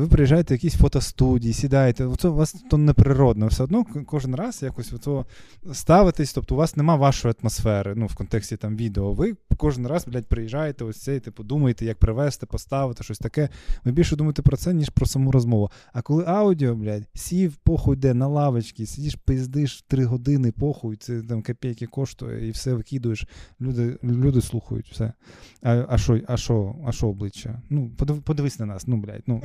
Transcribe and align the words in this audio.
ви 0.00 0.06
приїжджаєте 0.06 0.54
в 0.54 0.56
якісь 0.56 0.74
фотостудії, 0.74 1.54
сідаєте, 1.54 2.04
оце 2.04 2.28
у 2.28 2.34
вас 2.34 2.56
то 2.70 2.78
неприродно. 2.78 3.46
Все 3.46 3.64
одно 3.64 3.84
кожен 4.06 4.34
раз 4.34 4.62
якось 4.62 4.92
ото 4.92 5.26
ставитесь, 5.72 6.32
тобто 6.32 6.54
у 6.54 6.58
вас 6.58 6.76
нема 6.76 6.96
вашої 6.96 7.34
атмосфери, 7.40 7.94
ну, 7.96 8.06
в 8.06 8.14
контексті 8.14 8.56
там 8.56 8.76
відео. 8.76 9.12
Ви 9.12 9.36
кожен 9.56 9.86
раз, 9.86 10.06
блядь, 10.06 10.26
приїжджаєте, 10.26 10.84
ось 10.84 11.02
цей, 11.02 11.20
типу, 11.20 11.44
думаєте, 11.44 11.84
як 11.84 11.98
привезти, 11.98 12.46
поставити, 12.46 13.04
щось 13.04 13.18
таке. 13.18 13.48
Ви 13.84 13.92
більше 13.92 14.16
думаєте 14.16 14.42
про 14.42 14.56
це, 14.56 14.74
ніж 14.74 14.88
про 14.88 15.06
саму 15.06 15.32
розмову. 15.32 15.70
А 15.92 16.02
коли 16.02 16.24
аудіо, 16.26 16.74
блядь, 16.74 17.08
сів, 17.14 17.56
похуй 17.56 17.96
де 17.96 18.14
на 18.14 18.26
лавочці, 18.26 18.86
сидиш, 18.86 19.14
пиздиш 19.14 19.84
три 19.88 20.04
години, 20.04 20.52
похуй, 20.52 20.96
це 20.96 21.22
там 21.22 21.42
копійки 21.42 21.86
коштує, 21.86 22.48
і 22.48 22.50
все 22.50 22.74
викидуєш. 22.74 23.26
Люди 23.60 23.98
люди 24.04 24.40
слухають 24.40 24.90
все. 24.92 25.12
А 25.62 25.98
що 25.98 26.20
а 26.26 26.36
що, 26.36 26.76
а 26.86 26.92
що 26.92 27.08
обличчя? 27.08 27.62
Ну, 27.70 27.90
подивись 28.24 28.58
на 28.58 28.66
нас, 28.66 28.86
ну, 28.86 28.96
блядь, 28.96 29.22
ну. 29.26 29.42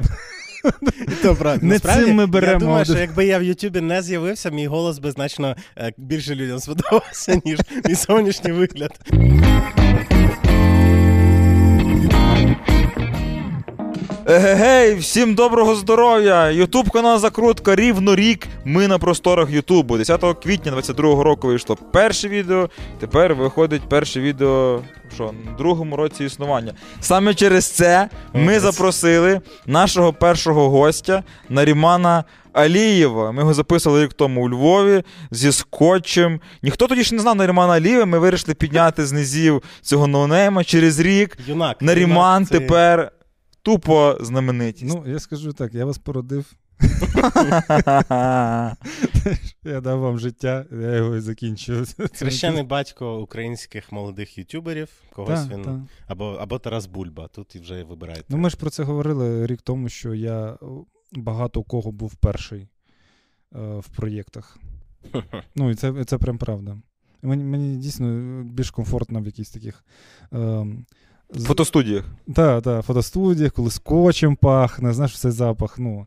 Добре, 1.23 1.59
не 1.61 1.79
цим 1.79 2.15
ми 2.15 2.25
беремо. 2.25 2.53
Я 2.53 2.59
думаю, 2.59 2.85
що 2.85 2.97
якби 2.97 3.25
я 3.25 3.39
в 3.39 3.43
Ютубі 3.43 3.81
не 3.81 4.01
з'явився, 4.01 4.49
мій 4.49 4.67
голос 4.67 4.99
би 4.99 5.11
значно 5.11 5.55
е, 5.77 5.93
більше 5.97 6.35
людям 6.35 6.59
сподобався, 6.59 7.41
ніж 7.45 7.59
мій 7.85 7.95
зовнішній 8.07 8.51
вигляд. 8.51 8.99
Гей, 14.25 14.95
всім 14.95 15.35
доброго 15.35 15.75
здоров'я! 15.75 16.51
Ютуб 16.51 16.89
канал 16.89 17.19
Закрутка 17.19 17.75
рівно 17.75 18.15
рік. 18.15 18.47
Ми 18.65 18.87
на 18.87 18.97
просторах 18.99 19.51
Ютубу. 19.51 19.97
10 19.97 20.21
квітня 20.43 20.71
22-го 20.71 21.23
року 21.23 21.47
вийшло 21.47 21.77
перше 21.91 22.29
відео. 22.29 22.69
Тепер 22.99 23.35
виходить 23.35 23.81
перше 23.89 24.21
відео 24.21 24.81
що, 25.13 25.31
на 25.45 25.51
другому 25.57 25.95
році 25.95 26.25
існування. 26.25 26.73
Саме 26.99 27.33
через 27.33 27.65
це 27.65 28.09
ми 28.33 28.59
запросили 28.59 29.41
нашого 29.65 30.13
першого 30.13 30.69
гостя 30.69 31.23
Нарімана 31.49 32.23
Алієва. 32.53 33.31
Ми 33.31 33.41
його 33.41 33.53
записували 33.53 34.03
рік 34.03 34.13
тому 34.13 34.43
у 34.45 34.49
Львові 34.49 35.03
зі 35.31 35.51
скотчем. 35.51 36.39
Ніхто 36.63 36.87
тоді 36.87 37.03
ж 37.03 37.15
не 37.15 37.21
знав 37.21 37.35
Нарімана 37.35 37.73
Алієва. 37.73 38.05
Ми 38.05 38.19
вирішили 38.19 38.53
підняти 38.53 39.05
з 39.05 39.11
низів 39.11 39.63
цього 39.81 40.07
ноунейма 40.07 40.63
через 40.63 40.99
рік. 40.99 41.37
Юнак. 41.47 41.81
Наріман 41.81 42.45
це... 42.45 42.59
тепер 42.59 43.11
тупо 43.61 44.17
знаменитість. 44.21 44.95
Ну, 44.95 45.11
я 45.11 45.19
скажу 45.19 45.53
так, 45.53 45.73
я 45.73 45.85
вас 45.85 45.97
породив. 45.97 46.53
Я 49.63 49.81
дав 49.81 49.99
вам 49.99 50.19
життя, 50.19 50.65
я 50.71 50.95
його 50.95 51.15
і 51.15 51.19
закінчую. 51.19 51.85
Хрещений 52.13 52.63
батько 52.63 53.21
українських 53.21 53.91
молодих 53.91 54.37
ютуберів, 54.37 54.89
когось 55.13 55.45
та, 55.45 55.55
він 55.55 55.61
та. 55.61 55.81
або 56.07 56.25
або 56.25 56.59
Тарас 56.59 56.85
Бульба. 56.85 57.27
Тут 57.27 57.55
і 57.55 57.59
вже 57.59 57.83
вибираєте. 57.83 58.25
Ну, 58.29 58.37
ми 58.37 58.49
ж 58.49 58.57
про 58.57 58.69
це 58.69 58.83
говорили 58.83 59.47
рік 59.47 59.61
тому, 59.61 59.89
що 59.89 60.13
я 60.13 60.57
багато 61.11 61.59
у 61.59 61.63
кого 61.63 61.91
був 61.91 62.15
перший 62.15 62.61
е, 62.61 62.67
в 63.79 63.87
проєктах. 63.95 64.57
Ну, 65.55 65.69
і 65.69 65.75
це 65.75 66.05
це 66.05 66.17
прям 66.17 66.37
правда. 66.37 66.77
Мені 67.21 67.43
мені 67.43 67.77
дійсно 67.77 68.07
більш 68.43 68.71
комфортно 68.71 69.21
в 69.21 69.25
якихось 69.25 69.51
таких. 69.51 69.85
Е, 70.33 70.65
в 71.35 71.43
фотостудіях. 71.43 72.03
Так, 72.35 72.63
так, 72.63 72.83
в 72.83 72.85
фотостудіях, 72.85 73.51
коли 73.51 73.71
скотчем 73.71 74.35
пахне, 74.35 74.93
знаєш, 74.93 75.19
цей 75.19 75.31
запах. 75.31 75.79
ну, 75.79 76.05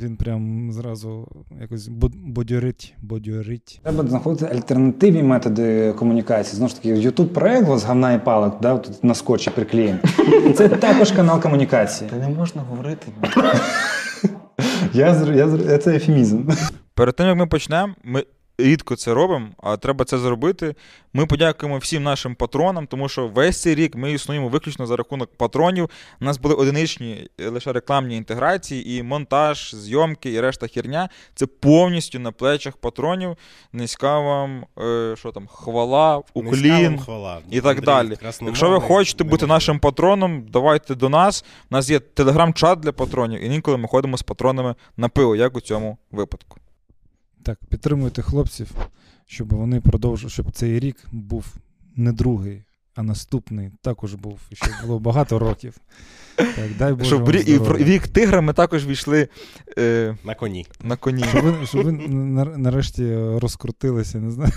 Він 0.00 0.16
прям 0.16 0.72
зразу 0.72 1.28
якось 1.60 1.88
бодьорить. 2.14 2.94
бодьорить. 3.02 3.80
Треба 3.82 4.06
знаходити 4.08 4.54
альтернативні 4.54 5.22
методи 5.22 5.92
комунікації. 5.92 6.56
Знову 6.56 6.68
ж 6.68 6.76
таки, 6.76 6.94
youtube 6.94 7.26
проект 7.26 7.78
з 7.78 7.84
гавна 7.84 8.12
і 8.12 8.24
палок, 8.24 8.58
да, 8.62 8.78
тут 8.78 9.04
на 9.04 9.14
скотчі 9.14 9.50
приклеєм. 9.50 9.98
Це 10.56 10.68
також 10.68 11.12
канал 11.12 11.40
комунікації. 11.42 12.10
Та 12.10 12.16
не 12.16 12.28
можна 12.28 12.62
говорити. 12.62 13.06
Я, 14.94 15.24
я, 15.34 15.46
я, 15.68 15.78
Це 15.78 15.96
ефемізм. 15.96 16.48
Перед 16.94 17.16
тим, 17.16 17.26
як 17.26 17.36
ми 17.36 17.46
почнемо, 17.46 17.94
ми 18.04 18.24
рідко 18.58 18.96
це 18.96 19.14
робимо, 19.14 19.48
а 19.62 19.76
треба 19.76 20.04
це 20.04 20.18
зробити. 20.18 20.74
Ми 21.12 21.26
подякуємо 21.26 21.78
всім 21.78 22.02
нашим 22.02 22.34
патронам, 22.34 22.86
тому 22.86 23.08
що 23.08 23.28
весь 23.28 23.62
цей 23.62 23.74
рік 23.74 23.96
ми 23.96 24.12
існуємо 24.12 24.48
виключно 24.48 24.86
за 24.86 24.96
рахунок 24.96 25.36
патронів. 25.36 25.90
У 26.20 26.24
нас 26.24 26.38
були 26.38 26.54
одиничні 26.54 27.28
е, 27.40 27.48
лише 27.48 27.72
рекламні 27.72 28.16
інтеграції, 28.16 28.96
і 28.96 29.02
монтаж, 29.02 29.74
зйомки 29.74 30.32
і 30.32 30.40
решта 30.40 30.66
херня. 30.68 31.08
Це 31.34 31.46
повністю 31.46 32.18
на 32.18 32.32
плечах 32.32 32.76
патронів. 32.76 33.36
Низька 33.72 34.18
вам 34.18 34.64
е, 34.78 35.14
що 35.18 35.32
там, 35.32 35.46
хвала, 35.46 36.22
уклін 36.34 36.98
хвала. 36.98 37.38
і 37.50 37.60
так 37.60 37.78
Андрій, 37.78 37.86
далі. 37.86 38.16
Якщо 38.42 38.70
ви 38.70 38.80
хочете 38.80 39.24
бути 39.24 39.46
нашим 39.46 39.78
патроном, 39.78 40.46
давайте 40.48 40.94
до 40.94 41.08
нас. 41.08 41.44
У 41.70 41.74
нас 41.74 41.90
є 41.90 42.00
телеграм-чат 42.00 42.80
для 42.80 42.92
патронів, 42.92 43.40
і 43.40 43.54
інколи 43.54 43.76
ми 43.76 43.88
ходимо 43.88 44.16
з 44.16 44.22
патронами 44.22 44.74
на 44.96 45.08
пиво, 45.08 45.36
як 45.36 45.56
у 45.56 45.60
цьому 45.60 45.98
випадку. 46.10 46.58
Так, 47.48 47.58
підтримуйте 47.68 48.22
хлопців, 48.22 48.70
щоб 49.26 49.52
вони 49.52 49.80
продовжували, 49.80 50.30
щоб 50.30 50.50
цей 50.50 50.78
рік 50.78 50.96
був 51.12 51.44
не 51.96 52.12
другий, 52.12 52.62
а 52.94 53.02
наступний 53.02 53.70
також 53.82 54.14
був, 54.14 54.38
і 54.50 54.56
щоб 54.56 54.70
було 54.86 54.98
багато 54.98 55.38
років. 55.38 55.74
Так, 56.36 56.76
дай 56.78 56.92
Боже 56.92 57.04
Щоб 57.04 57.34
і 57.34 57.58
в 57.58 57.76
рік 57.76 58.08
тигра 58.08 58.40
ми 58.40 58.52
також 58.52 58.86
війшли 58.86 59.28
е, 59.78 60.16
на 60.24 60.34
коні. 60.34 60.66
На 60.82 60.96
коні. 60.96 61.24
Щоб 61.24 61.44
ви, 61.44 61.66
щоб 61.66 61.82
ви 61.84 61.92
нарешті 62.56 63.16
розкрутилися, 63.16 64.18
не 64.18 64.30
знаю. 64.30 64.52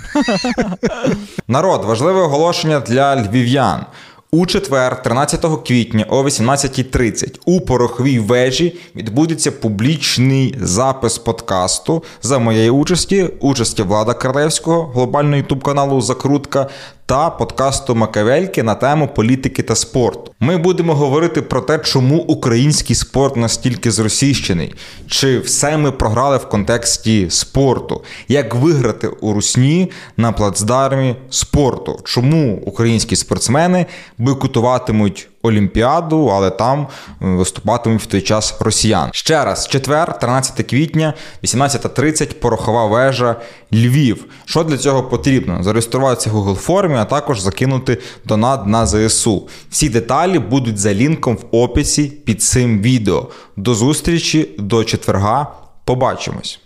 Народ, 1.48 1.86
важливе 1.86 2.20
оголошення 2.22 2.80
для 2.80 3.16
львів'ян. 3.16 3.86
У 4.34 4.46
четвер, 4.46 5.02
13 5.04 5.46
квітня 5.68 6.06
о 6.10 6.24
18.30 6.24 7.40
у 7.46 7.62
пороховій 7.62 8.20
вежі 8.20 8.76
відбудеться 8.96 9.52
публічний 9.52 10.56
запис 10.62 11.18
подкасту 11.18 12.04
за 12.22 12.40
моєї 12.40 12.70
участі, 12.70 13.30
участі 13.40 13.84
Влада 13.84 14.14
Королевського, 14.14 14.92
глобального 14.94 15.38
ютуб 15.38 15.64
каналу 15.64 16.02
Закрутка 16.02 16.70
та 17.12 17.30
подкасту 17.30 17.96
Макавельки 17.96 18.64
на 18.64 18.76
тему 18.76 19.10
політики 19.16 19.64
та 19.64 19.76
спорту. 19.76 20.32
Ми 20.40 20.58
будемо 20.58 20.96
говорити 20.96 21.42
про 21.42 21.62
те, 21.62 21.80
чому 21.80 22.18
український 22.18 22.96
спорт 22.96 23.36
настільки 23.36 23.92
зросійщений, 23.92 24.74
чи 25.08 25.40
все 25.40 25.78
ми 25.78 25.92
програли 25.92 26.38
в 26.38 26.50
контексті 26.50 27.30
спорту, 27.30 28.04
як 28.28 28.56
виграти 28.56 29.08
у 29.08 29.34
русні 29.34 29.92
на 30.18 30.32
плацдармі 30.32 31.16
спорту, 31.30 32.00
чому 32.04 32.62
українські 32.66 33.16
спортсмени 33.16 33.86
бойкотуватимуть 34.18 35.31
Олімпіаду, 35.42 36.26
але 36.26 36.50
там 36.50 36.82
е, 36.82 36.86
виступатимуть 37.20 38.02
в 38.02 38.06
той 38.06 38.22
час 38.22 38.56
росіян. 38.60 39.10
Ще 39.14 39.46
раз, 39.46 39.68
четвер, 39.68 40.20
13 40.20 40.68
квітня, 40.68 41.14
18.30, 41.44 42.34
порохова 42.34 42.86
вежа 42.86 43.36
Львів. 43.74 44.26
Що 44.46 44.64
для 44.64 44.78
цього 44.78 45.04
потрібно? 45.04 45.64
Зареєструватися 45.64 46.30
в 46.30 46.34
Google 46.34 46.56
формі, 46.56 46.96
а 46.96 47.06
також 47.06 47.40
закинути 47.40 47.98
донат 48.26 48.68
на 48.68 48.86
ЗСУ. 48.88 49.48
Всі 49.70 49.90
деталі 49.90 50.40
будуть 50.40 50.78
за 50.78 50.94
лінком 50.94 51.36
в 51.36 51.56
описі 51.56 52.04
під 52.04 52.42
цим 52.42 52.82
відео. 52.82 53.28
До 53.58 53.76
зустрічі 53.76 54.50
до 54.58 54.84
четверга. 54.84 55.48
Побачимось. 55.86 56.60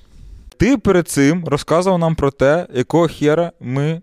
Ти 0.58 0.78
перед 0.78 1.10
цим 1.10 1.46
розказував 1.46 2.00
нам 2.00 2.16
про 2.16 2.32
те, 2.32 2.68
якого 2.74 3.08
хера 3.08 3.52
ми 3.60 4.02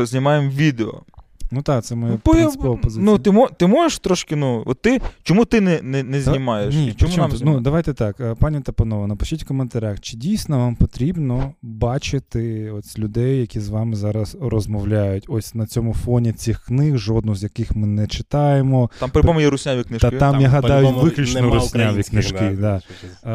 е, 0.00 0.06
знімаємо 0.06 0.50
відео. 0.50 1.02
Ну 1.50 1.62
так, 1.62 1.84
це 1.84 1.94
моя 1.94 2.12
ну, 2.12 2.32
принципова 2.32 2.76
позиція. 2.76 3.04
Ну, 3.04 3.18
ти 3.18 3.54
ти 3.56 3.66
можеш 3.66 3.98
трошки, 3.98 4.36
ну, 4.36 4.62
от 4.66 4.82
ти, 4.82 5.00
чому 5.22 5.44
ти 5.44 5.60
не 5.60 5.80
не, 5.82 6.02
не 6.02 6.20
знімаєш? 6.20 6.74
Ні, 6.74 6.92
чому 6.92 7.16
нам 7.16 7.30
Ну, 7.42 7.60
давайте 7.60 7.92
так, 7.92 8.20
е, 8.20 8.34
пані 8.34 8.60
та 8.60 8.72
панове, 8.72 9.06
напишіть 9.06 9.42
в 9.42 9.46
коментарях, 9.46 10.00
чи 10.00 10.16
дійсно 10.16 10.58
вам 10.58 10.76
потрібно 10.76 11.52
бачити 11.62 12.70
ось 12.70 12.98
людей, 12.98 13.40
які 13.40 13.60
з 13.60 13.68
вами 13.68 13.96
зараз 13.96 14.36
розмовляють. 14.40 15.24
Ось 15.28 15.54
на 15.54 15.66
цьому 15.66 15.94
фоні 15.94 16.32
цих 16.32 16.64
книг, 16.64 16.96
жодну 16.96 17.34
з 17.34 17.42
яких 17.42 17.76
ми 17.76 17.86
не 17.86 18.06
читаємо. 18.06 18.90
Там, 18.98 19.10
по-моєму, 19.10 19.40
є 19.40 19.50
русняві 19.50 19.82
книжки. 19.82 20.10
Та 20.10 20.18
там, 20.18 20.32
там 20.32 20.40
я 20.40 20.48
гадаю, 20.48 20.90
виключно 20.90 21.54
русняві 21.54 22.02
книжки. 22.02 22.56
Да. 22.60 22.80
А, 23.22 23.34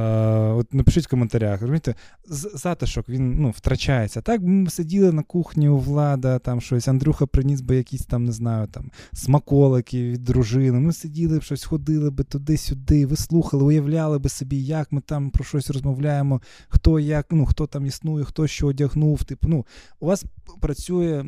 от 0.57 0.73
Напишіть 0.73 1.05
в 1.05 1.09
коментарях. 1.09 1.61
розумієте, 1.61 1.95
Затишок 2.25 3.09
він 3.09 3.35
ну, 3.39 3.49
втрачається. 3.49 4.21
Так, 4.21 4.41
ми 4.41 4.69
сиділи 4.69 5.11
на 5.11 5.23
кухні 5.23 5.69
у 5.69 5.77
влада, 5.77 6.39
там 6.39 6.61
щось, 6.61 6.87
Андрюха 6.87 7.25
приніс 7.25 7.61
би 7.61 7.75
якісь 7.75 8.02
якісь 8.03 8.11
там, 8.11 8.25
не 8.25 8.31
знаю, 8.31 8.67
там 8.67 8.91
смаколики 9.13 10.03
від 10.03 10.23
дружини. 10.23 10.79
Ми 10.79 10.93
сиділи 10.93 11.39
б 11.39 11.43
щось, 11.43 11.63
ходили 11.63 12.09
би 12.09 12.23
туди-сюди, 12.23 13.05
ви 13.05 13.15
слухали, 13.15 13.63
уявляли 13.63 14.19
би 14.19 14.29
собі, 14.29 14.57
як 14.57 14.91
ми 14.91 15.01
там 15.01 15.29
про 15.29 15.43
щось 15.43 15.69
розмовляємо, 15.69 16.41
хто 16.69 16.99
як, 16.99 17.27
ну, 17.31 17.45
хто 17.45 17.67
там 17.67 17.85
існує, 17.85 18.25
хто 18.25 18.47
що 18.47 18.67
одягнув. 18.67 19.23
Типу, 19.23 19.47
ну, 19.47 19.65
у 19.99 20.05
вас 20.05 20.25
працює 20.59 21.25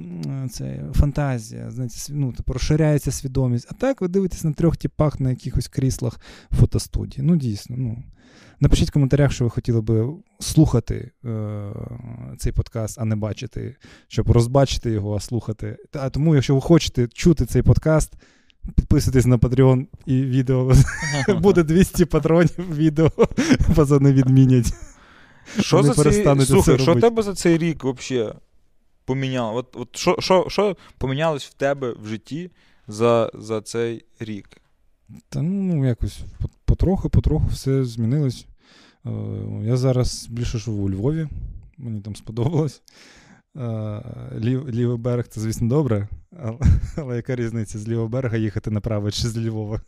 це, 0.51 0.83
фантазія, 0.93 1.71
знаєте, 1.71 1.95
ну, 2.09 2.33
типу, 2.33 2.53
розширяється 2.53 3.11
свідомість. 3.11 3.67
А 3.71 3.73
так 3.73 4.01
ви 4.01 4.07
дивитесь 4.07 4.43
на 4.43 4.53
трьох 4.53 4.77
типах 4.77 5.19
на 5.19 5.29
якихось 5.29 5.67
кріслах 5.67 6.19
фотостудії. 6.51 7.27
Ну, 7.27 7.35
дійсно, 7.35 7.75
ну. 7.77 8.03
Напишіть 8.59 8.89
в 8.89 8.93
коментарях, 8.93 9.31
що 9.31 9.43
ви 9.43 9.49
хотіли 9.49 9.81
би 9.81 10.07
слухати 10.39 11.11
е, 11.25 11.71
цей 12.37 12.51
подкаст, 12.51 12.99
а 12.99 13.05
не 13.05 13.15
бачити, 13.15 13.75
щоб 14.07 14.31
розбачити 14.31 14.91
його, 14.91 15.15
а 15.15 15.19
слухати. 15.19 15.77
А 15.93 16.09
тому, 16.09 16.35
якщо 16.35 16.55
ви 16.55 16.61
хочете 16.61 17.07
чути 17.07 17.45
цей 17.45 17.61
подкаст, 17.61 18.13
Підписуйтесь 18.75 19.25
на 19.25 19.37
Patreon 19.37 19.85
і 20.05 20.21
відео 20.21 20.71
буде 21.39 21.63
200 21.63 22.05
патронів 22.05 22.77
відео, 22.77 23.11
пацани 23.75 24.13
відмінять. 24.13 24.73
Що 25.59 25.83
за 25.83 25.93
цей... 25.93 26.45
Слухай, 26.45 26.79
що 26.79 26.95
тебе 26.95 27.23
за 27.23 27.33
цей 27.33 27.57
рік 27.57 27.83
взагалі 27.83 28.33
поміняло? 29.05 29.57
От, 29.57 29.75
от 29.75 29.97
Що 29.97 30.15
що, 30.19 30.45
що 30.49 30.77
помінялось 30.97 31.45
в 31.45 31.53
тебе 31.53 31.95
в 32.03 32.07
житті 32.07 32.51
за 32.87 33.31
за 33.33 33.61
цей 33.61 34.05
рік? 34.19 34.49
Та 35.29 35.41
ну, 35.41 35.85
якось 35.85 36.23
потроху-потроху 36.65 37.47
все 37.47 37.85
змінилось. 37.85 38.45
Е, 39.05 39.09
я 39.63 39.77
зараз 39.77 40.27
більше 40.27 40.57
живу 40.57 40.83
у 40.83 40.89
Львові, 40.89 41.27
мені 41.77 42.01
там 42.01 42.15
сподобалось. 42.15 42.81
Е, 43.57 44.01
лів, 44.39 44.69
лівий 44.69 44.97
берег 44.97 45.27
це, 45.27 45.41
звісно, 45.41 45.67
добре, 45.67 46.07
але, 46.39 46.57
але 46.97 47.15
яка 47.15 47.35
різниця 47.35 47.79
з 47.79 47.87
лівого 47.87 48.07
берега 48.07 48.37
їхати 48.37 48.71
направо 48.71 49.11
чи 49.11 49.27
з 49.27 49.37
Львова? 49.37 49.81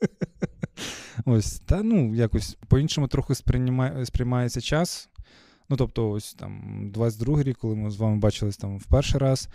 Ось, 1.24 1.60
Та 1.60 1.82
ну, 1.82 2.14
якось 2.14 2.56
по-іншому 2.68 3.08
трохи 3.08 3.34
сприймає, 3.34 4.06
сприймається 4.06 4.60
час. 4.60 5.08
Ну, 5.68 5.76
тобто, 5.76 6.10
ось 6.10 6.34
там 6.34 6.80
22 6.92 7.42
рік, 7.42 7.58
коли 7.58 7.76
ми 7.76 7.90
з 7.90 7.96
вами 7.96 8.16
бачились 8.16 8.56
там 8.56 8.78
в 8.78 8.84
перший 8.84 9.20
раз, 9.20 9.48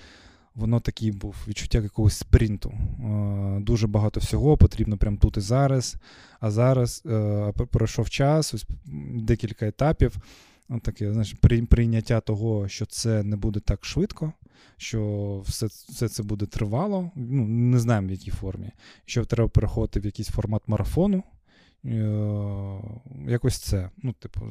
воно 0.55 0.79
такий 0.79 1.11
був 1.11 1.35
відчуття 1.47 1.77
якогось 1.77 2.17
спринту. 2.17 2.69
Е, 2.69 3.59
дуже 3.59 3.87
багато 3.87 4.19
всього 4.19 4.57
потрібно 4.57 4.97
прямо 4.97 5.17
тут 5.17 5.37
і 5.37 5.39
зараз. 5.39 5.95
А 6.39 6.51
зараз 6.51 7.03
е, 7.05 7.51
пройшов 7.51 8.09
час, 8.09 8.53
ось 8.53 8.65
декілька 9.13 9.67
етапів. 9.67 10.17
Таке, 10.81 11.11
знаєш, 11.13 11.35
прийняття 11.69 12.19
того, 12.19 12.67
що 12.67 12.85
це 12.85 13.23
не 13.23 13.35
буде 13.35 13.59
так 13.59 13.85
швидко, 13.85 14.33
що 14.77 15.41
все 15.45 15.65
все 15.65 16.09
це 16.09 16.23
буде 16.23 16.45
тривало. 16.45 17.11
Ну, 17.15 17.47
Не 17.47 17.79
знаємо 17.79 18.07
в 18.07 18.11
якій 18.11 18.31
формі. 18.31 18.71
Що 19.05 19.25
треба 19.25 19.49
переходити 19.49 19.99
в 19.99 20.05
якийсь 20.05 20.27
формат 20.27 20.61
марафону. 20.67 21.23
Е, 21.85 22.79
Якось 23.27 23.57
це. 23.57 23.89
Ну, 24.03 24.13
типу, 24.13 24.41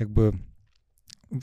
якби 0.00 0.34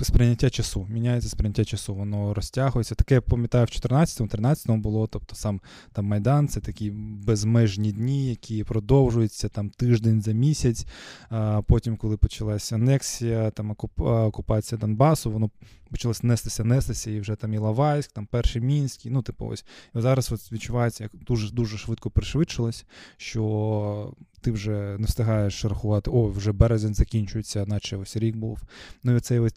сприйняття 0.01 0.50
часу. 0.50 0.88
Міняється 0.89 1.30
сприйняття 1.30 1.65
часу, 1.65 1.95
воно 1.95 2.33
розтягується. 2.33 2.95
Таке 2.95 3.15
я 3.15 3.21
пам'ятаю, 3.21 3.65
в 3.65 3.68
14-13 3.68 4.77
було, 4.77 5.07
тобто 5.07 5.36
сам 5.36 5.62
там 5.94 6.06
Майдан, 6.06 6.47
це 6.47 6.59
такі 6.59 6.91
безмежні 7.25 7.91
дні, 7.91 8.30
які 8.30 8.63
продовжуються 8.63 9.50
там 9.50 9.69
тиждень 9.69 10.21
за 10.21 10.31
місяць. 10.31 10.86
А 11.30 11.62
Потім, 11.62 11.97
коли 11.97 12.18
почалася 12.18 12.75
анексія, 12.75 13.51
там 13.51 13.75
окупація 13.97 14.80
Донбасу, 14.80 15.31
воно 15.31 15.50
почалось 15.92 16.24
нестися, 16.24 16.63
нестися, 16.63 17.12
і 17.12 17.19
вже 17.19 17.35
там 17.35 17.53
Іловайськ, 17.53 18.12
там 18.12 18.25
перший 18.25 18.62
Мінський. 18.62 19.12
Ну, 19.12 19.21
типу, 19.21 19.45
ось. 19.45 19.65
І 19.95 20.01
зараз 20.01 20.31
от 20.31 20.51
відчувається, 20.51 21.03
як 21.03 21.12
дуже 21.24 21.51
дуже 21.51 21.77
швидко 21.77 22.09
пришвидшилось, 22.09 22.85
що 23.18 24.13
ти 24.42 24.51
вже 24.51 24.97
не 25.00 25.06
встигаєш 25.06 25.65
рахувати, 25.65 26.12
о, 26.12 26.27
вже 26.27 26.51
березень 26.51 26.94
закінчується, 26.94 27.65
наче 27.65 27.97
ось 27.97 28.18
рік 28.18 28.35
був. 28.35 28.62
Ну 29.03 29.15
і 29.15 29.19
цей 29.19 29.39
ось 29.39 29.53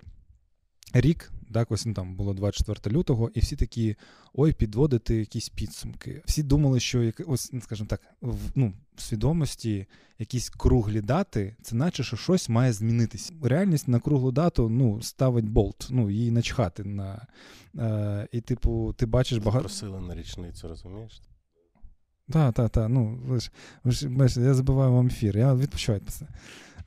рік, 0.93 1.33
так, 1.53 1.73
ось 1.73 1.87
ну, 1.87 1.94
там 1.94 2.17
було 2.17 2.35
24 2.35 2.97
лютого, 2.97 3.31
і 3.35 3.41
всі 3.41 3.56
такі 3.56 3.97
ой, 4.35 4.53
підводити 4.53 5.17
якісь 5.17 5.49
підсумки. 5.49 6.23
Всі 6.25 6.43
думали, 6.43 6.81
що 6.81 7.12
ось, 7.27 7.53
ну, 7.53 7.61
скажімо 7.61 7.87
так, 7.89 8.00
в 8.21 8.39
ну, 8.55 8.73
в 8.97 9.03
свідомості 9.03 9.87
якісь 10.19 10.49
круглі 10.49 11.00
дати, 11.00 11.56
це 11.62 11.77
наче 11.77 12.05
що 12.05 12.17
щось 12.17 12.49
має 12.49 12.73
змінитися. 12.73 13.33
Реальність 13.43 13.89
на 13.89 14.00
круглу 14.00 14.33
дату 14.33 14.69
ну, 14.69 15.03
ставить 15.03 15.49
болт, 15.49 15.89
ну, 15.91 16.11
її 16.11 16.31
начхати 16.31 16.85
на. 16.85 17.27
Е, 17.79 18.29
І, 18.33 18.41
типу, 18.41 18.95
ти 18.99 19.06
бачиш 19.06 19.38
багато. 19.38 19.65
Просили 19.65 20.00
на 20.00 20.15
річницю, 20.15 20.69
розумієш? 20.69 21.23
Так, 22.29 22.55
так, 22.55 22.71
так. 22.71 22.88
Ну, 22.88 23.21
ви 23.25 23.41
ж, 23.41 23.50
ви 23.85 24.29
ж, 24.29 24.41
я 24.41 24.55
забиваю 24.55 24.93
вам 24.93 25.06
ефір, 25.06 25.38
я 25.38 25.55
відпочиваю 25.55 26.03
це. 26.09 26.27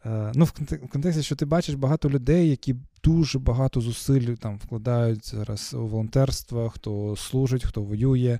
Е, 0.06 0.32
ну, 0.36 0.46
в 0.46 0.52
контексті, 0.92 1.24
що 1.24 1.36
ти 1.36 1.46
бачиш 1.46 1.76
багато 1.76 2.10
людей, 2.10 2.50
які 2.50 2.76
дуже 3.04 3.40
багато 3.40 3.82
зусиль 3.82 4.36
там 4.36 4.58
вкладають 4.58 5.28
зараз 5.28 5.74
у 5.74 5.88
волонтерство, 5.88 6.70
хто 6.70 7.16
служить, 7.16 7.66
хто 7.66 7.82
воює. 7.82 8.40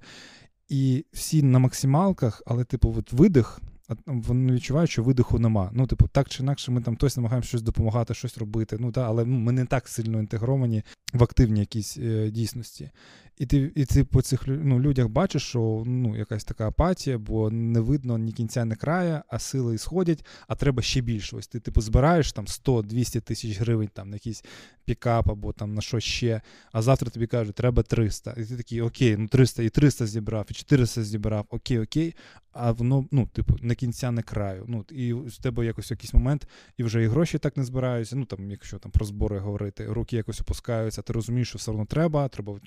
І 0.70 1.06
всі 1.14 1.44
на 1.44 1.60
максималках, 1.60 2.42
але, 2.46 2.64
типу, 2.64 2.96
от 2.98 3.14
видих, 3.14 3.62
вони 4.06 4.54
відчувають, 4.54 4.90
що 4.90 5.04
видиху 5.04 5.40
нема. 5.40 5.70
Ну, 5.74 5.88
типу, 5.88 6.08
так 6.08 6.30
чи 6.30 6.44
інакше, 6.44 6.72
ми 6.72 6.82
там 6.82 6.96
хтось 6.96 7.18
намагаємося 7.18 7.48
щось 7.48 7.62
допомагати, 7.62 8.14
щось 8.14 8.38
робити. 8.38 8.78
Ну, 8.80 8.92
та, 8.92 9.02
але 9.02 9.26
ну, 9.26 9.38
ми 9.38 9.52
не 9.52 9.66
так 9.66 9.88
сильно 9.88 10.20
інтегровані 10.20 10.84
в 11.14 11.24
активні 11.24 11.60
якісь 11.60 11.98
е, 11.98 12.32
дійсності. 12.32 12.92
І 13.38 13.46
ти 13.46 13.72
і 13.76 13.86
ти 13.86 14.04
по 14.04 14.22
цих 14.22 14.44
ну, 14.48 14.80
людях 14.80 15.08
бачиш, 15.08 15.44
що 15.44 15.84
ну, 15.86 16.18
якась 16.18 16.44
така 16.44 16.68
апатія, 16.68 17.18
бо 17.18 17.50
не 17.50 17.80
видно 17.80 18.18
ні 18.18 18.32
кінця, 18.32 18.66
ні 18.66 18.76
края, 18.76 19.24
а 19.28 19.40
сили 19.40 19.78
сходять, 19.78 20.26
а 20.48 20.56
треба 20.56 20.82
ще 20.82 21.02
більше. 21.02 21.36
Ось 21.36 21.48
ти 21.48 21.60
типу 21.60 21.82
збираєш 21.82 22.32
там 22.32 22.46
100-200 22.46 23.22
тисяч 23.22 23.60
гривень 23.60 23.90
там, 23.94 24.10
на 24.10 24.16
якийсь 24.16 24.44
пікап 24.86 25.30
або 25.30 25.54
там 25.54 25.74
на 25.74 25.82
що 25.82 26.00
ще, 26.00 26.42
а 26.72 26.82
завтра 26.82 27.10
тобі 27.10 27.28
кажуть, 27.28 27.56
треба 27.56 27.84
300. 27.84 28.32
І 28.38 28.46
ти 28.46 28.58
такий, 28.58 28.82
окей, 28.82 29.18
ну 29.18 29.28
300 29.28 29.64
і 29.64 29.70
300 29.70 30.08
зібрав, 30.08 30.46
і 30.50 30.54
400 30.54 31.04
зібрав, 31.04 31.46
окей, 31.50 31.80
окей. 31.80 32.16
А 32.58 32.72
воно, 32.72 33.06
ну, 33.12 33.28
типу, 33.28 33.56
не 33.62 33.76
кінця, 33.76 34.12
не 34.12 34.22
краю. 34.22 34.66
Ну, 34.68 34.86
І 34.90 35.16
з 35.28 35.38
тебе 35.38 35.66
якось 35.66 35.92
якийсь 35.92 36.14
момент, 36.14 36.48
і 36.78 36.84
вже 36.84 37.04
і 37.04 37.08
гроші 37.08 37.38
так 37.38 37.58
не 37.58 37.64
збираються. 37.64 38.16
Ну, 38.16 38.26
там, 38.26 38.52
якщо 38.52 38.78
там 38.80 38.92
про 38.92 39.06
збори 39.06 39.40
говорити, 39.40 39.86
руки 39.86 40.16
якось 40.16 40.42
опускаються, 40.42 41.02
ти 41.02 41.14
розумієш, 41.14 41.48
що 41.48 41.58
все 41.58 41.72
одно 41.72 41.86
треба, 41.86 42.28
треба. 42.28 42.60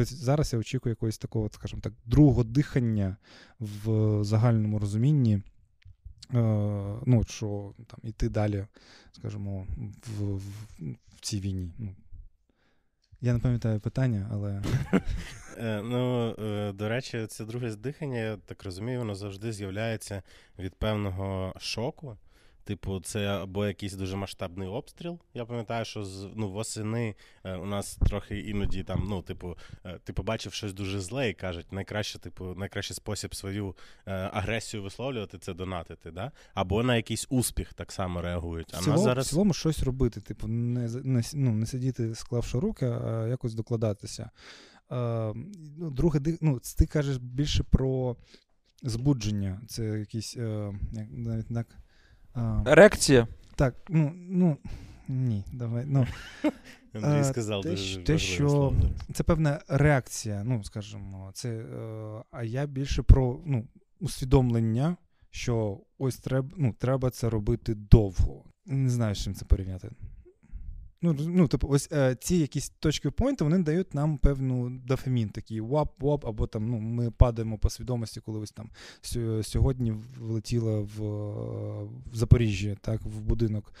І 0.00 0.04
зараз 0.04 0.52
я 0.52 0.58
очікую 0.58 0.90
якогось 0.90 1.18
такого, 1.18 1.48
скажімо 1.48 1.82
так, 1.82 1.92
другого 2.04 2.44
дихання 2.44 3.16
в 3.60 4.24
загальному 4.24 4.78
розумінні. 4.78 5.42
Е, 6.34 6.38
ну, 7.06 7.24
що 7.24 7.74
там 7.86 8.00
іти 8.02 8.28
далі, 8.28 8.66
скажімо, 9.12 9.66
в, 10.06 10.24
в, 10.24 10.42
в 11.16 11.20
цій 11.20 11.40
війні. 11.40 11.72
Ну, 11.78 11.94
Я 13.20 13.32
не 13.32 13.38
пам'ятаю 13.38 13.80
питання, 13.80 14.28
але. 14.32 14.62
Е, 15.60 15.82
ну, 15.82 16.34
е, 16.38 16.72
до 16.72 16.88
речі, 16.88 17.26
це 17.26 17.44
друге 17.44 17.70
здихання, 17.70 18.18
я 18.18 18.36
так 18.36 18.64
розумію, 18.64 18.98
воно 18.98 19.14
завжди 19.14 19.52
з'являється 19.52 20.22
від 20.58 20.74
певного 20.74 21.54
шоку. 21.58 22.16
Типу, 22.68 23.00
це 23.00 23.26
або 23.26 23.66
якийсь 23.66 23.92
дуже 23.92 24.16
масштабний 24.16 24.68
обстріл. 24.68 25.18
Я 25.34 25.44
пам'ятаю, 25.44 25.84
що 25.84 26.04
з 26.04 26.28
ну, 26.36 26.50
восени 26.50 27.14
е, 27.44 27.56
у 27.56 27.66
нас 27.66 27.96
трохи 27.96 28.40
іноді 28.40 28.82
там, 28.82 29.06
ну, 29.08 29.22
типу, 29.22 29.56
е, 29.84 29.98
ти 30.04 30.12
побачив 30.12 30.52
щось 30.52 30.72
дуже 30.72 31.00
зле 31.00 31.30
і 31.30 31.34
кажуть, 31.34 31.72
найкраще, 31.72 32.18
типу, 32.18 32.54
найкращий 32.54 32.96
спосіб 32.96 33.34
свою 33.34 33.76
е, 34.06 34.12
агресію 34.12 34.82
висловлювати 34.82 35.38
це 35.38 35.54
донатити, 35.54 36.10
да? 36.10 36.32
або 36.54 36.82
на 36.82 36.96
якийсь 36.96 37.26
успіх 37.30 37.74
так 37.74 37.92
само 37.92 38.22
реагують. 38.22 38.70
А 38.74 38.80
в 38.80 38.84
цілому, 38.84 39.02
зараз... 39.02 39.26
в 39.26 39.30
цілому 39.30 39.52
щось 39.52 39.82
робити, 39.82 40.20
типу, 40.20 40.46
не 40.46 40.88
не, 40.88 41.22
ну, 41.34 41.52
не 41.52 41.66
сидіти, 41.66 42.14
склавши 42.14 42.58
руки, 42.58 42.86
а 42.86 43.26
якось 43.26 43.54
докладатися. 43.54 44.30
Е, 44.92 45.34
ну, 45.78 45.90
Друге, 45.90 46.20
ну, 46.40 46.60
ти 46.78 46.86
кажеш 46.86 47.16
більше 47.16 47.62
про 47.62 48.16
збудження. 48.82 49.60
Це 49.68 49.84
якісь 49.84 50.36
е, 50.36 50.72
навіть 51.10 51.54
так. 51.54 51.66
Ерекція? 52.66 53.28
Так, 53.54 53.74
ну, 53.88 54.12
ну, 54.14 54.56
ні, 55.08 55.44
давай. 55.52 55.84
ну. 55.86 56.06
Андрій 57.02 57.24
сказав, 57.24 57.62
те, 57.62 57.76
те 58.04 58.18
що 58.18 58.72
це 59.12 59.22
певна 59.22 59.60
реакція, 59.68 60.44
ну, 60.44 60.64
скажімо, 60.64 61.30
це, 61.34 61.48
е, 61.48 62.22
а 62.30 62.42
я 62.42 62.66
більше 62.66 63.02
про 63.02 63.40
ну, 63.46 63.68
усвідомлення, 64.00 64.96
що 65.30 65.80
ось 65.98 66.16
треба 66.16 66.48
ну, 66.56 66.74
треба 66.78 67.10
це 67.10 67.30
робити 67.30 67.74
довго. 67.74 68.44
Не 68.66 68.90
знаю, 68.90 69.14
з 69.14 69.18
чим 69.18 69.34
це 69.34 69.44
порівняти. 69.44 69.90
Ну, 71.02 71.16
ну, 71.18 71.48
типу, 71.48 71.68
ось 71.68 71.88
е, 71.92 72.16
ці 72.20 72.36
якісь 72.36 72.68
точки 72.68 73.10
поінти, 73.10 73.44
вони 73.44 73.58
дають 73.58 73.94
нам 73.94 74.18
певну 74.18 74.70
дофамін, 74.70 75.28
такий 75.28 75.60
вап-вап, 75.60 76.28
або 76.28 76.46
там 76.46 76.70
ну, 76.70 76.78
ми 76.78 77.10
падаємо 77.10 77.58
по 77.58 77.70
свідомості, 77.70 78.20
коли 78.20 78.40
ось 78.40 78.52
там 78.52 78.70
сьогодні 79.42 79.94
влетіла 80.18 80.80
в, 80.80 81.02
в 82.12 82.14
Запоріжжя, 82.14 82.76
так, 82.80 83.02
в 83.02 83.20
будинок 83.20 83.72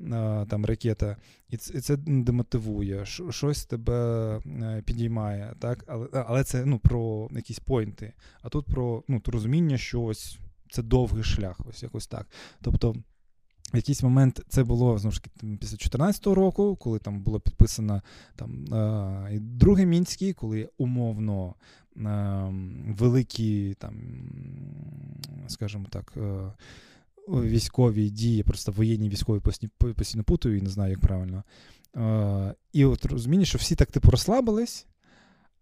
е, 0.00 0.46
там 0.48 0.64
ракета, 0.64 1.16
і 1.50 1.56
це, 1.56 1.78
і 1.78 1.80
це 1.80 1.96
демотивує, 1.96 3.06
щось 3.30 3.64
тебе 3.64 4.38
е, 4.46 4.82
підіймає, 4.86 5.54
так, 5.58 5.84
але 5.86 6.08
але 6.12 6.44
це 6.44 6.64
ну, 6.64 6.78
про 6.78 7.28
якісь 7.32 7.58
поінти. 7.58 8.12
А 8.42 8.48
тут 8.48 8.66
про 8.66 9.02
ну, 9.08 9.22
розуміння, 9.26 9.78
що 9.78 10.02
ось 10.02 10.38
це 10.70 10.82
довгий 10.82 11.24
шлях, 11.24 11.60
ось 11.68 11.82
якось 11.82 12.06
так. 12.06 12.26
Тобто. 12.62 12.96
В 13.72 13.76
якийсь 13.76 14.02
момент 14.02 14.40
це 14.48 14.64
було 14.64 14.98
знову 14.98 15.12
ж 15.12 15.22
таки 15.22 15.30
після 15.36 15.76
2014 15.76 16.26
року, 16.26 16.76
коли 16.80 16.98
там 16.98 17.20
було 17.20 17.40
підписано 17.40 18.02
там 18.36 18.74
е, 18.74 19.38
другий 19.40 19.86
мінський, 19.86 20.32
коли 20.32 20.68
умовно 20.78 21.54
е, 21.96 22.52
великі 22.98 23.74
там, 23.78 23.94
скажімо 25.48 25.86
так, 25.90 26.14
е, 26.16 26.52
військові 27.28 28.10
дії, 28.10 28.42
просто 28.42 28.72
воєнні 28.72 29.08
військові 29.08 29.40
постійно 29.94 30.24
путаю 30.24 30.58
і 30.58 30.62
не 30.62 30.70
знаю, 30.70 30.90
як 30.90 31.00
правильно. 31.00 31.44
І 32.72 32.84
от 32.84 33.06
розуміння, 33.06 33.44
що 33.44 33.58
всі 33.58 33.74
так 33.74 33.92
типу 33.92 34.10
розслабились. 34.10 34.86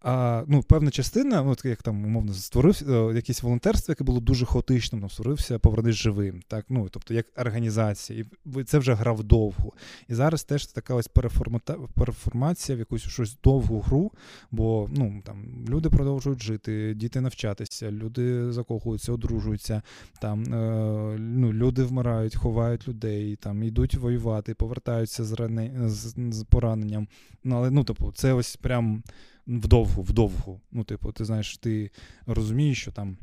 А 0.01 0.43
ну, 0.47 0.63
певна 0.63 0.91
частина, 0.91 1.43
от 1.43 1.65
як 1.65 1.83
там 1.83 2.05
умовно 2.05 2.33
створив 2.33 2.81
е, 2.89 3.15
якесь 3.15 3.43
волонтерство, 3.43 3.91
яке 3.91 4.03
було 4.03 4.19
дуже 4.19 4.45
хаотичним, 4.45 5.01
там 5.01 5.09
створився 5.09 5.59
повернись 5.59 5.95
живим, 5.95 6.41
так 6.47 6.65
ну 6.69 6.89
тобто 6.89 7.13
як 7.13 7.25
організація, 7.37 8.25
і 8.55 8.63
це 8.63 8.79
вже 8.79 8.93
грав 8.93 9.23
довго. 9.23 9.73
І 10.07 10.13
зараз 10.13 10.43
теж 10.43 10.65
така 10.65 10.93
ось 10.93 11.07
переформата 11.07 11.75
переформація 11.95 12.75
в 12.75 12.79
якусь 12.79 13.01
щось 13.01 13.37
довгу 13.43 13.79
гру, 13.79 14.11
бо 14.51 14.89
ну 14.91 15.21
там 15.25 15.65
люди 15.69 15.89
продовжують 15.89 16.43
жити, 16.43 16.93
діти 16.93 17.21
навчатися, 17.21 17.91
люди 17.91 18.51
закохуються, 18.51 19.13
одружуються, 19.13 19.81
там 20.21 20.43
е, 20.43 21.17
ну, 21.19 21.53
люди 21.53 21.83
вмирають, 21.83 22.35
ховають 22.35 22.87
людей, 22.87 23.35
там 23.35 23.63
йдуть 23.63 23.95
воювати, 23.95 24.53
повертаються 24.53 25.23
з 25.23 25.31
рани 25.31 25.71
з, 25.85 26.15
з 26.29 26.43
пораненням. 26.43 27.07
Ну 27.43 27.55
але 27.55 27.71
ну 27.71 27.83
тобто, 27.83 28.11
це 28.11 28.33
ось 28.33 28.55
прям 28.55 29.03
вдовгу, 29.47 30.03
вдовгу. 30.03 30.61
Ну, 30.71 30.83
типу, 30.83 31.11
ти 31.11 31.25
знаєш, 31.25 31.57
ти 31.57 31.91
розумієш, 32.25 32.81
що 32.81 32.91
там. 32.91 33.17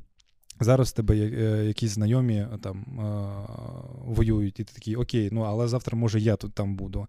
Зараз 0.60 0.92
тебе 0.92 1.16
е, 1.16 1.64
якісь 1.66 1.90
знайомі 1.90 2.34
е, 2.34 2.58
там 2.62 2.76
е, 2.78 3.04
воюють, 4.04 4.60
і 4.60 4.64
ти 4.64 4.74
такий, 4.74 4.96
окей, 4.96 5.28
ну 5.32 5.40
але 5.40 5.68
завтра, 5.68 5.98
може, 5.98 6.20
я 6.20 6.36
тут 6.36 6.52
там 6.54 6.76
буду. 6.76 7.06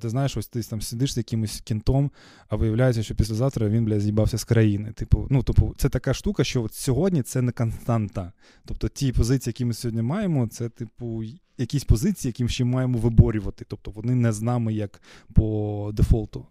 Ти 0.00 0.08
знаєш, 0.08 0.36
ось 0.36 0.48
ти 0.48 0.62
там 0.62 0.80
сидиш 0.80 1.14
з 1.14 1.16
якимось 1.16 1.60
кінтом, 1.60 2.10
а 2.48 2.56
виявляється, 2.56 3.02
що 3.02 3.14
післязавтра 3.14 3.68
він, 3.68 3.84
бля, 3.84 4.00
з'їбався 4.00 4.38
з 4.38 4.44
країни. 4.44 4.92
Типу, 4.92 5.26
ну, 5.30 5.42
типу, 5.42 5.74
це 5.76 5.88
така 5.88 6.14
штука, 6.14 6.44
що 6.44 6.62
от 6.62 6.74
сьогодні 6.74 7.22
це 7.22 7.42
не 7.42 7.52
константа. 7.52 8.32
Тобто 8.64 8.88
ті 8.88 9.12
позиції, 9.12 9.50
які 9.50 9.64
ми 9.64 9.74
сьогодні 9.74 10.02
маємо, 10.02 10.46
це, 10.46 10.68
типу, 10.68 11.22
якісь 11.58 11.84
позиції, 11.84 12.28
які 12.28 12.52
ще 12.52 12.64
маємо 12.64 12.98
виборювати. 12.98 13.64
Тобто 13.68 13.90
вони 13.90 14.14
не 14.14 14.32
з 14.32 14.42
нами 14.42 14.74
як 14.74 15.02
по 15.34 15.90
дефолту. 15.94 16.46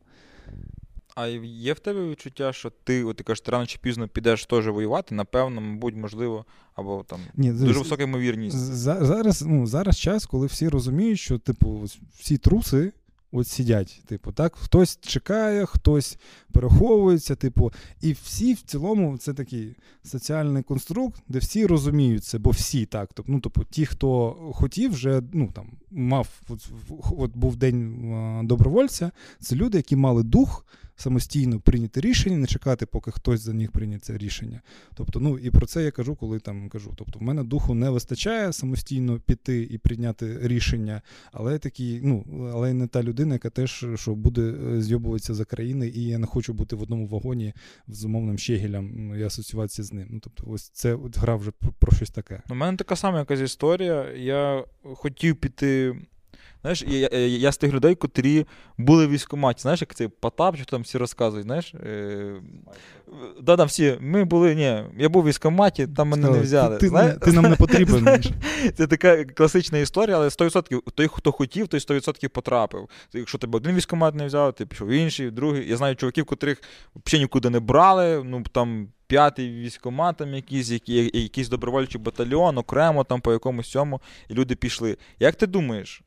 А 1.16 1.28
є 1.28 1.74
в 1.74 1.80
тебе 1.80 2.10
відчуття, 2.10 2.54
що 2.54 2.72
ти, 2.84 3.04
от 3.04 3.18
ти 3.18 3.24
кажеш, 3.24 3.42
ти 3.42 3.52
рано 3.52 3.66
чи 3.66 3.80
пізно 3.82 4.08
підеш 4.08 4.46
теж 4.46 4.68
воювати, 4.68 5.16
напевно, 5.16 5.62
мабуть, 5.62 5.96
можливо, 5.96 6.46
або 6.76 7.04
там 7.08 7.20
Ні, 7.36 7.52
дуже 7.52 7.80
висока 7.80 8.04
ймовірність. 8.04 8.58
Зараз 8.58 9.42
ну, 9.42 9.68
зараз 9.68 10.00
час, 10.00 10.26
коли 10.26 10.48
всі 10.48 10.70
розуміють, 10.70 11.20
що 11.20 11.38
типу, 11.38 11.88
всі 12.20 12.38
труси 12.38 12.92
от 13.32 13.48
сидять. 13.48 14.02
Типу, 14.06 14.32
так, 14.32 14.56
хтось 14.56 15.00
чекає, 15.02 15.66
хтось 15.66 16.18
переховується, 16.52 17.36
типу, 17.36 17.72
і 18.02 18.14
всі 18.14 18.54
в 18.54 18.62
цілому 18.62 19.18
це 19.18 19.34
такий 19.34 19.76
соціальний 20.04 20.64
конструкт, 20.64 21.22
де 21.28 21.40
всі 21.40 21.66
розуміють 21.66 22.24
це, 22.24 22.38
бо 22.38 22.50
всі 22.50 22.86
так. 22.86 23.10
Тобто, 23.14 23.32
ну, 23.32 23.40
тобто, 23.40 23.64
ті, 23.64 23.86
хто 23.86 24.32
хотів, 24.54 24.92
вже 24.92 25.22
ну 25.34 25.52
там 25.54 25.72
мав 25.92 26.28
от, 26.50 26.70
от 27.18 27.38
був 27.38 27.56
день 27.56 28.48
добровольця, 28.48 29.12
це 29.40 29.56
люди, 29.56 29.78
які 29.78 29.96
мали 29.96 30.24
дух 30.24 30.66
самостійно 30.96 31.60
прийняти 31.60 32.02
рішення, 32.02 32.38
не 32.38 32.48
чекати, 32.48 32.86
поки 32.86 33.12
хтось 33.12 33.42
за 33.42 33.54
них 33.54 33.72
прийняє 33.72 34.00
це 34.00 34.18
рішення. 34.18 34.62
Тобто, 34.94 35.20
ну 35.20 35.38
і 35.38 35.50
про 35.50 35.66
це 35.66 35.84
я 35.84 35.92
кажу, 35.92 36.16
коли 36.16 36.40
там 36.40 36.70
кажу. 36.70 36.94
Тобто, 36.98 37.20
в 37.20 37.22
мене 37.22 37.44
духу 37.44 37.74
не 37.74 37.90
вистачає 37.90 38.54
самостійно 38.54 39.20
піти 39.20 39.68
і 39.72 39.78
прийняти 39.78 40.38
рішення, 40.42 41.02
але 41.32 41.60
такий, 41.60 42.02
ну 42.04 42.26
але 42.54 42.74
не 42.74 42.88
та 42.88 43.04
людина, 43.04 43.36
яка 43.36 43.50
теж 43.50 43.86
що 43.96 44.16
буде 44.16 44.42
е, 44.42 44.82
зйобуватися 44.82 45.34
за 45.34 45.46
країни, 45.46 45.88
і 45.96 46.06
я 46.06 46.18
не 46.18 46.28
хочу 46.28 46.54
бути 46.54 46.76
в 46.76 46.82
одному 46.82 47.08
вагоні 47.08 47.54
з 47.88 48.06
умовним 48.06 48.38
щегелем 48.38 49.16
і 49.20 49.24
асоціюватися 49.24 49.84
з 49.84 49.94
ним. 49.94 50.08
Ну 50.10 50.20
тобто, 50.24 50.44
ось 50.48 50.70
це 50.70 50.96
от 50.96 51.18
гра 51.18 51.36
вже 51.36 51.52
про 51.52 51.92
щось 51.96 52.10
таке. 52.10 52.42
У 52.50 52.56
мене 52.56 52.78
така 52.78 52.96
сама 52.96 53.20
якась 53.20 53.40
історія. 53.40 54.12
Я 54.12 54.66
хотів 54.84 55.36
піти. 55.36 55.96
Знаєш, 56.62 56.84
я 56.88 57.10
я, 57.12 57.28
я 57.28 57.52
з 57.52 57.58
тих 57.58 57.74
людей, 57.74 57.96
котрі 57.96 58.46
були 58.78 59.08
в 59.08 59.10
військкоматі. 59.10 59.62
Знаєш, 59.62 59.82
як 59.82 59.96
цей 59.96 60.08
Потап, 60.08 60.56
що 60.56 60.66
там 60.66 60.82
всі 60.82 60.98
розказують, 60.98 61.46
знаєш? 61.46 61.74
Е, 61.74 62.34
да, 63.42 63.58
там 63.58 63.68
всі, 63.68 63.98
Ми 64.02 64.24
були, 64.24 64.56
ні, 64.56 64.84
я 64.98 65.10
був 65.10 65.24
в 65.24 65.28
військкоматі, 65.28 65.88
там 65.88 66.08
мене 66.08 66.28
Що, 66.28 66.36
не 66.36 66.42
взяли. 66.42 66.78
Ти, 66.78 66.90
Знає, 66.90 67.14
ти 67.14 67.32
нам 67.32 67.50
не 67.50 67.56
потрібен. 67.56 68.24
Це 68.78 68.88
така 68.88 69.24
класична 69.26 69.78
історія, 69.78 70.18
але 70.18 70.28
100% 70.28 70.92
той, 70.92 71.08
хто 71.08 71.32
хотів, 71.32 71.68
той 71.68 71.80
100% 71.80 72.28
потрапив. 72.28 72.90
Якщо 73.14 73.38
тебе 73.38 73.58
один 73.58 73.76
військкомат 73.76 74.16
не 74.16 74.26
взяв, 74.26 74.54
ти 74.54 74.66
пішов 74.66 74.90
інший, 74.90 75.32
другий. 75.32 75.70
Я 75.70 75.78
знаю 75.78 75.96
чуваків, 75.96 76.26
котрих 76.26 76.62
взагалі 77.06 77.24
нікуди 77.24 77.50
не 77.50 77.60
брали, 77.60 78.24
ну 78.24 78.44
там. 78.52 78.88
П'ятий 79.08 79.52
військомат, 79.52 80.18
там 80.18 80.34
якийсь, 80.34 80.70
який, 80.70 81.22
якийсь 81.22 81.50
добровольчий 81.50 82.02
батальйон, 82.02 82.58
окремо 82.58 83.04
там 83.04 83.22
по 83.22 83.34
якомусь 83.34 83.70
цьому, 83.70 84.02
і 84.30 84.34
люди 84.34 84.56
пішли. 84.56 84.98
Як 85.20 85.36
ти 85.36 85.48
думаєш, 85.48 86.02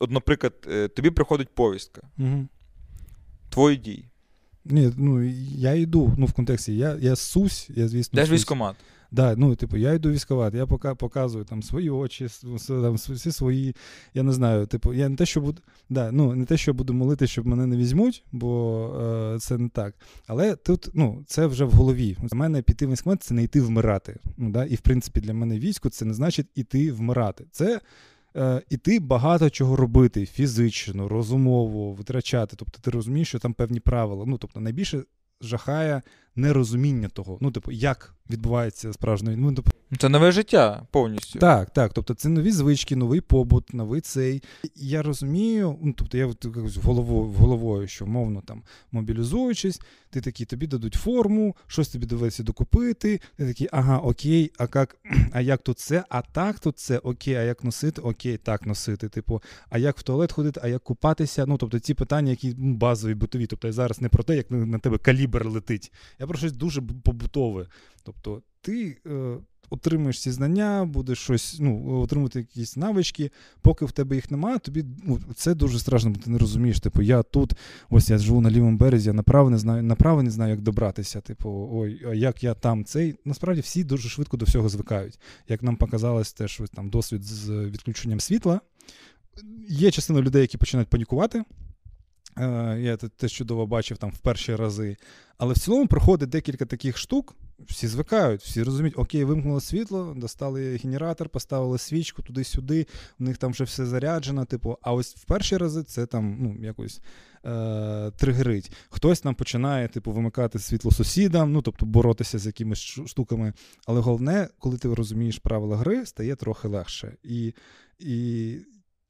От, 0.00 0.10
наприклад, 0.10 0.52
е, 0.68 0.88
тобі 0.88 1.10
приходить 1.10 1.48
повістка. 1.54 2.02
Угу. 2.18 2.46
Твої 3.50 3.76
дії. 3.76 4.08
Ні, 4.64 4.92
ну 4.96 5.22
я 5.56 5.74
йду 5.74 6.14
ну, 6.18 6.26
в 6.26 6.32
контексті. 6.32 6.76
Я 6.76 6.96
я 7.00 7.16
сусь, 7.16 7.70
я 7.74 7.88
звісно. 7.88 8.16
Де 8.16 8.26
ж 8.26 8.32
військомат? 8.32 8.76
Да, 9.12 9.34
ну, 9.36 9.54
типу, 9.54 9.76
я 9.76 9.92
йду 9.92 10.10
військовати, 10.10 10.56
я 10.56 10.66
пока, 10.66 10.94
показую 10.94 11.44
там 11.44 11.62
свої 11.62 11.90
очі, 11.90 12.26
там, 12.68 12.94
всі 12.94 13.32
свої. 13.32 13.76
Я 14.14 14.22
не 14.22 14.32
знаю, 14.32 14.66
типу, 14.66 14.94
я 14.94 15.08
не 15.08 15.16
те, 15.16 15.26
що 15.26 15.40
буду. 15.40 15.62
Да, 15.88 16.12
ну, 16.12 16.34
не 16.34 16.44
те, 16.44 16.56
що 16.56 16.74
буду 16.74 16.94
молити, 16.94 17.26
щоб 17.26 17.46
мене 17.46 17.66
не 17.66 17.76
візьмуть, 17.76 18.24
бо 18.32 19.32
е, 19.34 19.38
це 19.38 19.58
не 19.58 19.68
так. 19.68 19.94
Але 20.26 20.56
тут 20.56 20.88
ну, 20.94 21.24
це 21.26 21.46
вже 21.46 21.64
в 21.64 21.72
голові. 21.72 22.16
У 22.32 22.36
мене 22.36 22.62
піти 22.62 22.86
в 22.86 22.90
військкомат 22.90 23.22
це 23.22 23.34
не 23.34 23.42
йти 23.42 23.60
вмирати. 23.60 24.16
Ну, 24.36 24.50
да? 24.50 24.64
І 24.64 24.74
в 24.74 24.80
принципі 24.80 25.20
для 25.20 25.34
мене 25.34 25.58
військо 25.58 25.90
це 25.90 26.04
не 26.04 26.14
значить 26.14 26.46
іти 26.54 26.92
вмирати. 26.92 27.44
Це 27.50 27.80
е, 28.36 28.62
іти 28.70 29.00
багато 29.00 29.50
чого 29.50 29.76
робити 29.76 30.26
фізично, 30.26 31.08
розумово, 31.08 31.92
витрачати. 31.92 32.56
Тобто 32.56 32.78
ти 32.80 32.90
розумієш, 32.90 33.28
що 33.28 33.38
там 33.38 33.54
певні 33.54 33.80
правила. 33.80 34.24
Ну, 34.26 34.38
тобто, 34.38 34.60
найбільше 34.60 35.02
жахає 35.40 36.02
нерозуміння 36.36 37.08
того. 37.08 37.38
Ну, 37.40 37.50
типу, 37.50 37.72
як 37.72 38.14
відбувається 38.30 38.92
справжньою. 38.92 39.36
Ну, 39.36 39.52
тобто... 39.52 39.70
Це 39.98 40.08
нове 40.08 40.32
життя 40.32 40.86
повністю. 40.90 41.38
Так, 41.38 41.70
так. 41.70 41.92
Тобто 41.92 42.14
це 42.14 42.28
нові 42.28 42.52
звички, 42.52 42.96
новий 42.96 43.20
побут, 43.20 43.74
новий 43.74 44.00
цей. 44.00 44.42
Я 44.76 45.02
розумію, 45.02 45.78
ну 45.82 45.92
тобто 45.92 46.18
я 46.18 46.30
головою, 46.82 47.34
головою, 47.38 47.88
що 47.88 48.06
мовно 48.06 48.42
там 48.46 48.62
мобілізуючись, 48.92 49.80
ти 50.10 50.20
такий, 50.20 50.46
тобі 50.46 50.66
дадуть 50.66 50.94
форму, 50.94 51.56
щось 51.66 51.88
тобі 51.88 52.06
доведеться 52.06 52.42
докупити. 52.42 53.20
Ти 53.36 53.46
такий, 53.46 53.68
ага, 53.72 53.98
окей, 53.98 54.50
а 54.58 54.68
як 54.74 54.96
а 55.32 55.40
як 55.40 55.62
тут 55.62 55.78
це? 55.78 56.04
А 56.08 56.22
так 56.22 56.58
тут 56.58 56.78
це 56.78 56.98
окей, 56.98 57.34
а 57.34 57.42
як 57.42 57.64
носити? 57.64 58.00
Окей, 58.00 58.36
так 58.36 58.66
носити. 58.66 59.08
Типу, 59.08 59.42
а 59.70 59.78
як 59.78 59.98
в 59.98 60.02
туалет 60.02 60.32
ходити, 60.32 60.60
а 60.62 60.68
як 60.68 60.82
купатися? 60.82 61.46
Ну, 61.46 61.56
тобто 61.58 61.78
ці 61.78 61.94
питання, 61.94 62.30
які 62.30 62.54
ну, 62.58 62.74
базові, 62.74 63.14
бутові. 63.14 63.46
Тобто 63.46 63.66
я 63.66 63.72
зараз 63.72 64.00
не 64.00 64.08
про 64.08 64.22
те, 64.22 64.36
як 64.36 64.50
на 64.50 64.78
тебе 64.78 64.98
калібр 64.98 65.46
летить. 65.46 65.92
Я 66.22 66.26
про 66.28 66.38
щось 66.38 66.52
дуже 66.52 66.82
побутове. 66.82 67.66
Тобто, 68.02 68.42
ти 68.60 68.96
е, 69.06 69.36
отримуєш 69.70 70.20
ці 70.20 70.30
знання, 70.30 70.84
будеш 70.84 71.18
щось, 71.18 71.56
ну, 71.60 72.00
отримувати 72.00 72.38
якісь 72.38 72.76
навички, 72.76 73.30
поки 73.62 73.84
в 73.84 73.92
тебе 73.92 74.16
їх 74.16 74.30
немає, 74.30 74.58
тобі 74.58 74.84
ну, 75.04 75.20
це 75.34 75.54
дуже 75.54 75.78
страшно, 75.78 76.10
бо 76.10 76.20
ти 76.20 76.30
не 76.30 76.38
розумієш. 76.38 76.80
Типу, 76.80 77.02
я 77.02 77.22
тут, 77.22 77.52
ось 77.90 78.10
я 78.10 78.18
живу 78.18 78.40
на 78.40 78.50
лівому 78.50 78.76
березі, 78.76 79.08
я 79.08 79.12
направо 79.12 79.50
не 79.50 79.58
знаю, 79.58 79.82
направо 79.82 80.22
не 80.22 80.30
знаю, 80.30 80.50
як 80.50 80.60
добратися. 80.60 81.20
Типу, 81.20 81.68
ой, 81.72 82.02
а 82.10 82.14
як 82.14 82.44
я 82.44 82.54
там 82.54 82.84
цей. 82.84 83.14
Насправді 83.24 83.60
всі 83.60 83.84
дуже 83.84 84.08
швидко 84.08 84.36
до 84.36 84.44
всього 84.44 84.68
звикають. 84.68 85.18
Як 85.48 85.62
нам 85.62 85.76
показалось, 85.76 86.32
теж 86.32 86.60
ось 86.60 86.70
там 86.70 86.90
досвід 86.90 87.24
з 87.24 87.50
відключенням 87.50 88.20
світла. 88.20 88.60
Є 89.68 89.90
частина 89.90 90.20
людей, 90.20 90.42
які 90.42 90.58
починають 90.58 90.88
панікувати. 90.88 91.44
Е, 92.38 92.78
я 92.80 92.96
теж 92.96 93.32
чудово 93.32 93.66
бачив 93.66 93.98
там 93.98 94.10
в 94.10 94.18
перші 94.18 94.54
рази. 94.54 94.96
Але 95.38 95.54
в 95.54 95.58
цілому 95.58 95.86
проходить 95.86 96.28
декілька 96.28 96.64
таких 96.66 96.98
штук, 96.98 97.36
всі 97.68 97.86
звикають, 97.86 98.42
всі 98.42 98.62
розуміють, 98.62 98.98
окей, 98.98 99.24
вимкнуло 99.24 99.60
світло, 99.60 100.14
достали 100.16 100.76
генератор, 100.76 101.28
поставили 101.28 101.78
свічку 101.78 102.22
туди-сюди, 102.22 102.86
у 103.20 103.24
них 103.24 103.38
там 103.38 103.52
вже 103.52 103.64
все 103.64 103.86
заряджено. 103.86 104.44
Типу, 104.44 104.78
а 104.82 104.92
ось 104.92 105.16
в 105.16 105.24
перші 105.24 105.56
рази 105.56 105.82
це 105.82 106.06
там 106.06 106.36
ну, 106.40 106.66
якось 106.66 107.00
е- 107.44 108.10
тригерить. 108.16 108.72
Хтось 108.88 109.20
там 109.20 109.34
починає 109.34 109.88
типу, 109.88 110.12
вимикати 110.12 110.58
світло 110.58 110.90
сусідам, 110.90 111.52
ну 111.52 111.62
тобто 111.62 111.86
боротися 111.86 112.38
з 112.38 112.46
якимись 112.46 112.78
штуками. 113.06 113.52
Але 113.86 114.00
головне, 114.00 114.48
коли 114.58 114.78
ти 114.78 114.94
розумієш 114.94 115.38
правила 115.38 115.76
гри, 115.76 116.06
стає 116.06 116.36
трохи 116.36 116.68
легше. 116.68 117.16
І, 117.22 117.54
і 117.98 118.56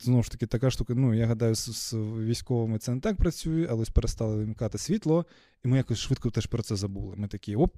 знову 0.02 0.22
ж 0.22 0.30
таки, 0.30 0.46
така 0.46 0.70
штука. 0.70 0.94
Ну, 0.96 1.14
я 1.14 1.26
гадаю, 1.26 1.54
з, 1.54 1.88
з 1.88 1.94
військовими 1.94 2.78
це 2.78 2.94
не 2.94 3.00
так 3.00 3.16
працює, 3.16 3.66
але 3.70 3.82
ось 3.82 3.90
перестали 3.90 4.36
вимикати 4.36 4.78
світло, 4.78 5.26
і 5.64 5.68
ми 5.68 5.76
якось 5.76 5.98
швидко 5.98 6.30
теж 6.30 6.46
про 6.46 6.62
це 6.62 6.76
забули. 6.76 7.14
Ми 7.16 7.28
такі, 7.28 7.56
оп. 7.56 7.76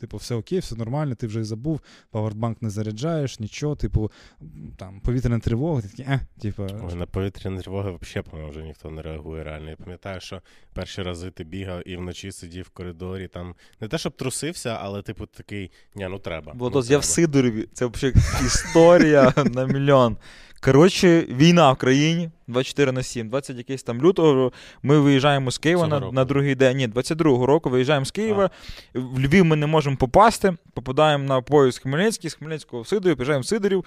Типу, 0.00 0.16
все 0.16 0.34
окей, 0.34 0.58
все 0.58 0.76
нормально, 0.76 1.14
ти 1.14 1.26
вже 1.26 1.44
забув, 1.44 1.80
павербанк 2.10 2.62
не 2.62 2.70
заряджаєш, 2.70 3.40
нічого, 3.40 3.76
типу, 3.76 4.10
там, 4.76 5.00
повітряна 5.00 5.38
тривога, 5.38 5.82
ти 5.82 5.88
такий, 5.88 6.04
е, 6.04 6.20
типу. 6.40 6.62
Ой, 6.62 6.94
на 6.94 7.06
повітряні 7.06 7.60
тривоги 7.60 7.98
взагалі, 8.00 8.26
по-моєму, 8.30 8.50
вже 8.50 8.62
ніхто 8.62 8.90
не 8.90 9.02
реагує 9.02 9.44
реально. 9.44 9.70
Я 9.70 9.76
пам'ятаю, 9.76 10.20
що 10.20 10.42
перші 10.72 11.02
рази 11.02 11.30
ти 11.30 11.44
бігав 11.44 11.88
і 11.88 11.96
вночі 11.96 12.32
сидів 12.32 12.64
в 12.64 12.68
коридорі, 12.68 13.28
там, 13.28 13.54
не 13.80 13.88
те, 13.88 13.98
щоб 13.98 14.16
трусився, 14.16 14.78
але, 14.80 15.02
типу, 15.02 15.26
такий, 15.26 15.70
ня, 15.94 16.08
ну 16.08 16.18
треба. 16.18 16.52
Бо 16.54 16.70
ну, 16.70 16.82
то 16.82 16.92
я 16.92 16.98
в 16.98 17.04
Сидорові, 17.04 17.68
це 17.72 17.86
взагалі 17.86 18.16
історія 18.46 19.32
на 19.36 19.66
мільйон. 19.66 20.16
Коротше, 20.60 21.20
війна 21.20 21.72
в 21.72 21.76
країні 21.76 22.30
24 22.52 22.92
на 22.92 23.02
7, 23.02 23.28
20 23.28 23.56
якийсь 23.56 23.82
там 23.82 24.02
лютого. 24.02 24.52
Ми 24.82 24.98
виїжджаємо 24.98 25.50
з 25.50 25.58
Києва 25.58 25.86
на 25.86 26.00
на 26.00 26.24
другий 26.24 26.54
день. 26.54 26.76
Ні, 26.76 26.88
22-го 26.88 27.46
року 27.46 27.70
виїжджаємо 27.70 28.04
з 28.04 28.10
Києва. 28.10 28.50
А. 28.94 28.98
В 28.98 29.20
Львів 29.20 29.44
ми 29.44 29.56
не 29.56 29.66
можемо 29.66 29.96
попасти. 29.96 30.56
Попадаємо 30.74 31.24
на 31.24 31.40
поїзд 31.40 31.78
Хмельницький, 31.78 32.30
з 32.30 32.34
Хмельницького 32.34 32.82
в 32.82 32.88
Сидорів, 32.88 33.16
приїжджаємо 33.16 33.42
в 33.42 33.46
Сидорів, 33.46 33.84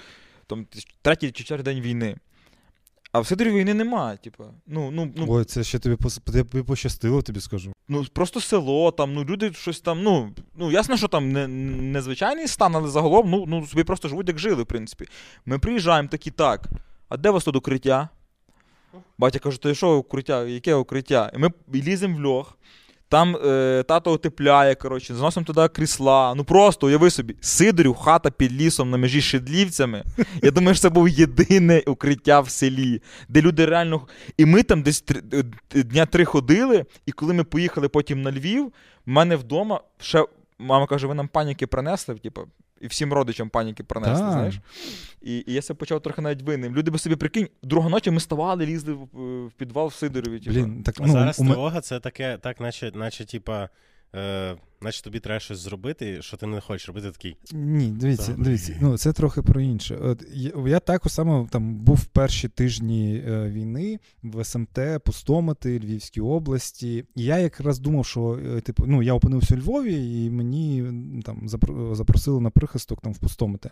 там 0.48 0.68
третій 1.02 1.32
чи 1.32 1.44
четвертий 1.44 1.74
день 1.74 1.84
війни. 1.84 2.16
А 3.14 3.20
в 3.20 3.28
Сидорі 3.28 3.52
війни 3.52 3.74
немає. 3.74 4.18
Типу. 4.18 4.44
Ну, 4.68 4.92
ну, 4.92 5.14
ну, 5.16 5.26
Ой, 5.30 5.46
це 5.46 5.64
ще 5.64 5.80
тобі 5.80 5.98
тобі 6.26 6.64
пощастило, 6.64 7.22
тобі 7.22 7.40
скажу. 7.40 7.74
Ну, 7.88 8.06
просто 8.14 8.42
село, 8.42 8.92
там, 8.92 9.14
ну, 9.14 9.24
люди 9.24 9.54
щось 9.54 9.82
там. 9.82 10.04
Ну, 10.04 10.34
ну 10.56 10.72
ясно, 10.72 10.98
що 10.98 11.08
там 11.08 11.32
не, 11.32 11.48
незвичайний 11.48 12.48
стан, 12.48 12.76
але 12.76 12.90
загалом 12.90 13.30
ну, 13.30 13.46
ну, 13.48 13.68
собі 13.68 13.84
просто 13.84 14.08
живуть, 14.08 14.28
як 14.28 14.40
жили, 14.40 14.64
в 14.64 14.66
принципі. 14.66 15.06
Ми 15.46 15.60
приїжджаємо 15.60 16.08
такі 16.08 16.32
так. 16.32 16.70
А 17.10 17.18
де 17.18 17.30
у 17.30 17.34
вас 17.34 17.44
тут 17.44 17.56
укриття? 17.56 18.10
Батя 19.18 19.40
каже, 19.40 19.62
то 19.62 19.74
що 19.74 19.98
укриття? 19.98 20.44
Яке 20.44 20.76
укриття? 20.76 21.32
І 21.36 21.38
ми 21.38 21.52
ліземо 21.74 22.18
в 22.18 22.22
льох. 22.22 22.58
Там 23.10 23.36
е, 23.36 23.84
тато 23.88 24.12
отепляє, 24.12 24.76
коротше, 24.76 25.16
заносимо 25.16 25.46
туди 25.46 25.68
крісла. 25.68 26.34
Ну 26.36 26.44
просто 26.44 26.88
уяви 26.88 27.10
собі, 27.10 27.36
Сидорів, 27.42 27.96
хата 27.96 28.32
під 28.32 28.54
лісом 28.54 28.90
на 28.90 28.98
межі 28.98 29.22
шедлівцями. 29.22 30.04
Я 30.42 30.52
думаю, 30.52 30.76
що 30.76 30.82
це 30.82 30.90
був 30.90 31.10
єдине 31.10 31.84
укриття 31.88 32.40
в 32.40 32.50
селі, 32.50 33.02
де 33.30 33.42
люди 33.42 33.66
реально. 33.66 34.02
І 34.38 34.46
ми 34.46 34.64
там 34.64 34.82
десь 34.84 35.02
три... 35.02 35.22
Е, 35.34 35.84
дня 35.84 36.06
три 36.06 36.26
ходили, 36.26 36.86
і 37.06 37.12
коли 37.12 37.34
ми 37.34 37.44
поїхали 37.44 37.90
потім 37.90 38.22
на 38.22 38.32
Львів, 38.32 38.66
в 38.66 38.72
мене 39.10 39.36
вдома 39.36 39.82
ще 40.00 40.26
мама 40.60 40.88
каже: 40.88 41.08
ви 41.08 41.14
нам 41.14 41.28
паніки 41.28 41.68
принесли, 41.68 42.16
типу, 42.16 42.42
і 42.84 42.88
всім 42.88 43.14
родичам 43.14 43.50
паніки 43.50 43.84
принесли, 43.84 44.32
знаєш. 44.32 44.60
І 45.22 45.44
і 45.48 45.54
я 45.54 45.62
себе 45.62 45.78
почав 45.78 46.02
трохи 46.02 46.22
навіть 46.22 46.42
винним. 46.42 46.76
Люди 46.76 46.92
би 46.92 47.00
собі 47.00 47.16
прикинь, 47.16 47.48
друга 47.64 47.90
ночі 47.90 48.12
ми 48.12 48.20
ставали, 48.20 48.66
лізли 48.66 48.94
в, 48.94 49.08
в 49.48 49.52
підвал 49.52 49.88
в 49.88 49.94
Сидорові. 49.94 50.40
Типу. 50.40 50.52
Блін, 50.52 50.84
так, 50.84 51.00
ну, 51.00 51.08
Зараз 51.08 51.40
у... 51.40 51.46
тривога 51.46 51.82
це 51.82 52.00
таке, 52.00 52.38
так, 52.38 52.60
наче, 52.60 52.92
наче, 52.96 53.26
типа. 53.26 53.70
Е, 54.16 54.56
Наче 54.84 55.04
тобі 55.04 55.20
треба 55.20 55.40
щось 55.40 55.60
зробити, 55.60 56.22
що 56.22 56.38
ти 56.38 56.46
не 56.46 56.62
хочеш 56.62 56.88
робити 56.88 57.12
такий. 57.12 57.38
Ні, 57.52 57.88
дивіться, 57.88 58.32
так. 58.32 58.42
дивіться, 58.42 58.78
ну 58.82 58.98
це 58.98 59.14
трохи 59.14 59.42
про 59.42 59.62
інше. 59.62 59.96
От 59.96 60.26
Я, 60.34 60.52
я 60.68 60.80
також 60.80 61.12
саме 61.12 61.48
там 61.52 61.76
був 61.76 61.96
в 61.96 62.06
перші 62.06 62.48
тижні 62.48 63.24
е, 63.28 63.50
війни 63.50 64.00
в 64.24 64.44
СМТ, 64.46 64.80
Пустомати, 65.06 65.80
Львівській 65.80 66.22
області. 66.22 67.06
І 67.16 67.24
я 67.24 67.38
якраз 67.40 67.80
думав, 67.80 68.06
що 68.06 68.40
е, 68.58 68.62
типу, 68.62 68.84
ну 68.88 69.04
я 69.04 69.14
опинився 69.14 69.56
у 69.56 69.58
Львові, 69.58 70.24
і 70.26 70.30
мені 70.30 70.84
там 71.26 71.50
запросили 71.96 72.42
на 72.42 72.50
прихисток 72.50 73.02
там 73.02 73.14
в 73.14 73.20
Пустомати. 73.20 73.72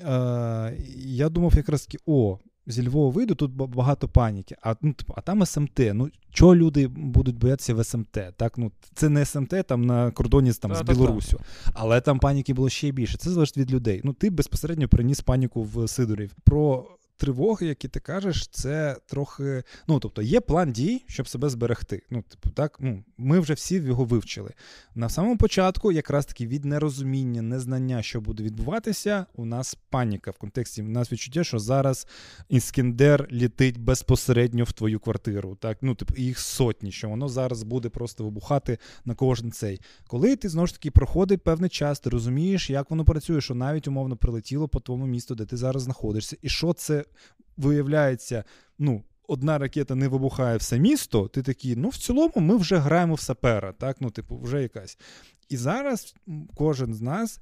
Е, 0.00 0.76
Я 0.96 1.28
думав, 1.28 1.52
якраз 1.56 1.86
таки, 1.86 1.98
о 2.06 2.38
зі 2.66 2.88
Львова 2.88 3.10
вийду, 3.10 3.34
тут 3.34 3.52
багато 3.52 4.08
паніки. 4.08 4.56
А 4.62 4.74
ну, 4.82 4.92
типу, 4.92 5.14
а 5.16 5.20
там 5.20 5.46
СМТ. 5.46 5.78
Ну 5.78 6.10
чого 6.30 6.56
люди 6.56 6.88
будуть 6.88 7.38
боятися 7.38 7.74
в 7.74 7.84
СМТ? 7.84 8.18
Так, 8.36 8.58
ну 8.58 8.72
це 8.94 9.08
не 9.08 9.24
СМТ 9.24 9.54
там 9.66 9.86
на 9.86 10.10
кордоні 10.10 10.52
там, 10.52 10.74
з 10.74 10.82
Білорусю. 10.82 11.40
Але 11.74 12.00
там 12.00 12.18
паніки 12.18 12.54
було 12.54 12.68
ще 12.68 12.90
більше. 12.90 13.18
Це 13.18 13.30
залежить 13.30 13.56
від 13.56 13.72
людей. 13.72 14.00
Ну, 14.04 14.12
ти 14.12 14.30
безпосередньо 14.30 14.88
приніс 14.88 15.20
паніку 15.20 15.62
в 15.62 15.88
Сидорів. 15.88 16.32
Про 16.44 16.86
тривоги, 17.16 17.66
які 17.66 17.88
ти 17.88 18.00
кажеш, 18.00 18.48
це 18.48 18.96
трохи. 19.06 19.62
Ну, 19.88 19.98
тобто, 19.98 20.22
є 20.22 20.40
план 20.40 20.72
дій, 20.72 21.04
щоб 21.08 21.28
себе 21.28 21.48
зберегти. 21.48 22.02
Ну, 22.10 22.22
типу, 22.22 22.50
так, 22.50 22.76
ну, 22.80 23.04
ми 23.18 23.40
вже 23.40 23.54
всі 23.54 23.74
його 23.74 24.04
вивчили. 24.04 24.50
На 24.94 25.08
самому 25.08 25.36
початку, 25.36 25.92
якраз 25.92 26.26
таки 26.26 26.46
від 26.46 26.64
нерозуміння, 26.64 27.42
незнання, 27.42 28.02
що 28.02 28.20
буде 28.20 28.42
відбуватися, 28.42 29.26
у 29.34 29.44
нас 29.44 29.74
паніка 29.90 30.30
в 30.30 30.38
контексті. 30.38 30.82
У 30.82 30.88
нас 30.88 31.12
відчуття, 31.12 31.44
що 31.44 31.58
зараз 31.58 32.06
іскендер 32.48 33.28
літить 33.32 33.78
безпосередньо 33.78 34.64
в 34.64 34.72
твою 34.72 35.00
квартиру. 35.00 35.56
Так, 35.60 35.78
ну, 35.82 35.94
типу, 35.94 36.14
їх 36.16 36.38
сотні, 36.38 36.92
що 36.92 37.08
воно 37.08 37.28
зараз 37.28 37.62
буде 37.62 37.88
просто 37.88 38.24
вибухати 38.24 38.78
на 39.04 39.14
кожен 39.14 39.52
цей. 39.52 39.80
Коли 40.06 40.36
ти 40.36 40.48
знову 40.48 40.66
ж 40.66 40.72
таки 40.72 40.90
проходить 40.90 41.42
певний 41.42 41.70
час, 41.70 42.00
ти 42.00 42.10
розумієш, 42.10 42.70
як 42.70 42.90
воно 42.90 43.04
працює, 43.04 43.40
що 43.40 43.54
навіть 43.54 43.88
умовно 43.88 44.16
прилетіло 44.16 44.68
по 44.68 44.80
твоєму 44.80 45.06
місту, 45.06 45.34
де 45.34 45.44
ти 45.44 45.56
зараз 45.56 45.82
знаходишся, 45.82 46.36
і 46.42 46.48
що 46.48 46.72
це 46.72 47.01
виявляється, 47.56 48.44
ну. 48.78 49.02
Одна 49.28 49.58
ракета 49.58 49.94
не 49.94 50.08
вибухає 50.08 50.56
все 50.56 50.78
місто, 50.78 51.28
ти 51.28 51.42
такий, 51.42 51.76
ну 51.76 51.88
в 51.88 51.96
цілому 51.96 52.32
ми 52.36 52.56
вже 52.56 52.76
граємо 52.76 53.14
в 53.14 53.20
сапера, 53.20 53.72
так, 53.72 53.96
ну, 54.00 54.10
типу, 54.10 54.38
вже 54.38 54.62
якась. 54.62 54.98
І 55.48 55.56
зараз 55.56 56.14
кожен 56.54 56.94
з 56.94 57.00
нас, 57.00 57.40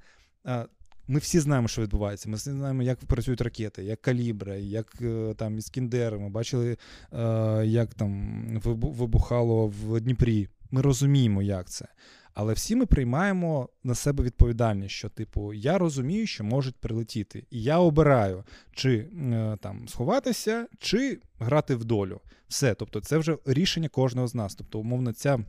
ми 1.07 1.19
всі 1.19 1.39
знаємо, 1.39 1.67
що 1.67 1.81
відбувається. 1.81 2.29
Ми 2.29 2.37
всі 2.37 2.51
знаємо, 2.51 2.83
як 2.83 2.99
працюють 2.99 3.41
ракети, 3.41 3.83
як 3.83 4.01
калібри, 4.01 4.61
як 4.61 4.93
е, 5.01 5.33
там 5.37 5.57
іскіндери. 5.57 6.17
Ми 6.17 6.29
бачили, 6.29 6.77
е, 7.13 7.63
як 7.65 7.93
там 7.93 8.43
вибухало 8.73 9.67
в 9.67 10.01
Дніпрі. 10.01 10.47
Ми 10.71 10.81
розуміємо, 10.81 11.41
як 11.41 11.69
це. 11.69 11.87
Але 12.33 12.53
всі 12.53 12.75
ми 12.75 12.85
приймаємо 12.85 13.69
на 13.83 13.95
себе 13.95 14.23
відповідальність, 14.23 14.95
що, 14.95 15.09
типу, 15.09 15.53
я 15.53 15.77
розумію, 15.77 16.27
що 16.27 16.43
можуть 16.43 16.75
прилетіти, 16.75 17.45
і 17.49 17.63
я 17.63 17.77
обираю, 17.77 18.43
чи 18.73 18.97
е, 18.97 19.57
там 19.61 19.87
сховатися, 19.87 20.67
чи 20.79 21.19
грати 21.39 21.75
в 21.75 21.85
долю. 21.85 22.21
Все, 22.47 22.73
тобто, 22.73 23.01
це 23.01 23.17
вже 23.17 23.37
рішення 23.45 23.89
кожного 23.89 24.27
з 24.27 24.35
нас. 24.35 24.55
Тобто, 24.55 24.79
умовно, 24.79 25.13
ця 25.13 25.39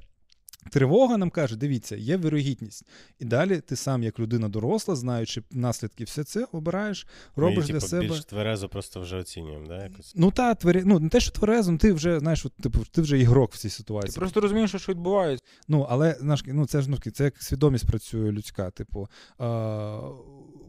Тривога 0.70 1.16
нам 1.16 1.31
каже, 1.31 1.57
дивіться, 1.57 1.96
є 1.96 2.16
вирогідність. 2.16 2.87
І 3.18 3.25
далі 3.25 3.61
ти 3.61 3.77
сам, 3.77 4.03
як 4.03 4.18
людина 4.18 4.48
доросла, 4.48 4.96
знаючи 4.96 5.42
наслідки, 5.51 6.05
все 6.05 6.25
це 6.25 6.46
обираєш, 6.53 7.07
робиш 7.37 7.59
Ми, 7.59 7.64
для 7.64 7.75
типу, 7.75 7.87
себе. 7.87 8.07
більш 8.07 8.25
тверезо 8.25 8.68
просто 8.68 9.01
вже 9.01 9.16
оцінюємо, 9.16 9.66
да, 9.66 9.83
якось? 9.83 10.12
Ну 10.16 10.31
та 10.31 10.55
твері... 10.55 10.83
ну 10.87 10.98
не 10.98 11.09
те, 11.09 11.20
що 11.20 11.31
тверезо, 11.31 11.72
ну, 11.72 11.79
ти 11.79 11.92
вже 11.92 12.18
знаєш, 12.18 12.46
от, 12.46 12.53
типу, 12.53 12.79
ти 12.90 13.03
вже 13.03 13.18
ігрок 13.18 13.53
в 13.53 13.59
цій 13.59 13.70
ситуації. 13.70 14.12
Ти 14.14 14.20
просто 14.20 14.40
розумієш, 14.40 14.75
що 14.77 14.92
відбувається. 14.92 15.44
Ну, 15.68 15.87
але 15.90 16.16
знаєш, 16.20 16.44
ну 16.46 16.66
це 16.66 16.83
ж 16.83 16.90
ну, 16.90 16.98
це 17.12 17.25
як 17.25 17.42
свідомість 17.42 17.87
працює 17.87 18.33
людська. 18.33 18.70
Типу, 18.70 19.09
е- 19.40 19.98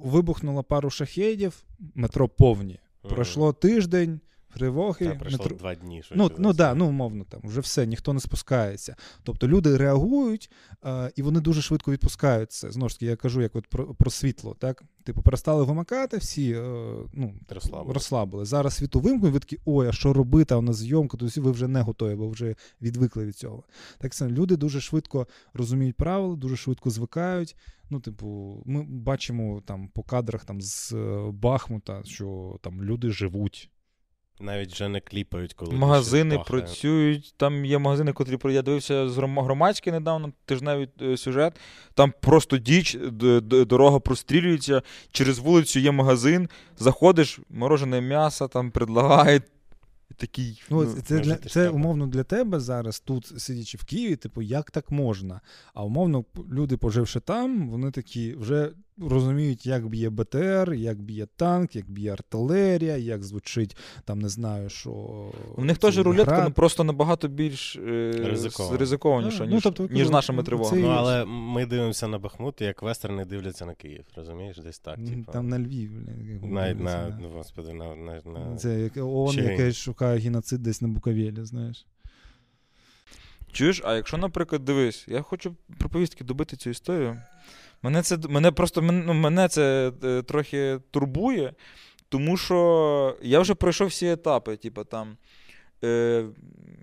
вибухнула 0.03 0.63
пару 0.63 0.89
шахедів, 0.89 1.63
метро 1.95 2.29
повні. 2.29 2.79
Пройшло 3.01 3.53
тиждень. 3.53 4.19
Тривоги. 4.53 5.05
Та, 5.05 5.15
пройшло 5.15 5.43
метро... 5.43 5.57
два 5.57 5.75
дні. 5.75 6.03
Ну, 6.15 6.31
ну 6.37 6.53
да, 6.53 6.73
ну 6.73 6.87
умовно, 6.87 7.25
там 7.29 7.41
вже 7.43 7.61
все, 7.61 7.85
ніхто 7.85 8.13
не 8.13 8.19
спускається. 8.19 8.95
Тобто 9.23 9.47
люди 9.47 9.77
реагують 9.77 10.51
е, 10.85 11.11
і 11.15 11.21
вони 11.21 11.39
дуже 11.39 11.61
швидко 11.61 11.91
відпускають 11.91 12.51
це. 12.51 12.71
Знову 12.71 12.89
ж 12.89 12.95
таки, 12.95 13.05
я 13.05 13.15
кажу, 13.15 13.41
як 13.41 13.55
от 13.55 13.67
про, 13.67 13.93
про 13.93 14.11
світло. 14.11 14.55
так? 14.59 14.83
Типу, 15.03 15.21
перестали 15.21 15.63
вимикати, 15.63 16.17
всі 16.17 16.51
е, 16.51 16.63
ну, 17.13 17.33
розслабили. 17.49 17.93
розслабили. 17.93 18.45
Зараз 18.45 18.73
світло 18.73 19.01
вимкнуть, 19.01 19.33
ви 19.33 19.39
такі, 19.39 19.59
ой, 19.65 19.87
а 19.87 19.91
що 19.91 20.13
робити, 20.13 20.53
а 20.53 20.57
у 20.57 20.61
нас 20.61 20.77
зйомка, 20.77 21.17
то 21.17 21.27
ви 21.35 21.51
вже 21.51 21.67
не 21.67 21.81
готові, 21.81 22.15
бо 22.15 22.29
вже 22.29 22.55
відвикли 22.81 23.25
від 23.25 23.35
цього. 23.35 23.63
Так 23.97 24.13
само 24.13 24.31
люди 24.31 24.57
дуже 24.57 24.81
швидко 24.81 25.27
розуміють 25.53 25.95
правила, 25.95 26.35
дуже 26.35 26.57
швидко 26.57 26.89
звикають. 26.89 27.55
Ну, 27.89 27.99
типу, 27.99 28.63
ми 28.65 28.83
бачимо 28.83 29.61
там 29.65 29.87
по 29.87 30.03
кадрах 30.03 30.45
там 30.45 30.61
з 30.61 30.93
е, 30.93 31.31
Бахмута, 31.31 32.03
що 32.03 32.59
там 32.61 32.83
люди 32.83 33.11
живуть. 33.11 33.69
Навіть 34.39 34.73
вже 34.73 34.89
не 34.89 34.99
кліпають, 34.99 35.53
коли 35.53 35.75
магазини 35.75 36.39
працюють. 36.47 37.33
Там 37.37 37.65
є 37.65 37.77
магазини, 37.77 38.13
котрі 38.13 38.53
я 38.53 38.61
дивився 38.61 39.09
з 39.09 39.17
громадські 39.17 39.91
недавно, 39.91 40.31
тижневий 40.45 40.89
е, 41.01 41.17
сюжет. 41.17 41.53
Там 41.93 42.13
просто 42.21 42.57
діч, 42.57 42.97
дорога 43.67 43.99
прострілюється. 43.99 44.81
Через 45.11 45.39
вулицю 45.39 45.79
є 45.79 45.91
магазин, 45.91 46.49
заходиш, 46.77 47.39
морожене 47.49 48.01
м'ясо 48.01 48.47
там 48.47 48.71
предлагають. 48.71 49.43
Такий, 50.17 50.63
ну, 50.69 50.83
ну 50.83 51.01
Це 51.01 51.19
для, 51.19 51.35
це 51.35 51.69
умовно 51.69 52.07
для 52.07 52.23
тебе 52.23 52.59
зараз, 52.59 52.99
тут 52.99 53.41
сидячи 53.41 53.77
в 53.77 53.85
Києві, 53.85 54.15
типу, 54.15 54.41
як 54.41 54.71
так 54.71 54.91
можна? 54.91 55.41
А 55.73 55.83
умовно, 55.83 56.25
люди, 56.51 56.77
поживши 56.77 57.19
там, 57.19 57.69
вони 57.69 57.91
такі 57.91 58.35
вже 58.35 58.71
розуміють, 59.01 59.65
як 59.65 59.87
б'є 59.87 60.09
БТР, 60.09 60.73
як 60.73 61.01
б'є 61.01 61.27
танк, 61.35 61.75
як 61.75 61.91
б'є 61.91 62.13
артилерія, 62.13 62.97
як 62.97 63.23
звучить 63.23 63.77
там, 64.05 64.19
не 64.19 64.29
знаю, 64.29 64.69
що. 64.69 64.91
У 65.55 65.65
них 65.65 65.77
теж 65.77 65.97
рулетка 65.97 66.43
ну, 66.47 66.51
просто 66.51 66.83
набагато 66.83 67.27
більш 67.27 67.75
е, 67.75 68.37
ризикованіша, 68.71 69.45
ніж, 69.45 69.53
ну, 69.53 69.61
тобто, 69.61 69.93
ніж 69.93 70.09
нашими 70.09 70.43
тривогами. 70.43 70.81
Ну, 70.81 70.87
але 70.87 71.25
ми 71.25 71.65
дивимося 71.65 72.07
на 72.07 72.19
Бахмут, 72.19 72.61
як 72.61 72.81
вестерни 72.81 73.25
дивляться 73.25 73.65
на 73.65 73.73
Київ, 73.73 74.05
розумієш? 74.15 74.57
Десь 74.57 74.79
так. 74.79 74.95
Типу. 74.95 75.31
Там 75.31 75.49
на 75.49 75.59
Львів. 75.59 75.91
На, 76.43 76.73
на, 76.73 77.17
ну, 77.21 77.29
господи, 77.29 77.73
на, 77.73 77.95
на, 77.95 78.21
на... 78.25 78.55
Це 78.55 78.79
як 78.79 78.97
ООН, 78.97 79.35
яке 79.35 79.71
шукає 79.71 80.19
геноцид 80.19 80.63
десь 80.63 80.81
на 80.81 80.87
Буковелі, 80.87 81.45
знаєш. 81.45 81.85
Чуєш, 83.51 83.81
а 83.85 83.95
якщо, 83.95 84.17
наприклад, 84.17 84.65
дивись, 84.65 85.05
я 85.07 85.21
хочу 85.21 85.55
про 85.79 85.89
повістки 85.89 86.23
добити 86.23 86.57
цю 86.57 86.69
історію. 86.69 87.21
Мене 87.83 88.01
це 88.01 88.17
мене 88.29 88.51
просто 88.51 88.81
ну, 88.81 89.13
мене 89.13 89.47
це 89.47 89.91
е, 90.03 90.21
трохи 90.21 90.79
турбує, 90.91 91.53
тому 92.09 92.37
що 92.37 93.17
я 93.21 93.39
вже 93.39 93.53
пройшов 93.55 93.87
всі 93.87 94.07
етапи. 94.11 94.55
Типу, 94.57 94.83
там, 94.83 95.17
е, 95.83 96.25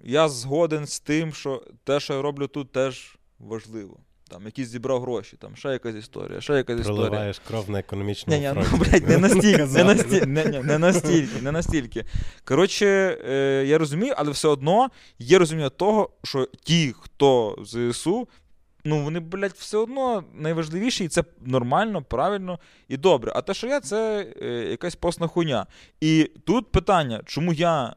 Я 0.05 0.29
згоден 0.29 0.87
з 0.87 1.01
тим, 1.01 1.33
що 1.33 1.63
те, 1.85 2.01
що 2.01 2.15
я 2.15 2.23
роблю 2.23 2.47
тут, 2.47 2.73
теж 2.73 3.17
важливо. 3.39 3.97
там 4.29 4.45
якісь 4.45 4.69
зібрав 4.69 5.01
гроші, 5.03 5.37
там 5.37 5.57
ще 5.57 5.69
якась 5.69 5.95
історія, 5.95 6.41
ще 6.41 6.53
якась 6.55 6.81
історія. 6.81 7.01
Проливаєш 7.03 7.39
кров 7.49 7.71
на 7.71 7.79
економічному 7.79 8.41
Ні, 8.41 8.49
ні, 8.49 8.53
фронті. 8.55 8.69
ну, 8.73 8.79
блядь, 8.79 9.09
не 9.09 9.19
настільки, 9.19 9.65
не, 9.67 9.85
насті... 9.85 10.21
не, 10.27 10.45
не, 10.45 10.63
не 10.63 10.79
настільки, 10.79 11.43
не 11.43 11.53
настільки. 11.53 12.05
Коротше, 12.45 12.87
е, 13.29 13.65
я 13.67 13.79
розумію, 13.79 14.15
але 14.17 14.31
все 14.31 14.49
одно 14.49 14.89
є 15.19 15.39
розуміння 15.39 15.69
того, 15.71 16.11
що 16.25 16.49
ті, 16.65 16.95
хто 17.01 17.57
в 17.59 17.67
ЗСУ, 17.93 18.29
ну 18.85 19.03
вони, 19.05 19.21
блядь, 19.21 19.53
все 19.53 19.79
одно 19.79 20.25
найважливіші, 20.35 21.05
і 21.05 21.09
це 21.09 21.25
нормально, 21.41 22.03
правильно 22.03 22.59
і 22.89 22.97
добре. 22.97 23.33
А 23.35 23.43
те, 23.43 23.55
що 23.55 23.67
я, 23.67 23.81
це 23.81 24.27
е, 24.43 24.47
якась 24.49 24.95
постна 24.95 25.27
хуйня. 25.27 25.67
І 26.01 26.31
тут 26.45 26.73
питання, 26.73 27.23
чому 27.27 27.53
я 27.53 27.97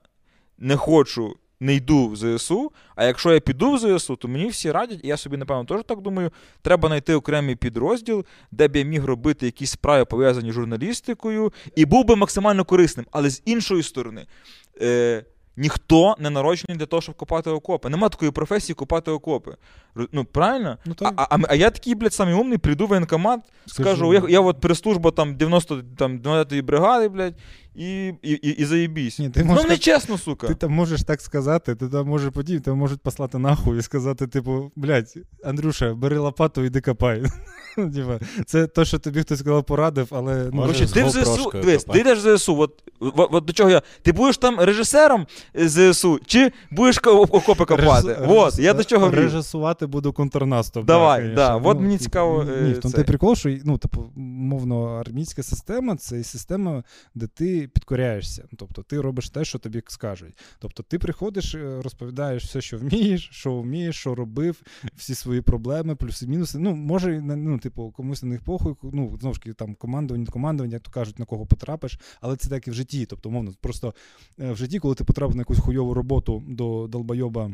не 0.57 0.77
хочу. 0.77 1.35
Не 1.59 1.75
йду 1.75 2.07
в 2.07 2.15
ЗСУ, 2.15 2.71
а 2.95 3.05
якщо 3.05 3.33
я 3.33 3.39
піду 3.39 3.71
в 3.71 3.99
ЗСУ, 3.99 4.15
то 4.15 4.27
мені 4.27 4.47
всі 4.47 4.71
радять, 4.71 4.99
і 5.03 5.07
я 5.07 5.17
собі, 5.17 5.37
напевно, 5.37 5.65
теж 5.65 5.81
так 5.85 6.01
думаю, 6.01 6.31
треба 6.61 6.87
знайти 6.87 7.15
окремий 7.15 7.55
підрозділ, 7.55 8.25
де 8.51 8.67
б 8.67 8.75
я 8.75 8.83
міг 8.83 9.05
робити 9.05 9.45
якісь 9.45 9.71
справи, 9.71 10.05
пов'язані 10.05 10.51
з 10.51 10.53
журналістикою, 10.53 11.53
і 11.75 11.85
був 11.85 12.05
би 12.05 12.15
максимально 12.15 12.65
корисним. 12.65 13.05
Але 13.11 13.29
з 13.29 13.41
іншої 13.45 13.83
сторони, 13.83 14.27
е, 14.81 15.25
ніхто 15.57 16.15
не 16.19 16.29
народжений 16.29 16.77
для 16.77 16.85
того, 16.85 17.01
щоб 17.01 17.15
копати 17.15 17.49
окопи. 17.49 17.89
Нема 17.89 18.09
такої 18.09 18.31
професії 18.31 18.75
копати 18.75 19.11
окопи. 19.11 19.55
Ну, 20.11 20.25
правильно? 20.25 20.77
Ну, 20.85 20.95
А, 20.99 21.03
так. 21.03 21.13
а, 21.17 21.37
а 21.49 21.55
я 21.55 21.69
такий, 21.69 21.95
блядь, 21.95 22.13
самий 22.13 22.33
умний, 22.33 22.57
прийду 22.57 22.85
в 22.85 22.89
воєнкомат, 22.89 23.39
скажу, 23.65 24.13
я, 24.13 24.23
я 24.29 24.39
от 24.39 24.59
прес-служба 24.59 25.11
там 25.11 25.35
90 25.35 25.83
там, 25.97 26.19
90-ї 26.19 26.61
бригади, 26.63 27.07
блядь, 27.07 27.33
і, 27.75 28.07
і, 28.07 28.31
і, 28.31 28.49
і 28.49 28.65
заєбісь. 28.65 29.19
Ні, 29.19 29.29
ти 29.29 29.43
ну, 29.43 29.63
не 29.69 29.77
чесно, 29.77 30.17
сука. 30.17 30.47
Ти 30.47 30.55
там 30.55 30.71
можеш 30.71 31.03
так 31.03 31.21
сказати, 31.21 31.75
ти 31.75 31.87
там 31.89 32.07
можеш 32.07 32.33
подій, 32.33 32.59
тебе 32.59 32.77
можуть 32.77 33.01
послати 33.01 33.37
нахуй 33.37 33.79
і 33.79 33.81
сказати, 33.81 34.27
типу, 34.27 34.71
блядь, 34.75 35.13
Андрюша, 35.43 35.93
бери 35.93 36.17
лопату, 36.17 36.63
іди 36.63 36.81
копай. 36.81 37.23
Ну, 37.77 38.19
Це 38.45 38.67
те, 38.67 38.85
що 38.85 38.99
тобі 38.99 39.21
хтось 39.21 39.39
сказав, 39.39 39.63
порадив, 39.63 40.07
але 40.11 40.49
ну, 40.53 40.61
Короче, 40.61 40.87
ти 40.87 41.03
в 41.03 41.09
ЗСУ, 41.09 41.51
дивись, 41.53 41.83
ти 41.83 41.99
йдеш 41.99 42.19
в 42.19 42.37
ЗСУ, 42.37 42.59
от, 42.59 42.83
от, 42.99 43.29
от 43.31 43.45
до 43.45 43.53
чого 43.53 43.69
я. 43.69 43.81
Ти 44.01 44.11
будеш 44.11 44.37
там 44.37 44.59
режисером 44.59 45.27
ЗСУ, 45.55 46.19
чи 46.25 46.51
будеш 46.71 46.97
окопи 46.97 47.65
копати? 47.65 48.07
режису- 48.07 48.27
Вот, 48.27 48.59
я 48.59 48.73
до 48.73 48.83
чого 48.83 49.09
режисувати 49.09 49.85
буду 49.85 50.13
контрнаступ. 50.13 50.85
Давай, 50.85 51.19
конечно. 51.19 51.35
да, 51.35 51.55
от 51.55 51.79
мені 51.79 51.93
типу, 51.93 52.03
цікаво, 52.03 52.43
Ні, 52.43 52.69
е, 52.69 52.73
в 52.73 52.79
тому 52.79 52.91
це. 52.91 52.97
той 52.97 53.03
прикол, 53.03 53.35
що 53.35 53.57
ну, 53.65 53.77
типу, 53.77 54.05
мовно, 54.15 54.85
армійська 54.85 55.43
система 55.43 55.95
це 55.95 56.19
і 56.19 56.23
система, 56.23 56.83
де 57.15 57.27
ти 57.27 57.62
підкоряєшся. 57.67 58.47
Тобто 58.57 58.83
ти 58.83 59.01
робиш 59.01 59.29
те, 59.29 59.45
що 59.45 59.59
тобі 59.59 59.81
скажуть. 59.87 60.37
Тобто 60.59 60.83
ти 60.83 60.99
приходиш, 60.99 61.55
е, 61.55 61.81
розповідаєш 61.81 62.45
все, 62.45 62.61
що 62.61 62.77
вмієш, 62.77 63.29
що 63.31 63.61
вмієш, 63.61 63.95
що 63.95 64.15
робив, 64.15 64.61
всі 64.95 65.15
свої 65.15 65.41
проблеми, 65.41 65.95
плюси, 65.95 66.27
мінуси. 66.27 66.59
Ну, 66.59 66.75
може, 66.75 67.21
ну, 67.21 67.59
типу, 67.59 67.91
комусь 67.91 68.23
на 68.23 68.29
них 68.29 68.43
похуй, 68.43 68.75
ну, 68.83 69.17
знову 69.19 69.33
ж 69.33 69.41
таки, 69.41 69.53
там 69.53 69.75
командування, 69.75 70.25
командування, 70.25 70.79
то 70.79 70.91
кажуть, 70.91 71.19
на 71.19 71.25
кого 71.25 71.45
потрапиш, 71.45 71.99
але 72.21 72.35
це 72.35 72.49
так 72.49 72.67
і 72.67 72.71
в 72.71 72.73
житті. 72.73 73.05
Тобто, 73.05 73.29
мовно, 73.29 73.53
просто 73.61 73.93
е, 74.39 74.51
в 74.51 74.57
житті, 74.57 74.79
коли 74.79 74.95
ти 74.95 75.03
потрапив 75.03 75.35
на 75.35 75.41
якусь 75.41 75.59
хуйову 75.59 75.93
роботу 75.93 76.43
до 76.47 76.87
долбойоба 76.87 77.51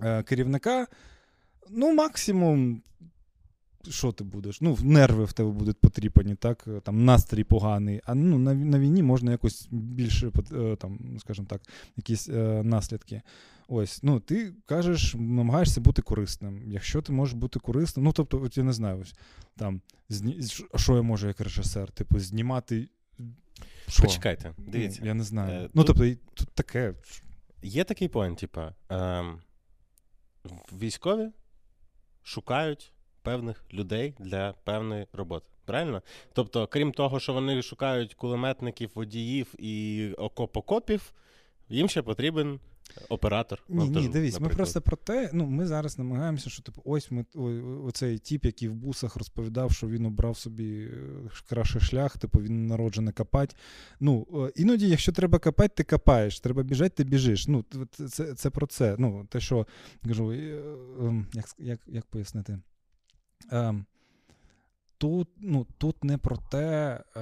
е, 0.00 0.22
керівника, 0.22 0.86
ну, 1.70 1.94
максимум. 1.94 2.82
Що 3.90 4.12
ти 4.12 4.24
будеш? 4.24 4.60
Ну, 4.60 4.78
нерви 4.82 5.24
в 5.24 5.32
тебе 5.32 5.50
будуть 5.50 5.80
потріпані, 5.80 6.34
так? 6.34 6.64
е, 6.66 6.80
Там 6.80 7.04
настрій 7.04 7.44
поганий. 7.44 8.00
А 8.04 8.14
ну, 8.14 8.38
на, 8.38 8.54
на 8.54 8.78
війні 8.78 9.02
можна 9.02 9.30
якось 9.30 9.68
більше, 9.70 10.30
е, 10.52 10.76
там, 10.76 11.16
скажімо 11.18 11.46
так, 11.50 11.62
якісь 11.96 12.28
е, 12.28 12.62
наслідки. 12.64 13.22
Ось, 13.68 14.02
ну, 14.02 14.20
ти 14.20 14.52
кажеш, 14.66 15.14
намагаєшся 15.14 15.80
бути 15.80 16.02
корисним. 16.02 16.62
Якщо 16.66 17.02
ти 17.02 17.12
можеш 17.12 17.34
бути 17.34 17.58
корисним, 17.60 18.04
ну, 18.04 18.12
тобто, 18.12 18.42
от 18.42 18.56
я 18.56 18.64
не 18.64 18.72
знаю, 18.72 18.98
ось, 18.98 19.14
там, 19.56 19.80
зні... 20.08 20.38
що- 20.74 20.96
я 20.96 21.02
можу 21.02 21.28
як 21.28 21.40
режисер? 21.40 21.90
Типу, 21.90 22.18
знімати. 22.18 22.88
Що? 23.88 24.02
Почекайте, 24.02 24.52
дивіться. 24.58 24.98
Ну, 25.02 25.06
я 25.06 25.14
не 25.14 25.24
знаю. 25.24 25.64
Е, 25.64 25.70
ну, 25.74 25.84
тут- 25.84 25.96
тобто, 25.96 26.20
тут 26.34 26.48
таке. 26.48 26.94
Є 27.62 27.84
такий 27.84 28.08
поінт, 28.08 28.38
типа, 28.38 28.74
ем, 28.88 29.38
військові 30.72 31.30
шукають 32.22 32.92
певних 33.26 33.64
людей 33.72 34.14
для 34.18 34.54
певної 34.64 35.06
роботи. 35.12 35.46
Правильно? 35.64 36.02
Тобто, 36.32 36.66
крім 36.66 36.92
того, 36.92 37.20
що 37.20 37.32
вони 37.32 37.62
шукають 37.62 38.14
кулеметників, 38.14 38.90
водіїв 38.94 39.54
і 39.58 40.10
окоп-окопів, 40.18 41.00
їм 41.68 41.88
ще 41.88 42.02
потрібен 42.02 42.60
оператор. 43.08 43.62
Ні, 43.68 43.76
монтажу, 43.76 44.06
ні, 44.06 44.12
дивись, 44.12 44.40
ми 44.40 44.48
просто 44.48 44.80
про 44.80 44.96
те, 44.96 45.30
ну 45.32 45.46
ми 45.46 45.66
зараз 45.66 45.98
намагаємося, 45.98 46.50
що 46.50 46.62
типу, 46.62 46.82
ось 46.84 47.10
ми 47.10 47.24
оцей 47.84 48.18
тіп, 48.18 48.44
який 48.44 48.68
в 48.68 48.74
бусах 48.74 49.16
розповідав, 49.16 49.72
що 49.72 49.86
він 49.86 50.06
обрав 50.06 50.36
собі 50.36 50.84
е, 50.84 51.30
кращий 51.48 51.80
шлях, 51.80 52.18
типу 52.18 52.40
він 52.40 52.66
народжений 52.66 53.12
копать. 53.12 53.56
Ну 54.00 54.26
е, 54.34 54.52
іноді, 54.56 54.88
якщо 54.88 55.12
треба 55.12 55.38
копати, 55.38 55.74
ти 55.76 55.84
копаєш, 55.84 56.40
треба 56.40 56.62
біжати, 56.62 56.90
ти 56.90 57.04
біжиш. 57.04 57.48
Ну 57.48 57.64
це, 58.08 58.34
це 58.34 58.50
про 58.50 58.66
це. 58.66 58.96
Ну, 58.98 59.26
те, 59.30 59.40
що 59.40 59.66
кажу, 60.04 60.32
е, 60.32 60.62
ем, 61.00 61.26
як, 61.32 61.46
як, 61.58 61.80
як 61.86 62.06
пояснити? 62.06 62.58
Ем, 63.50 63.86
Тут, 64.98 65.28
ну, 65.40 65.66
тут 65.78 66.04
не 66.04 66.18
про 66.18 66.36
те. 66.50 67.00
е, 67.16 67.20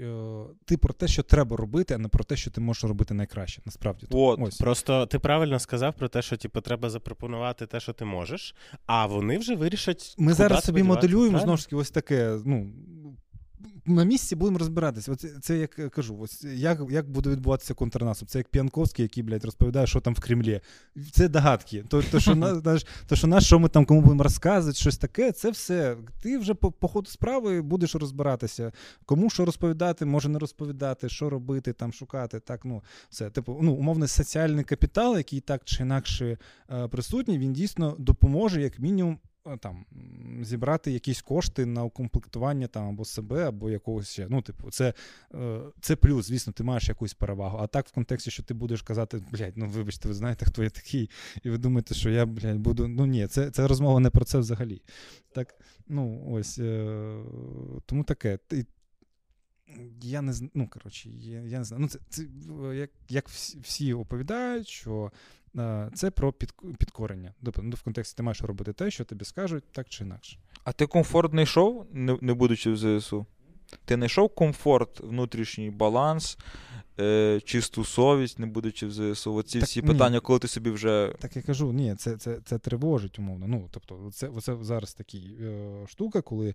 е, 0.00 0.44
Ти 0.64 0.76
про 0.76 0.94
те, 0.94 1.08
що 1.08 1.22
треба 1.22 1.56
робити, 1.56 1.94
а 1.94 1.98
не 1.98 2.08
про 2.08 2.24
те, 2.24 2.36
що 2.36 2.50
ти 2.50 2.60
можеш 2.60 2.84
робити 2.84 3.14
найкраще. 3.14 3.62
Насправді. 3.66 4.06
От, 4.10 4.38
Ось. 4.42 4.56
Просто 4.56 5.06
ти 5.06 5.18
правильно 5.18 5.58
сказав 5.58 5.94
про 5.94 6.08
те, 6.08 6.22
що 6.22 6.36
типу, 6.36 6.60
треба 6.60 6.90
запропонувати 6.90 7.66
те, 7.66 7.80
що 7.80 7.92
ти 7.92 8.04
можеш, 8.04 8.54
а 8.86 9.06
вони 9.06 9.38
вже 9.38 9.54
вирішать. 9.56 10.14
Ми 10.18 10.32
зараз 10.32 10.64
собі 10.64 10.82
моделюємо 10.82 11.38
знову 11.38 11.56
ж 11.56 11.64
таки 11.64 11.76
ось 11.76 11.90
таке. 11.90 12.38
Ну 12.44 12.72
на 13.86 14.04
місці 14.04 14.36
будемо 14.36 14.58
розбиратися. 14.58 15.12
Оце 15.12 15.28
це 15.40 15.58
як 15.58 15.70
кажу, 15.70 16.18
ось 16.20 16.44
як, 16.44 16.80
як 16.90 17.10
буде 17.10 17.30
відбуватися 17.30 17.74
контрнаступ. 17.74 18.28
Це 18.28 18.38
як 18.38 18.48
П'янковський, 18.48 19.02
який, 19.02 19.22
блядь, 19.22 19.44
розповідає, 19.44 19.86
що 19.86 20.00
там 20.00 20.14
в 20.14 20.20
Кремлі. 20.20 20.60
Це 21.12 21.28
догадки. 21.28 21.84
То, 21.88 22.02
то, 22.02 22.20
що, 22.20 22.34
на, 22.34 22.54
знаєш, 22.60 22.86
то, 23.06 23.16
що 23.16 23.26
нас, 23.26 23.44
що 23.44 23.58
ми 23.58 23.68
там 23.68 23.84
кому 23.84 24.00
будемо 24.00 24.22
розказувати, 24.22 24.78
щось 24.78 24.98
таке, 24.98 25.32
це 25.32 25.50
все. 25.50 25.96
Ти 26.22 26.38
вже 26.38 26.54
по, 26.54 26.72
по 26.72 26.88
ходу 26.88 27.10
справи 27.10 27.62
будеш 27.62 27.94
розбиратися. 27.94 28.72
Кому 29.04 29.30
що 29.30 29.44
розповідати, 29.44 30.04
може 30.04 30.28
не 30.28 30.38
розповідати, 30.38 31.08
що 31.08 31.30
робити, 31.30 31.72
там 31.72 31.92
шукати. 31.92 32.40
Так, 32.40 32.64
ну, 32.64 32.82
все. 33.10 33.30
Типу, 33.30 33.58
ну, 33.62 33.72
умовно, 33.72 34.08
соціальний 34.08 34.64
капітал, 34.64 35.16
який 35.16 35.40
так 35.40 35.64
чи 35.64 35.82
інакше 35.82 36.38
е, 36.70 36.88
присутній, 36.88 37.38
він 37.38 37.52
дійсно 37.52 37.96
допоможе, 37.98 38.62
як 38.62 38.78
мінімум, 38.78 39.12
е, 39.14 39.29
там 39.60 39.84
зібрати 40.42 40.92
якісь 40.92 41.22
кошти 41.22 41.66
на 41.66 41.84
укомплектування 41.84 42.66
там 42.66 42.88
або 42.88 43.04
себе, 43.04 43.48
або 43.48 43.70
якогось 43.70 44.10
ще. 44.10 44.26
Ну, 44.30 44.42
типу, 44.42 44.70
це, 44.70 44.94
е, 45.34 45.60
це 45.80 45.96
плюс, 45.96 46.26
звісно, 46.26 46.52
ти 46.52 46.64
маєш 46.64 46.88
якусь 46.88 47.14
перевагу. 47.14 47.58
А 47.58 47.66
так, 47.66 47.88
в 47.88 47.92
контексті, 47.92 48.30
що 48.30 48.42
ти 48.42 48.54
будеш 48.54 48.82
казати, 48.82 49.22
блядь, 49.32 49.56
ну 49.56 49.66
вибачте, 49.66 50.08
ви 50.08 50.14
знаєте, 50.14 50.46
хто 50.46 50.62
я 50.62 50.70
такий, 50.70 51.10
і 51.42 51.50
ви 51.50 51.58
думаєте, 51.58 51.94
що 51.94 52.10
я, 52.10 52.26
блядь, 52.26 52.58
буду. 52.58 52.88
Ну 52.88 53.06
ні, 53.06 53.26
це, 53.26 53.50
це 53.50 53.66
розмова 53.66 54.00
не 54.00 54.10
про 54.10 54.24
це 54.24 54.38
взагалі. 54.38 54.82
Так, 55.32 55.54
ну, 55.88 56.26
ось 56.30 56.58
е, 56.58 57.16
тому 57.86 58.04
таке. 58.04 58.38
Я 60.02 60.22
не 60.22 60.32
знаю, 60.32 60.50
ну, 60.54 60.68
коротше, 60.68 61.08
я, 61.10 61.40
я 61.40 61.58
не 61.58 61.64
знаю. 61.64 61.80
Ну, 61.80 61.88
це, 61.88 61.98
це 62.08 62.22
е, 62.22 62.76
як, 62.76 62.90
як 63.08 63.28
всі, 63.28 63.92
оповідають, 63.92 64.68
що 64.68 65.12
е, 65.14 65.39
це 65.94 66.10
про 66.10 66.32
підкорення. 66.78 67.34
Тобто, 67.44 67.62
ну, 67.62 67.76
в 67.76 67.82
контексті 67.82 68.16
ти 68.16 68.22
маєш 68.22 68.42
робити 68.42 68.72
те, 68.72 68.90
що 68.90 69.04
тобі 69.04 69.24
скажуть, 69.24 69.64
так 69.72 69.88
чи 69.88 70.04
інакше. 70.04 70.38
А 70.64 70.72
ти 70.72 70.86
комфорт 70.86 71.32
не 71.32 71.42
йшов, 71.42 71.86
не, 71.92 72.18
не 72.20 72.34
будучи 72.34 72.72
в 72.72 72.76
ЗСУ? 72.76 73.26
Ти 73.84 73.96
не 73.96 74.06
йшов 74.06 74.34
комфорт, 74.34 75.00
внутрішній 75.00 75.70
баланс, 75.70 76.38
е, 77.00 77.40
чисту 77.44 77.84
совість, 77.84 78.38
не 78.38 78.46
будучи 78.46 78.86
в 78.86 78.92
ЗСУ? 78.92 79.34
Оці 79.34 79.58
Так, 79.58 79.68
всі 79.68 79.82
ні. 79.82 79.88
питання, 79.88 80.20
коли 80.20 80.38
ти 80.38 80.48
собі 80.48 80.70
вже. 80.70 81.14
Так 81.18 81.36
я 81.36 81.42
кажу, 81.42 81.72
ні, 81.72 81.94
це, 81.94 82.16
це, 82.16 82.38
це 82.44 82.58
тривожить, 82.58 83.18
умовно. 83.18 83.46
Ну, 83.48 83.68
тобто, 83.70 84.10
це, 84.12 84.30
це 84.40 84.56
зараз 84.60 84.94
такий 84.94 85.36
е, 85.40 85.86
штука, 85.88 86.22
коли. 86.22 86.54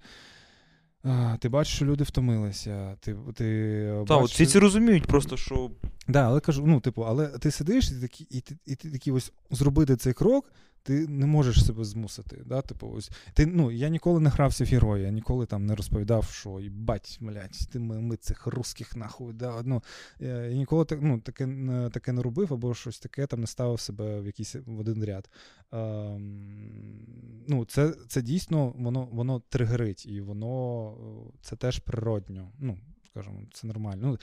Е, 1.06 1.38
Ти 1.40 1.50
бачиш, 1.50 1.76
що 1.76 1.86
люди 1.86 2.04
втомилися. 2.04 2.96
Ти, 3.00 3.16
ти 3.36 3.86
Та, 4.08 4.16
от 4.16 4.22
бачиш, 4.22 4.36
всі 4.36 4.46
ці 4.46 4.60
розуміють 4.60 5.06
просто, 5.06 5.38
що 5.38 5.72
Да, 6.08 6.26
але 6.26 6.40
кажу, 6.40 6.64
ну, 6.66 6.80
типу, 6.80 7.02
але 7.02 7.28
ти 7.28 7.52
сидиш 7.52 7.92
і 7.92 8.02
такі, 8.02 8.28
і 8.30 8.42
ти, 8.42 8.58
і 8.66 8.76
ти 8.76 8.92
такий 8.92 9.14
ось 9.14 9.34
зробити 9.52 9.96
цей 9.96 10.14
крок, 10.14 10.52
ти 10.86 11.08
не 11.08 11.26
можеш 11.26 11.66
себе 11.66 11.84
змусити. 11.84 12.44
Да? 12.46 12.62
Типу, 12.62 12.94
ось, 12.96 13.12
ти, 13.34 13.46
ну, 13.46 13.72
я 13.72 13.90
ніколи 13.90 14.20
не 14.20 14.30
грався 14.30 14.64
в 14.64 14.68
героя, 14.68 15.04
я 15.04 15.12
ніколи 15.12 15.46
там 15.46 15.66
не 15.66 15.76
розповідав, 15.76 16.26
що 16.26 16.60
їбать, 16.60 17.18
блядь, 17.22 17.70
ти 17.72 17.80
ми, 17.80 18.02
ми 18.02 18.18
цих 18.18 18.48
русських 18.48 18.96
нахуй. 18.96 19.34
Да? 19.34 19.62
Ну, 19.64 19.84
я, 20.20 20.46
я 20.46 20.58
ніколи 20.58 20.86
так, 20.86 21.00
ну, 21.02 21.20
таке, 21.20 21.48
таке 21.94 22.12
не 22.12 22.22
робив, 22.22 22.54
або 22.54 22.74
щось 22.74 23.00
таке 23.00 23.28
там 23.28 23.40
не 23.40 23.48
ставив 23.48 23.80
себе 23.80 24.22
в 24.22 24.26
якийсь 24.26 24.56
в 24.66 24.80
один 24.80 25.04
ряд. 25.04 25.30
Ем, 25.72 27.46
ну, 27.48 27.66
це, 27.66 27.94
це 28.08 28.22
дійсно 28.22 28.74
воно, 28.78 29.08
воно 29.12 29.42
тригерить, 29.50 30.06
і 30.06 30.22
воно 30.22 30.92
е, 30.92 31.38
це 31.42 31.56
теж 31.56 31.80
природньо. 31.80 32.52
Ну, 32.60 32.78
скажімо, 33.06 33.42
це 33.54 33.68
нормально. 33.68 34.02
Ну, 34.02 34.18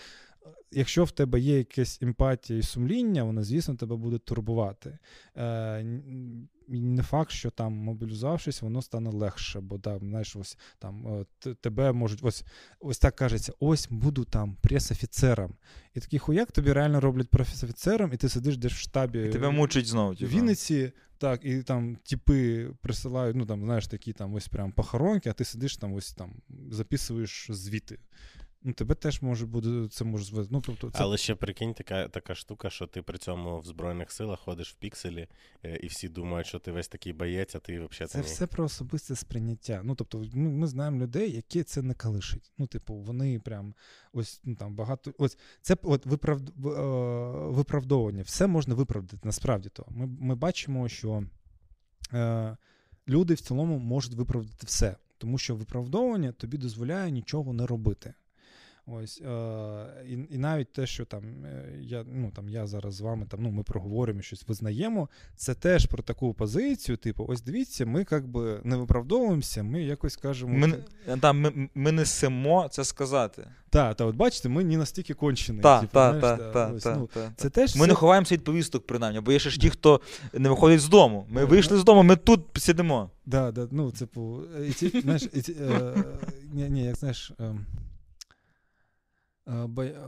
якщо 0.71 1.05
в 1.05 1.11
тебе 1.11 1.41
є 1.41 1.59
якась 1.59 1.99
емпатія 2.03 2.59
і 2.59 2.63
сумління, 2.63 3.25
воно, 3.25 3.45
звісно, 3.45 3.75
тебе 3.75 3.97
буде 3.97 4.19
турбувати. 4.19 4.99
Е, 5.37 5.85
Не 6.69 7.03
факт, 7.03 7.31
що 7.31 7.51
там, 7.51 7.73
мобілізувавшись, 7.73 8.63
воно 8.63 8.83
стане 8.83 9.11
легше, 9.11 9.61
бо 9.61 9.79
там, 9.79 9.99
знаєш, 10.01 10.37
ось 10.37 10.59
там 10.79 11.27
тебе 11.61 11.93
можуть 11.93 12.21
ось 12.23 12.45
ось 12.81 12.99
так 12.99 13.17
кажеться: 13.17 13.53
ось 13.61 13.89
буду 13.91 14.25
там 14.25 14.57
прес-офіцером. 14.63 15.55
І 15.95 16.01
такий 16.01 16.19
хуяк 16.19 16.53
тобі 16.53 16.73
реально 16.73 17.01
роблять 17.01 17.29
прес-офіцером, 17.29 18.13
і 18.13 18.17
ти 18.17 18.29
сидиш 18.29 18.57
десь 18.57 18.73
в 18.73 18.77
штабі. 18.77 19.19
І 19.23 19.29
Тебе 19.29 19.51
мучить 19.51 19.87
знову. 19.87 20.13
В 20.13 20.17
Вінниці, 20.29 20.93
так, 21.19 21.45
і 21.45 21.63
там 21.63 21.97
типи 21.97 22.69
присилають, 22.81 23.37
ну 23.37 23.47
там, 23.47 23.65
знаєш, 23.65 23.87
такі 23.87 24.13
там 24.13 24.35
ось 24.35 24.49
прям 24.49 24.73
похоронки, 24.73 25.31
а 25.31 25.33
ти 25.33 25.45
сидиш 25.45 25.77
там 25.77 25.93
ось 25.93 26.13
там 26.13 26.33
записуєш 26.71 27.47
звіти. 27.51 27.99
Ну, 28.65 28.73
тебе 28.73 28.95
теж 28.95 29.23
може 29.23 29.47
буде 29.47 29.89
це 29.89 30.05
може 30.05 30.25
звести. 30.25 30.55
Ну, 30.55 30.61
тобто, 30.61 30.91
це... 30.91 30.99
Але 31.01 31.17
ще 31.17 31.35
прикинь, 31.35 31.75
така 31.75 32.09
така 32.09 32.35
штука, 32.35 32.71
що 32.71 32.87
ти 32.87 33.03
при 33.03 33.19
цьому 33.19 33.59
в 33.59 33.65
Збройних 33.65 34.13
силах 34.13 34.41
ходиш 34.41 34.73
в 34.73 34.75
пікселі, 34.75 35.29
е, 35.65 35.77
і 35.77 35.87
всі 35.87 36.09
думають, 36.09 36.47
що 36.47 36.59
ти 36.59 36.73
весь 36.73 36.89
такий 36.89 37.13
боєць, 37.13 37.55
а 37.55 37.59
ти 37.59 37.73
взагалі 37.73 38.09
це 38.09 38.19
ні. 38.19 38.25
все 38.25 38.47
про 38.47 38.65
особисте 38.65 39.17
сприйняття. 39.17 39.81
Ну, 39.85 39.95
тобто, 39.95 40.25
ми 40.33 40.51
ми 40.51 40.67
знаємо 40.67 41.01
людей, 41.01 41.33
які 41.33 41.63
це 41.63 41.83
не 41.83 41.95
калишить. 41.95 42.53
Ну, 42.59 42.67
типу, 42.67 42.95
вони 42.95 43.41
прям 43.41 43.75
ось 44.13 44.41
ну 44.45 44.55
там 44.55 44.75
багато. 44.75 45.15
Ось 45.19 45.39
це 45.61 45.77
от 45.83 46.07
виправ... 46.07 46.41
Е, 46.41 47.53
виправдовування. 47.53 48.23
Все 48.23 48.47
можна 48.47 48.75
виправдати 48.75 49.21
насправді 49.25 49.69
то. 49.69 49.87
Ми 49.91 50.07
ми 50.07 50.35
бачимо, 50.35 50.89
що 50.89 51.25
е, 52.13 52.57
люди 53.09 53.35
в 53.35 53.41
цілому 53.41 53.79
можуть 53.79 54.15
виправдати 54.15 54.67
все. 54.67 54.97
Тому 55.19 55.39
що 55.39 55.57
виправдовування 55.57 56.33
тобі 56.33 56.59
дозволяє 56.59 57.11
нічого 57.11 57.53
не 57.53 57.67
робити. 57.67 58.15
Ось 58.87 59.21
е, 59.21 60.05
і 60.09 60.35
і 60.35 60.39
навіть 60.39 60.73
те, 60.73 60.87
що 60.87 61.05
там 61.05 61.25
е, 61.45 61.79
я 61.81 62.05
ну 62.13 62.31
там 62.31 62.49
я 62.49 62.67
зараз 62.67 62.95
з 62.95 63.01
вами 63.01 63.27
там 63.31 63.43
ну 63.43 63.51
ми 63.51 63.63
проговоримо 63.63 64.23
щось 64.23 64.49
визнаємо. 64.49 65.09
Це 65.37 65.55
теж 65.55 65.87
про 65.87 66.03
таку 66.03 66.35
позицію. 66.35 66.97
Типу, 66.97 67.27
ось 67.29 67.43
дивіться, 67.43 67.87
ми 67.87 68.07
як 68.11 68.27
би 68.27 68.61
не 68.65 68.77
виправдовуємося, 68.77 69.63
ми 69.63 69.83
якось 69.83 70.17
кажемо. 70.17 70.59
Ми 70.59 70.75
та, 71.21 71.33
ми, 71.33 71.69
ми 71.75 71.93
несемо 71.93 72.69
це 72.71 72.85
сказати. 72.85 73.49
Так, 73.71 73.97
та, 73.97 74.05
от 74.05 74.17
бачите, 74.17 74.49
ми 74.49 74.65
не 74.65 74.77
настільки 74.77 75.15
кончені. 75.15 75.61
Так, 75.61 75.81
типу, 75.81 75.93
так, 75.93 76.21
так, 76.21 76.53
та, 76.53 76.73
та, 76.73 76.97
ну, 76.97 77.09
це 77.37 77.51
теж 77.51 77.77
Ми 77.77 77.79
все... 77.81 77.89
не 77.89 77.95
ховаємося 77.95 78.35
від 78.35 78.45
повісток, 78.45 78.87
принаймні, 78.87 79.21
бо 79.21 79.33
є 79.33 79.39
ще 79.39 79.51
ж 79.51 79.61
ті, 79.61 79.71
хто 79.71 80.01
не 80.33 80.49
виходить 80.49 80.81
з 80.81 80.89
дому. 80.89 81.27
Ми 81.29 81.45
вийшли 81.45 81.79
з 81.79 81.85
дому, 81.85 82.03
ми 82.03 82.17
тут 82.17 82.41
сидимо. 82.57 83.11
Да, 83.27 83.53
да, 83.53 83.69
ну, 83.71 83.91
типу, 83.91 84.41
і 84.69 84.73
ці, 84.73 85.01
знаєш, 85.01 85.29
і 85.33 85.41
ці, 85.41 85.53
е, 85.53 85.95
ні, 86.53 86.71
ні, 86.71 86.85
як 86.85 86.97
знаєш. 86.97 87.33
Е, 87.41 87.43
Е, 87.43 87.55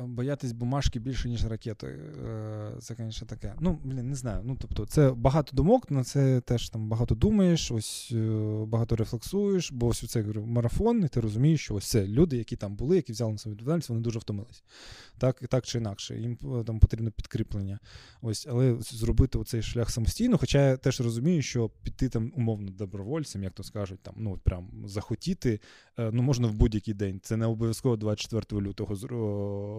боятись 0.06 0.52
бумажки 0.52 0.98
більше, 0.98 1.28
ніж 1.28 1.46
ракети. 1.46 1.86
Е, 1.86 2.72
це, 2.80 2.94
звісно, 2.98 3.26
таке. 3.26 3.54
Ну, 3.60 3.78
блін, 3.84 4.08
не 4.08 4.16
знаю. 4.16 4.42
Ну, 4.44 4.56
тобто, 4.60 4.86
це 4.86 5.10
багато 5.10 5.56
думок, 5.56 5.90
на 5.90 6.04
це 6.04 6.40
теж 6.40 6.68
там 6.68 6.88
багато 6.88 7.14
думаєш, 7.14 7.70
ось 7.70 8.12
е, 8.14 8.64
багато 8.66 8.96
рефлексуєш, 8.96 9.72
бо 9.72 9.86
ось 9.86 10.10
це 10.10 10.24
марафон, 10.46 11.04
і 11.04 11.08
ти 11.08 11.20
розумієш, 11.20 11.60
що 11.60 11.74
ось 11.74 11.84
це 11.84 12.06
люди, 12.06 12.36
які 12.36 12.56
там 12.56 12.76
були, 12.76 12.96
які 12.96 13.12
взяли 13.12 13.32
на 13.32 13.38
себе 13.38 13.52
відповідальність, 13.52 13.88
вони 13.88 14.00
дуже 14.00 14.18
втомились. 14.18 14.64
Так 15.18 15.48
так 15.48 15.66
чи 15.66 15.78
інакше. 15.78 16.18
Їм 16.20 16.36
там 16.66 16.78
потрібно 16.78 17.10
підкріплення. 17.10 17.78
Ось, 18.22 18.46
Але 18.50 18.76
зробити 18.80 19.38
оцей 19.38 19.62
шлях 19.62 19.90
самостійно, 19.90 20.38
хоча 20.38 20.68
я 20.68 20.76
теж 20.76 21.00
розумію, 21.00 21.42
що 21.42 21.68
піти 21.68 22.08
там 22.08 22.32
умовно 22.36 22.70
добровольцем, 22.70 23.42
як 23.42 23.52
то 23.52 23.62
скажуть, 23.62 24.02
там, 24.02 24.14
ну, 24.16 24.38
прям 24.44 24.70
захотіти, 24.84 25.60
ну, 25.98 26.22
можна 26.22 26.48
в 26.48 26.54
будь-який 26.54 26.94
день. 26.94 27.20
Це 27.22 27.36
не 27.36 27.46
обов'язково 27.46 27.96
24 27.96 28.62
лютого 28.62 28.94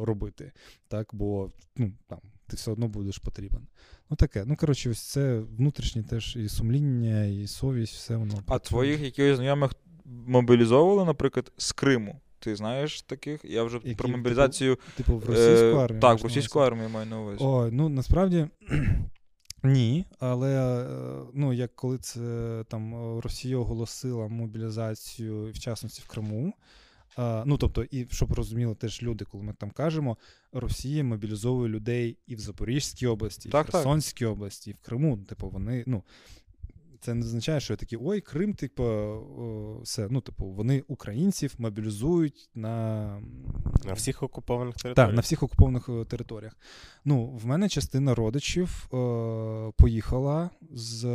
робити, 0.05 0.51
так, 0.87 1.09
бо 1.13 1.51
ну, 1.75 1.91
там, 2.07 2.19
ти 2.47 2.55
все 2.55 2.71
одно 2.71 2.87
будеш 2.87 3.17
потрібен. 3.17 3.67
Ну 4.09 4.17
таке. 4.17 4.43
Ну, 4.47 4.55
коротше, 4.55 4.89
ось 4.89 5.01
це 5.01 5.39
внутрішнє 5.39 6.03
теж 6.03 6.35
і 6.35 6.49
сумління, 6.49 7.25
і 7.25 7.47
совість, 7.47 7.93
все 7.93 8.15
воно. 8.15 8.43
А 8.47 8.59
твоїх 8.59 9.01
якихось 9.01 9.35
знайомих 9.35 9.71
мобілізовували, 10.05 11.05
наприклад, 11.05 11.51
з 11.57 11.71
Криму. 11.71 12.21
Ти 12.39 12.55
знаєш 12.55 13.01
таких? 13.01 13.45
Я 13.45 13.63
вже 13.63 13.79
Які, 13.83 13.95
про 13.95 14.09
мобілізацію. 14.09 14.75
Типу, 14.75 14.91
типу 14.97 15.17
в 15.17 15.25
російську 15.25 15.77
армію? 15.77 16.01
Так, 16.01 16.19
в 16.19 16.23
російську 16.23 16.59
армію 16.59 16.89
маю 16.89 17.05
на 17.05 17.19
увазі. 17.19 17.43
О, 17.43 17.69
ну 17.71 17.89
насправді. 17.89 18.47
Ні, 19.63 20.05
але 20.19 20.83
е, 20.83 20.87
ну, 21.33 21.53
як 21.53 21.75
коли 21.75 21.97
це 21.97 22.63
там 22.69 22.93
Росія 23.19 23.57
оголосила 23.57 24.27
мобілізацію, 24.27 25.51
в 25.51 25.59
частності 25.59 26.01
в 26.05 26.07
Криму, 26.07 26.53
Ну, 27.17 27.57
тобто, 27.57 27.83
і 27.83 28.07
щоб 28.09 28.33
розуміли 28.33 28.75
теж 28.75 29.03
люди, 29.03 29.25
коли 29.25 29.43
ми 29.43 29.53
там 29.53 29.71
кажемо, 29.71 30.17
Росія 30.51 31.03
мобілізовує 31.03 31.69
людей 31.69 32.17
і 32.27 32.35
в 32.35 32.39
Запорізькій 32.39 33.07
області, 33.07 33.49
і 33.49 33.51
так, 33.51 33.67
в 33.67 33.71
Херсонській 33.71 34.25
так. 34.25 34.31
області, 34.31 34.69
і 34.69 34.73
в 34.73 34.79
Криму. 34.79 35.17
Типу, 35.17 35.49
вони, 35.49 35.83
ну, 35.87 36.03
це 37.01 37.13
не 37.13 37.25
означає, 37.25 37.59
що 37.59 37.73
я 37.73 37.77
такі 37.77 37.97
ой, 38.01 38.21
Крим, 38.21 38.53
типу, 38.53 38.83
все. 39.83 40.07
Ну, 40.09 40.21
типу, 40.21 40.45
вони 40.45 40.83
українців 40.87 41.55
мобілізують 41.57 42.49
на 42.55 43.05
На 43.85 43.93
всіх 43.93 44.23
окупованих 44.23 44.75
територіях. 44.75 44.95
Так, 44.95 45.15
на 45.15 45.21
всіх 45.21 45.43
окупованих 45.43 45.89
е, 45.89 46.05
територіях. 46.05 46.57
Ну, 47.05 47.25
в 47.25 47.45
мене 47.45 47.69
частина 47.69 48.15
родичів 48.15 48.87
е, 48.93 49.71
поїхала 49.77 50.49
з, 50.71 51.05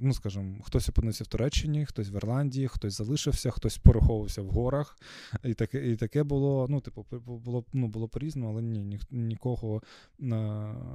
ну, 0.00 0.14
скажімо, 0.14 0.56
хтось 0.64 0.88
опинився 0.88 1.24
в 1.24 1.26
Туреччині, 1.26 1.86
хтось 1.86 2.10
в 2.10 2.14
Ірландії, 2.14 2.68
хтось 2.68 2.96
залишився, 2.96 3.50
хтось 3.50 3.78
пораховувався 3.78 4.42
в 4.42 4.48
горах. 4.48 4.98
І 5.44 5.54
таке 5.54 5.90
і 5.90 5.96
таке 5.96 6.22
було, 6.22 6.66
ну, 6.68 6.80
типу, 6.80 7.06
було 7.26 7.64
ну, 7.72 7.88
було 7.88 8.08
по-різному, 8.08 8.50
але 8.52 8.62
ні, 8.62 8.84
ні 8.84 9.00
нікого 9.10 9.82
е, 10.20 10.24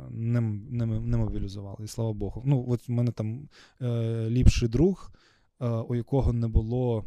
не, 0.10 0.42
не, 0.70 0.86
не 0.86 1.18
мобілізували. 1.18 1.86
І 1.86 1.88
слава 1.88 2.14
Богу. 2.14 2.42
Ну, 2.46 2.66
от 2.68 2.88
в 2.88 2.92
мене 2.92 3.12
там 3.12 3.50
е, 3.82 4.30
ліпший 4.30 4.70
друг, 4.70 5.12
е, 5.62 5.68
у 5.68 5.96
якого 5.96 6.34
не 6.34 6.48
було. 6.48 7.06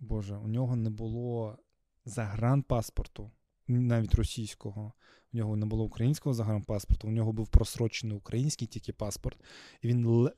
Боже, 0.00 0.36
у 0.36 0.48
нього 0.48 0.76
не 0.76 0.90
було 0.90 1.58
загранпаспорту, 2.04 3.30
навіть 3.68 4.14
російського. 4.14 4.92
У 5.32 5.36
нього 5.36 5.56
не 5.56 5.66
було 5.66 5.84
українського 5.84 6.34
загранпаспорту, 6.34 7.08
у 7.08 7.10
нього 7.10 7.32
був 7.32 7.48
просрочений 7.48 8.16
український 8.16 8.68
тільки 8.68 8.92
паспорт. 8.92 9.44
І 9.82 9.88
він 9.88 10.06
л... 10.06 10.30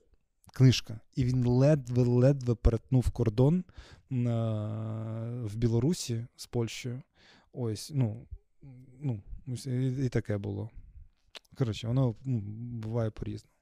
книжка. 0.53 1.01
І 1.15 1.25
він 1.25 1.47
ледве-ледве 1.47 2.55
перетнув 2.55 3.11
кордон 3.11 3.65
на... 4.11 5.43
в 5.45 5.57
Білорусі 5.57 6.27
з 6.37 6.47
Польщею. 6.47 7.03
Ось, 7.53 7.91
ну, 7.95 8.27
ну, 9.01 9.23
і, 10.05 10.09
таке 10.09 10.39
було. 10.39 10.71
Коротше, 11.59 11.89
воно 11.89 12.15
буває 12.25 13.11
по-різному. 13.11 13.56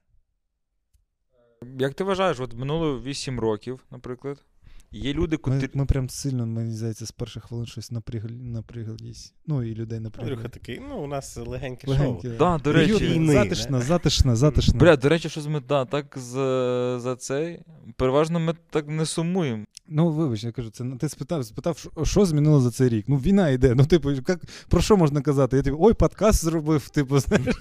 Як 1.61 1.93
ти 1.93 2.03
вважаєш, 2.03 2.39
от 2.39 2.53
минуло 2.53 3.01
8 3.01 3.39
років, 3.39 3.85
наприклад. 3.91 4.45
Є 4.91 5.13
люди, 5.13 5.37
котрі... 5.37 5.57
Ми, 5.57 5.69
ми 5.73 5.85
прям 5.85 6.09
сильно, 6.09 6.45
мені 6.45 6.71
здається, 6.71 7.05
з 7.05 7.11
перших 7.11 7.43
хвилин 7.43 7.65
щось 7.65 7.91
напряглись. 7.91 9.33
Ну, 9.47 9.63
і 9.63 9.75
людей 9.75 9.99
напрягли. 9.99 10.31
Андрюха 10.31 10.49
такий, 10.49 10.81
ну, 10.89 11.03
у 11.03 11.07
нас 11.07 11.37
легеньке, 11.37 11.87
легеньке 11.87 12.27
шоу. 12.27 12.37
Да, 12.37 12.57
до 12.63 12.73
речі, 12.73 13.05
Війни, 13.05 13.33
затишно, 13.33 13.81
затишно, 13.81 14.35
затишно. 14.35 14.79
Бля, 14.79 14.95
до 14.95 15.09
речі, 15.09 15.29
щось 15.29 15.47
ми 15.47 15.61
да, 15.67 15.85
так 15.85 16.17
за, 16.17 16.99
за 16.99 17.15
цей. 17.15 17.59
Переважно 17.95 18.39
ми 18.39 18.53
так 18.69 18.87
не 18.87 19.05
сумуємо. 19.05 19.65
Ну, 19.87 20.09
вибач, 20.09 20.43
я 20.43 20.51
кажу, 20.51 20.69
це 20.69 20.85
ти 20.99 21.09
спитав, 21.09 21.45
спитав, 21.45 21.85
що 22.03 22.25
змінило 22.25 22.59
за 22.59 22.71
цей 22.71 22.89
рік. 22.89 23.05
Ну, 23.07 23.17
війна 23.17 23.49
йде. 23.49 23.75
Ну, 23.75 23.85
типу, 23.85 24.11
як, 24.11 24.41
про 24.69 24.81
що 24.81 24.97
можна 24.97 25.21
казати? 25.21 25.57
Я 25.57 25.63
типу, 25.63 25.77
ой, 25.79 25.93
подкаст 25.93 26.43
зробив, 26.43 26.89
типу, 26.89 27.19
знаєш, 27.19 27.55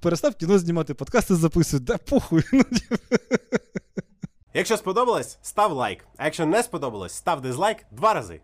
перестав 0.00 0.34
кіно 0.34 0.58
знімати, 0.58 0.94
подкасти 0.94 1.34
записують, 1.34 1.84
да 1.84 1.98
похуй. 1.98 2.42
Ну, 2.52 2.62
типу. 2.62 3.16
Якщо 4.56 4.76
сподобалось, 4.76 5.38
став 5.42 5.72
лайк. 5.72 6.04
А 6.16 6.24
якщо 6.24 6.46
не 6.46 6.62
сподобалось, 6.62 7.12
став 7.12 7.40
дизлайк 7.40 7.76
два 7.90 8.14
рази. 8.14 8.40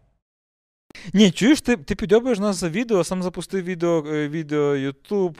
Ні, 1.14 1.30
чуєш, 1.30 1.60
ти 1.60 1.76
ти 1.76 1.94
підобаєш 1.94 2.38
нас 2.38 2.56
за 2.56 2.68
відео, 2.68 3.04
сам 3.04 3.22
запустив 3.22 3.64
відео 3.64 4.04
е, 4.06 4.28
відео 4.28 4.74
YouTube, 4.74 5.34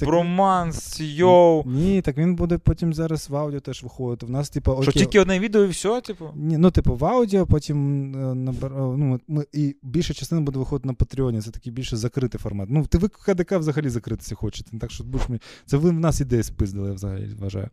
Броманс, 0.00 1.00
Йоу. 1.00 1.62
Ні, 1.66 2.02
так 2.02 2.16
він 2.16 2.36
буде 2.36 2.58
потім 2.58 2.94
зараз 2.94 3.30
в 3.30 3.36
аудіо 3.36 3.60
теж 3.60 3.82
виходити. 3.82 4.26
В 4.26 4.30
нас, 4.30 4.50
типу, 4.50 4.72
окей. 4.72 4.82
Що 4.82 4.92
тільки 4.92 5.20
одне 5.20 5.38
відео 5.38 5.64
і 5.64 5.68
все, 5.68 6.00
типу? 6.00 6.30
Ні, 6.34 6.58
ну, 6.58 6.70
типу, 6.70 6.94
в 6.94 7.04
аудіо, 7.04 7.46
потім 7.46 8.06
е, 8.14 8.34
набер... 8.34 8.70
ну, 8.72 9.20
ми, 9.28 9.46
і 9.52 9.76
більша 9.82 10.14
частина 10.14 10.40
буде 10.40 10.58
виходити 10.58 10.88
на 10.88 10.94
Патреоні. 10.94 11.40
Це 11.40 11.50
такий 11.50 11.72
більше 11.72 11.96
закритий 11.96 12.40
формат. 12.40 12.68
Ну, 12.70 12.86
ти 12.86 12.98
ви 12.98 13.08
КДК 13.08 13.52
взагалі 13.52 13.88
закритися 13.88 14.34
хочете. 14.34 14.78
Так 14.78 14.90
що 14.90 15.04
будь 15.04 15.28
Це 15.66 15.76
ви 15.76 15.90
в 15.90 16.00
нас 16.00 16.20
ідеї 16.20 16.42
спиздили, 16.42 16.88
я 16.88 16.94
взагалі 16.94 17.34
вважаю. 17.38 17.68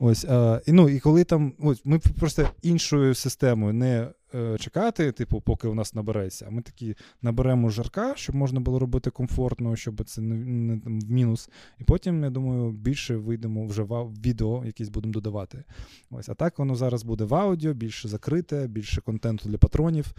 Ось, 0.00 0.24
а, 0.24 0.60
і, 0.66 0.72
ну, 0.72 0.88
і 0.88 1.00
коли 1.00 1.24
там, 1.24 1.52
ось, 1.58 1.80
ми 1.84 1.98
просто 1.98 2.48
іншою 2.62 3.14
системою, 3.14 3.72
не 3.72 4.08
е, 4.34 4.58
чекати, 4.58 5.12
типу, 5.12 5.40
поки 5.40 5.68
у 5.68 5.74
нас 5.74 5.94
набереться. 5.94 6.46
А 6.48 6.50
ми 6.50 6.62
такі 6.62 6.94
наберемо 7.22 7.70
жарка, 7.70 8.12
щоб 8.16 8.36
можна 8.36 8.60
було 8.60 8.78
робити 8.78 9.10
комфортно, 9.10 9.76
щоб 9.76 10.04
це 10.04 10.20
не, 10.20 10.34
не 10.36 10.80
там, 10.80 11.00
в 11.00 11.10
мінус. 11.10 11.50
І 11.78 11.84
потім, 11.84 12.24
я 12.24 12.30
думаю, 12.30 12.70
більше 12.70 13.16
вийдемо 13.16 13.66
вже 13.66 13.82
в 13.82 14.12
відео, 14.24 14.62
якісь 14.66 14.88
будемо 14.88 15.12
додавати. 15.12 15.64
Ось, 16.10 16.28
а 16.28 16.34
так 16.34 16.58
воно 16.58 16.74
зараз 16.74 17.02
буде 17.02 17.24
в 17.24 17.34
аудіо, 17.34 17.74
більше 17.74 18.08
закрите, 18.08 18.66
більше 18.66 19.00
контенту 19.00 19.48
для 19.48 19.58
патронів. 19.58 20.14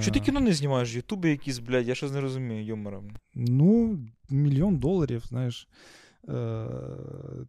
Що 0.00 0.10
ти 0.10 0.20
кіно 0.20 0.40
не 0.40 0.52
знімаєш? 0.52 0.94
Ютубі 0.94 1.28
якісь, 1.28 1.58
блядь, 1.58 1.88
я 1.88 1.94
щось 1.94 2.12
не 2.12 2.20
розумію, 2.20 2.64
юмором. 2.64 3.10
Ну, 3.34 3.98
мільйон 4.30 4.76
доларів, 4.76 5.24
знаєш. 5.28 5.68
Е, 6.28 6.66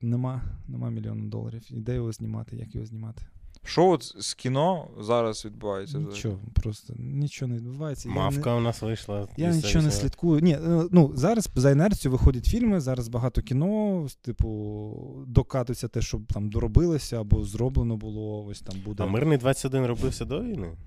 Нема 0.02 0.42
нема 0.68 0.90
мільйона 0.90 1.30
доларів. 1.30 1.62
І 1.70 1.80
де 1.80 1.96
його 1.96 2.12
знімати, 2.12 2.56
як 2.56 2.76
його 2.76 2.88
знімати. 2.88 3.22
Що 3.64 3.88
от 3.88 4.04
з 4.20 4.34
кіно 4.34 4.88
зараз 5.00 5.46
відбувається? 5.46 6.00
Нічого, 6.00 6.40
просто 6.54 6.94
нічого 6.98 7.50
не 7.50 7.56
відбувається. 7.58 8.10
Мавка 8.10 8.50
я 8.50 8.56
не, 8.56 8.62
у 8.62 8.64
нас 8.64 8.82
вийшла. 8.82 9.28
Я 9.38 9.52
нічого 9.52 9.86
не 9.86 9.92
слідкую. 9.92 10.42
Ні, 10.42 10.54
е, 10.54 10.84
ну 10.92 11.12
Зараз 11.16 11.50
за 11.56 11.72
інерцію 11.72 12.12
виходять 12.12 12.46
фільми, 12.46 12.80
зараз 12.80 13.08
багато 13.08 13.42
кіно, 13.42 14.08
типу, 14.22 15.24
докатується 15.28 15.88
те, 15.88 16.02
щоб 16.02 16.34
там 16.34 16.50
доробилося 16.50 17.22
або 17.22 17.44
зроблено 17.44 17.98
було. 17.98 18.46
ось 18.46 18.62
там 18.62 18.76
буде. 18.86 19.04
А 19.04 19.06
мирний 19.06 19.38
21 19.38 19.86
робився 19.86 20.26
до 20.26 20.44
війни? 20.44 20.78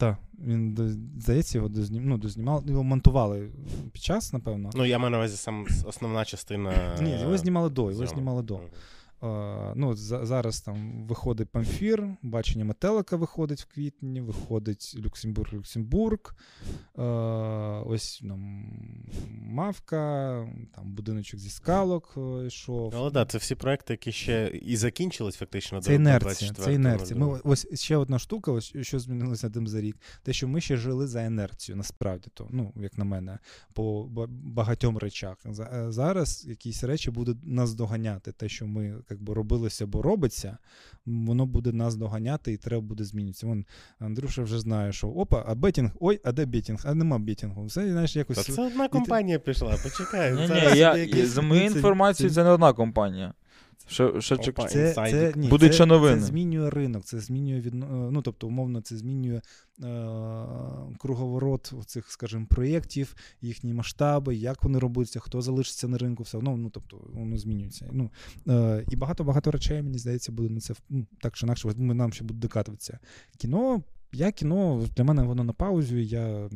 Так, 0.00 0.16
він 0.46 0.76
здається, 1.18 1.58
його 1.58 1.68
дознім... 1.68 2.08
ну, 2.08 2.18
дознімали, 2.18 2.62
його 2.66 2.82
монтували 2.82 3.50
під 3.92 4.02
час, 4.02 4.32
напевно. 4.32 4.70
Ну, 4.74 4.84
я 4.84 4.98
маю 4.98 5.10
на 5.10 5.16
увазі 5.16 5.36
сам 5.36 5.66
основна 5.86 6.24
частина. 6.24 6.96
Ні, 7.02 7.20
його 7.20 7.38
знімали 7.38 7.70
до, 7.70 7.90
його 7.90 8.06
знімали 8.06 8.42
до. 8.42 8.60
Uh, 9.20 9.72
ну, 9.76 9.94
Зараз 9.96 10.60
там 10.60 11.06
виходить 11.06 11.48
Памфір, 11.48 12.16
бачення 12.22 12.64
метелика 12.64 13.16
виходить 13.16 13.60
в 13.60 13.74
квітні, 13.74 14.20
виходить 14.20 14.96
Люксембург-Люксембург. 14.98 16.34
Uh, 16.94 17.88
ось 17.88 18.18
там 18.18 18.66
Мавка, 19.30 20.48
там 20.74 20.92
будиночок 20.94 21.40
зі 21.40 21.50
скалок 21.50 22.18
йшов. 22.46 22.94
Але 22.96 23.10
так, 23.10 23.30
це 23.30 23.38
всі 23.38 23.54
проекти, 23.54 23.92
які 23.92 24.12
ще 24.12 24.50
і 24.62 24.76
закінчились 24.76 25.36
фактично 25.36 25.82
це 25.82 25.94
інерція, 25.94 26.52
Це 26.52 26.74
інерція. 26.74 27.20
Ми, 27.20 27.40
ось 27.44 27.80
ще 27.80 27.96
одна 27.96 28.18
штука, 28.18 28.52
ось 28.52 28.76
що 28.80 28.98
змінилося 28.98 29.50
тим 29.50 29.68
за 29.68 29.80
рік. 29.80 29.96
Те, 30.22 30.32
що 30.32 30.48
ми 30.48 30.60
ще 30.60 30.76
жили 30.76 31.06
за 31.06 31.22
інерцію, 31.22 31.76
насправді 31.76 32.28
то, 32.34 32.48
ну, 32.50 32.72
як 32.76 32.98
на 32.98 33.04
мене, 33.04 33.38
по 33.72 34.08
багатьом 34.28 34.98
речах. 34.98 35.36
Е, 35.46 35.86
зараз 35.88 36.46
якісь 36.48 36.84
речі 36.84 37.10
будуть 37.10 37.46
нас 37.46 37.74
доганяти. 37.74 38.32
Те, 38.32 38.48
що 38.48 38.66
ми 38.66 39.02
якби 39.10 39.34
робилося 39.34 39.84
або 39.84 40.02
робиться, 40.02 40.58
воно 41.06 41.46
буде 41.46 41.72
нас 41.72 41.96
доганяти 41.96 42.52
і 42.52 42.56
треба 42.56 42.82
буде 42.82 43.04
змінюватися. 43.04 43.46
Вон 43.46 43.64
Андрюша 43.98 44.42
вже 44.42 44.60
знає, 44.60 44.92
що 44.92 45.08
опа, 45.08 45.44
а 45.48 45.54
бетінг, 45.54 45.90
ой, 46.00 46.20
а 46.24 46.32
де 46.32 46.46
бетінг? 46.46 46.80
А 46.84 46.94
нема 46.94 47.18
бетінгу. 47.18 47.64
Все, 47.64 47.90
знаєш, 47.90 48.16
якось... 48.16 48.46
Та 48.46 48.52
це 48.52 48.66
одна 48.66 48.88
компанія 48.88 49.38
пішла, 49.38 49.76
почекай. 49.82 50.34
Ні, 50.34 50.40
ні, 50.40 50.78
я. 50.78 51.26
За 51.26 51.42
мою 51.42 51.64
інформацією, 51.64 52.34
це 52.34 52.44
не 52.44 52.50
одна 52.50 52.72
компанія. 52.72 53.34
Що, 53.86 54.20
що 54.20 54.34
Опа, 54.34 54.66
це, 54.66 54.92
це, 54.94 55.32
ні, 55.36 55.48
Будуть 55.48 55.74
це, 55.74 55.86
новини. 55.86 56.20
Це 56.20 56.26
змінює 56.26 56.70
ринок, 56.70 57.04
це 57.04 57.20
змінює 57.20 57.60
від, 57.60 57.74
ну, 57.74 58.22
тобто, 58.22 58.46
умовно, 58.46 58.80
це 58.80 58.96
змінює 58.96 59.36
е, 59.36 59.42
круговорот 60.98 61.72
цих, 61.86 62.10
скажімо, 62.10 62.46
проєктів, 62.50 63.14
їхні 63.40 63.74
масштаби, 63.74 64.36
як 64.36 64.64
вони 64.64 64.78
робляться, 64.78 65.20
хто 65.20 65.42
залишиться 65.42 65.88
на 65.88 65.98
ринку, 65.98 66.22
все 66.22 66.38
одно, 66.38 66.56
ну, 66.56 66.70
тобто, 66.70 67.00
воно 67.12 67.36
змінюється. 67.36 67.88
Ну, 67.92 68.10
е, 68.48 68.84
І 68.90 68.96
багато-багато 68.96 69.50
речей, 69.50 69.82
мені 69.82 69.98
здається, 69.98 70.32
буде 70.32 70.48
на 70.48 70.60
це 70.60 70.74
ну, 70.88 71.06
так 71.20 71.36
чи 71.36 71.46
інакше, 71.46 71.68
нам 71.76 72.12
ще 72.12 72.24
буде 72.24 72.40
докатуватися. 72.40 72.98
Кіно, 73.36 73.82
я 74.12 74.32
кіно, 74.32 74.86
для 74.96 75.04
мене 75.04 75.22
воно 75.22 75.44
на 75.44 75.52
паузі, 75.52 76.06
я, 76.06 76.50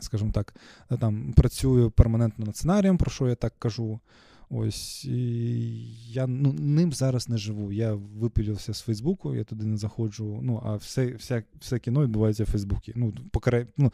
скажімо 0.00 0.30
так, 0.32 0.54
там 1.00 1.32
працюю 1.32 1.90
перманентно 1.90 2.46
над 2.46 2.56
сценарієм, 2.56 2.98
про 2.98 3.10
що 3.10 3.28
я 3.28 3.34
так 3.34 3.54
кажу. 3.58 4.00
Ось 4.52 5.04
і 5.04 6.12
я 6.12 6.26
ну, 6.26 6.52
ним 6.52 6.92
зараз 6.92 7.28
не 7.28 7.38
живу. 7.38 7.72
Я 7.72 7.94
випілювався 7.94 8.74
з 8.74 8.80
Фейсбуку, 8.80 9.34
я 9.34 9.44
туди 9.44 9.66
не 9.66 9.76
заходжу. 9.76 10.40
Ну, 10.42 10.62
а 10.64 10.76
все 10.76 11.06
все, 11.06 11.42
все 11.60 11.78
кіно 11.78 12.02
відбувається 12.02 12.44
в 12.44 12.50
Фейсбуці. 12.50 12.92
Ну, 12.96 13.12
покара... 13.30 13.66
ну, 13.76 13.92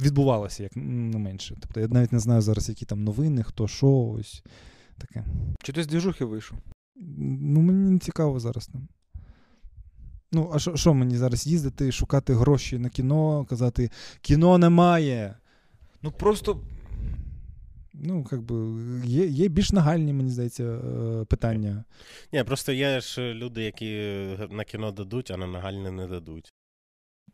Відбувалося, 0.00 0.62
як 0.62 0.76
не 0.76 1.18
менше. 1.18 1.56
Тобто 1.60 1.80
я 1.80 1.88
навіть 1.88 2.12
не 2.12 2.18
знаю 2.18 2.40
зараз, 2.40 2.68
які 2.68 2.84
там 2.84 3.04
новини, 3.04 3.42
хто 3.42 3.68
що, 3.68 3.90
ось 3.90 4.42
таке. 4.98 5.24
Чи 5.62 5.72
ти 5.72 5.82
з 5.82 5.86
двіжухи 5.86 6.24
вийшов? 6.24 6.58
Ну, 6.96 7.60
мені 7.60 7.90
не 7.90 7.98
цікаво 7.98 8.40
зараз 8.40 8.66
там. 8.66 8.88
Ну, 10.32 10.50
а 10.54 10.58
що 10.58 10.76
що 10.76 10.94
мені 10.94 11.16
зараз 11.16 11.46
їздити, 11.46 11.92
шукати 11.92 12.34
гроші 12.34 12.78
на 12.78 12.88
кіно, 12.88 13.44
казати, 13.44 13.90
кіно 14.20 14.58
немає. 14.58 15.36
Ну 16.02 16.12
просто 16.12 16.60
ну, 17.94 18.24
как 18.24 18.42
би, 18.42 18.54
є 19.04 19.26
є 19.26 19.48
більш 19.48 19.72
нагальні, 19.72 20.12
мені 20.12 20.30
здається, 20.30 20.64
е, 20.64 21.24
питання. 21.24 21.84
Ні, 22.32 22.44
просто 22.44 22.72
є 22.72 23.00
ж 23.00 23.34
люди, 23.34 23.62
які 23.62 23.94
на 24.50 24.64
кіно 24.64 24.92
дадуть, 24.92 25.30
а 25.30 25.36
на 25.36 25.46
нагальне 25.46 25.90
не 25.90 26.06
дадуть. 26.06 26.52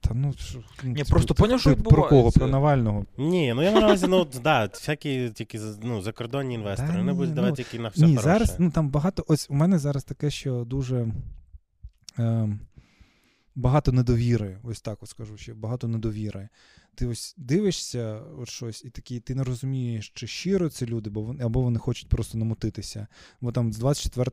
Та 0.01 0.15
ну, 0.15 0.33
що, 0.39 0.59
ну, 0.85 0.93
Ні, 0.93 1.05
просто 1.05 1.35
поняв, 1.35 1.61
що 1.61 1.77
Про 1.77 2.09
кого? 2.09 2.33
Про 2.33 2.47
Навального? 2.47 3.07
Ні, 3.19 3.53
ну 3.55 3.63
я 3.63 3.73
на 3.73 3.79
увазі, 3.79 4.07
ну, 4.09 4.27
да, 4.43 4.65
всякі 4.67 5.31
тільки 5.31 5.61
ну, 5.83 6.03
закордонні 6.03 6.55
інвестори, 6.55 6.93
да, 6.93 6.99
вони 6.99 7.13
будуть 7.13 7.29
ну, 7.29 7.35
давати 7.37 7.57
тільки 7.57 7.79
на 7.79 7.89
все 7.89 8.07
Ні, 8.07 8.17
хороше. 8.17 8.23
зараз, 8.23 8.57
ну, 8.59 8.71
там 8.71 8.89
багато, 8.89 9.25
ось 9.29 9.51
у 9.51 9.55
мене 9.55 9.79
зараз 9.79 10.05
таке, 10.05 10.31
що 10.31 10.65
дуже... 10.65 11.13
Е, 12.19 12.59
Багато 13.59 13.93
недовіри, 13.93 14.59
ось 14.63 14.81
так 14.81 15.03
от 15.03 15.09
скажу 15.09 15.37
ще, 15.37 15.55
багато 15.55 15.89
недовіри 15.89 16.49
ти 16.97 17.07
ось 17.07 17.35
дивишся 17.39 18.21
от 18.39 18.49
щось, 18.49 18.85
і 18.85 18.91
такий, 18.91 19.21
ти 19.21 19.35
не 19.35 19.45
розумієш, 19.45 20.13
чи 20.15 20.27
щиро 20.27 20.69
це 20.69 20.87
люди, 20.87 21.11
бо 21.11 21.21
вони 21.21 21.45
або 21.45 21.61
вони 21.61 21.79
хочуть 21.79 22.09
просто 22.09 22.39
намутитися. 22.39 23.07
Бо 23.41 23.53
там 23.53 23.73
з 23.73 23.79
24 23.79 24.31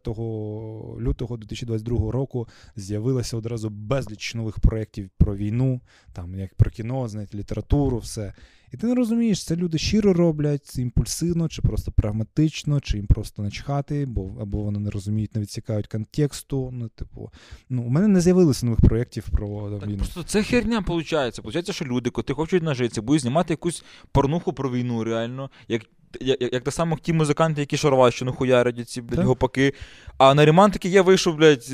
лютого 1.02 1.38
2022 1.38 2.12
року 2.12 2.48
з'явилося 2.76 3.38
одразу 3.38 3.70
безліч 3.70 4.36
нових 4.36 4.60
проєктів 4.60 5.10
про 5.18 5.36
війну, 5.36 5.82
там 6.14 6.36
як 6.36 6.56
про 6.56 6.72
кіно, 6.72 7.08
знаєте, 7.08 7.38
літературу, 7.38 7.98
все. 7.98 8.34
І 8.74 8.78
ти 8.78 8.88
не 8.88 8.96
розумієш, 8.96 9.44
це 9.44 9.56
люди 9.56 9.78
щиро 9.78 10.14
роблять, 10.14 10.66
це 10.66 10.82
імпульсивно, 10.82 11.50
чи 11.50 11.62
просто 11.62 11.92
прагматично, 11.92 12.80
чи 12.80 12.98
їм 12.98 13.08
просто 13.08 13.44
начхати, 13.44 14.06
бо 14.06 14.38
або 14.42 14.62
вони 14.62 14.80
не 14.80 14.90
розуміють, 14.90 15.36
не 15.36 15.42
відсікають 15.42 15.88
контексту. 15.88 16.70
Ну, 16.74 16.88
типу, 16.88 17.32
ну, 17.70 17.84
у 17.84 17.90
мене 17.90 18.08
не 18.08 18.22
з'явилося 18.22 18.66
нових 18.66 18.82
проєктів 18.82 19.30
про 19.32 19.80
так, 19.80 19.88
війну. 19.88 19.98
Просто 19.98 20.24
це 20.24 20.44
херня 20.44 20.80
виходить. 20.80 21.42
Получається, 21.42 21.74
що 21.74 21.86
люди, 21.86 22.10
коли 22.10 22.36
хочуть 22.36 22.64
нажитися, 22.64 23.02
будуть 23.02 23.22
знімати 23.22 23.54
якусь 23.54 23.84
порнуху 24.12 24.54
про 24.54 24.72
війну, 24.72 25.04
реально. 25.04 25.50
як 25.68 25.82
як, 26.22 26.42
як 26.42 26.64
так 26.64 26.74
само 26.74 26.98
ті 27.02 27.14
музиканти, 27.14 27.62
які 27.62 27.78
шароварщину 27.78 28.34
хуярять 28.34 28.90
ці 28.90 29.02
блядь, 29.02 29.26
гопаки. 29.26 29.74
А 30.18 30.34
на 30.34 30.70
таки 30.70 30.90
я 30.90 31.02
вийшов, 31.02 31.36
блядь, 31.36 31.70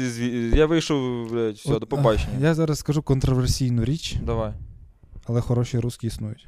я 0.55 0.65
вийшов, 0.65 1.31
блядь, 1.31 1.55
все, 1.55 1.73
От, 1.73 1.79
до 1.79 1.87
побачення. 1.87 2.39
Я 2.41 2.53
зараз 2.53 2.79
скажу 2.79 3.01
контроверсійну 3.01 3.85
річ. 3.85 4.15
Давай. 4.25 4.53
Але 5.25 5.41
хороші 5.41 5.79
русські 5.79 6.07
існують. 6.07 6.47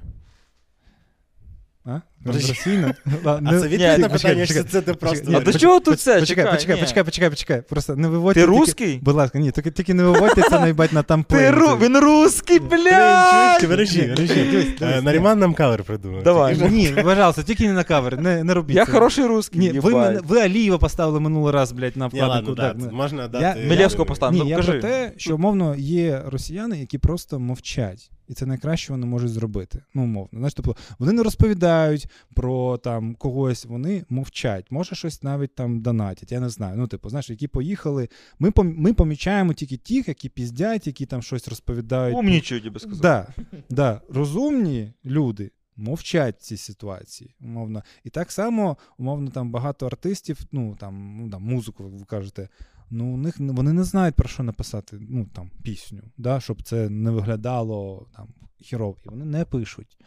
А? 1.85 1.99
Контраційно? 2.25 2.91
А 3.25 3.59
це 3.59 3.67
відповідь 3.67 3.99
на 3.99 4.09
питання, 4.09 4.45
що 4.45 4.63
це 4.63 4.81
ти 4.81 4.93
просто. 4.93 5.31
А 5.35 5.39
до 5.39 5.53
чого 5.53 5.79
тут 5.79 5.99
це? 5.99 6.19
Почекай, 6.19 6.51
почекай, 6.51 6.79
почекай, 6.79 7.03
почекай, 7.03 7.29
почекай. 7.29 7.61
Просто 7.69 7.95
не 7.95 8.07
виводьте. 8.07 8.39
Ти 8.39 8.45
русський? 8.45 8.99
Будь 9.01 9.15
ласка, 9.15 9.39
ні, 9.39 9.51
тільки 9.51 9.93
не 9.93 10.03
виводьте 10.03 10.41
це 10.49 10.59
наїбать 10.59 10.93
на 10.93 11.03
тамплей. 11.03 11.51
Він 11.81 11.97
русський, 11.97 12.59
блядь! 12.59 13.67
Бережи, 13.69 14.15
бережи. 14.17 15.01
Наріман 15.01 15.39
нам 15.39 15.53
кавер 15.53 15.83
придумав. 15.83 16.23
Давай. 16.23 16.69
Ні, 16.71 16.93
пожалуйста, 17.03 17.43
тільки 17.43 17.67
не 17.67 17.73
на 17.73 17.83
кавер, 17.83 18.21
не 18.21 18.53
робіть 18.53 18.75
Я 18.75 18.85
хороший 18.85 19.25
русський. 19.25 19.59
Ні, 19.59 19.79
ви 20.23 20.41
Алієва 20.41 20.77
поставили 20.77 21.19
минулий 21.19 21.53
раз, 21.53 21.71
блядь, 21.71 21.97
на 21.97 22.07
вкладинку. 22.07 22.95
Можна 22.95 23.27
дати. 23.27 23.59
Мілєвського 23.69 24.05
поставили. 24.05 24.43
Ні, 24.43 24.49
я 24.49 24.57
про 24.57 24.73
те, 24.73 25.11
що, 25.17 25.35
умовно, 25.35 25.75
є 25.77 26.21
росіяни, 26.25 26.79
які 26.79 26.97
просто 26.97 27.39
мовчать. 27.39 28.11
І 28.31 28.33
це 28.33 28.45
найкраще 28.45 28.93
вони 28.93 29.05
можуть 29.05 29.31
зробити. 29.31 29.83
Ну, 29.93 30.03
умовно. 30.03 30.29
Знаєш, 30.39 30.53
тобто 30.53 30.75
вони 30.99 31.11
не 31.11 31.23
розповідають 31.23 32.07
про 32.33 32.77
там 32.77 33.15
когось, 33.15 33.65
вони 33.65 34.05
мовчать. 34.09 34.65
Може, 34.69 34.95
щось 34.95 35.23
навіть 35.23 35.55
там 35.55 35.81
донатять. 35.81 36.31
Я 36.31 36.39
не 36.39 36.49
знаю. 36.49 36.77
Ну, 36.77 36.87
типу, 36.87 37.09
знаєш, 37.09 37.29
які 37.29 37.47
поїхали. 37.47 38.09
Ми 38.39 38.51
ми 38.57 38.93
помічаємо 38.93 39.53
тільки 39.53 39.77
тих, 39.77 40.07
які 40.07 40.29
піздять, 40.29 40.87
які 40.87 41.05
там 41.05 41.21
щось 41.21 41.47
розповідають. 41.47 42.17
Умнічують, 42.17 42.65
я 42.65 42.71
би 42.71 42.79
сказав. 42.79 43.01
Да, 43.01 43.27
да. 43.69 44.01
Розумні 44.09 44.93
люди. 45.05 45.51
Мовчать 45.75 46.35
в 46.39 46.41
цій 46.41 46.57
ситуації, 46.57 47.35
умовно. 47.41 47.83
І 48.03 48.09
так 48.09 48.31
само, 48.31 48.77
умовно, 48.97 49.31
там 49.31 49.51
багато 49.51 49.85
артистів, 49.85 50.39
ну 50.51 50.75
там, 50.79 51.17
ну, 51.21 51.29
там 51.29 51.43
музику, 51.43 51.83
ви 51.83 52.05
кажете, 52.05 52.49
ну 52.91 53.13
у 53.13 53.17
них 53.17 53.39
вони 53.39 53.73
не 53.73 53.83
знають 53.83 54.15
про 54.15 54.29
що 54.29 54.43
написати 54.43 54.97
ну, 55.09 55.25
там, 55.25 55.51
пісню, 55.63 56.01
да, 56.17 56.39
щоб 56.39 56.63
це 56.63 56.89
не 56.89 57.11
виглядало 57.11 58.07
там 58.15 58.27
хірово. 58.59 58.97
І 59.05 59.09
вони 59.09 59.25
не 59.25 59.45
пишуть. 59.45 59.97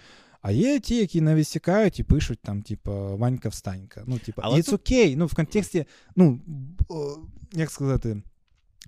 А 0.42 0.50
є 0.50 0.80
ті, 0.80 0.96
які 0.96 1.20
не 1.20 1.34
відсікають 1.34 2.00
і 2.00 2.02
пишуть 2.02 2.38
там, 2.42 2.62
типу, 2.62 2.92
Ванька 3.16 3.48
встанька. 3.48 4.04
Ну, 4.06 4.18
типу, 4.18 4.40
Але 4.44 4.62
це 4.62 4.74
окей. 4.74 5.16
Ну, 5.16 5.26
в 5.26 5.34
контексті, 5.34 5.84
ну, 6.16 6.40
як 7.52 7.70
сказати, 7.70 8.22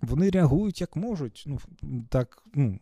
вони 0.03 0.31
реагують 0.31 0.81
як 0.81 0.97
можуть. 0.97 1.45
Ну, 1.47 1.59
так, 2.09 2.43
ну, 2.55 2.79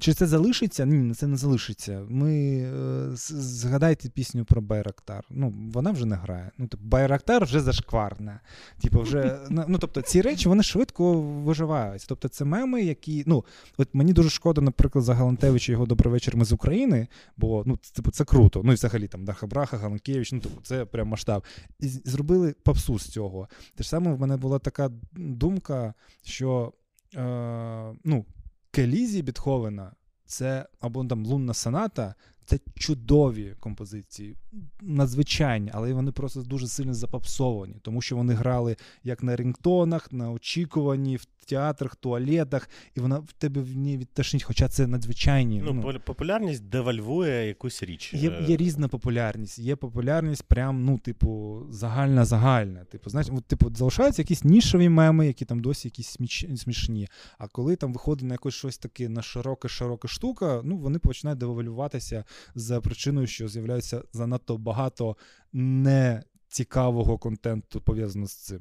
Чи 0.00 0.14
це 0.14 0.26
залишиться? 0.26 0.86
Ні, 0.86 1.14
це 1.14 1.26
не 1.26 1.36
залишиться. 1.36 2.06
Ми 2.08 2.34
е, 2.34 3.10
згадайте 3.14 4.08
пісню 4.08 4.44
про 4.44 4.62
Байрактар. 4.62 5.24
Ну, 5.30 5.54
вона 5.72 5.90
вже 5.90 6.06
не 6.06 6.16
грає. 6.16 6.50
Ну, 6.58 6.66
тобто, 6.70 6.86
Байрактар 6.86 7.44
вже 7.44 7.60
зашкварне. 7.60 8.40
Типу, 8.82 9.00
вже, 9.00 9.38
ну, 9.50 9.78
тобто, 9.78 10.02
ці 10.02 10.22
речі 10.22 10.48
вони 10.48 10.62
швидко 10.62 11.20
виживають. 11.20 12.04
Тобто, 12.08 12.28
це 12.28 12.44
меми, 12.44 12.82
які. 12.82 13.24
Ну, 13.26 13.44
от 13.78 13.88
мені 13.92 14.12
дуже 14.12 14.30
шкода, 14.30 14.60
наприклад, 14.60 15.04
за 15.04 15.14
Галантевича 15.14 15.72
його 15.72 15.86
«Добрий 15.86 16.12
вечір, 16.12 16.36
ми 16.36 16.44
з 16.44 16.52
України, 16.52 17.06
бо 17.36 17.62
ну, 17.66 17.78
типу, 17.94 18.10
це 18.10 18.24
круто. 18.24 18.60
Ну 18.64 18.72
і 18.72 18.74
взагалі 18.74 19.08
там 19.08 19.24
Даха 19.24 19.46
Браха, 19.46 19.76
Галанкевич, 19.76 20.32
ну 20.32 20.40
тобто, 20.42 20.60
це 20.62 20.84
прям 20.84 21.08
масштаб. 21.08 21.44
І 21.80 21.88
зробили 21.88 22.54
попсу 22.62 22.98
з 22.98 23.08
цього. 23.08 23.48
Те 23.74 23.82
ж 23.82 23.88
саме 23.88 24.12
в 24.12 24.20
мене 24.20 24.36
була 24.36 24.58
така 24.58 24.90
думка, 25.12 25.94
що 26.22 26.72
е, 27.14 27.94
ну, 28.04 28.24
Келізі 28.70 29.22
Бітховена 29.22 29.92
це 30.24 30.66
або 30.80 31.04
там 31.04 31.26
лунна 31.26 31.54
соната, 31.54 32.14
це 32.44 32.58
чудові 32.74 33.54
композиції, 33.60 34.36
надзвичайні, 34.80 35.70
але 35.74 35.92
вони 35.92 36.12
просто 36.12 36.42
дуже 36.42 36.68
сильно 36.68 36.94
запапсовані, 36.94 37.76
тому 37.82 38.02
що 38.02 38.16
вони 38.16 38.34
грали 38.34 38.76
як 39.04 39.22
на 39.22 39.36
рінгтонах, 39.36 40.12
на 40.12 40.30
очікуванні, 40.30 41.16
в 41.16 41.26
театрах, 41.50 41.96
туалетах, 41.96 42.68
і 42.94 43.00
вона 43.00 43.18
в 43.18 43.32
тебе 43.32 43.60
в 43.60 43.76
ній 43.76 43.98
відташнить, 43.98 44.42
хоча 44.42 44.68
це 44.68 44.86
надзвичайні. 44.86 45.62
Ну, 45.64 45.72
ну 45.72 46.00
популярність 46.04 46.64
девальвує 46.64 47.46
якусь 47.46 47.82
річ. 47.82 48.14
Є 48.14 48.30
е. 48.30 48.44
є 48.48 48.56
різна 48.56 48.88
популярність. 48.88 49.58
Є 49.58 49.76
популярність, 49.76 50.42
прям, 50.42 50.84
ну, 50.84 50.98
типу, 50.98 51.62
загальна, 51.70 52.24
загальна. 52.24 52.84
Типу, 52.84 53.10
знаєш, 53.10 53.28
от, 53.32 53.44
типу, 53.44 53.74
залишаються 53.74 54.22
якісь 54.22 54.44
нішові 54.44 54.88
меми, 54.88 55.26
які 55.26 55.44
там 55.44 55.60
досі 55.60 55.88
якісь 55.88 56.08
сміч... 56.08 56.46
смішні. 56.56 57.08
А 57.38 57.48
коли 57.48 57.76
там 57.76 57.92
виходить 57.92 58.28
на 58.28 58.34
якось 58.34 58.54
щось 58.54 58.78
таке 58.78 59.08
на 59.08 59.20
широке-широка 59.20 60.08
штука, 60.08 60.60
ну 60.64 60.76
вони 60.76 60.98
починають 60.98 61.38
девальвуватися 61.38 62.24
за 62.54 62.80
причиною, 62.80 63.26
що 63.26 63.48
з'являється 63.48 64.02
занадто 64.12 64.58
багато 64.58 65.16
нецікавого 65.52 67.18
контенту 67.18 67.80
пов'язано 67.80 68.26
з 68.26 68.34
цим. 68.34 68.60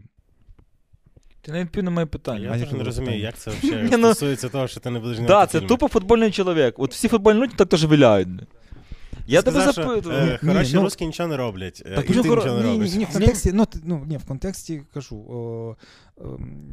Ти 1.41 1.51
не 1.51 1.61
відповів 1.61 1.83
на 1.83 1.91
моє 1.91 2.05
питання. 2.05 2.55
Я 2.55 2.63
теж 2.63 2.71
не 2.73 2.83
розумію, 2.83 3.19
як 3.19 3.37
це 3.37 3.51
взагалі 3.51 3.89
ну, 3.91 3.97
стосується 3.97 4.49
того, 4.49 4.67
що 4.67 4.79
ти 4.79 4.89
не 4.89 4.99
будеш 4.99 5.17
знімати 5.17 5.33
Так, 5.33 5.49
це 5.49 5.61
тупо 5.61 5.87
футбольний 5.87 6.31
чоловік. 6.31 6.73
От 6.77 6.91
всі 6.91 7.07
футбольні 7.07 7.41
люди 7.41 7.53
так 7.57 7.69
теж 7.69 7.85
виляють. 7.85 8.27
Я 9.27 9.41
тебе 9.41 9.71
запитую. 9.71 10.15
Е, 10.15 10.39
хороші 10.41 10.75
ну, 10.75 10.81
русські 10.81 11.05
нічого 11.05 11.29
не 11.29 11.37
роблять. 11.37 11.83
Е, 11.85 11.95
так, 11.95 12.09
і 12.09 12.13
ти 12.13 12.19
нічого 12.19 12.45
не 12.45 12.63
робиш. 12.63 12.91
Ні, 12.91 13.05
в 13.05 13.13
контексті, 13.13 13.51
ну, 13.53 13.67
ну, 13.83 14.03
ні, 14.07 14.17
в 14.17 14.25
контексті 14.25 14.81
кажу, 14.93 15.17
о, 15.29 15.75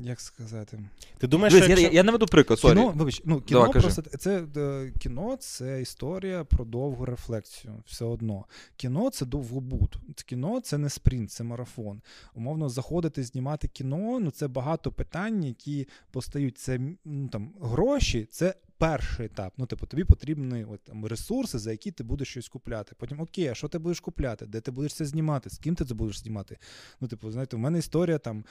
як 0.03 0.21
сказати. 0.21 0.79
Ти 1.19 1.27
думаєш, 1.27 1.55
Вибач, 1.55 1.65
що 1.65 1.71
якщо... 1.71 1.87
я, 1.87 1.93
я 1.93 2.03
наведу 2.03 2.27
приклад, 2.27 2.59
сорі. 2.59 2.75
Кіно, 2.75 2.89
вибач, 2.89 3.23
ну, 3.25 3.41
кіно 3.41 3.61
Давай, 3.61 3.73
просто, 3.73 4.03
це, 4.03 4.45
е, 4.57 4.93
кіно 4.99 5.37
це 5.41 5.83
історія 5.83 6.45
про 6.45 6.65
довгу 6.65 7.05
рефлексію, 7.05 7.75
все 7.87 8.05
одно. 8.05 8.45
Кіно 8.77 9.11
це 9.11 9.27
довгобуд. 9.27 9.97
Кіно 10.27 10.61
це 10.61 10.79
не 10.79 10.91
спринт, 10.91 11.31
це 11.31 11.45
марафон. 11.45 12.03
Умовно, 12.35 12.69
заходити, 12.69 13.23
знімати 13.23 13.69
кіно, 13.69 14.19
ну 14.21 14.31
це 14.31 14.49
багато 14.49 14.93
питань, 14.93 15.45
які 15.45 15.89
постають. 16.11 16.59
Це 16.59 16.81
ну, 17.05 17.29
там, 17.29 17.53
гроші, 17.61 18.29
це 18.31 18.55
перший 18.79 19.27
етап. 19.27 19.53
Ну, 19.57 19.67
типу, 19.67 19.87
тобі 19.87 20.05
потрібні 20.05 20.65
от, 20.65 20.81
там, 20.85 21.07
ресурси, 21.07 21.59
за 21.59 21.71
які 21.71 21.91
ти 21.91 22.05
будеш 22.05 22.29
щось 22.29 22.49
купляти. 22.49 22.95
Потім, 22.99 23.21
окей, 23.21 23.49
а 23.49 23.55
що 23.55 23.69
ти 23.69 23.79
будеш 23.79 24.01
купляти? 24.01 24.47
Де 24.47 24.61
ти 24.61 24.71
будеш 24.71 24.95
це 24.95 25.05
знімати? 25.05 25.51
З 25.51 25.59
ким 25.59 25.75
ти 25.75 25.85
це 25.85 25.95
будеш 25.95 26.19
знімати? 26.19 26.59
Ну, 27.01 27.09
типу, 27.09 27.31
знаєте, 27.31 27.57
у 27.57 27.59
мене 27.59 27.79
історія, 27.79 28.19
там, 28.19 28.45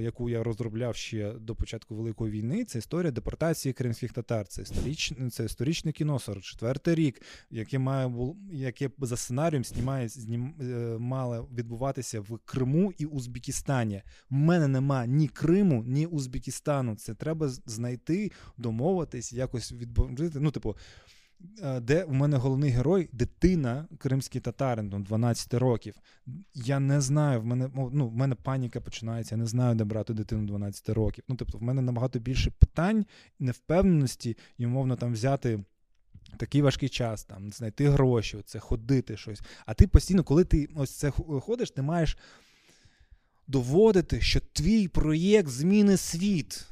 яку 0.00 0.25
я 0.28 0.42
розробляв 0.42 0.96
ще 0.96 1.32
до 1.32 1.54
початку 1.54 1.94
Великої 1.94 2.32
війни, 2.32 2.64
це 2.64 2.78
історія 2.78 3.10
депортації 3.10 3.72
кримських 3.72 4.12
татар. 4.12 4.46
Це 4.46 4.62
історичне, 4.62 5.30
це 5.30 5.44
історичне 5.44 5.92
кіно, 5.92 6.16
44-й 6.16 6.94
рік, 6.94 7.22
яке 7.50 7.78
має 7.78 8.12
яке 8.52 8.90
за 8.98 9.16
сценарієм 9.16 9.64
знімає, 9.64 10.08
знім, 10.08 10.54
е, 10.60 10.64
мало 10.98 11.48
відбуватися 11.54 12.20
в 12.20 12.38
Криму 12.44 12.92
і 12.98 13.06
Узбекистані. 13.06 14.02
У 14.30 14.34
мене 14.34 14.68
нема 14.68 15.06
ні 15.06 15.28
Криму, 15.28 15.84
ні 15.86 16.06
Узбекистану. 16.06 16.96
Це 16.96 17.14
треба 17.14 17.48
знайти, 17.48 18.32
домовитись, 18.56 19.32
якось 19.32 19.72
відбувати. 19.72 20.30
Ну, 20.34 20.50
типу, 20.50 20.76
де 21.80 22.04
у 22.04 22.12
мене 22.12 22.36
головний 22.36 22.70
герой 22.70 23.08
дитина, 23.12 23.88
кримський 23.98 24.40
татарин, 24.40 24.88
12 24.88 25.54
років. 25.54 25.94
Я 26.54 26.80
не 26.80 27.00
знаю, 27.00 27.40
в 27.40 27.44
мене 27.44 27.70
ну, 27.74 28.08
в 28.08 28.16
мене 28.16 28.34
паніка 28.34 28.80
починається, 28.80 29.34
я 29.34 29.38
не 29.38 29.46
знаю, 29.46 29.74
де 29.74 29.84
брати 29.84 30.14
дитину 30.14 30.46
12 30.46 30.88
років. 30.88 31.24
Ну, 31.28 31.36
тобто, 31.36 31.58
в 31.58 31.62
мене 31.62 31.82
набагато 31.82 32.18
більше 32.18 32.50
питань, 32.50 33.06
невпевненості 33.38 34.36
і, 34.58 34.66
умовно, 34.66 34.96
там 34.96 35.12
взяти. 35.12 35.60
Такий 36.36 36.62
важкий 36.62 36.88
час, 36.88 37.24
там, 37.24 37.52
знайти 37.52 37.88
гроші, 37.88 38.38
це 38.44 38.58
ходити 38.58 39.16
щось. 39.16 39.40
А 39.66 39.74
ти 39.74 39.86
постійно, 39.86 40.24
коли 40.24 40.44
ти 40.44 40.68
ось 40.74 40.90
це 40.90 41.10
ходиш, 41.10 41.70
ти 41.70 41.82
маєш 41.82 42.18
доводити, 43.46 44.20
що 44.20 44.40
твій 44.40 44.88
проєкт 44.88 45.48
зміни 45.48 45.96
світ. 45.96 46.68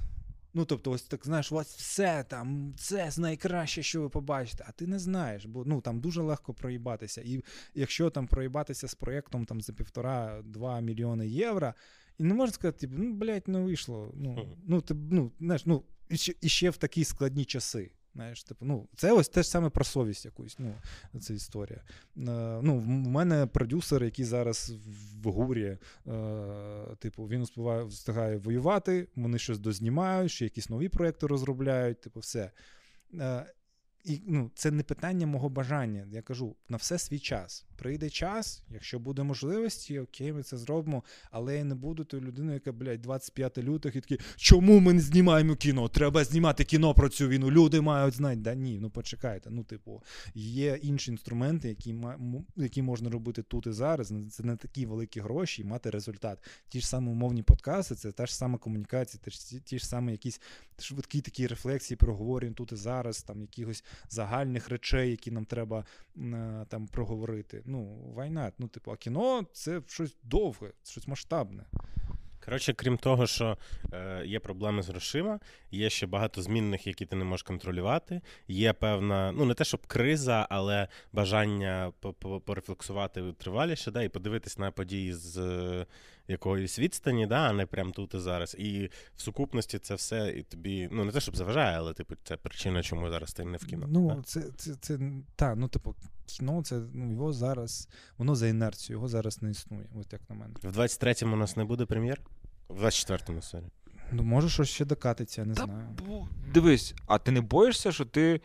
Ну, 0.54 0.64
тобто, 0.64 0.90
ось 0.90 1.02
так 1.02 1.24
знаєш, 1.24 1.52
у 1.52 1.54
вас 1.54 1.76
все 1.76 2.24
там, 2.28 2.74
це 2.78 3.10
найкраще, 3.18 3.82
що 3.82 4.02
ви 4.02 4.08
побачите, 4.08 4.64
а 4.68 4.72
ти 4.72 4.86
не 4.86 4.98
знаєш, 4.98 5.46
бо 5.46 5.64
ну 5.64 5.80
там 5.80 6.00
дуже 6.00 6.22
легко 6.22 6.54
проїбатися. 6.54 7.22
І 7.24 7.44
якщо 7.74 8.10
там 8.10 8.26
проїбатися 8.26 8.88
з 8.88 8.94
проєктом 8.94 9.44
там 9.44 9.60
за 9.60 9.72
півтора-два 9.72 10.80
мільйони 10.80 11.28
євро, 11.28 11.74
і 12.18 12.24
не 12.24 12.34
можна 12.34 12.52
сказати, 12.52 12.78
типу, 12.78 12.94
ну, 13.02 13.14
блядь, 13.14 13.48
не 13.48 13.60
вийшло. 13.60 14.12
Ну, 14.14 14.56
ну, 14.66 14.80
ти, 14.80 14.94
ну, 14.94 15.32
знаєш, 15.40 15.66
ну, 15.66 15.82
і 16.08 16.16
ще, 16.16 16.34
і 16.40 16.48
ще 16.48 16.70
в 16.70 16.76
такі 16.76 17.04
складні 17.04 17.44
часи. 17.44 17.90
Знаєш, 18.14 18.44
типу, 18.44 18.64
ну, 18.64 18.88
Це 18.96 19.12
ось 19.12 19.28
теж 19.28 19.48
саме 19.48 19.70
про 19.70 19.84
совість 19.84 20.24
якусь. 20.24 20.56
ну, 20.58 20.74
Це 21.20 21.34
історія. 21.34 21.78
Е, 21.78 22.60
ну, 22.62 22.78
В 22.78 22.86
мене 22.86 23.46
продюсер, 23.46 24.04
який 24.04 24.24
зараз 24.24 24.72
в 25.22 25.28
гурі, 25.30 25.78
е, 26.06 26.96
типу, 26.98 27.24
він 27.24 27.42
успіває, 27.42 27.84
встигає 27.84 28.36
воювати, 28.36 29.08
вони 29.16 29.38
щось 29.38 29.58
дознімають, 29.58 30.30
ще 30.30 30.44
якісь 30.44 30.70
нові 30.70 30.88
проекти 30.88 31.26
розробляють, 31.26 32.00
типу, 32.00 32.20
все. 32.20 32.50
Е, 33.14 33.46
і 34.04 34.22
ну, 34.26 34.50
це 34.54 34.70
не 34.70 34.82
питання 34.82 35.26
мого 35.26 35.48
бажання. 35.48 36.06
Я 36.10 36.22
кажу, 36.22 36.56
на 36.68 36.76
все 36.76 36.98
свій 36.98 37.18
час. 37.18 37.66
Прийде 37.76 38.10
час, 38.10 38.62
якщо 38.70 38.98
буде 38.98 39.22
можливості, 39.22 39.98
окей, 39.98 40.32
ми 40.32 40.42
це 40.42 40.56
зробимо. 40.56 41.04
Але 41.30 41.56
я 41.56 41.64
не 41.64 41.74
буду 41.74 42.04
тою 42.04 42.22
людиною, 42.22 42.54
яка, 42.54 42.72
блядь, 42.72 43.02
25 43.02 43.58
лютих 43.58 43.96
і 43.96 44.00
такі, 44.00 44.18
чому 44.36 44.80
ми 44.80 44.92
не 44.92 45.00
знімаємо 45.00 45.54
кіно? 45.54 45.88
Треба 45.88 46.24
знімати 46.24 46.64
кіно 46.64 46.94
про 46.94 47.08
цю 47.08 47.28
війну. 47.28 47.50
Люди 47.50 47.80
мають 47.80 48.14
знати. 48.14 48.36
Да 48.36 48.54
ні, 48.54 48.78
ну 48.80 48.90
почекайте. 48.90 49.50
Ну, 49.50 49.64
типу, 49.64 50.02
є 50.34 50.78
інші 50.82 51.10
інструменти, 51.10 51.68
які 51.68 51.94
які 52.56 52.82
можна 52.82 53.10
робити 53.10 53.42
тут 53.42 53.66
і 53.66 53.72
зараз. 53.72 54.12
Це 54.30 54.42
не 54.42 54.56
такі 54.56 54.86
великі 54.86 55.20
гроші 55.20 55.62
і 55.62 55.64
мати 55.64 55.90
результат. 55.90 56.38
Ті 56.68 56.80
ж 56.80 56.88
самі 56.88 57.08
умовні 57.08 57.42
подкасти, 57.42 57.94
це 57.94 58.12
та 58.12 58.26
ж 58.26 58.36
сама 58.36 58.58
комунікація, 58.58 59.20
ті, 59.24 59.60
ті 59.60 59.78
ж 59.78 59.86
самі 59.86 60.12
якісь 60.12 60.40
швидкі 60.78 61.20
такі 61.20 61.46
рефлексії, 61.46 61.96
проговорення 61.96 62.54
тут 62.54 62.72
і 62.72 62.76
зараз, 62.76 63.22
там 63.22 63.40
якихось 63.40 63.84
загальних 64.08 64.68
речей, 64.68 65.10
які 65.10 65.30
нам 65.30 65.44
треба 65.44 65.84
е, 66.16 66.66
там 66.68 66.86
проговорити. 66.86 67.62
Ну, 67.64 68.14
війна, 68.18 68.52
ну, 68.58 68.68
типу, 68.68 68.92
а 68.92 68.96
кіно 68.96 69.46
це 69.52 69.82
щось 69.86 70.16
довге, 70.22 70.72
щось 70.82 71.08
масштабне. 71.08 71.64
Коротше, 72.44 72.72
крім 72.72 72.98
того, 72.98 73.26
що 73.26 73.58
е, 73.92 74.22
є 74.26 74.40
проблеми 74.40 74.82
з 74.82 74.88
грошима, 74.88 75.40
є 75.70 75.90
ще 75.90 76.06
багато 76.06 76.42
змінних, 76.42 76.86
які 76.86 77.06
ти 77.06 77.16
не 77.16 77.24
можеш 77.24 77.42
контролювати. 77.42 78.20
Є 78.48 78.72
певна, 78.72 79.32
ну 79.32 79.44
не 79.44 79.54
те, 79.54 79.64
щоб 79.64 79.86
криза, 79.86 80.46
але 80.50 80.88
бажання 81.12 81.92
порефлексувати 82.44 83.32
триваліше, 83.38 83.90
да, 83.90 84.02
і 84.02 84.08
подивитись 84.08 84.58
на 84.58 84.70
події 84.70 85.14
з 85.14 85.36
якоїсь 86.28 86.78
відстані, 86.78 87.26
да, 87.26 87.48
а 87.48 87.52
не 87.52 87.66
прямо 87.66 87.90
тут 87.90 88.14
і 88.14 88.18
зараз. 88.18 88.56
І 88.58 88.90
в 89.16 89.22
сукупності 89.22 89.78
це 89.78 89.94
все 89.94 90.34
і 90.36 90.42
тобі, 90.42 90.88
ну 90.92 91.04
не 91.04 91.12
те, 91.12 91.20
щоб 91.20 91.36
заважає, 91.36 91.78
але 91.78 91.94
типу 91.94 92.14
це 92.24 92.36
причина, 92.36 92.82
чому 92.82 93.10
зараз 93.10 93.32
ти 93.32 93.44
не 93.44 93.56
в 93.56 93.64
кіно. 93.64 93.86
Ну, 93.88 94.08
да? 94.08 94.22
це 94.22 94.42
це, 94.56 94.74
це 94.80 94.98
та, 95.36 95.54
ну, 95.54 95.68
типу, 95.68 95.94
кіно, 96.26 96.62
це 96.62 96.80
ну, 96.92 97.12
його 97.12 97.32
зараз, 97.32 97.88
воно 98.18 98.34
за 98.34 98.48
інерцією, 98.48 98.98
його 98.98 99.08
зараз 99.08 99.42
не 99.42 99.50
існує, 99.50 99.86
от 100.00 100.12
як 100.12 100.30
на 100.30 100.36
мене. 100.36 100.54
В 100.62 100.78
23-му 100.78 101.34
у 101.34 101.38
нас 101.38 101.56
не 101.56 101.64
буде 101.64 101.86
прем'єр? 101.86 102.20
В 102.68 102.84
24-му, 102.84 103.42
сорі. 103.42 103.64
Ну, 104.12 104.22
може, 104.22 104.48
щось 104.48 104.68
ще 104.68 104.84
докатиться, 104.84 105.40
я 105.40 105.46
не 105.46 105.54
Та, 105.54 105.64
знаю. 105.64 105.88
Дивись, 106.54 106.94
а 107.06 107.18
ти 107.18 107.30
не 107.30 107.40
боїшся, 107.40 107.92
що 107.92 108.04
ти 108.04 108.40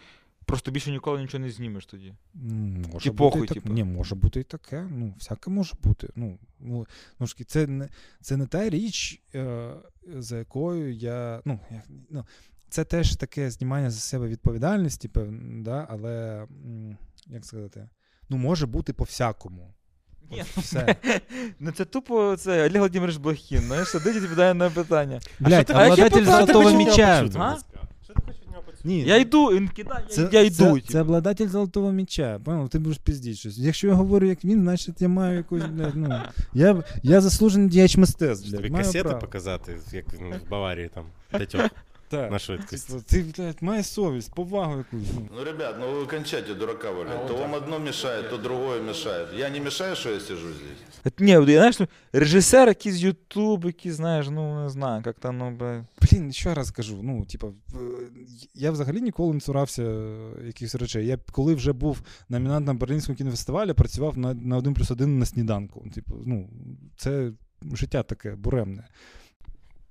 просто 0.50 0.72
більше 0.72 0.92
ніколи 0.92 1.22
нічого 1.22 1.44
не 1.44 1.52
знімеш 1.52 1.86
тоді? 1.86 2.14
Може 2.34 3.00
Чи 3.00 3.12
похуй, 3.12 3.48
так... 3.48 3.54
типу? 3.54 3.74
Ні, 3.74 3.84
може 3.84 4.16
бути 4.16 4.40
і 4.40 4.44
таке. 4.44 4.88
Ну, 4.92 5.14
всяке 5.18 5.52
може 5.52 5.74
бути. 5.84 6.10
Ну, 6.16 6.40
ну, 6.60 6.88
ну 7.20 7.28
Це 7.28 7.68
не 7.68 7.90
це 8.22 8.38
не 8.38 8.46
та 8.46 8.70
річ, 8.70 9.22
е, 9.36 9.74
за 10.18 10.38
якою 10.38 10.94
я. 10.94 11.42
ну, 11.46 11.60
я, 11.72 11.84
ну, 12.10 12.26
Це 12.70 12.84
теж 12.84 13.16
таке 13.16 13.52
знімання 13.52 13.92
за 13.92 14.00
себе 14.00 14.28
відповідальності, 14.28 15.08
певно, 15.08 15.64
да, 15.64 15.88
але 15.90 16.48
як 17.28 17.46
сказати, 17.46 17.90
ну, 18.30 18.38
може 18.38 18.66
бути 18.66 18.94
по-всякому. 18.94 19.74
Ні, 20.32 20.44
ну, 20.56 20.62
все. 20.62 20.96
Ну 21.60 21.72
це 21.72 21.86
тупо 21.86 22.36
це 22.36 22.60
Олег 22.60 22.78
Владимирович 22.78 23.18
Блохін, 23.18 23.60
знаєш, 23.60 23.88
сидить 23.88 24.16
і 24.16 24.20
відповідає 24.20 24.54
на 24.54 24.70
питання. 24.70 25.20
Блять, 25.40 25.70
а 25.70 25.84
обладатель 25.84 26.26
золотого 26.26 26.72
м'яча. 26.78 27.18
Що 28.04 28.14
ти 28.14 28.22
хочеш 28.26 28.42
від 28.42 28.50
нього 28.50 28.64
почути? 28.64 28.69
Ні, 28.84 29.02
Я 29.04 29.18
йду, 29.18 29.46
він 29.46 29.68
кидає, 29.68 30.06
Це, 30.10 30.30
я 30.32 30.42
йду. 30.42 30.56
Це, 30.56 30.74
типу. 30.74 30.88
це 30.88 31.02
обладатель 31.02 31.48
золотого 31.48 31.92
м'яча. 31.92 32.40
Понял? 32.46 32.70
Ти 32.70 32.80
будеш 32.80 32.98
піздіть 32.98 33.38
щось. 33.38 33.58
Якщо 33.58 33.88
я 33.88 33.94
говорю, 33.94 34.28
як 34.28 34.46
він, 34.46 34.62
значить 34.62 35.02
я 35.02 35.08
маю 35.08 35.38
якусь, 35.38 35.64
блядь, 35.64 35.96
ну. 35.96 36.22
Я, 36.54 36.84
я 37.04 37.22
заслужений 37.22 37.70
діяч 37.70 37.98
мистецтв, 37.98 38.46
Тобі 38.52 38.62
блядь. 38.62 38.72
Маю 38.72 38.84
касети 38.86 39.04
право. 39.04 39.20
показати, 39.20 39.78
як 39.92 40.06
він 40.14 40.34
в 40.48 40.50
Баварії 40.50 40.90
там 40.94 41.04
п'ятьох 41.32 41.62
Так. 42.10 42.32
на 42.32 42.40
швидкості. 42.40 42.88
Типу, 42.94 43.04
Ти, 43.08 43.26
блядь, 43.38 43.58
маєш 43.64 43.86
совість, 43.86 44.34
повагу 44.34 44.78
якусь. 44.78 45.08
Ну. 45.16 45.28
Ну, 45.38 45.44
ребят, 45.44 45.76
ну 45.80 45.86
вы 45.86 46.08
кончайте 46.10 46.54
дурака 46.54 46.92
валять. 46.92 47.28
То 47.28 47.38
вам 47.38 47.54
одно 47.54 47.80
мешает, 47.80 48.30
то 48.30 48.38
другое 48.38 48.82
мешает. 48.82 49.28
Я 49.38 49.50
не 49.50 49.60
мешаю, 49.60 49.96
что 49.96 50.10
я 50.12 50.20
сижу 50.20 50.48
здесь? 50.48 51.00
От, 51.06 51.20
Ні, 51.20 51.38
от, 51.38 51.46
знаєш, 51.50 51.80
ну, 51.80 51.88
режисер 52.14 52.68
якийсь 52.68 53.00
Ютуб, 53.02 53.66
який, 53.66 53.92
знаєш, 53.92 54.28
ну 54.30 54.64
не 54.64 54.70
знаю, 54.70 55.04
як 55.06 55.20
там, 55.20 55.38
ну, 55.38 55.52
бля. 55.52 55.86
Блін, 56.02 56.34
ще 56.34 56.54
раз 56.54 56.72
кажу, 56.72 57.00
ну, 57.04 57.26
типа, 57.26 57.48
в- 57.48 57.54
я 58.56 58.72
взагалі 58.72 59.02
ніколи 59.02 59.34
не 59.34 59.40
цурався 59.40 59.84
е, 59.84 60.18
якихось 60.46 60.76
речей. 60.76 61.08
Я 61.08 61.18
коли 61.32 61.56
вже 61.56 61.74
був 61.74 62.02
номінантом 62.30 62.78
Берлінського 62.78 63.16
кінофестивалю, 63.18 63.74
працював 63.74 64.18
на, 64.18 64.34
на 64.34 64.58
1 64.58 64.74
плюс 64.74 64.92
1 64.92 65.20
на 65.20 65.26
сніданку. 65.26 65.86
Типу, 65.96 66.16
ну, 66.26 66.50
це 66.98 67.32
життя 67.74 68.04
таке 68.04 68.36
буремне. 68.36 68.84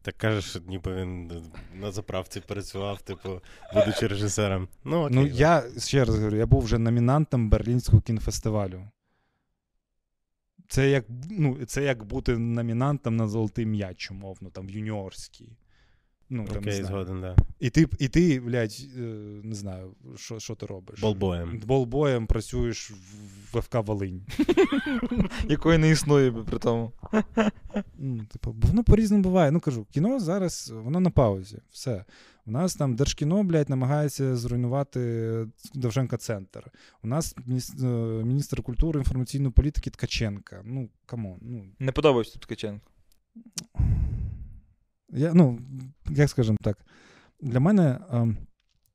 Так 0.08 0.16
кажеш, 0.16 0.56
ніби 0.66 0.96
він 0.96 1.32
на 1.74 1.92
заправці 1.92 2.40
працював, 2.40 3.00
типу, 3.02 3.40
будучи 3.74 4.06
режисером. 4.06 4.68
Ну, 4.84 5.04
окей. 5.04 5.16
Ну, 5.16 5.26
я 5.26 5.64
ще 5.78 6.04
раз 6.04 6.18
говорю, 6.18 6.36
я 6.36 6.46
був 6.46 6.62
вже 6.62 6.78
номінантом 6.78 7.50
Берлінського 7.50 8.02
кінофестивалю. 8.02 8.88
Це 10.68 10.90
як, 10.90 11.04
ну, 11.30 11.64
це 11.66 11.82
як 11.82 12.04
бути 12.04 12.38
номінантом 12.38 13.16
на 13.16 13.28
золотий 13.28 13.66
м'яч, 13.66 14.10
умовно, 14.10 14.50
там 14.50 14.66
в 14.66 14.70
юніорській. 14.70 15.56
Ну, 16.30 16.46
там, 16.46 16.64
не 16.64 16.72
знаю. 16.72 16.86
згоден, 16.86 17.20
да. 17.20 17.36
І 17.60 17.70
ти, 17.70 17.86
і 17.98 18.08
ти, 18.08 18.40
блядь, 18.40 18.76
е, 18.96 19.00
не 19.44 19.54
знаю, 19.54 19.94
що, 20.16 20.38
що 20.38 20.54
ти 20.54 20.66
робиш? 20.66 21.00
Болбоєм. 21.00 21.60
Болбоєм 21.66 22.26
працюєш 22.26 22.90
в 23.52 23.60
ФК 23.60 23.74
Волинь. 23.74 24.26
якої 25.48 25.78
не 25.78 25.90
існує 25.90 26.32
при 26.32 26.58
тому. 26.58 26.92
Ну, 27.98 28.24
типу, 28.24 28.56
воно 28.62 28.84
по-різному 28.84 29.22
буває. 29.22 29.50
Ну 29.50 29.60
кажу, 29.60 29.86
кіно 29.90 30.20
зараз 30.20 30.70
воно 30.70 31.00
на 31.00 31.10
паузі. 31.10 31.58
Все. 31.70 32.04
У 32.46 32.50
нас 32.50 32.74
там 32.74 32.96
Держкіно, 32.96 33.44
блядь, 33.44 33.70
намагається 33.70 34.36
зруйнувати 34.36 35.46
Довженка 35.74 36.16
центр. 36.16 36.70
У 37.02 37.08
нас 37.08 37.36
міністр, 37.46 37.86
міністр 38.24 38.62
культури 38.62 39.00
інформаційної 39.00 39.52
політики 39.52 39.90
Ткаченка. 39.90 40.62
Ну, 40.64 40.88
come 41.06 41.25
on. 41.25 41.38
Ну, 41.42 41.64
Не 41.78 41.92
подобається 41.92 42.32
тут 42.32 42.42
Ткаченко. 42.42 42.90
Я, 45.18 45.34
ну, 45.34 45.58
як 46.10 46.30
скажемо 46.30 46.58
так, 46.62 46.78
для 47.40 47.60
мене 47.60 47.98
ем, 48.12 48.36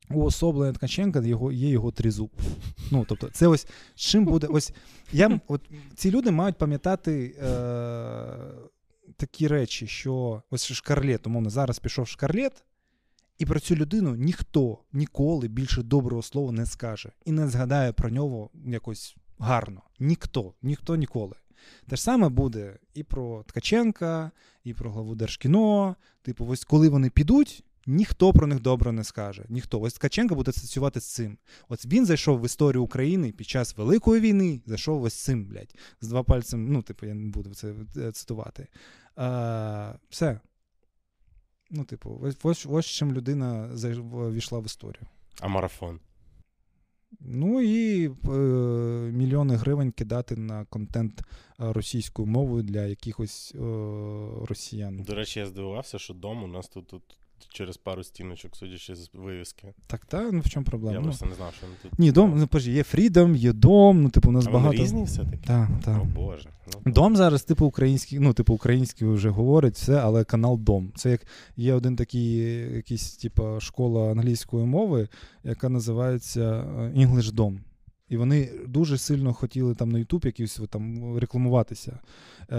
уособлення 0.09 0.73
Ткаченка 0.73 1.21
його, 1.21 1.51
є 1.51 1.69
його 1.69 1.91
тризуб. 1.91 2.31
Ну, 2.91 3.05
тобто, 3.09 3.29
це 3.29 3.47
ось 3.47 3.67
чим 3.95 4.25
буде. 4.25 4.47
Ось 4.47 4.73
я, 5.11 5.39
от, 5.47 5.61
ці 5.95 6.11
люди 6.11 6.31
мають 6.31 6.57
пам'ятати 6.57 7.35
е, 7.43 7.53
такі 9.17 9.47
речі, 9.47 9.87
що 9.87 10.43
ось 10.49 10.73
шкарлет, 10.73 11.27
умовно, 11.27 11.49
зараз 11.49 11.79
пішов 11.79 12.07
шкарлет, 12.07 12.63
і 13.37 13.45
про 13.45 13.59
цю 13.59 13.75
людину 13.75 14.15
ніхто 14.15 14.77
ніколи 14.93 15.47
більше 15.47 15.83
доброго 15.83 16.21
слова 16.21 16.51
не 16.51 16.65
скаже 16.65 17.11
і 17.25 17.31
не 17.31 17.47
згадає 17.47 17.91
про 17.91 18.09
нього 18.09 18.49
якось 18.65 19.15
гарно. 19.39 19.81
Ніхто, 19.99 20.53
ніхто 20.61 20.95
ніколи. 20.95 21.33
Те 21.87 21.95
ж 21.95 22.01
саме 22.01 22.29
буде 22.29 22.77
і 22.93 23.03
про 23.03 23.43
Ткаченка, 23.43 24.31
і 24.63 24.73
про 24.73 24.91
главу 24.91 25.15
Держкіно. 25.15 25.95
Типу, 26.21 26.45
ось 26.45 26.63
коли 26.63 26.89
вони 26.89 27.09
підуть, 27.09 27.63
ніхто 27.87 28.33
про 28.33 28.47
них 28.47 28.61
добре 28.61 28.91
не 28.91 29.03
скаже. 29.03 29.45
Ніхто. 29.49 29.81
Ось 29.81 29.93
Ткаченко 29.93 30.35
буде 30.35 30.51
асоціювати 30.51 30.99
з 30.99 31.05
цим. 31.05 31.37
Ось 31.69 31.85
він 31.85 32.05
зайшов 32.05 32.41
в 32.41 32.45
історію 32.45 32.83
України 32.83 33.31
під 33.31 33.47
час 33.47 33.77
Великої 33.77 34.21
війни, 34.21 34.61
зайшов 34.65 35.03
ось 35.03 35.13
цим, 35.13 35.45
блядь. 35.45 35.75
З 36.01 36.07
два 36.07 36.23
пальцем, 36.23 36.67
ну, 36.71 36.81
типу, 36.81 37.05
я 37.05 37.13
не 37.13 37.29
буду 37.29 37.53
це 37.53 37.73
е, 37.97 38.11
цитувати. 38.11 38.67
А, 39.15 39.93
все. 40.09 40.39
Ну, 41.71 41.83
типу, 41.83 42.19
ось, 42.23 42.35
ось, 42.43 42.65
ось 42.69 42.85
чим 42.85 43.13
людина 43.13 43.69
війшла 44.31 44.59
в 44.59 44.65
історію. 44.65 45.03
А 45.39 45.47
марафон. 45.47 45.99
Ну 47.19 47.61
і 47.61 48.05
е, 48.05 48.31
мільйони 49.11 49.55
гривень 49.55 49.91
кидати 49.91 50.35
на 50.35 50.65
контент 50.65 51.21
е, 51.21 51.23
російською 51.57 52.25
мовою 52.25 52.63
для 52.63 52.85
якихось 52.85 53.55
е, 53.55 53.59
росіян. 54.45 54.97
До 54.97 55.15
речі, 55.15 55.39
я 55.39 55.45
здивувався, 55.45 55.99
що 55.99 56.13
дом 56.13 56.43
у 56.43 56.47
нас 56.47 56.67
тут, 56.67 56.87
тут 56.87 57.03
через 57.49 57.77
пару 57.77 58.03
стіночок, 58.03 58.55
судячи 58.55 58.95
з 58.95 59.09
вивіски. 59.13 59.73
Так, 59.87 60.05
та 60.05 60.31
ну 60.31 60.39
в 60.39 60.49
чому 60.49 60.65
проблема? 60.65 60.93
Я 60.93 60.99
Ну, 60.99 61.05
просто 61.05 61.25
не 61.25 61.35
знав, 61.35 61.53
що 61.57 61.65
вони 61.65 61.77
тут. 61.83 61.99
ні, 61.99 62.11
дом, 62.11 62.33
ну, 62.39 62.47
подожди, 62.47 62.71
є 62.71 62.81
Freedom, 62.81 63.35
є 63.35 63.53
дом, 63.53 64.01
ну, 64.03 64.09
типу, 64.09 64.29
у 64.29 64.31
нас 64.31 64.45
а 64.47 64.49
вони 64.49 64.63
багато. 64.63 64.83
різні 64.83 65.03
все-таки? 65.03 65.39
Так, 65.47 65.69
так. 65.85 66.01
О 66.01 66.05
Боже. 66.05 66.49
Ну, 66.85 66.91
Дом 66.93 67.15
зараз, 67.15 67.43
типу, 67.43 67.65
український, 67.65 68.19
ну, 68.19 68.33
типу, 68.33 68.53
український 68.53 69.07
вже 69.07 69.29
говорить 69.29 69.75
все, 69.75 69.95
але 69.95 70.23
канал 70.23 70.59
Дом. 70.59 70.91
Це 70.95 71.11
як 71.11 71.27
є 71.57 71.73
один 71.73 71.95
такий, 71.95 72.35
якийсь, 72.75 73.11
типу, 73.17 73.59
школа 73.59 74.11
англійської 74.11 74.65
мови, 74.65 75.07
яка 75.43 75.69
називається 75.69 76.41
е, 76.41 76.99
English 76.99 77.31
Dom. 77.33 77.57
І 78.09 78.17
вони 78.17 78.51
дуже 78.67 78.97
сильно 78.97 79.33
хотіли 79.33 79.75
там 79.75 79.91
на 79.91 79.99
YouTube 79.99 80.25
якісь 80.25 80.59
там 80.69 81.17
рекламуватися. 81.17 81.99
Е, 82.51 82.55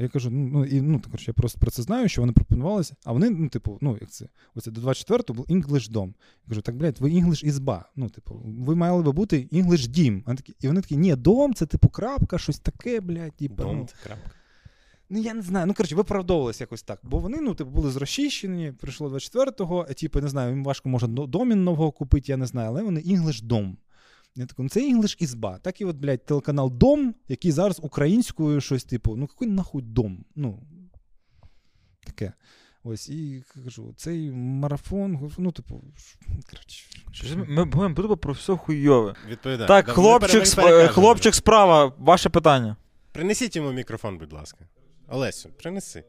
я 0.00 0.08
кажу, 0.12 0.30
ну, 0.30 0.48
ну, 0.52 0.64
і, 0.64 0.80
ну, 0.80 1.00
коротше, 1.00 1.24
я 1.30 1.34
просто 1.34 1.60
про 1.60 1.70
це 1.70 1.82
знаю, 1.82 2.08
що 2.08 2.22
вони 2.22 2.32
пропонувалися, 2.32 2.96
а 3.04 3.12
вони, 3.12 3.30
ну, 3.30 3.48
типу, 3.48 3.78
ну, 3.80 3.98
як 4.00 4.10
це, 4.10 4.28
оце 4.54 4.70
до 4.70 4.80
24-го 4.80 5.34
був 5.34 5.46
English 5.46 5.92
Dom. 5.92 6.06
Я 6.06 6.48
кажу, 6.48 6.60
так, 6.60 6.76
блядь, 6.76 7.00
ви 7.00 7.10
English 7.10 7.44
ізба. 7.44 7.84
Ну, 7.96 8.08
типу, 8.08 8.42
ви 8.44 8.74
мали 8.76 9.02
би 9.02 9.12
бути 9.12 9.48
English 9.52 9.86
Дім. 9.88 10.22
Такі, 10.22 10.54
і 10.60 10.66
вони 10.66 10.80
такі, 10.80 10.96
ні, 10.96 11.16
дом, 11.16 11.54
це 11.54 11.66
типу 11.66 11.88
крапка, 11.88 12.38
щось 12.38 12.58
таке, 12.58 13.00
блядь, 13.00 13.32
Дом 13.40 13.78
ну, 13.78 13.86
це 13.86 13.94
крапка. 14.02 14.30
Ну, 15.10 15.18
я 15.20 15.34
не 15.34 15.42
знаю. 15.42 15.66
Ну, 15.66 15.74
коротше, 15.74 15.94
виправдовувалися 15.94 16.64
якось 16.64 16.82
так. 16.82 17.00
Бо 17.02 17.18
вони, 17.18 17.40
ну, 17.40 17.54
типу, 17.54 17.70
були 17.70 17.90
зрощищені, 17.90 18.72
прийшло 18.72 19.08
24-го, 19.08 19.86
а 19.90 19.92
типу, 19.92 20.20
не 20.20 20.28
знаю, 20.28 20.50
їм 20.50 20.64
важко 20.64 20.88
може 20.88 21.06
до- 21.06 21.26
домін 21.26 21.64
нового 21.64 21.92
купити, 21.92 22.32
я 22.32 22.36
не 22.36 22.46
знаю, 22.46 22.68
але 22.68 22.82
вони 22.82 23.00
English 23.00 23.44
Дом. 23.44 23.76
Я 24.38 24.46
такий, 24.46 24.62
ну 24.62 24.68
це 24.68 24.80
English 24.80 25.22
ізба. 25.22 25.58
Так 25.58 25.80
і 25.80 25.84
от, 25.84 25.96
блядь, 25.96 26.26
телеканал 26.26 26.70
Дом, 26.72 27.14
який 27.28 27.52
зараз 27.52 27.80
українською 27.82 28.60
щось, 28.60 28.84
типу, 28.84 29.16
ну 29.16 29.28
який 29.32 29.54
нахуй 29.54 29.82
дом? 29.82 30.24
Ну, 30.34 30.62
таке. 32.06 32.32
Ось, 32.84 33.08
і 33.08 33.44
кажу, 33.64 33.94
цей 33.96 34.30
марафон, 34.30 35.30
ну, 35.38 35.52
типу, 35.52 35.84
коротше. 36.50 37.36
Ми 37.36 37.44
ми 37.44 37.64
будемо 37.64 37.94
будемо 37.94 38.16
про 38.16 38.32
все 38.32 38.56
хуйове. 38.56 39.14
Відповідає. 39.28 39.68
Так, 39.68 39.86
Да, 39.86 39.92
хлопчик, 39.92 40.42
сп- 40.42 40.88
хлопчик 40.88 41.34
справа, 41.34 41.92
ваше 41.98 42.28
питання. 42.28 42.76
Принесіть 43.12 43.56
йому 43.56 43.72
мікрофон, 43.72 44.18
будь 44.18 44.32
ласка. 44.32 44.68
Олесю, 45.08 45.48
принеси. 45.48 46.04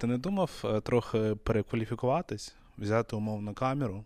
Ти 0.00 0.06
не 0.06 0.18
думав 0.18 0.50
е, 0.64 0.80
трохи 0.80 1.18
перекваліфікуватись, 1.44 2.54
взяти 2.78 3.16
умовну 3.16 3.54
камеру 3.54 4.04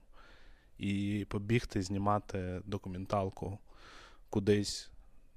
і 0.78 1.26
побігти 1.28 1.82
знімати 1.82 2.60
документалку 2.66 3.58
кудись, 4.30 4.90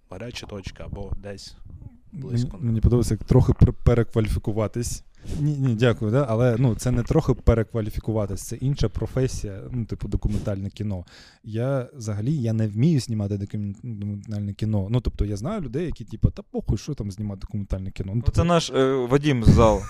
гаряча 0.10 0.48
точка 0.48 0.86
або 0.86 1.12
десь 1.18 1.56
близько. 2.12 2.58
Мені, 2.60 2.82
подобається 2.82 3.14
як 3.14 3.24
трохи 3.24 3.54
пер- 3.54 3.74
перекваліфікуватись. 3.74 5.04
Ні, 5.40 5.58
ні, 5.58 5.76
дякую, 5.76 6.12
да? 6.12 6.26
але 6.30 6.56
ну, 6.60 6.76
це 6.76 6.92
не 6.92 7.04
трохи 7.04 7.34
перекваліфікуватись, 7.34 8.42
це 8.42 8.56
інша 8.56 8.90
професія, 8.90 9.62
ну, 9.72 9.86
типу, 9.86 10.08
документальне 10.08 10.70
кіно. 10.70 11.06
Я 11.44 11.88
взагалі 11.94 12.34
я 12.36 12.54
не 12.54 12.68
вмію 12.68 13.00
знімати 13.00 13.38
документальне 13.38 14.54
кіно. 14.54 14.88
Ну, 14.90 15.02
тобто, 15.02 15.26
я 15.26 15.38
знаю 15.38 15.62
людей, 15.62 15.86
які, 15.86 16.06
типу, 16.06 16.32
та 16.32 16.44
похуй, 16.52 16.78
що 16.78 16.94
там 16.94 17.12
знімати 17.12 17.42
документальне 17.42 17.92
кіно. 17.92 18.12
Ну, 18.16 18.24
Це 18.34 18.44
наш 18.44 18.70
е, 18.70 18.94
Вадім 18.94 19.44
з 19.44 19.50
залу. 19.50 19.82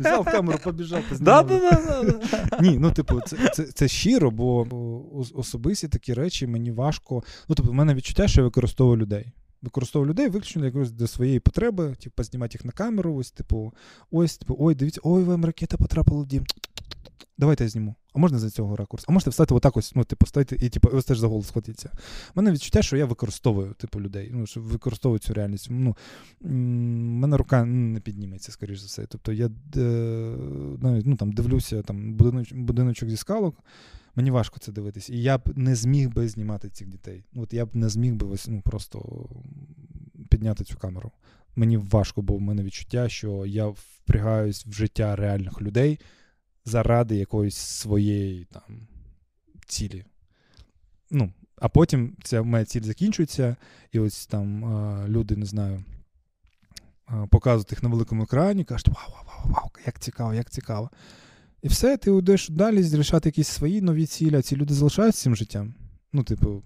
взяв 0.00 0.24
камеру, 0.24 0.58
побіжав, 0.64 1.02
Да, 1.20 1.42
да, 1.42 1.58
да, 1.58 2.02
да. 2.02 2.58
Ні, 2.60 2.78
ну 2.78 2.90
типу, 2.90 3.20
це, 3.20 3.36
це, 3.54 3.64
це 3.64 3.88
щиро, 3.88 4.30
бо 4.30 4.66
особисті 5.34 5.88
такі 5.88 6.14
речі 6.14 6.46
мені 6.46 6.70
важко. 6.70 7.22
Ну, 7.48 7.54
тобто, 7.54 7.72
в 7.72 7.74
мене 7.74 7.94
відчуття, 7.94 8.28
що 8.28 8.40
я 8.40 8.44
використовую 8.44 8.96
людей. 8.96 9.32
Використовую 9.62 10.10
людей 10.10 10.28
виключно 10.28 10.64
якось 10.64 10.90
до 10.90 11.06
своєї 11.06 11.40
потреби, 11.40 11.94
типу, 11.94 12.22
знімати 12.22 12.54
їх 12.54 12.64
на 12.64 12.72
камеру, 12.72 13.14
ось, 13.14 13.30
типу, 13.30 13.74
ось, 14.10 14.38
типу, 14.38 14.56
ой, 14.58 14.74
дивіться, 14.74 15.00
ой, 15.04 15.24
вам 15.24 15.44
ракета 15.44 15.76
потрапила 15.76 16.24
дім. 16.24 16.44
Давайте 17.38 17.64
я 17.64 17.70
зніму. 17.70 17.94
А 18.14 18.18
можна 18.18 18.38
за 18.38 18.50
цього 18.50 18.76
ракурсу? 18.76 19.06
А 19.08 19.12
можете 19.12 19.30
встати 19.30 19.54
отак 19.54 19.76
ось, 19.76 19.94
ну, 19.94 20.04
типу, 20.04 20.26
стати 20.26 20.56
і 20.60 20.68
типу, 20.68 20.88
ось 20.92 21.04
теж 21.04 21.18
за 21.18 21.26
голос 21.26 21.46
схватитися. 21.48 21.90
У 21.94 22.00
мене 22.34 22.52
відчуття, 22.52 22.82
що 22.82 22.96
я 22.96 23.06
використовую, 23.06 23.74
типу, 23.74 24.00
людей, 24.00 24.30
ну, 24.32 24.46
що 24.46 24.60
використовую 24.60 25.18
цю 25.18 25.34
реальність. 25.34 25.66
Ну, 25.70 25.96
мене 26.40 27.36
рука 27.36 27.64
не 27.64 28.00
підніметься, 28.00 28.52
скоріш 28.52 28.78
за 28.78 28.86
все. 28.86 29.06
Тобто 29.06 29.32
я 29.32 29.46
е, 29.76 29.80
навіть, 30.80 31.06
ну, 31.06 31.16
там, 31.16 31.32
дивлюся 31.32 31.82
там, 31.82 32.14
будиноч, 32.14 32.52
будиночок 32.52 33.10
зі 33.10 33.16
скалок, 33.16 33.56
мені 34.16 34.30
важко 34.30 34.58
це 34.58 34.72
дивитись. 34.72 35.10
І 35.10 35.22
я 35.22 35.38
б 35.38 35.58
не 35.58 35.74
зміг 35.74 36.08
би 36.08 36.28
знімати 36.28 36.68
цих 36.68 36.88
дітей. 36.88 37.24
От 37.34 37.52
я 37.52 37.66
б 37.66 37.76
не 37.76 37.88
зміг 37.88 38.14
би 38.14 38.26
ось, 38.26 38.48
ну, 38.48 38.60
просто 38.60 39.28
підняти 40.30 40.64
цю 40.64 40.76
камеру. 40.76 41.12
Мені 41.56 41.76
важко, 41.76 42.22
бо 42.22 42.36
в 42.36 42.40
мене 42.40 42.62
відчуття, 42.62 43.08
що 43.08 43.46
я 43.46 43.66
впрягаюсь 43.66 44.66
в 44.66 44.72
життя 44.72 45.16
реальних 45.16 45.62
людей 45.62 46.00
заради 46.64 47.16
якоїсь 47.16 47.56
своєї 47.56 48.44
там 48.44 48.88
цілі. 49.66 50.04
Ну, 51.10 51.32
а 51.56 51.68
потім 51.68 52.16
ця 52.22 52.42
моя 52.42 52.64
ціль 52.64 52.82
закінчується, 52.82 53.56
і 53.92 53.98
ось 53.98 54.26
там 54.26 54.64
люди, 55.08 55.36
не 55.36 55.46
знаю, 55.46 55.84
показують 57.30 57.70
їх 57.72 57.82
на 57.82 57.88
великому 57.88 58.22
екрані, 58.22 58.64
кажуть, 58.64 58.88
вау, 58.88 59.08
вау, 59.08 59.24
вау, 59.26 59.54
вау, 59.54 59.70
як 59.86 60.00
цікаво, 60.00 60.34
як 60.34 60.50
цікаво. 60.50 60.90
І 61.66 61.68
все, 61.68 61.96
ти 61.96 62.10
йдеш 62.10 62.48
далі 62.48 62.82
рішати 62.82 63.28
якісь 63.28 63.48
свої 63.48 63.80
нові 63.80 64.06
цілі, 64.06 64.36
а 64.36 64.42
ці 64.42 64.56
люди 64.56 64.74
залишаються 64.74 65.22
цим 65.22 65.36
життям. 65.36 65.74
Ну, 66.12 66.22
типу, 66.22 66.62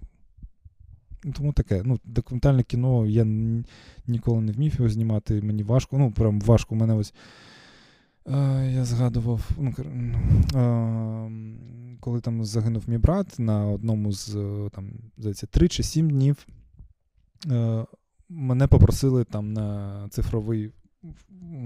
тому 1.33 1.53
таке. 1.53 1.81
Ну, 1.85 1.99
Документальне 2.03 2.63
кіно 2.63 3.05
я 3.05 3.25
ніколи 4.07 4.41
не 4.41 4.51
вмів 4.51 4.75
його 4.75 4.89
знімати, 4.89 5.41
мені 5.41 5.63
важко. 5.63 5.97
Ну, 5.97 6.11
прям 6.11 6.41
важко. 6.41 6.75
У 6.75 6.77
мене 6.77 6.93
ось. 6.93 7.13
Е, 8.27 8.71
я 8.75 8.85
згадував, 8.85 9.49
ну, 9.57 9.73
е, 9.79 11.31
коли 11.99 12.21
там 12.21 12.45
загинув 12.45 12.83
мій 12.87 12.97
брат 12.97 13.39
на 13.39 13.65
одному 13.65 14.11
з 14.11 14.33
там, 14.73 14.91
здається, 15.17 15.47
3 15.47 15.67
чи 15.67 15.83
7 15.83 16.09
днів. 16.09 16.47
Е, 17.51 17.85
мене 18.29 18.67
попросили 18.67 19.23
там 19.23 19.53
на 19.53 20.07
цифровий 20.09 20.71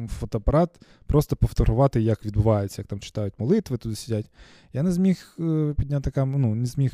фотоапарат, 0.07 0.69
просто 1.05 1.35
повторувати, 1.35 2.01
як 2.01 2.25
відбувається, 2.25 2.81
як 2.81 2.87
там 2.87 2.99
читають 2.99 3.33
молитви, 3.39 3.77
туди 3.77 3.95
сидять. 3.95 4.31
Я 4.73 4.83
не 4.83 4.91
зміг 4.91 5.35
е, 5.39 5.73
підняти 5.77 6.11
камеру, 6.11 6.39
ну, 6.39 6.55
не 6.55 6.65
зміг, 6.65 6.91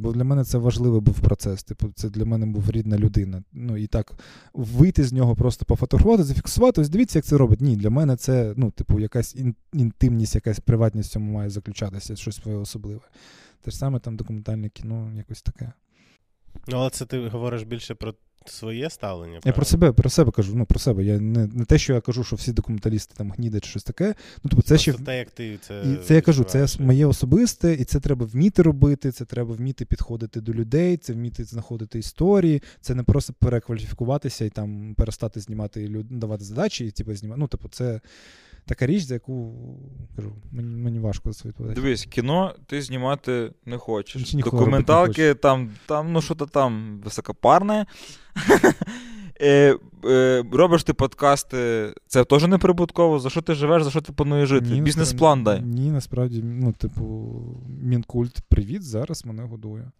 бо 0.00 0.12
для 0.12 0.24
мене 0.24 0.44
це 0.44 0.58
важливий 0.58 1.00
був 1.00 1.20
процес. 1.20 1.64
Типу, 1.64 1.92
це 1.94 2.10
для 2.10 2.24
мене 2.24 2.46
був 2.46 2.70
рідна 2.70 2.98
людина. 2.98 3.42
Ну 3.52 3.76
і 3.76 3.86
так 3.86 4.12
вийти 4.54 5.04
з 5.04 5.12
нього, 5.12 5.36
просто 5.36 5.64
пофотографувати, 5.64 6.24
зафіксувати. 6.24 6.80
Ось 6.80 6.88
дивіться, 6.88 7.18
як 7.18 7.24
це 7.24 7.36
робить. 7.36 7.60
Ні, 7.60 7.76
для 7.76 7.90
мене 7.90 8.16
це, 8.16 8.54
ну, 8.56 8.70
типу, 8.70 9.00
якась 9.00 9.36
інтимність, 9.72 10.34
якась 10.34 10.60
приватність 10.60 11.10
в 11.10 11.12
цьому 11.12 11.32
має 11.32 11.50
заключатися, 11.50 12.16
щось 12.16 12.36
своє 12.36 12.56
особливе. 12.56 13.00
Те 13.62 13.70
ж 13.70 13.76
саме 13.76 13.98
там 13.98 14.16
документальне 14.16 14.68
кіно, 14.68 15.12
якось 15.16 15.42
таке. 15.42 15.72
Ну, 16.68 16.76
але 16.76 16.90
це 16.90 17.04
ти 17.04 17.28
говориш 17.28 17.62
більше 17.62 17.94
про 17.94 18.14
своє 18.46 18.90
ставлення. 18.90 19.40
Я 19.44 19.52
про 19.52 19.64
себе 19.64 19.92
про 19.92 20.10
себе 20.10 20.30
кажу. 20.30 20.56
Ну 20.56 20.66
про 20.66 20.78
себе. 20.78 21.04
Я 21.04 21.20
не 21.20 21.46
не 21.46 21.64
те, 21.64 21.78
що 21.78 21.92
я 21.92 22.00
кажу, 22.00 22.24
що 22.24 22.36
всі 22.36 22.52
документалісти 22.52 23.14
там 23.16 23.30
гнідять 23.30 23.64
щось 23.64 23.84
таке. 23.84 24.14
Ну 24.44 24.50
тобто 24.50 24.62
це 24.62 24.78
ще 24.78 24.92
те, 24.92 25.18
як 25.18 25.30
ти 25.30 25.58
це 25.60 25.82
і 25.86 25.96
це 25.96 26.14
я 26.14 26.20
кажу. 26.20 26.44
Це 26.44 26.66
моє 26.78 27.06
особисте, 27.06 27.72
і 27.72 27.84
це 27.84 28.00
треба 28.00 28.26
вміти 28.26 28.62
робити. 28.62 29.12
Це 29.12 29.24
треба 29.24 29.54
вміти 29.54 29.84
підходити 29.84 30.40
до 30.40 30.52
людей, 30.52 30.96
це 30.96 31.12
вміти 31.12 31.44
знаходити 31.44 31.98
історії. 31.98 32.62
Це 32.80 32.94
не 32.94 33.02
просто 33.02 33.32
перекваліфікуватися 33.32 34.44
і 34.44 34.50
там 34.50 34.94
перестати 34.94 35.40
знімати 35.40 35.88
люд... 35.88 36.06
давати 36.10 36.44
задачі, 36.44 36.86
і 36.86 36.90
типу 36.90 37.14
знімати. 37.14 37.40
Ну, 37.40 37.46
типу, 37.46 37.68
це 37.68 38.00
така 38.66 38.86
річ, 38.86 39.02
за 39.02 39.14
яку 39.14 39.54
кажу, 40.16 40.32
мені 40.52 40.76
мені 40.76 40.98
важко 40.98 41.32
за 41.32 41.42
це 41.42 41.48
відповідати. 41.48 41.80
Дивись, 41.80 42.04
кіно 42.04 42.54
ти 42.66 42.82
знімати 42.82 43.52
не 43.66 43.78
хочеш. 43.78 44.34
Документалки, 44.34 45.22
не 45.22 45.34
там, 45.34 45.70
там, 45.86 46.12
ну 46.12 46.22
що 46.22 46.34
то 46.34 46.46
там 46.46 47.00
високопарне. 47.04 47.86
Е, 49.40 49.76
е, 50.04 50.44
робиш 50.52 50.84
ти 50.84 50.92
подкасти, 50.92 51.92
це 52.06 52.24
теж 52.24 52.44
не 52.44 52.58
прибутково. 52.58 53.18
За 53.18 53.30
що 53.30 53.42
ти 53.42 53.54
живеш, 53.54 53.82
за 53.82 53.90
що 53.90 54.00
ти 54.00 54.12
плануєш 54.12 54.48
жити? 54.48 54.66
Ні, 54.66 54.82
Бізнес-план 54.82 55.44
дай. 55.44 55.62
Ні, 55.62 55.90
насправді, 55.90 56.42
ну, 56.42 56.72
типу, 56.72 57.34
Мінкульт, 57.82 58.40
привіт, 58.48 58.82
зараз 58.82 59.26
мене 59.26 59.42
годує. 59.42 59.90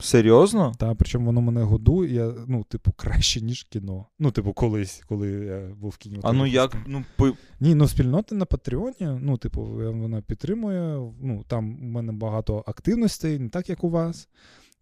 Серйозно? 0.00 0.72
Так, 0.78 0.96
причому 0.98 1.26
воно 1.26 1.40
мене 1.40 1.62
годує, 1.62 2.14
я, 2.14 2.34
ну, 2.48 2.64
типу, 2.64 2.92
краще, 2.92 3.40
ніж 3.40 3.62
кіно. 3.62 4.06
Ну, 4.18 4.30
типу, 4.30 4.52
колись, 4.52 5.02
коли 5.08 5.30
я 5.30 5.74
був 5.80 5.90
в 5.90 5.96
кіно. 5.96 6.20
А 6.22 6.32
ну 6.32 6.46
як? 6.46 6.76
Ну, 6.86 7.04
по... 7.16 7.32
Ні, 7.60 7.74
ну 7.74 7.88
спільноти 7.88 8.34
на 8.34 8.44
Патреоні, 8.44 9.18
ну, 9.20 9.36
типу, 9.36 9.62
вона 9.62 10.22
підтримує. 10.22 11.12
Ну, 11.22 11.44
Там 11.48 11.78
у 11.82 11.84
мене 11.84 12.12
багато 12.12 12.64
активностей, 12.66 13.38
не 13.38 13.48
так, 13.48 13.68
як 13.68 13.84
у 13.84 13.90
вас. 13.90 14.28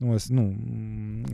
Ось, 0.01 0.31
ну, 0.31 0.57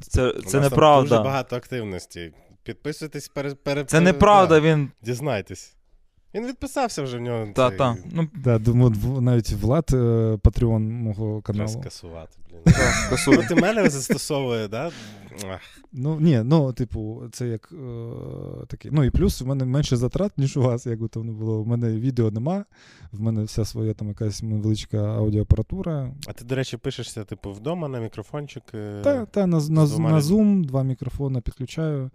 Це 0.03 0.35
це 0.47 0.61
неправда. 0.61 1.09
Дуже 1.09 1.23
багато 1.23 1.57
активностей. 1.57 2.33
Підписуйтесь 2.63 3.29
перед. 3.29 3.65
перед 3.65 3.91
це 3.91 4.01
неправда, 4.01 4.61
він. 4.61 4.91
Дізнайтесь. 5.03 5.77
Він 6.35 6.47
відписався 6.47 7.03
вже 7.03 7.19
в 7.19 7.21
нього. 7.21 7.49
Та, 7.55 7.69
цей... 7.69 7.79
та. 7.79 7.97
Ну, 8.13 8.29
да, 8.35 8.59
думаю, 8.59 8.93
навіть 9.21 9.53
Влад, 9.53 9.91
е, 9.93 10.39
патреон 10.43 10.93
мого 10.93 11.43
каналу. 11.43 11.69
Треба 11.69 11.83
скасувати, 11.83 12.39
блін. 12.51 12.75
Ну, 13.27 13.43
ти 13.49 13.55
мене 13.55 13.91
застосовує, 13.91 14.69
да? 14.69 14.91
Ну, 15.93 16.21
ні, 16.21 16.43
ну, 16.45 16.73
типу, 16.73 17.23
це 17.33 17.49
як 17.49 17.73
е, 17.73 18.67
такий. 18.67 18.91
Ну 18.95 19.05
і 19.05 19.11
плюс 19.11 19.41
в 19.41 19.47
мене 19.47 19.65
менше 19.65 19.97
затрат, 19.97 20.39
ніж 20.39 20.57
у 20.57 20.63
вас, 20.63 20.87
як 20.87 21.01
би 21.01 21.09
там 21.09 21.27
не 21.27 21.33
було. 21.33 21.61
У 21.61 21.65
мене 21.65 21.93
відео 21.93 22.31
нема, 22.31 22.65
в 23.13 23.21
мене 23.21 23.43
вся 23.43 23.65
своя 23.65 23.95
там 23.95 24.09
якась 24.09 24.43
невеличка 24.43 24.99
аудіоапаратура. 24.99 26.11
А 26.27 26.33
ти, 26.33 26.45
до 26.45 26.55
речі, 26.55 26.77
пишешся, 26.77 27.25
типу, 27.25 27.53
вдома 27.53 27.89
на 27.89 28.01
мікрофончик? 28.01 28.63
Так, 29.05 29.31
та, 29.31 29.47
на, 29.47 29.61
на, 29.61 29.87
на 29.99 30.21
Zoom, 30.21 30.67
два 30.67 30.83
мікрофони 30.83 31.41
підключаю. 31.41 32.11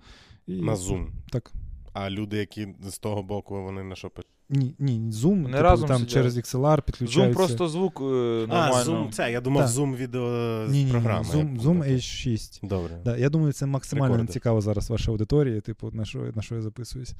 І... 0.47 0.61
На 0.61 0.75
Zoom? 0.75 1.07
Так. 1.31 1.51
А 1.93 2.09
люди, 2.09 2.37
які 2.37 2.67
з 2.83 2.97
того 2.97 3.23
боку, 3.23 3.63
вони 3.63 3.83
на 3.83 3.95
що 3.95 4.09
пишуть? 4.09 4.31
Ні, 4.51 4.75
ні, 4.79 5.11
Zoom, 5.11 5.45
типу, 5.45 5.57
разом 5.63 5.87
там 5.87 5.97
сидять. 5.97 6.13
через 6.13 6.37
XLR 6.37 6.81
підключається. 6.81 7.31
Zoom 7.31 7.33
просто 7.33 7.67
звук 7.67 8.01
е, 8.01 8.03
нормально. 8.03 8.75
А, 8.75 8.83
Zoom, 8.83 9.11
це, 9.11 9.31
я 9.31 9.41
думав, 9.41 9.67
Zoom 9.67 9.95
відео 9.95 10.65
ні, 10.69 10.83
ні, 10.83 10.91
програми. 10.91 11.25
Zoom, 11.33 11.61
Zoom 11.61 11.93
H6. 11.93 12.67
Добре. 12.67 12.97
Да, 13.05 13.17
я 13.17 13.29
думаю, 13.29 13.53
це 13.53 13.65
максимально 13.65 14.13
Рекорди. 14.13 14.33
цікаво 14.33 14.61
зараз 14.61 14.89
вашій 14.89 15.11
аудиторії, 15.11 15.61
типу, 15.61 15.91
на 15.93 16.05
що, 16.05 16.19
на 16.35 16.41
що 16.41 16.55
я 16.55 16.61
записуюсь. 16.61 17.13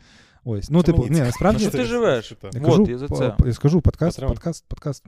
Ось, 0.43 0.70
ну, 0.70 0.84
це 0.84 0.91
типу, 0.91 1.07
ні, 1.09 1.20
насправді... 1.20 1.61
Що 1.61 1.72
ти 1.72 1.84
живеш? 1.84 2.34
Я, 2.53 2.61
кажу, 2.61 2.88
я, 2.89 2.97
за 2.97 3.07
це. 3.07 3.36
я 3.45 3.53
скажу, 3.53 3.82
подкаст, 3.82 4.20
подкаст, 4.20 4.65
подкаст. 4.67 5.05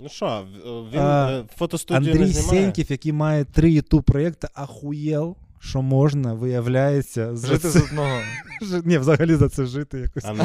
Ну 0.00 0.08
що, 0.08 0.46
він 0.92 1.00
а, 1.00 1.44
фотостудію 1.56 2.12
Андрій 2.12 2.26
не 2.26 2.32
знімає? 2.32 2.62
Сеньків, 2.62 2.90
який 2.90 3.12
має 3.12 3.44
три 3.44 3.72
ютуб 3.72 4.02
проєкти, 4.02 4.48
ахуєл 4.54 5.36
що 5.60 5.82
можна, 5.82 6.34
виявляється, 6.34 7.36
за 7.36 7.46
жити 7.46 7.58
це... 7.58 7.70
з 7.70 7.76
одного. 7.76 8.20
Ні, 8.84 8.98
взагалі 8.98 9.34
за 9.34 9.48
це 9.48 9.66
жити 9.66 9.98
якось. 9.98 10.24
А, 10.24 10.32
ну. 10.32 10.44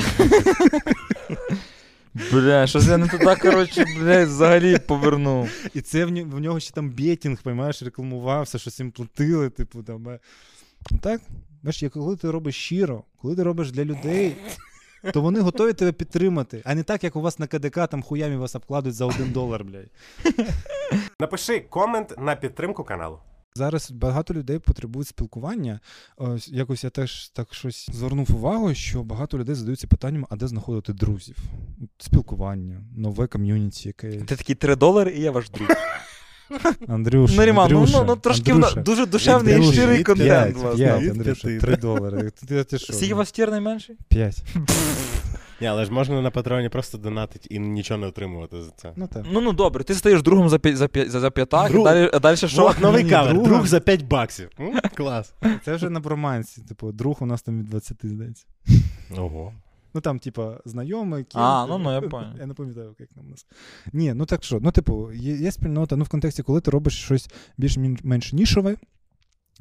Бля, 2.32 2.68
щось 2.68 2.88
я 2.88 2.98
не 2.98 3.08
туди, 3.08 3.36
коротше, 3.36 3.86
блядь, 4.00 4.28
взагалі 4.28 4.78
повернув. 4.80 5.50
І 5.74 5.82
це 5.82 6.06
в, 6.06 6.10
в 6.10 6.40
нього 6.40 6.60
ще 6.60 6.74
там 6.74 6.90
бєтінг, 6.90 7.42
поймаєш, 7.44 7.84
рекламувався, 7.84 8.58
щось 8.58 8.80
їм 8.80 8.92
платили, 8.92 9.50
типу, 9.50 9.84
там. 9.84 10.10
Е. 10.10 10.20
Ну 10.92 10.98
так, 10.98 11.22
бачиш, 11.64 11.92
коли 11.94 12.16
ти 12.16 12.32
робиш 12.32 12.56
щиро, 12.56 13.04
коли 13.22 13.36
ти 13.36 13.44
робиш 13.44 13.72
для 13.72 13.86
людей, 13.86 14.36
то 15.14 15.22
вони 15.22 15.40
готові 15.40 15.74
тебе 15.74 15.92
підтримати, 15.92 16.62
а 16.66 16.76
не 16.76 16.84
так, 16.84 17.04
як 17.04 17.16
у 17.16 17.22
вас 17.22 17.40
на 17.40 17.48
КДК 17.48 17.88
там 17.88 18.04
хуямі 18.04 18.36
вас 18.36 18.56
обкладуть 18.56 18.94
за 18.94 19.06
один 19.06 19.32
долар, 19.32 19.64
блядь. 19.64 19.92
Напиши 21.20 21.60
комент 21.60 22.14
на 22.18 22.36
підтримку 22.36 22.84
каналу. 22.84 23.20
Зараз 23.56 23.92
багато 23.92 24.34
людей 24.34 24.60
потребують 24.60 25.08
спілкування. 25.08 25.80
Ось 26.18 26.48
якось 26.50 26.84
я 26.84 26.90
теж 26.90 27.30
так 27.30 27.54
щось 27.54 27.90
звернув 27.94 28.36
увагу, 28.36 28.74
що 28.74 29.04
багато 29.04 29.38
людей 29.38 29.56
задаються 29.56 29.88
питанням, 29.88 30.28
а 30.30 30.36
де 30.36 30.48
знаходити 30.48 30.94
друзів? 30.94 31.38
Спілкування, 31.98 32.82
нове 32.96 33.28
ком'юніті, 33.28 33.88
яке. 33.88 34.12
Це 34.12 34.36
такі 34.36 34.56
3 34.56 34.76
долари, 34.76 35.12
і 35.12 35.22
я 35.22 35.32
ваш 35.32 35.50
друг. 35.50 35.68
Андрюша, 36.88 37.36
Наріман, 37.36 37.72
ну, 37.72 37.86
ну, 37.92 38.04
ну 38.08 38.16
трошки 38.16 38.52
Андрюша, 38.52 38.82
дуже 38.82 39.06
душевний 39.06 39.60
і 39.60 39.74
щирий 39.74 40.04
контент. 40.04 40.62
5, 40.62 40.76
5, 40.76 41.12
Андрюша, 41.12 41.60
3 41.60 41.78
долари. 41.78 42.32
Скільки 42.78 43.14
у 43.14 43.18
вас 43.18 43.32
тір 43.32 43.52
найменший? 43.52 43.98
5. 44.10 44.44
Ні, 45.62 45.68
але 45.68 45.86
ж 45.86 45.92
можна 45.92 46.22
на 46.22 46.32
патреоні 46.32 46.70
просто 46.70 46.98
донатити 46.98 47.48
і 47.50 47.60
нічого 47.60 48.00
не 48.00 48.08
отримувати 48.08 48.62
за 48.62 48.72
це. 48.72 48.94
Ну 48.96 49.08
так. 49.08 49.26
Ну 49.32 49.42
ну 49.42 49.54
добре, 49.54 49.84
ти 49.84 49.94
стаєш 49.94 50.22
другом 50.22 50.50
за 50.50 50.60
за, 50.64 50.90
за, 51.08 51.20
за 51.20 51.32
п'ятак, 51.32 51.72
Друг... 51.72 51.88
а 51.88 51.94
далі, 51.94 52.10
а 52.14 52.20
далі 52.20 52.38
що? 52.38 52.62
Вот, 52.62 52.80
новий 52.80 53.10
кавер, 53.10 53.34
друг... 53.34 53.48
друг 53.48 53.68
за 53.68 53.80
5 53.80 54.06
баксів. 54.06 54.50
Клас. 54.96 55.34
Це 55.66 55.76
вже 55.76 55.90
на 55.90 56.00
бромансі. 56.00 56.62
Типу, 56.62 56.92
друг 56.92 57.18
у 57.20 57.26
нас 57.26 57.42
там 57.42 57.60
від 57.60 57.70
20, 57.70 57.98
здається. 58.04 58.46
Ого. 59.18 59.54
Ну 59.94 60.02
там, 60.02 60.20
типа, 60.20 60.60
знайомий, 60.66 61.24
кін, 61.24 61.42
А, 61.42 61.66
ну 61.70 61.78
ну 61.78 61.94
я 61.94 62.02
понял. 62.02 62.30
Я 62.40 62.46
не 62.46 62.54
пам'ятаю, 62.54 62.96
як 63.00 63.10
там 63.10 63.26
у 63.26 63.30
нас. 63.30 63.46
Ні, 63.94 64.14
ну 64.14 64.26
так 64.26 64.44
що, 64.44 64.60
ну, 64.62 64.72
типу, 64.72 65.12
є, 65.12 65.36
є 65.36 65.52
спільнота, 65.52 65.96
ну 65.96 66.04
в 66.04 66.10
контексті, 66.10 66.44
коли 66.44 66.62
ти 66.62 66.72
робиш 66.72 67.04
щось 67.04 67.30
більш-менш 67.58 68.34
нішове, 68.34 68.76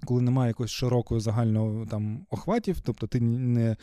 коли 0.04 0.22
немає 0.22 0.48
якогось 0.48 0.70
широкого 0.70 1.20
загального 1.20 1.86
там 1.86 2.26
охватів, 2.30 2.80
тобто 2.80 3.06
ти 3.06 3.20
не 3.20 3.70
е, 3.70 3.76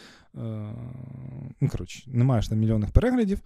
ну, 1.62 1.70
коротше, 1.70 2.04
не 2.08 2.24
маєш 2.24 2.48
там 2.48 2.60
мільйонних 2.60 2.92
переглядів, 2.92 3.40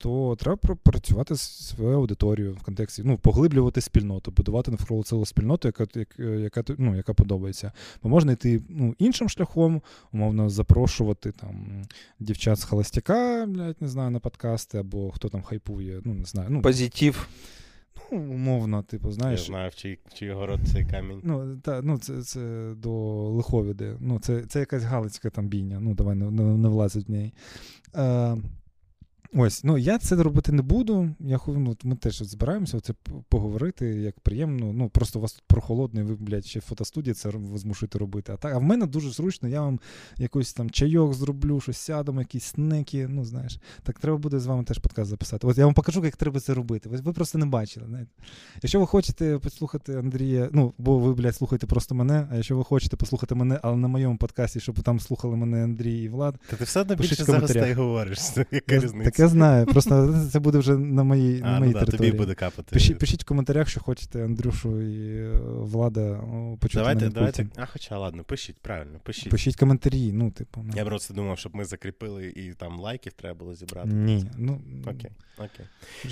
то 0.00 0.36
треба 0.40 0.56
працювати 0.82 1.34
з 1.34 1.40
своєю 1.40 1.96
аудиторією 1.96 2.54
в 2.54 2.62
контексті, 2.62 3.02
ну, 3.04 3.18
поглиблювати 3.18 3.80
спільноту, 3.80 4.30
будувати 4.30 4.70
навколо 4.70 5.02
цілу 5.02 5.26
спільноту, 5.26 5.68
яка 5.68 5.86
яка, 6.18 6.64
ну, 6.78 6.96
яка 6.96 7.14
подобається. 7.14 7.72
Бо 8.02 8.08
можна 8.08 8.32
йти 8.32 8.62
ну, 8.68 8.94
іншим 8.98 9.28
шляхом, 9.28 9.82
умовно, 10.12 10.50
запрошувати 10.50 11.32
там 11.32 11.82
дівчат 12.20 12.58
з 12.58 12.64
холостяка, 12.64 13.46
блядь, 13.48 13.82
не 13.82 13.88
знаю, 13.88 14.10
на 14.10 14.20
подкасти, 14.20 14.78
або 14.78 15.10
хто 15.10 15.28
там 15.28 15.42
хайпує, 15.42 16.00
ну, 16.04 16.14
не 16.14 16.24
знаю. 16.24 16.48
Ну, 16.50 16.62
Позитив. 16.62 17.28
Ну, 18.12 18.18
умовно, 18.18 18.82
типу, 18.82 19.12
знаєш. 19.12 19.40
Я 19.40 19.46
знаю, 19.46 19.70
в 19.70 19.74
чий, 19.74 19.98
чий 20.14 20.32
город 20.32 20.60
цей 20.72 20.86
камінь. 20.86 21.20
Ну, 21.24 21.56
та, 21.56 21.82
ну 21.82 21.98
це 21.98 22.22
це 22.22 22.72
до 22.76 22.90
Лиховіди. 23.28 23.96
Ну, 24.00 24.18
це 24.18 24.42
це 24.42 24.60
якась 24.60 24.82
галицька 24.82 25.30
там 25.30 25.48
бійня. 25.48 25.80
Ну, 25.80 25.94
давай 25.94 26.16
не 26.16 26.30
не, 26.30 26.42
не 26.42 26.68
влазить 26.68 27.08
в 27.08 27.10
неї. 27.10 27.32
Е, 27.96 28.36
Ось, 29.34 29.64
ну 29.64 29.78
я 29.78 29.98
це 29.98 30.16
робити 30.16 30.52
не 30.52 30.62
буду. 30.62 31.14
Я 31.20 31.40
ну, 31.46 31.76
Ми 31.84 31.96
теж 31.96 32.22
збираємося 32.22 32.80
це 32.80 32.94
поговорити, 33.28 33.86
як 33.86 34.20
приємно. 34.20 34.72
Ну 34.72 34.88
просто 34.88 35.18
у 35.18 35.22
вас 35.22 35.32
тут 35.32 35.44
прохолодно, 35.46 36.00
і 36.00 36.04
ви, 36.04 36.14
блядь, 36.14 36.46
ще 36.46 36.60
фотостудії 36.60 37.14
це 37.14 37.32
змушуєте 37.54 37.98
робити. 37.98 38.32
А 38.32 38.36
так, 38.36 38.54
а 38.54 38.58
в 38.58 38.62
мене 38.62 38.86
дуже 38.86 39.10
зручно, 39.10 39.48
я 39.48 39.60
вам 39.60 39.80
якийсь 40.18 40.52
там 40.52 40.70
чайок 40.70 41.14
зроблю, 41.14 41.60
щось 41.60 41.78
сядемо, 41.78 42.20
якісь 42.20 42.44
снеки. 42.44 43.08
Ну, 43.08 43.24
знаєш, 43.24 43.58
так 43.82 43.98
треба 43.98 44.18
буде 44.18 44.40
з 44.40 44.46
вами 44.46 44.64
теж 44.64 44.78
подкаст 44.78 45.10
записати. 45.10 45.46
От 45.46 45.58
я 45.58 45.64
вам 45.64 45.74
покажу, 45.74 46.04
як 46.04 46.16
треба 46.16 46.40
це 46.40 46.54
робити. 46.54 46.88
Ви, 46.88 46.96
ви 46.96 47.12
просто 47.12 47.38
не 47.38 47.46
бачили. 47.46 47.86
Знаєте. 47.86 48.10
Якщо 48.62 48.80
ви 48.80 48.86
хочете 48.86 49.38
послухати 49.38 49.98
Андрія, 49.98 50.48
ну 50.52 50.74
бо 50.78 50.98
ви, 50.98 51.14
блядь, 51.14 51.36
слухаєте 51.36 51.66
просто 51.66 51.94
мене. 51.94 52.28
А 52.30 52.34
якщо 52.34 52.56
ви 52.56 52.64
хочете 52.64 52.96
послухати 52.96 53.34
мене, 53.34 53.60
але 53.62 53.76
на 53.76 53.88
моєму 53.88 54.16
подкасті, 54.16 54.60
щоб 54.60 54.82
там 54.82 55.00
слухали 55.00 55.36
мене 55.36 55.64
Андрій 55.64 56.02
і 56.02 56.08
Влад. 56.08 56.38
Та 56.50 56.56
ти 56.56 56.64
все 56.64 56.80
одно 56.80 56.96
більше 56.96 57.24
за 57.24 57.38
гостей 57.38 57.72
говориш. 57.72 58.18
Яка 58.50 58.78
різниця? 58.78 59.19
Я 59.20 59.28
знаю. 59.28 59.66
Просто 59.66 60.14
це 60.32 60.38
буде 60.38 60.58
вже 60.58 60.76
на 60.76 61.02
моїй 61.02 61.42
а, 61.44 61.50
на 61.50 61.58
моїй 61.58 61.72
ну, 61.72 61.80
території. 61.80 62.10
тобі 62.10 62.18
буде 62.18 62.34
капати. 62.34 62.68
Пишіть, 62.72 62.98
пишіть 62.98 63.22
в 63.22 63.26
коментарях, 63.26 63.68
що 63.68 63.80
хочете 63.80 64.24
Андрюшу 64.24 64.80
і 64.80 65.16
е, 65.16 65.38
Влада 65.42 66.20
почути. 66.60 66.78
Давайте, 66.78 67.04
на 67.04 67.10
давайте. 67.10 67.46
А 67.56 67.66
хоча 67.66 67.98
ладно, 67.98 68.24
пишіть, 68.24 68.56
правильно, 68.62 68.98
пишіть. 69.02 69.30
Пишіть 69.30 69.56
коментарі. 69.56 70.12
ну, 70.12 70.30
типу. 70.30 70.60
Ну. 70.66 70.72
Я 70.76 70.84
просто 70.84 71.14
думав, 71.14 71.38
щоб 71.38 71.56
ми 71.56 71.64
закріпили 71.64 72.26
і 72.26 72.52
там 72.52 72.80
лайків 72.80 73.12
треба 73.12 73.38
було 73.38 73.54
зібрати. 73.54 73.88
Ні, 73.88 74.24
ну... 74.38 74.60
Окей, 74.86 75.10
окей. 75.38 75.66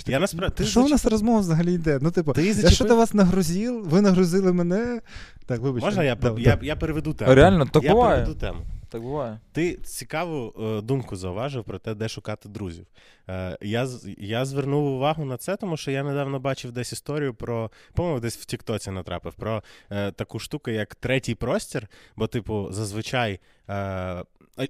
Ти, 0.04 0.12
я 0.12 0.20
насправді... 0.20 0.56
Ти 0.56 0.64
що 0.64 0.80
зач... 0.80 0.88
у 0.88 0.92
нас 0.92 1.06
розмова 1.06 1.40
взагалі 1.40 1.74
йде? 1.74 1.98
Ну, 2.02 2.10
типу, 2.10 2.32
ти 2.32 2.46
я 2.46 2.70
що 2.70 2.84
до 2.84 2.96
вас 2.96 3.14
нагрузив, 3.14 3.88
ви 3.88 4.00
нагрузили 4.00 4.52
мене. 4.52 5.00
Так, 5.46 5.60
вибачте. 5.60 5.86
Можна 5.86 6.04
я, 6.04 6.14
да, 6.14 6.34
я, 6.38 6.56
да. 6.56 6.58
я 6.62 6.76
переведу 6.76 7.14
тему? 7.14 7.34
Реально, 7.34 7.66
так 7.66 7.84
я 7.84 7.92
буває. 7.92 8.16
переведу 8.16 8.40
тему. 8.40 8.60
Так 8.88 9.02
буває. 9.02 9.40
Ти 9.52 9.74
цікаву 9.74 10.54
е, 10.60 10.80
думку 10.80 11.16
зауважив 11.16 11.64
про 11.64 11.78
те, 11.78 11.94
де 11.94 12.08
шукати 12.08 12.48
друзів. 12.48 12.86
Е, 13.28 13.58
я 13.60 13.88
я 14.18 14.44
звернув 14.44 14.84
увагу 14.84 15.24
на 15.24 15.36
це, 15.36 15.56
тому 15.56 15.76
що 15.76 15.90
я 15.90 16.02
недавно 16.02 16.40
бачив 16.40 16.72
десь 16.72 16.92
історію 16.92 17.34
про, 17.34 17.70
по-моєму, 17.94 18.20
десь 18.20 18.36
в 18.36 18.44
Тіктоці 18.44 18.90
натрапив 18.90 19.34
про 19.34 19.62
е, 19.90 20.12
таку 20.12 20.38
штуку, 20.38 20.70
як 20.70 20.94
третій 20.94 21.34
простір. 21.34 21.88
Бо, 22.16 22.26
типу, 22.26 22.68
зазвичай. 22.70 23.40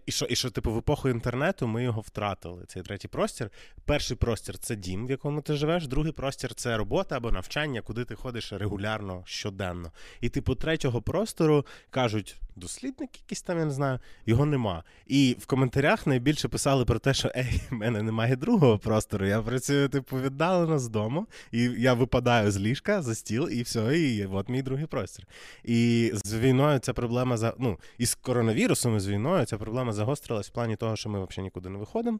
І 0.06 0.12
що, 0.12 0.26
і 0.26 0.36
що, 0.36 0.50
типу, 0.50 0.72
в 0.72 0.78
епоху 0.78 1.08
інтернету 1.08 1.66
ми 1.66 1.82
його 1.82 2.00
втратили. 2.00 2.64
Цей 2.66 2.82
третій 2.82 3.08
простір. 3.08 3.50
Перший 3.84 4.16
простір 4.16 4.58
це 4.58 4.76
дім, 4.76 5.06
в 5.06 5.10
якому 5.10 5.42
ти 5.42 5.54
живеш. 5.54 5.86
Другий 5.86 6.12
простір 6.12 6.54
це 6.54 6.76
робота 6.76 7.16
або 7.16 7.30
навчання, 7.30 7.80
куди 7.80 8.04
ти 8.04 8.14
ходиш 8.14 8.52
регулярно 8.52 9.22
щоденно. 9.26 9.92
І, 10.20 10.28
типу, 10.28 10.54
третього 10.54 11.02
простору 11.02 11.66
кажуть. 11.90 12.36
Дослідник, 12.56 13.10
якийсь 13.22 13.42
там, 13.42 13.58
я 13.58 13.64
не 13.64 13.70
знаю, 13.70 13.98
його 14.26 14.46
нема. 14.46 14.84
І 15.06 15.36
в 15.40 15.46
коментарях 15.46 16.06
найбільше 16.06 16.48
писали 16.48 16.84
про 16.84 16.98
те, 16.98 17.14
що 17.14 17.30
ей, 17.36 17.60
в 17.70 17.74
мене 17.74 18.02
немає 18.02 18.36
другого 18.36 18.78
простору. 18.78 19.26
Я 19.26 19.42
працюю, 19.42 19.88
типу, 19.88 20.20
віддалено 20.20 20.78
з 20.78 20.88
дому, 20.88 21.26
і 21.52 21.62
я 21.62 21.94
випадаю 21.94 22.50
з 22.50 22.58
ліжка 22.58 23.02
за 23.02 23.14
стіл, 23.14 23.48
і 23.50 23.62
все, 23.62 23.98
і 23.98 24.26
от 24.26 24.48
мій 24.48 24.62
другий 24.62 24.86
простір. 24.86 25.26
І 25.64 26.10
з 26.14 26.34
війною 26.34 26.78
ця 26.78 26.92
проблема 26.92 27.36
за 27.36 27.54
ну, 27.58 27.78
і 27.98 28.06
з 28.06 28.14
коронавірусом, 28.14 28.96
і 28.96 29.00
з 29.00 29.08
війною 29.08 29.44
ця 29.44 29.58
проблема 29.58 29.77
загострилась 29.92 30.48
в 30.48 30.52
плані 30.52 30.76
того, 30.76 30.96
що 30.96 31.08
ми 31.08 31.24
взагалі 31.24 31.44
нікуди 31.44 31.68
не 31.68 31.78
виходимо. 31.78 32.18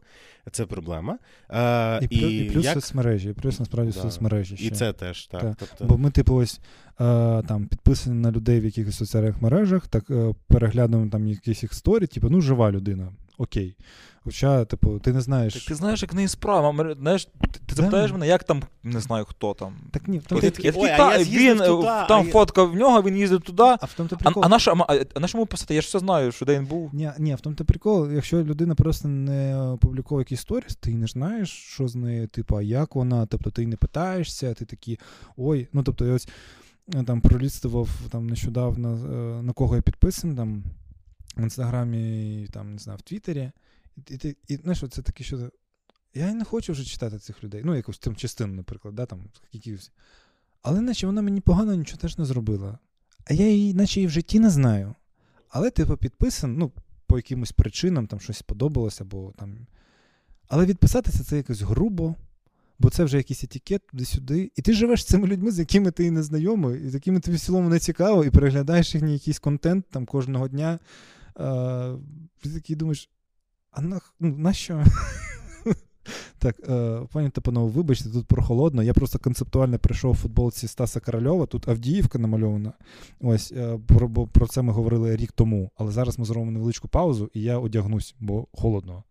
Це 0.51 0.67
проблема. 0.67 1.19
А, 1.49 2.01
і, 2.11 2.17
і, 2.17 2.47
і 2.47 2.51
плюс 2.51 2.65
як... 2.65 2.75
соцмережі, 2.75 3.31
і 3.31 3.33
плюс 3.33 3.61
насправді 3.61 3.93
да. 3.93 4.01
соцмережі. 4.01 4.57
Ще. 4.57 4.67
І 4.67 4.71
це 4.71 4.93
теж 4.93 5.27
так. 5.27 5.41
так. 5.41 5.55
Тобто... 5.59 5.85
Бо 5.85 5.99
ми, 5.99 6.11
типу, 6.11 6.35
ось 6.35 6.61
там 6.99 7.67
підписані 7.71 8.17
на 8.17 8.31
людей 8.31 8.61
в 8.61 8.65
якихось 8.65 8.97
соціальних 8.97 9.43
мережах, 9.43 9.89
так 9.89 10.11
переглядуємо 10.47 11.11
там 11.11 11.27
якісь 11.27 11.63
їх 11.63 11.75
сторі, 11.75 12.07
типу, 12.07 12.29
ну, 12.31 12.41
жива 12.41 12.71
людина, 12.73 13.13
окей. 13.39 13.77
Хоча, 14.25 14.65
типу, 14.65 14.99
ти 14.99 15.13
не 15.13 15.21
знаєш. 15.21 15.55
Так 15.55 15.63
ти 15.63 15.75
знаєш, 15.75 16.03
як 16.03 16.15
неї 16.15 16.29
справа. 16.29 16.95
Знаєш, 17.01 17.25
Ти, 17.25 17.61
ти 17.67 17.75
запитаєш 17.75 18.13
мене, 18.13 18.27
як 18.27 18.45
там, 18.45 18.63
не 18.83 19.01
знаю, 19.01 19.25
хто 19.25 19.55
там. 19.55 19.75
Так 19.91 20.09
ні, 20.09 20.19
в 20.19 20.23
тому 20.23 20.41
я 20.43 20.51
такий, 20.51 20.73
та, 20.73 21.19
він 21.19 21.59
туди, 21.59 21.83
там 21.83 22.27
а 22.29 22.31
фотка 22.31 22.63
в 22.63 22.77
нього, 22.77 23.03
він 23.03 23.17
їздив 23.17 23.41
туди. 23.41 23.63
А 23.63 23.85
в 23.85 23.93
тому 23.97 24.09
прикол. 24.09 24.43
А, 24.43 24.47
а, 24.47 24.49
наш, 24.49 24.69
а, 24.69 24.75
а 25.15 25.21
на 25.21 25.29
чому 25.29 25.47
писати? 25.47 25.75
Я 25.75 25.81
ж 25.81 25.87
все 25.87 25.99
знаю, 25.99 26.33
що 26.33 26.45
де 26.47 26.59
він 26.59 26.67
був. 26.67 26.95
Ні, 26.95 27.11
ні, 27.19 27.35
в 27.35 27.41
тому 27.41 27.57
то 27.57 27.65
прикол, 27.65 28.13
якщо 28.13 28.45
людина 28.45 28.75
просто 28.75 29.09
не 29.09 29.77
публікує 29.81 30.21
якісь 30.21 30.41
сторіс, 30.41 30.77
ти 30.77 30.95
не 30.95 31.07
знаєш, 31.07 31.51
що 31.51 31.89
з 31.89 31.95
нею, 31.95 32.29
типу, 32.29 32.57
а 32.57 32.63
як 32.63 32.95
вона, 32.95 33.27
тобто 33.27 33.51
ти 33.51 33.67
не 33.67 33.77
питаєшся, 33.77 34.55
ти 34.55 34.65
такий, 34.65 34.99
ой, 35.37 35.69
ну 35.73 35.83
тобто, 35.83 36.15
ось 36.15 36.29
там 37.07 37.21
пролістував 37.21 37.89
там 38.11 38.27
нещодавно, 38.27 38.97
на 39.43 39.53
кого 39.53 39.77
я 39.77 39.83
підписаний, 39.83 40.37
там 40.37 40.63
в 41.37 41.43
інстаграмі, 41.43 42.49
там, 42.53 42.73
не 42.73 42.79
знаю, 42.79 42.99
в 42.99 43.03
Твіттері. 43.03 43.51
І 43.97 44.17
ти, 44.17 44.37
і, 44.49 44.57
знаєш, 44.57 44.85
це 44.91 45.03
таке, 45.03 45.25
що. 45.25 45.51
Я 46.15 46.35
не 46.35 46.45
хочу 46.45 46.73
вже 46.73 46.85
читати 46.85 47.19
цих 47.19 47.45
людей. 47.45 47.63
Ну, 47.65 47.77
якусь 47.77 47.99
там 47.99 48.17
частину, 48.17 48.55
наприклад, 48.55 48.95
да, 48.95 49.07
там, 49.07 49.25
якісь. 49.53 49.93
Але 50.63 50.81
наче 50.81 51.07
вона 51.07 51.23
мені 51.23 51.41
погано 51.41 51.75
нічого 51.75 52.01
теж 52.01 52.19
не 52.19 52.25
зробила. 52.25 52.79
А 53.25 53.35
я 53.35 53.49
її, 53.49 53.75
наче 53.75 54.01
і 54.01 54.07
в 54.07 54.11
житті 54.11 54.41
не 54.41 54.51
знаю. 54.51 54.95
Але, 55.49 55.71
типу, 55.71 55.97
підписан, 55.97 56.57
ну, 56.57 56.73
по 57.07 57.17
якимось 57.17 57.53
причинам 57.53 58.07
там 58.07 58.21
щось 58.21 58.37
сподобалося, 58.37 59.05
або 59.05 59.33
там. 59.37 59.67
Але 60.49 60.67
відписатися 60.67 61.25
це 61.25 61.37
якось 61.37 61.61
грубо, 61.61 62.15
бо 62.79 62.91
це 62.91 63.05
вже 63.05 63.17
якийсь 63.17 63.45
етикет 63.45 63.87
туди-сюди. 63.87 64.51
І 64.57 64.63
ти 64.63 64.73
живеш 64.73 65.03
з 65.03 65.07
цими 65.07 65.27
людьми, 65.27 65.51
з 65.51 65.59
якими 65.59 65.91
ти 65.91 66.11
не 66.11 66.23
знайомий, 66.23 66.85
і 66.85 66.89
з 66.89 66.95
якими 66.95 67.21
тобі 67.21 67.37
в 67.37 67.41
цілому 67.41 67.69
не 67.69 67.79
цікаво, 67.79 68.25
і 68.25 68.31
переглядаєш 68.31 68.95
їхній 68.95 69.13
якийсь 69.13 69.39
контент 69.39 69.85
там 69.91 70.07
кожного 70.07 70.49
дня. 70.49 70.79
Ти 72.43 72.51
такий 72.55 72.77
думаєш, 72.77 73.11
а 73.71 73.81
на, 73.81 74.01
ну, 74.21 74.37
на 74.37 74.53
що? 74.53 74.85
Так, 76.39 76.57
пані 77.13 77.31
та 77.31 77.41
панове, 77.41 77.71
вибачте, 77.71 78.11
тут 78.11 78.27
прохолодно. 78.27 78.83
Я 78.83 78.95
просто 78.95 79.19
концептуально 79.19 79.79
прийшов 79.79 80.11
у 80.11 80.15
футболці 80.15 80.69
Стаса 80.69 81.01
Корольова. 81.01 81.47
Тут 81.47 81.69
Авдіївка 81.69 82.19
намальована. 82.19 82.73
Ось 83.21 83.53
е, 83.53 83.79
про, 83.87 84.09
про 84.09 84.47
це 84.47 84.63
ми 84.63 84.73
говорили 84.73 85.17
рік 85.17 85.33
тому. 85.33 85.71
Але 85.77 85.93
зараз 85.93 86.19
ми 86.19 86.25
зробимо 86.25 86.53
невеличку 86.53 86.89
паузу, 86.89 87.31
і 87.35 87.43
я 87.43 87.59
одягнусь, 87.59 88.15
бо 88.21 88.47
холодно. 88.53 89.05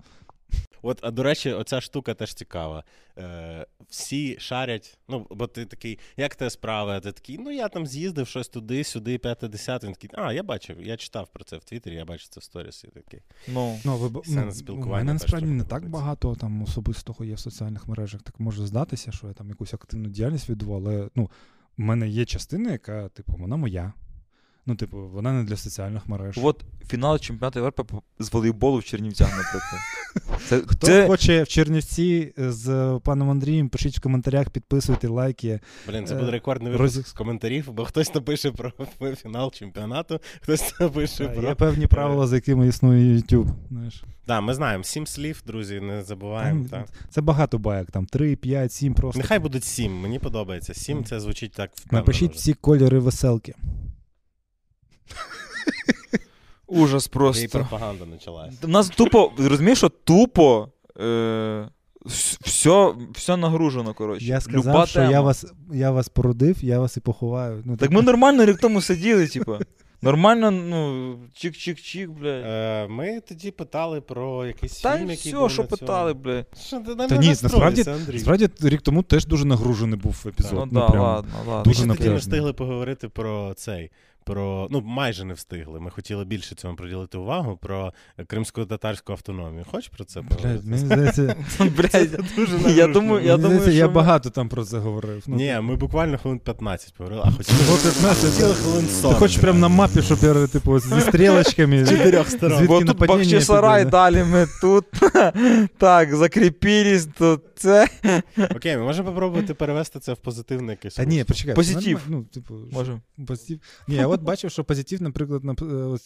От, 0.82 1.00
а 1.02 1.12
до 1.12 1.24
речі, 1.24 1.52
оця 1.54 1.82
штука 1.82 2.14
теж 2.14 2.34
цікава. 2.34 2.84
Е, 3.18 3.66
Всі 3.90 4.40
шарять, 4.40 4.98
ну, 5.08 5.28
бо 5.30 5.48
ти 5.48 5.66
такий, 5.66 6.00
як 6.18 6.36
те 6.36 6.50
справи? 6.50 6.92
А 6.92 7.00
ти 7.00 7.12
такий, 7.12 7.38
ну 7.38 7.52
я 7.52 7.70
там 7.70 7.88
з'їздив 7.88 8.28
щось 8.28 8.48
туди, 8.48 8.84
сюди, 8.84 9.18
п'яте, 9.18 9.48
десяте. 9.48 9.88
Він 9.88 9.94
такий, 9.94 10.10
а, 10.14 10.34
я 10.34 10.44
бачив, 10.44 10.82
я 10.82 10.98
читав 10.98 11.28
про 11.34 11.44
це 11.44 11.58
в 11.58 11.64
Твіттері, 11.64 11.96
я 11.96 12.06
бачив 12.06 12.28
це 12.28 12.40
в 12.40 12.44
сторісі. 12.44 12.88
Такий. 12.88 13.22
Ну, 13.48 13.80
ну, 13.86 13.98
ви, 13.98 14.22
ну, 14.28 14.52
спілкування. 14.52 14.92
У 14.92 14.96
мене 14.96 15.14
насправді 15.14 15.48
не 15.48 15.64
так 15.64 15.90
багато 15.90 16.36
там 16.36 16.62
особистого 16.62 17.26
є 17.26 17.34
в 17.34 17.40
соціальних 17.40 17.88
мережах. 17.88 18.22
Так 18.22 18.40
може 18.40 18.68
здатися, 18.68 19.12
що 19.12 19.28
я 19.28 19.34
там 19.34 19.50
якусь 19.50 19.74
активну 19.74 20.10
діяльність 20.10 20.50
веду, 20.50 20.74
але 20.74 21.10
ну, 21.16 21.30
в 21.78 21.82
мене 21.82 22.08
є 22.08 22.26
частина, 22.26 22.72
яка, 22.72 23.10
типу, 23.10 23.34
вона 23.40 23.56
моя. 23.56 23.94
Ну, 24.70 24.76
типу, 24.76 24.98
вона 24.98 25.34
не 25.34 25.44
для 25.44 25.58
соціальних 25.58 26.08
мереж. 26.08 26.40
От 26.42 26.66
фінал 26.88 27.20
чемпіонату 27.20 27.60
Європи 27.60 27.84
з 28.20 28.34
волейболу 28.34 28.78
в 28.78 28.84
Чернівцях, 28.84 29.30
наприклад. 29.30 29.82
Це, 30.48 30.62
Хто 30.68 30.88
це... 30.88 31.08
хоче 31.08 31.44
в 31.44 31.48
Чернівці 31.48 32.34
з 32.38 33.00
паном 33.04 33.30
Андрієм, 33.30 33.70
пишіть 33.70 33.98
в 33.98 34.02
коментарях, 34.02 34.50
підписуйте 34.50 35.08
лайки. 35.08 35.60
Блін, 35.88 36.08
це 36.08 36.16
буде 36.16 36.32
рекордний 36.32 36.72
випуск 36.72 36.98
Роз... 36.98 37.08
з 37.08 37.12
коментарів, 37.12 37.72
бо 37.72 37.86
хтось 37.86 38.16
напише 38.16 38.52
про 38.52 38.72
фінал 39.16 39.52
чемпіонату, 39.52 40.20
хтось 40.42 40.80
напише 40.80 41.26
а, 41.26 41.28
про. 41.28 41.50
Є 41.50 41.56
певні 41.56 41.88
правила, 41.88 42.28
за 42.28 42.36
якими 42.36 42.68
існує 42.68 43.18
YouTube. 43.18 43.48
знаєш. 43.70 43.94
Так, 43.96 44.10
да, 44.28 44.42
ми 44.42 44.54
знаємо. 44.54 44.84
Сім 44.84 45.08
слів, 45.08 45.44
друзі, 45.48 45.80
не 45.80 46.04
забуваємо. 46.04 46.66
Там, 46.72 46.86
Це 47.10 47.22
багато 47.22 47.58
байок, 47.58 47.92
там 47.92 48.06
три, 48.06 48.36
п'ять, 48.36 48.74
сім 48.74 48.94
просто. 48.94 49.20
Нехай 49.20 49.40
будуть 49.40 49.64
сім, 49.64 50.00
мені 50.02 50.20
подобається. 50.20 50.74
Сім 50.74 51.04
це 51.04 51.20
звучить 51.20 51.52
так 51.52 51.72
впевнено. 51.76 52.02
Напишіть 52.02 52.36
всі 52.36 52.54
кольори 52.54 53.00
веселки. 53.00 53.56
Ужас 56.68 57.08
просто. 57.08 57.44
І 57.44 57.48
пропаганда 57.48 58.06
почалась. 58.06 58.54
У 58.64 58.68
нас 58.68 58.90
тупо, 58.90 59.32
розумієш, 59.38 59.78
що 59.78 59.90
тупо. 59.90 60.70
Е- 61.00 61.70
все 62.42 62.94
все 63.14 63.38
нагружено, 63.38 63.94
коротше. 63.94 64.26
Я 64.26 64.42
сказав, 64.42 64.74
Люба 64.74 64.86
що 64.86 65.00
тема. 65.00 65.12
я 65.12 65.22
вас 65.22 65.46
я 65.74 65.92
вас 65.92 66.10
породив, 66.10 66.64
я 66.64 66.80
вас 66.80 66.98
і 66.98 67.00
поховаю. 67.00 67.62
Ну, 67.66 67.78
Так 67.78 67.92
ми 67.92 68.02
нормально 68.02 68.46
рік 68.46 68.58
тому 68.58 68.82
сиділи, 68.82 69.28
типу. 69.28 69.58
Нормально, 70.02 70.52
ну, 70.52 71.14
чик-чик-чик, 71.36 72.10
блядь. 72.10 72.44
Е, 72.46 72.88
Ми 72.88 73.22
тоді 73.28 73.52
питали 73.52 74.02
про 74.02 74.46
якийсь 74.46 74.82
Та 74.82 74.98
фільм, 74.98 75.10
який 75.10 75.34
був 75.34 75.52
що 75.52 75.62
на 75.62 75.68
питали, 75.68 76.14
блядь. 76.14 76.46
Що 76.62 76.80
ти 76.80 76.96
Та 76.96 77.18
ні, 77.18 77.28
насправді, 77.28 77.86
насправді 78.14 78.50
рік 78.62 78.82
тому 78.82 79.04
теж 79.04 79.26
дуже 79.26 79.46
нагружений 79.46 80.00
був 80.00 80.24
епізод. 80.28 80.54
Ну, 80.54 80.68
ну 80.72 80.80
да, 80.80 80.88
прям 80.88 81.04
ладно, 81.04 81.32
ладно. 81.48 81.64
Дуже 81.64 81.86
Ми 81.86 81.96
тоді 81.96 82.10
не 82.10 82.16
встигли 82.16 82.54
поговорити 82.54 83.10
про 83.10 83.54
цей, 83.54 83.92
про 84.28 84.68
ну 84.72 84.82
майже 84.82 85.26
не 85.26 85.34
встигли. 85.34 85.80
Ми 85.80 85.92
хотіли 85.92 86.26
більше 86.26 86.56
цьому 86.56 86.76
приділити 86.76 87.18
увагу 87.18 87.58
про 87.62 87.94
кримсько-татарську 88.28 89.12
автономію. 89.12 89.66
Хочеш 89.72 89.90
про 89.90 90.06
це 90.06 90.22
Блядь, 90.22 90.38
поговорити? 90.38 90.68
мені 90.68 90.78
здається, 90.78 91.36
Дуже 92.36 92.72
я 92.72 92.88
думаю, 92.88 93.26
я 93.26 93.38
думаю, 93.38 93.60
здається, 93.60 93.72
я 93.72 93.88
багато 93.88 94.30
там 94.30 94.50
про 94.50 94.66
це 94.66 94.78
говорив. 94.78 95.24
Ну, 95.28 95.36
Ні, 95.36 95.58
ми 95.62 95.76
буквально 95.76 96.18
хвилин 96.18 96.40
15 96.40 96.94
поговорили, 96.94 97.24
а 97.26 97.32
хотіли, 97.32 97.60
Всього 97.60 97.78
15, 97.78 98.32
хотіли 98.34 98.54
хвилин 98.54 98.86
Ти 99.02 99.20
хочеш 99.20 99.38
прямо 99.38 99.60
на 99.60 99.68
мапі, 99.68 100.02
щоб 100.02 100.20
я 100.22 100.48
типу 100.48 100.80
зі 100.80 101.02
стрілочками. 101.02 101.86
З 101.86 101.90
чотирьох 101.90 102.30
сторон. 102.30 102.58
Звідки 102.58 102.74
Бо 102.74 102.94
тут 102.94 103.08
Бахчисарай, 103.08 103.86
далі 103.86 104.24
ми 104.24 104.48
тут. 104.62 104.86
Так, 105.78 106.16
закріпілись, 106.16 107.08
тут 107.18 107.42
це. 107.56 107.88
Окей, 108.56 108.78
ми 108.78 108.84
можемо 108.84 109.10
попробувати 109.10 109.54
перевести 109.54 110.00
це 110.00 110.14
в 110.14 110.18
позитивне 110.18 110.72
якесь. 110.72 110.96
Та 110.96 111.06
ні, 111.06 111.24
почекай. 111.24 111.56
Позитив. 111.56 112.02
Ну, 112.08 112.24
типу, 112.24 112.54
що- 112.84 113.00
позитив. 113.28 113.60
Ні, 113.88 113.96
я 113.96 114.08
от 114.18 114.24
бачив, 114.24 114.52
що 114.52 114.64
позитив, 114.64 115.02
наприклад, 115.02 115.44
на 115.44 115.56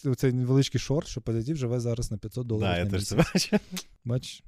е, 0.06 0.14
цей 0.14 0.32
невеличкий 0.32 0.80
шорт, 0.80 1.08
що 1.08 1.20
позитив 1.20 1.56
живе 1.56 1.80
зараз 1.80 2.10
на 2.10 2.18
500 2.18 2.46
доларів. 2.46 2.72
Да, 2.72 2.78
я 2.78 2.84
на 2.84 2.90
теж 2.90 3.12
бачу. 3.12 3.58
Бачиш? 4.04 4.42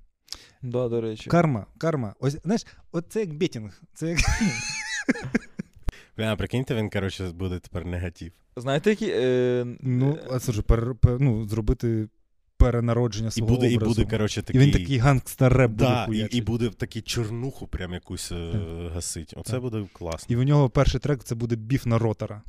Да, 0.62 0.88
до 0.88 1.00
речі. 1.00 1.30
Карма, 1.30 1.66
карма. 1.78 2.14
Ось, 2.20 2.36
знаєш, 2.44 2.66
от 2.92 3.04
це 3.08 3.20
як 3.20 3.34
бетінг. 3.34 3.82
Це 3.94 4.08
як 4.08 4.18
Бля, 6.16 6.32
а 6.32 6.36
прикиньте, 6.36 6.74
він, 6.74 6.90
коротше, 6.90 7.30
буде 7.30 7.58
тепер 7.58 7.86
негатив. 7.86 8.32
Знаєте, 8.56 8.90
які. 8.90 9.10
Е... 9.10 9.66
ну, 9.80 10.18
а 10.30 10.38
це 10.38 10.52
ж 10.52 10.62
пер, 10.62 10.94
пер- 10.94 11.20
ну, 11.20 11.48
зробити 11.48 12.08
перенародження 12.56 13.28
І 13.28 13.30
свого 13.30 13.54
буде, 13.54 13.72
і 13.72 13.78
буде, 13.78 14.04
коротше, 14.04 14.42
І 14.50 14.58
він 14.58 14.70
такий 14.70 14.98
гангстер 14.98 15.52
реп 15.52 15.70
буде 15.70 15.84
да, 15.84 16.06
і, 16.12 16.36
і 16.36 16.40
буде 16.40 16.70
такий 16.70 17.02
чорнуху 17.02 17.66
прям 17.66 17.92
якусь 17.92 18.32
е, 18.32 18.52
гасить. 18.94 19.34
Оце 19.36 19.52
Так. 19.52 19.60
буде 19.60 19.86
класно. 19.92 20.32
І 20.32 20.36
в 20.36 20.42
нього 20.42 20.70
перший 20.70 21.00
трек 21.00 21.24
це 21.24 21.34
буде 21.34 21.56
біф 21.56 21.86
на 21.86 21.98
ротора. 21.98 22.42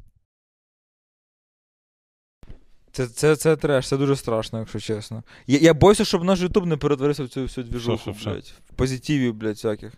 Це, 2.95 3.07
це, 3.07 3.35
це 3.35 3.55
треш, 3.55 3.87
це 3.87 3.97
дуже 3.97 4.15
страшно, 4.15 4.59
якщо 4.59 4.79
чесно. 4.79 5.23
Я, 5.47 5.57
я 5.57 5.73
боюся, 5.73 6.05
щоб 6.05 6.23
наш 6.23 6.39
Ютуб 6.41 6.65
не 6.65 6.77
перетворився 6.77 7.23
в 7.23 7.27
цю 7.27 7.41
всю 7.41 7.63
двіжуху, 7.67 8.15
блядь. 8.25 8.53
В 8.69 8.73
позитивів, 8.75 9.33
блядь, 9.33 9.55
всяких. 9.55 9.93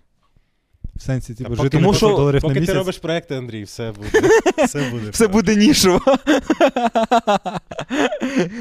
В 0.95 1.01
сенсі, 1.01 1.33
типу, 1.33 1.55
жити 1.55 1.69
тому 1.69 1.93
що- 1.93 2.07
доларів 2.07 2.41
Поки 2.41 2.59
на 2.59 2.65
ти 2.65 2.73
робиш 2.73 2.97
проекти, 2.97 3.35
Андрій, 3.35 3.63
все 3.63 3.91
буде. 3.91 4.29
Все 4.65 4.89
буде. 4.89 5.09
Все 5.09 5.27
буде 5.27 5.55
нішево. 5.55 6.01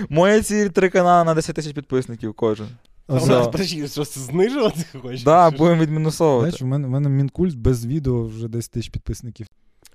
Моя 0.09 0.43
ціль 0.43 0.69
три 0.69 0.89
канали 0.89 1.25
на 1.25 1.35
10 1.35 1.57
тисяч 1.57 1.73
підписників 1.73 2.35
кожен. 2.35 2.69
А 3.07 3.13
у 3.13 3.27
нас 3.27 3.49
що 3.93 4.05
ти 4.05 4.21
знижувати 4.21 4.85
хочеш? 5.03 5.25
Що? 5.51 5.59
будемо 5.59 5.83
відмінусовувати. 5.83 6.51
Знаєш, 6.51 6.63
у 6.63 6.67
мене, 6.67 6.87
у 6.87 6.91
мене 6.91 7.09
Мінкульт 7.09 7.55
без 7.55 7.87
відео 7.87 8.27
вже 8.27 8.49
10 8.49 8.71
тисяч 8.71 8.89
підписників. 8.89 9.47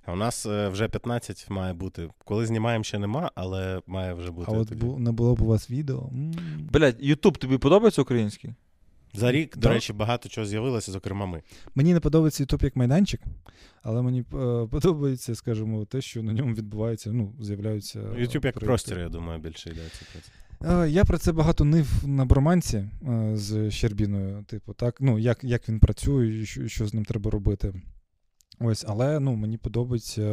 А 0.05 0.13
у 0.13 0.15
нас 0.15 0.45
е, 0.45 0.69
вже 0.69 0.87
15 0.87 1.49
має 1.49 1.73
бути. 1.73 2.09
Коли 2.25 2.45
знімаємо, 2.45 2.83
ще 2.83 2.99
нема, 2.99 3.31
але 3.35 3.81
має 3.87 4.13
вже 4.13 4.31
бути. 4.31 4.51
А 4.51 4.57
от 4.57 4.73
бу, 4.73 4.97
не 4.99 5.11
було 5.11 5.35
б 5.35 5.41
у 5.41 5.45
вас 5.45 5.69
відео. 5.69 6.09
м. 6.13 6.31
Блядь, 6.73 6.95
Ютуб 6.99 7.37
тобі 7.37 7.57
подобається 7.57 8.01
український? 8.01 8.53
За 9.13 9.31
рік, 9.31 9.57
до 9.57 9.61
Да. 9.61 9.73
речі, 9.73 9.93
багато 9.93 10.29
чого 10.29 10.47
з'явилося, 10.47 10.91
зокрема 10.91 11.25
ми. 11.25 11.41
Мені 11.75 11.93
не 11.93 11.99
подобається 11.99 12.43
YouTube 12.43 12.63
як 12.63 12.75
майданчик, 12.75 13.21
але 13.83 14.01
мені 14.01 14.19
е, 14.19 14.23
подобається, 14.71 15.35
скажімо, 15.35 15.85
те, 15.85 16.01
що 16.01 16.23
на 16.23 16.33
ньому 16.33 16.53
відбувається, 16.53 17.11
ну, 17.13 17.33
з'являються. 17.41 17.99
YouTube 17.99 18.45
як 18.45 18.59
простір, 18.59 18.99
я 18.99 19.09
думаю, 19.09 19.39
більше 19.39 19.69
йдеться 19.69 20.05
про 20.11 20.21
це. 20.21 20.31
Е, 20.83 20.89
Я 20.89 21.05
про 21.05 21.17
це 21.17 21.31
багато 21.31 21.65
нив 21.65 21.87
на 22.07 22.25
Броманці 22.25 22.77
е, 22.77 23.31
з 23.37 23.71
Щербіною. 23.71 24.43
Типу, 24.47 24.73
так, 24.73 24.97
ну, 25.01 25.19
як, 25.19 25.43
як 25.43 25.69
він 25.69 25.79
працює, 25.79 26.27
і 26.41 26.45
що, 26.45 26.67
що 26.67 26.87
з 26.87 26.93
ним 26.93 27.05
треба 27.05 27.31
робити. 27.31 27.73
Ось, 28.63 28.85
але 28.87 29.19
ну, 29.19 29.35
мені 29.35 29.57
подобається, 29.57 30.21
е, 30.21 30.25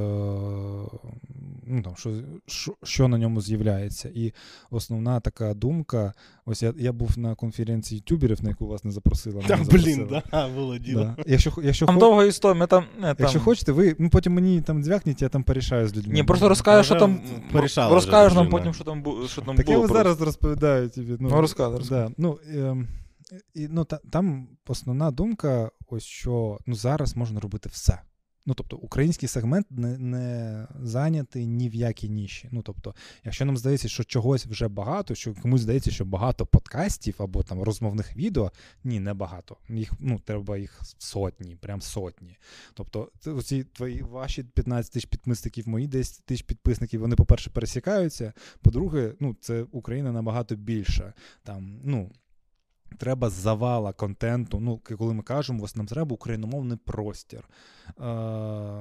ну, 1.67 1.83
там, 1.85 1.97
що, 1.97 2.11
що, 2.47 2.75
що 2.83 3.09
на 3.09 3.19
ньому 3.19 3.41
з'являється. 3.41 4.11
І 4.15 4.33
основна 4.71 5.21
така 5.21 5.55
думка: 5.55 6.13
ось 6.47 6.63
я, 6.63 6.75
я 6.79 6.93
був 6.93 7.19
на 7.19 7.35
конференції 7.35 7.99
ютуберів, 7.99 8.45
на 8.45 8.49
яку 8.49 8.67
вас 8.67 8.85
не 8.85 8.89
Там, 8.89 8.93
запросили. 8.93 9.43
блін, 9.71 10.09
да, 10.31 10.49
було 10.49 10.79
діло. 10.79 11.15
Да. 11.17 11.25
Якщо, 11.27 11.53
якщо, 11.63 11.87
Там 11.87 11.95
хо- 11.95 12.01
довга 12.01 12.25
історія, 12.25 12.61
ми 12.61 12.67
там. 12.67 12.85
Не, 12.97 13.03
там... 13.03 13.17
якщо 13.19 13.41
хочете, 13.41 13.73
ви 13.73 13.97
ну, 13.99 14.11
потім 14.11 14.35
мені 14.35 14.61
там 14.61 14.83
дзвякніть, 14.83 15.23
я 15.23 15.29
там 15.29 15.43
порішаю 15.43 15.89
з 15.89 15.97
людьми. 15.97 16.15
Ні, 16.15 16.23
просто 16.23 16.49
розкажеш, 16.49 16.87
що 16.87 16.95
там. 16.97 17.21
Розкажеш 17.77 18.35
нам 18.35 18.49
потім, 18.49 18.75
що 18.75 18.85
там, 18.85 19.05
що 19.27 19.43
там 19.43 19.57
Так 19.57 19.69
я 19.69 19.75
було. 19.75 19.87
вам 19.87 19.89
просто. 19.89 20.05
зараз 20.05 20.21
розповідаю 20.21 20.89
тобі. 20.89 21.17
Ну, 21.21 21.29
Ну, 21.31 21.41
розказуй. 21.41 21.81
Да. 21.89 22.11
Ну, 22.17 22.39
ем, 22.55 22.89
і, 23.55 23.69
ну, 23.71 23.85
та, 23.85 23.99
там 24.11 24.49
основна 24.67 25.11
думка, 25.11 25.71
ось 25.89 26.05
що 26.05 26.59
ну, 26.67 26.75
зараз 26.75 27.17
можна 27.17 27.41
робити 27.41 27.69
все. 27.73 28.01
Ну, 28.49 28.55
тобто, 28.55 28.77
український 28.77 29.29
сегмент 29.29 29.67
не, 29.71 29.99
не 29.99 30.67
зайнятий 30.83 31.47
ні 31.47 31.69
в 31.69 31.75
якій 31.75 32.09
ніші. 32.09 32.49
Ну, 32.53 32.63
тобто, 32.63 32.95
якщо 33.25 33.45
нам 33.45 33.57
здається, 33.57 33.89
що 33.89 34.05
чогось 34.05 34.47
вже 34.47 34.69
багато, 34.69 35.15
що 35.15 35.35
комусь 35.35 35.61
здається, 35.61 35.91
що 35.91 36.05
багато 36.05 36.47
подкастів 36.47 37.15
або 37.19 37.43
там 37.43 37.63
розмовних 37.63 38.17
відео, 38.17 38.53
ні, 38.85 39.01
не 39.01 39.15
багато. 39.15 39.57
Їх 39.69 39.93
ну, 39.99 40.19
треба 40.19 40.59
їх 40.59 40.81
сотні, 40.99 41.57
прям 41.57 41.81
сотні. 41.81 42.37
Тобто, 42.75 43.11
оці 43.27 43.65
твої 43.65 44.03
ваші 44.03 44.43
15 44.43 44.93
тисяч 44.93 45.09
підписників, 45.09 45.69
мої 45.69 45.87
10 45.87 46.25
тисяч 46.25 46.43
підписників, 46.43 47.01
вони, 47.01 47.17
по-перше, 47.17 47.51
пересікаються. 47.51 48.33
По-друге, 48.63 49.15
ну, 49.21 49.37
це 49.41 49.67
Україна 49.73 50.13
набагато 50.13 50.57
більша. 50.57 51.15
Там, 51.43 51.81
ну, 51.85 52.11
треба 52.99 53.31
завала 53.31 53.93
контенту. 53.93 54.61
Ну, 54.61 54.81
коли 54.99 55.15
ми 55.15 55.23
кажемо, 55.23 55.65
ось 55.65 55.77
нам 55.77 55.87
треба 55.87 56.15
україномовний 56.15 56.79
простір. 56.85 57.49
Е- 58.01 58.79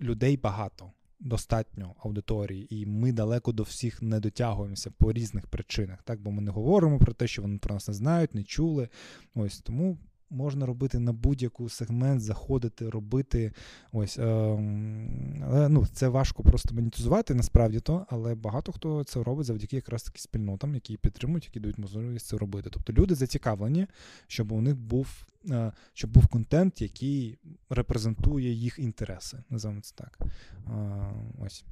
людей 0.00 0.36
багато. 0.36 0.90
Достатньо 1.20 1.94
аудиторії, 1.98 2.74
і 2.74 2.86
ми 2.86 3.12
далеко 3.12 3.52
до 3.52 3.62
всіх 3.62 4.02
не 4.02 4.20
дотягуємося 4.20 4.90
по 4.90 5.12
різних 5.12 5.46
причинах, 5.46 6.02
так 6.02 6.20
бо 6.20 6.30
ми 6.30 6.42
не 6.42 6.50
говоримо 6.50 6.98
про 6.98 7.12
те, 7.12 7.26
що 7.26 7.42
вони 7.42 7.58
про 7.58 7.74
нас 7.74 7.88
не 7.88 7.94
знають, 7.94 8.34
не 8.34 8.44
чули. 8.44 8.88
Ось 9.34 9.58
тому 9.60 9.98
можна 10.30 10.66
робити 10.66 10.98
на 10.98 11.12
будь-яку 11.12 11.68
сегмент, 11.68 12.20
заходити, 12.20 12.90
робити. 12.90 13.52
Ось, 13.92 14.18
ем, 14.18 15.42
але 15.46 15.68
ну, 15.68 15.86
це 15.92 16.08
важко 16.08 16.42
просто 16.42 16.74
монетизувати 16.74 17.34
насправді 17.34 17.80
то, 17.80 18.06
але 18.08 18.34
багато 18.34 18.72
хто 18.72 19.04
це 19.04 19.22
робить 19.22 19.46
завдяки 19.46 19.76
якраз 19.76 20.02
таки 20.02 20.18
спільнотам, 20.18 20.74
які 20.74 20.96
підтримують, 20.96 21.44
які 21.44 21.60
дають 21.60 21.78
можливість 21.78 22.26
це 22.26 22.36
робити. 22.36 22.70
Тобто 22.72 22.92
люди 22.92 23.14
зацікавлені, 23.14 23.86
щоб 24.26 24.52
у 24.52 24.60
них 24.60 24.76
був, 24.76 25.26
е, 25.50 25.72
щоб 25.92 26.10
був 26.10 26.26
контент, 26.26 26.82
який 26.82 27.38
репрезентує 27.70 28.52
їх 28.52 28.78
інтереси. 28.78 29.38
Називаємо 29.50 29.82
це 29.82 29.94
так. 29.94 30.18
Е, 30.66 31.12
ось. 31.46 31.64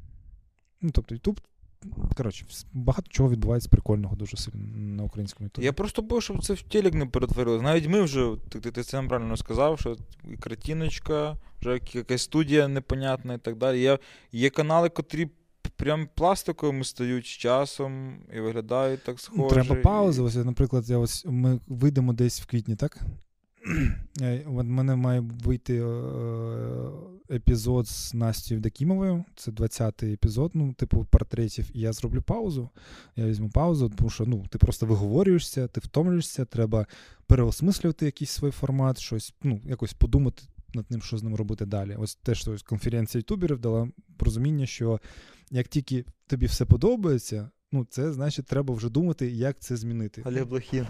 Ну, 0.80 0.90
тобто, 0.90 1.14
YouTube, 1.14 1.38
коротше, 2.16 2.46
багато 2.72 3.06
чого 3.10 3.30
відбувається 3.30 3.68
прикольного 3.68 4.16
дуже 4.16 4.36
сильно 4.36 4.76
на 4.76 5.02
українському 5.02 5.48
YouTube. 5.48 5.62
Я 5.62 5.72
просто 5.72 6.02
боюсь, 6.02 6.24
щоб 6.24 6.44
це 6.44 6.54
в 6.54 6.62
телек 6.62 6.94
не 6.94 7.06
перетворилось. 7.06 7.62
Навіть 7.62 7.88
ми 7.88 8.02
вже, 8.02 8.36
ти, 8.48 8.60
ти, 8.60 8.70
ти 8.70 8.82
це 8.82 8.96
нам 8.96 9.08
правильно 9.08 9.36
сказав, 9.36 9.80
що 9.80 9.96
і 10.32 10.36
картиночка, 10.36 11.36
вже 11.60 11.80
якась 11.92 12.22
студія 12.22 12.68
непонятна 12.68 13.34
і 13.34 13.38
так 13.38 13.56
далі. 13.56 13.80
Є, 13.80 13.98
є 14.32 14.50
канали, 14.50 14.88
котрі 14.88 15.28
прям 15.76 16.08
пластиковими 16.14 16.84
стають 16.84 17.24
з 17.26 17.28
часом 17.28 18.18
і 18.36 18.40
виглядають 18.40 19.04
так 19.04 19.20
схоже. 19.20 19.54
Треба 19.54 19.76
і- 19.76 19.82
Ось, 20.20 20.34
наприклад, 20.34 20.90
я 20.90 20.98
ось 20.98 21.24
ми 21.28 21.60
вийдемо 21.66 22.12
десь 22.12 22.40
в 22.40 22.46
квітні, 22.46 22.76
так? 22.76 23.00
Е, 24.20 24.42
в 24.46 24.64
мене 24.64 24.96
має 24.96 25.20
вийти 25.20 25.82
е, 25.82 27.34
епізод 27.34 27.88
з 27.88 28.14
Настю 28.14 28.54
Євдокімовою. 28.54 29.24
Це 29.36 29.50
20-й 29.50 30.12
епізод, 30.12 30.50
ну, 30.54 30.72
типу, 30.72 31.06
портретів. 31.10 31.70
І 31.74 31.80
я 31.80 31.92
зроблю 31.92 32.22
паузу. 32.22 32.70
Я 33.16 33.26
візьму 33.26 33.50
паузу, 33.50 33.92
тому 33.96 34.10
що 34.10 34.26
ну, 34.26 34.46
ти 34.50 34.58
просто 34.58 34.86
виговорюєшся, 34.86 35.68
ти 35.68 35.80
втомлюєшся, 35.80 36.44
треба 36.44 36.86
переосмислювати 37.26 38.04
якийсь 38.04 38.30
свій 38.30 38.50
формат, 38.50 38.98
щось, 38.98 39.34
ну, 39.42 39.60
якось 39.64 39.92
подумати 39.92 40.42
над 40.74 40.90
ним, 40.90 41.02
що 41.02 41.18
з 41.18 41.22
ним 41.22 41.34
робити 41.34 41.66
далі. 41.66 41.96
Ось 41.98 42.14
те, 42.14 42.34
що 42.34 42.56
конференція 42.64 43.20
ютуберів 43.20 43.58
дала 43.58 43.88
розуміння, 44.18 44.66
що 44.66 45.00
як 45.50 45.68
тільки 45.68 46.04
тобі 46.26 46.46
все 46.46 46.64
подобається, 46.64 47.50
ну, 47.72 47.86
це 47.90 48.12
значить, 48.12 48.46
треба 48.46 48.74
вже 48.74 48.90
думати, 48.90 49.30
як 49.30 49.58
це 49.58 49.76
змінити. 49.76 50.22
Олег 50.24 50.46
Блохін. 50.46 50.86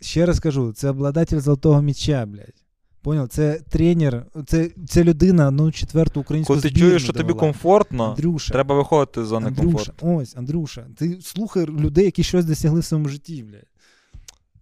Ще 0.00 0.26
раз 0.26 0.40
кажу, 0.40 0.72
це 0.72 0.90
обладатель 0.90 1.38
золотого 1.38 1.82
м'яча, 1.82 2.26
блядь. 2.26 2.64
Поняв? 3.02 3.28
Це 3.28 3.60
тренер, 3.68 4.26
це, 4.46 4.70
це 4.88 5.04
людина, 5.04 5.50
ну, 5.50 5.72
четверту 5.72 6.20
українську 6.20 6.52
Коли 6.52 6.62
ти 6.62 6.70
чуєш, 6.70 7.02
що 7.02 7.12
тобі 7.12 7.32
комфортно, 7.32 8.04
Андрюша, 8.04 8.52
треба 8.52 8.74
виходити 8.74 9.24
з 9.24 9.26
зони 9.26 9.46
Андрюша, 9.46 9.72
комфорту. 9.72 10.16
ось, 10.16 10.36
Андрюша, 10.36 10.86
ти 10.96 11.18
слухай 11.22 11.66
людей, 11.66 12.04
які 12.04 12.22
щось 12.22 12.44
досягли 12.44 12.80
в 12.80 12.84
своєму 12.84 13.08
житті, 13.08 13.42
блядь. 13.42 13.66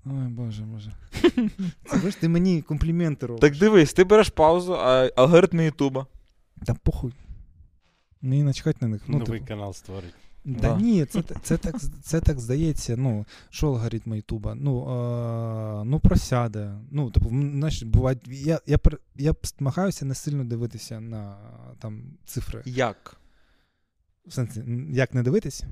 Ой, 0.05 0.28
боже, 0.28 0.62
боже. 0.62 0.93
Це 2.03 2.11
ж 2.11 2.20
ти 2.20 2.28
мені 2.28 2.62
компліменти 2.62 3.26
робиш. 3.26 3.41
Так 3.41 3.59
дивись, 3.59 3.93
ти 3.93 4.05
береш 4.05 4.28
паузу, 4.28 4.72
а 4.72 5.11
алгоритми 5.16 5.64
Ютуба. 5.64 6.07
Та 6.66 6.74
похуй. 6.74 7.12
Мені 8.22 8.43
начхать 8.43 8.82
на 8.82 8.89
них. 8.89 9.03
Ну, 9.07 9.18
Новий 9.18 9.39
типу, 9.39 9.49
канал 9.49 9.72
створить. 9.72 10.14
Да, 10.45 10.61
Да. 10.61 10.76
ні, 10.76 11.05
це, 11.05 11.22
це, 11.43 11.57
так, 11.57 11.74
це 12.03 12.20
так 12.20 12.41
здається. 12.41 12.97
Ну, 12.97 13.26
що 13.51 13.66
алгоритми 13.68 14.16
Ютуба? 14.16 14.55
Ну, 14.55 14.82
е, 14.82 15.84
ну 15.84 16.01
просяде. 16.01 16.74
Ну, 16.91 17.11
тобто, 17.11 17.28
знаєш, 17.28 17.82
буває, 17.82 18.18
Я, 18.26 18.61
я, 18.66 18.78
я 19.16 19.34
намагаюся 19.61 20.05
не 20.05 20.14
сильно 20.14 20.45
дивитися 20.45 21.01
на 21.01 21.36
там 21.78 22.03
цифри. 22.24 22.62
Як? 22.64 23.16
В 24.26 24.32
сенсі, 24.32 24.64
як 24.91 25.14
не 25.14 25.22
дивитись? 25.22 25.64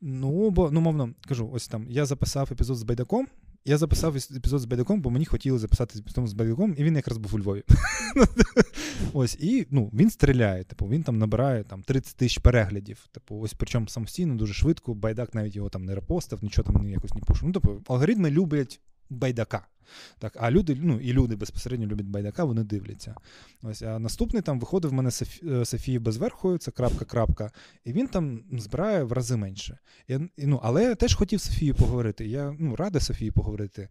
Ну, 0.00 0.50
бо, 0.50 0.70
ну, 0.70 0.80
мовно, 0.80 1.14
кажу, 1.28 1.50
ось 1.52 1.68
там, 1.68 1.86
я 1.90 2.06
записав 2.06 2.48
епізод 2.52 2.76
з 2.76 2.82
Байдаком. 2.82 3.26
Я 3.64 3.78
записав 3.78 4.16
епізод 4.16 4.60
з 4.60 4.64
Байдаком, 4.64 5.00
бо 5.00 5.10
мені 5.10 5.24
хотіли 5.24 5.58
записати 5.58 5.98
епізод 5.98 6.28
з 6.28 6.32
Байдаком, 6.32 6.74
і 6.78 6.84
він 6.84 6.96
якраз 6.96 7.18
був 7.18 7.34
у 7.34 7.38
Львові. 7.38 7.62
ось, 9.12 9.36
і 9.40 9.66
ну, 9.70 9.90
він 9.94 10.10
стріляє, 10.10 10.64
типу, 10.64 10.86
він 10.86 11.02
там 11.02 11.18
набирає 11.18 11.64
там, 11.64 11.82
30 11.82 12.16
тисяч 12.16 12.38
переглядів. 12.38 13.06
Типу, 13.12 13.40
ось 13.40 13.54
причому 13.54 13.88
самостійно, 13.88 14.34
дуже 14.34 14.54
швидко. 14.54 14.94
Байдак 14.94 15.34
навіть 15.34 15.56
його 15.56 15.68
там 15.68 15.84
не 15.84 15.94
репостив, 15.94 16.38
нічого 16.42 16.72
там 16.72 16.90
якось 16.90 17.14
не 17.14 17.20
пушив. 17.20 17.46
Ну, 17.46 17.52
типу, 17.52 17.82
алгоритми 17.88 18.30
люблять 18.30 18.80
байдака. 19.10 19.66
Так, 20.18 20.36
а 20.40 20.50
люди, 20.50 20.76
ну 20.80 21.00
і 21.00 21.12
люди 21.12 21.36
безпосередньо 21.36 21.86
люблять 21.86 22.06
байдака, 22.06 22.44
вони 22.44 22.64
дивляться. 22.64 23.14
Ось, 23.62 23.82
а 23.82 23.98
наступний 23.98 24.42
там 24.42 24.60
виходив 24.60 24.90
в 24.90 24.94
мене 24.94 25.10
Софі, 25.10 25.46
е, 25.48 25.64
Софії 25.64 25.98
Безверхою, 25.98 26.58
це 26.58 26.70
крапка, 26.70 27.04
крапка, 27.04 27.50
і 27.84 27.92
він 27.92 28.08
там 28.08 28.44
збирає 28.52 29.02
в 29.02 29.12
рази 29.12 29.36
менше. 29.36 29.78
Я, 30.08 30.28
і, 30.36 30.46
ну, 30.46 30.60
але 30.62 30.82
я 30.84 30.94
теж 30.94 31.14
хотів 31.14 31.40
з 31.40 31.42
Софією 31.42 31.74
поговорити. 31.74 32.26
Я 32.26 32.56
ну, 32.58 32.76
радий 32.76 33.02
Софії 33.02 33.30
поговорити. 33.30 33.88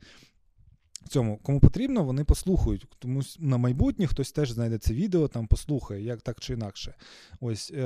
В 1.05 1.09
цьому, 1.09 1.37
кому 1.37 1.59
потрібно, 1.59 2.03
вони 2.03 2.23
послухають. 2.23 2.87
Тому 2.99 3.21
на 3.39 3.57
майбутнє 3.57 4.07
хтось 4.07 4.31
теж 4.31 4.51
знайде 4.51 4.77
це 4.77 4.93
відео, 4.93 5.27
там 5.27 5.47
послухає, 5.47 6.03
як 6.03 6.21
так 6.21 6.39
чи 6.39 6.53
інакше. 6.53 6.93
Ось, 7.39 7.71
е, 7.71 7.83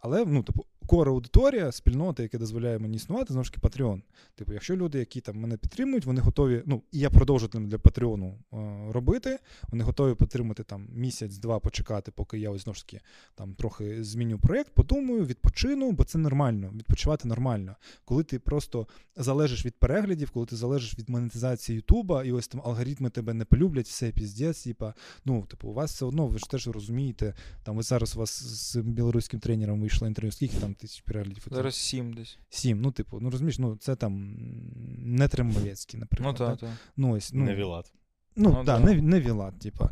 але 0.00 0.24
ну, 0.26 0.42
типу, 0.42 0.64
кора 0.86 1.12
аудиторія, 1.12 1.72
спільнота, 1.72 2.22
яка 2.22 2.38
дозволяє 2.38 2.78
мені 2.78 2.96
існувати, 2.96 3.32
знову 3.32 3.44
ж 3.44 3.52
таки, 3.52 3.68
Patreon. 3.68 4.02
Типу, 4.34 4.52
якщо 4.52 4.76
люди, 4.76 4.98
які 4.98 5.20
там 5.20 5.36
мене 5.36 5.56
підтримують, 5.56 6.04
вони 6.04 6.20
готові, 6.20 6.62
ну, 6.66 6.82
і 6.92 6.98
я 6.98 7.10
продовжуватиму 7.10 7.68
для 7.68 7.78
Патреону 7.78 8.38
робити, 8.90 9.38
вони 9.68 9.84
готові 9.84 10.14
підтримати 10.14 10.62
там 10.62 10.88
місяць-два 10.94 11.58
почекати, 11.58 12.10
поки 12.10 12.38
я 12.38 12.50
ось 12.50 12.62
знову 12.62 12.74
ж 12.74 12.86
таки 12.86 13.00
там 13.34 13.54
трохи 13.54 14.04
зміню 14.04 14.38
проєкт, 14.38 14.74
подумаю, 14.74 15.26
відпочину, 15.26 15.92
бо 15.92 16.04
це 16.04 16.18
нормально, 16.18 16.72
відпочивати 16.74 17.28
нормально. 17.28 17.76
Коли 18.04 18.24
ти 18.24 18.38
просто 18.38 18.86
залежиш 19.16 19.66
від 19.66 19.74
переглядів, 19.74 20.30
коли 20.30 20.46
ти 20.46 20.56
залежиш 20.56 20.98
від 20.98 21.08
монетизації 21.08 21.76
Ютуба, 21.76 22.24
і 22.24 22.32
ось 22.32 22.48
там 22.48 22.60
алгоритми 22.64 23.10
тебе 23.10 23.34
не 23.34 23.44
полюблять, 23.44 23.86
все 23.86 24.10
піздець, 24.10 24.62
типа, 24.62 24.94
ну, 25.24 25.42
типу, 25.42 25.68
у 25.68 25.72
вас 25.72 25.92
все 25.92 26.04
одно, 26.04 26.26
ви 26.26 26.38
ж 26.38 26.50
теж 26.50 26.68
розумієте, 26.68 27.34
там 27.62 27.76
ви 27.76 27.82
зараз 27.82 28.16
у 28.16 28.18
вас 28.18 28.42
з 28.42 28.76
білоруським 28.76 29.40
тренером 29.40 29.80
вийшло 29.80 30.08
інтерв'ю, 30.08 30.32
скільки 30.32 30.56
там 30.56 30.73
тисяч 30.74 31.00
переглядів? 31.00 31.46
Зараз 31.50 31.74
сім 31.74 32.12
десь. 32.12 32.38
Сім, 32.50 32.80
ну, 32.80 32.90
типу, 32.90 33.18
ну 33.20 33.30
розумієш, 33.30 33.58
ну 33.58 33.76
це 33.76 33.96
там 33.96 34.36
не 34.98 35.28
Трембовецький, 35.28 36.00
Ну 36.00 36.00
наприклад. 36.00 36.36
так, 36.36 36.48
так? 36.48 36.70
так. 36.70 36.78
Ну, 36.96 37.10
ось, 37.16 37.32
ну, 37.32 37.44
Не 37.44 37.54
Вілат. 37.54 37.92
Ну, 38.36 38.48
Ну, 38.58 38.64
да, 38.64 38.78
да. 38.78 38.84
Не, 38.84 39.02
не 39.02 39.20
Вілат, 39.20 39.58
типа. 39.58 39.90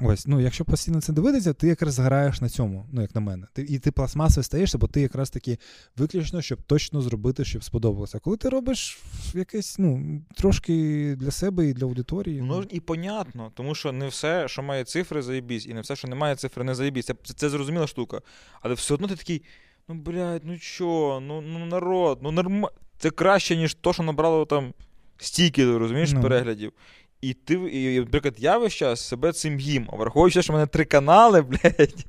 Ось, 0.00 0.26
ну, 0.26 0.40
якщо 0.40 0.64
постійно 0.64 1.00
це 1.00 1.12
дивитися, 1.12 1.52
ти 1.52 1.68
якраз 1.68 1.98
граєш 1.98 2.40
на 2.40 2.48
цьому, 2.48 2.86
ну, 2.92 3.02
як 3.02 3.14
на 3.14 3.20
мене. 3.20 3.46
Ти, 3.52 3.62
і 3.62 3.78
ти 3.78 3.90
пластмасовий 3.92 4.44
стаєшся, 4.44 4.78
бо 4.78 4.86
ти 4.86 5.00
якраз 5.00 5.30
таки 5.30 5.58
виключно, 5.96 6.42
щоб 6.42 6.62
точно 6.62 7.00
зробити, 7.02 7.44
щоб 7.44 7.64
сподобалося. 7.64 8.18
Коли 8.18 8.36
ти 8.36 8.48
робиш 8.48 8.98
якесь, 9.34 9.78
ну, 9.78 10.22
трошки 10.34 11.16
для 11.18 11.30
себе 11.30 11.66
і 11.66 11.72
для 11.72 11.86
аудиторії. 11.86 12.42
Ну 12.42 12.62
і 12.70 12.80
понятно, 12.80 13.52
тому 13.54 13.74
що 13.74 13.92
не 13.92 14.08
все, 14.08 14.48
що 14.48 14.62
має 14.62 14.84
цифри, 14.84 15.22
заєбісь, 15.22 15.66
і 15.66 15.74
не 15.74 15.80
все, 15.80 15.96
що 15.96 16.08
не 16.08 16.14
має 16.14 16.36
цифри, 16.36 16.64
не 16.64 16.74
заєбісь. 16.74 17.06
Це, 17.06 17.14
це, 17.24 17.34
це 17.34 17.48
зрозуміла 17.48 17.86
штука. 17.86 18.20
Але 18.60 18.74
все 18.74 18.94
одно 18.94 19.08
ти 19.08 19.16
такий, 19.16 19.42
ну 19.88 19.94
блядь, 19.94 20.44
ну 20.44 20.58
чо, 20.58 21.20
ну, 21.22 21.40
ну 21.40 21.66
народ, 21.66 22.18
ну 22.22 22.30
норма. 22.30 22.70
Це 22.98 23.10
краще, 23.10 23.56
ніж 23.56 23.74
то, 23.74 23.92
що 23.92 24.02
набрало 24.02 24.44
там 24.44 24.72
стільки, 25.18 25.78
розумієш, 25.78 26.12
Ну. 26.12 26.20
переглядів. 26.22 26.72
І 27.20 27.34
ти, 27.34 27.54
і, 27.54 28.00
наприклад, 28.00 28.34
я 28.38 28.58
весь 28.58 28.74
час 28.74 29.08
себе 29.08 29.32
цим 29.32 29.60
їм. 29.60 29.88
А 29.92 29.96
враховуючи, 29.96 30.42
що 30.42 30.52
в 30.52 30.56
мене 30.56 30.66
три 30.66 30.84
канали, 30.84 31.42
блядь, 31.42 32.06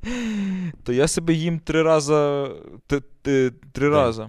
то 0.84 0.92
я 0.92 1.08
себе 1.08 1.32
їм 1.32 1.58
три 1.58 1.82
рази. 1.82 2.48
Три, 2.86 3.00
три, 3.22 3.50
три 3.72 3.88
рази. 3.88 4.26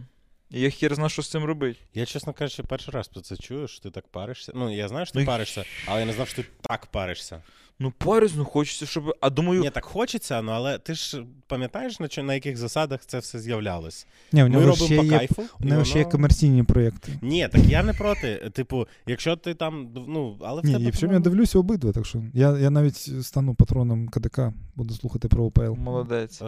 І 0.52 0.62
я 0.62 0.70
хер 0.70 0.96
знаю, 0.96 1.10
що 1.10 1.22
з 1.22 1.30
цим 1.30 1.44
робити. 1.44 1.80
Я, 1.94 2.06
чесно 2.06 2.34
кажучи, 2.34 2.64
перший 2.64 2.94
раз 2.94 3.08
про 3.08 3.22
це 3.22 3.38
чую, 3.38 3.68
що 3.68 3.82
ти 3.82 3.92
так 3.92 4.08
паришся. 4.08 4.52
Ну, 4.56 4.76
я 4.76 4.88
знаю, 4.88 5.06
що 5.06 5.14
ти 5.14 5.20
Ну, 5.20 5.26
паришся, 5.26 5.64
але 5.88 6.00
я 6.00 6.06
не 6.06 6.14
знав, 6.14 6.28
що 6.28 6.42
ти 6.44 6.48
так 6.62 6.86
паришся. 6.86 7.42
Ну, 7.80 7.94
парюсь, 7.98 8.32
ну 8.36 8.46
хочеться, 8.46 8.86
щоб. 8.86 9.16
А 9.22 9.30
думаю, 9.30 9.62
Ні, 9.62 9.70
так 9.70 9.86
хочеться, 9.86 10.42
ну 10.42 10.52
але 10.52 10.78
ти 10.78 10.94
ж 10.94 11.24
пам'ятаєш, 11.48 12.00
на, 12.00 12.08
чо- 12.08 12.24
на 12.24 12.34
яких 12.34 12.58
засадах 12.58 13.06
це 13.06 13.20
все 13.20 13.40
з'являлось? 13.40 14.08
Ні, 14.32 14.44
у 14.44 14.48
Ми 14.48 14.50
нього 14.52 14.66
робимо 14.66 14.86
ще 14.86 14.98
по 14.98 15.04
є, 15.04 15.10
кайфу. 15.10 15.42
у 15.60 15.64
і 15.64 15.68
нього 15.68 15.86
ще 15.86 15.98
є 15.98 16.04
воно- 16.04 16.12
комерційні 16.12 16.64
проєкти. 16.64 17.12
Ні, 17.22 17.48
так 17.48 17.62
я 17.64 17.84
не 17.84 17.94
проти. 17.94 18.50
Типу, 18.54 18.88
якщо 19.08 19.36
ти 19.36 19.54
там, 19.54 19.90
ну, 20.08 20.38
але 20.42 20.62
в 20.62 20.66
Ні, 20.66 20.72
тебе. 20.74 20.84
і 20.84 20.88
причому 20.88 21.14
я 21.14 21.20
по-моєму, 21.20 21.24
дивлюся 21.24 21.60
обидва, 21.60 21.92
так 21.92 22.06
що 22.06 22.24
я, 22.34 22.58
я 22.58 22.70
навіть 22.70 22.98
стану 23.26 23.56
патроном 23.56 24.08
КДК, 24.10 24.40
буду 24.76 24.94
слухати 24.94 25.28
про 25.28 25.44
ОПЛ. 25.46 25.62
молодець. 25.78 26.42
е, 26.42 26.46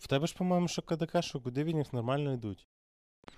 в 0.00 0.06
тебе 0.08 0.26
ж, 0.26 0.34
куди 0.38 0.68
що 0.68 0.82
КДК, 0.82 1.22
що 1.22 1.40
куди 1.40 1.64
він 1.64 1.78
їх 1.78 1.92
нормально 1.92 2.32
йдуть. 2.34 2.66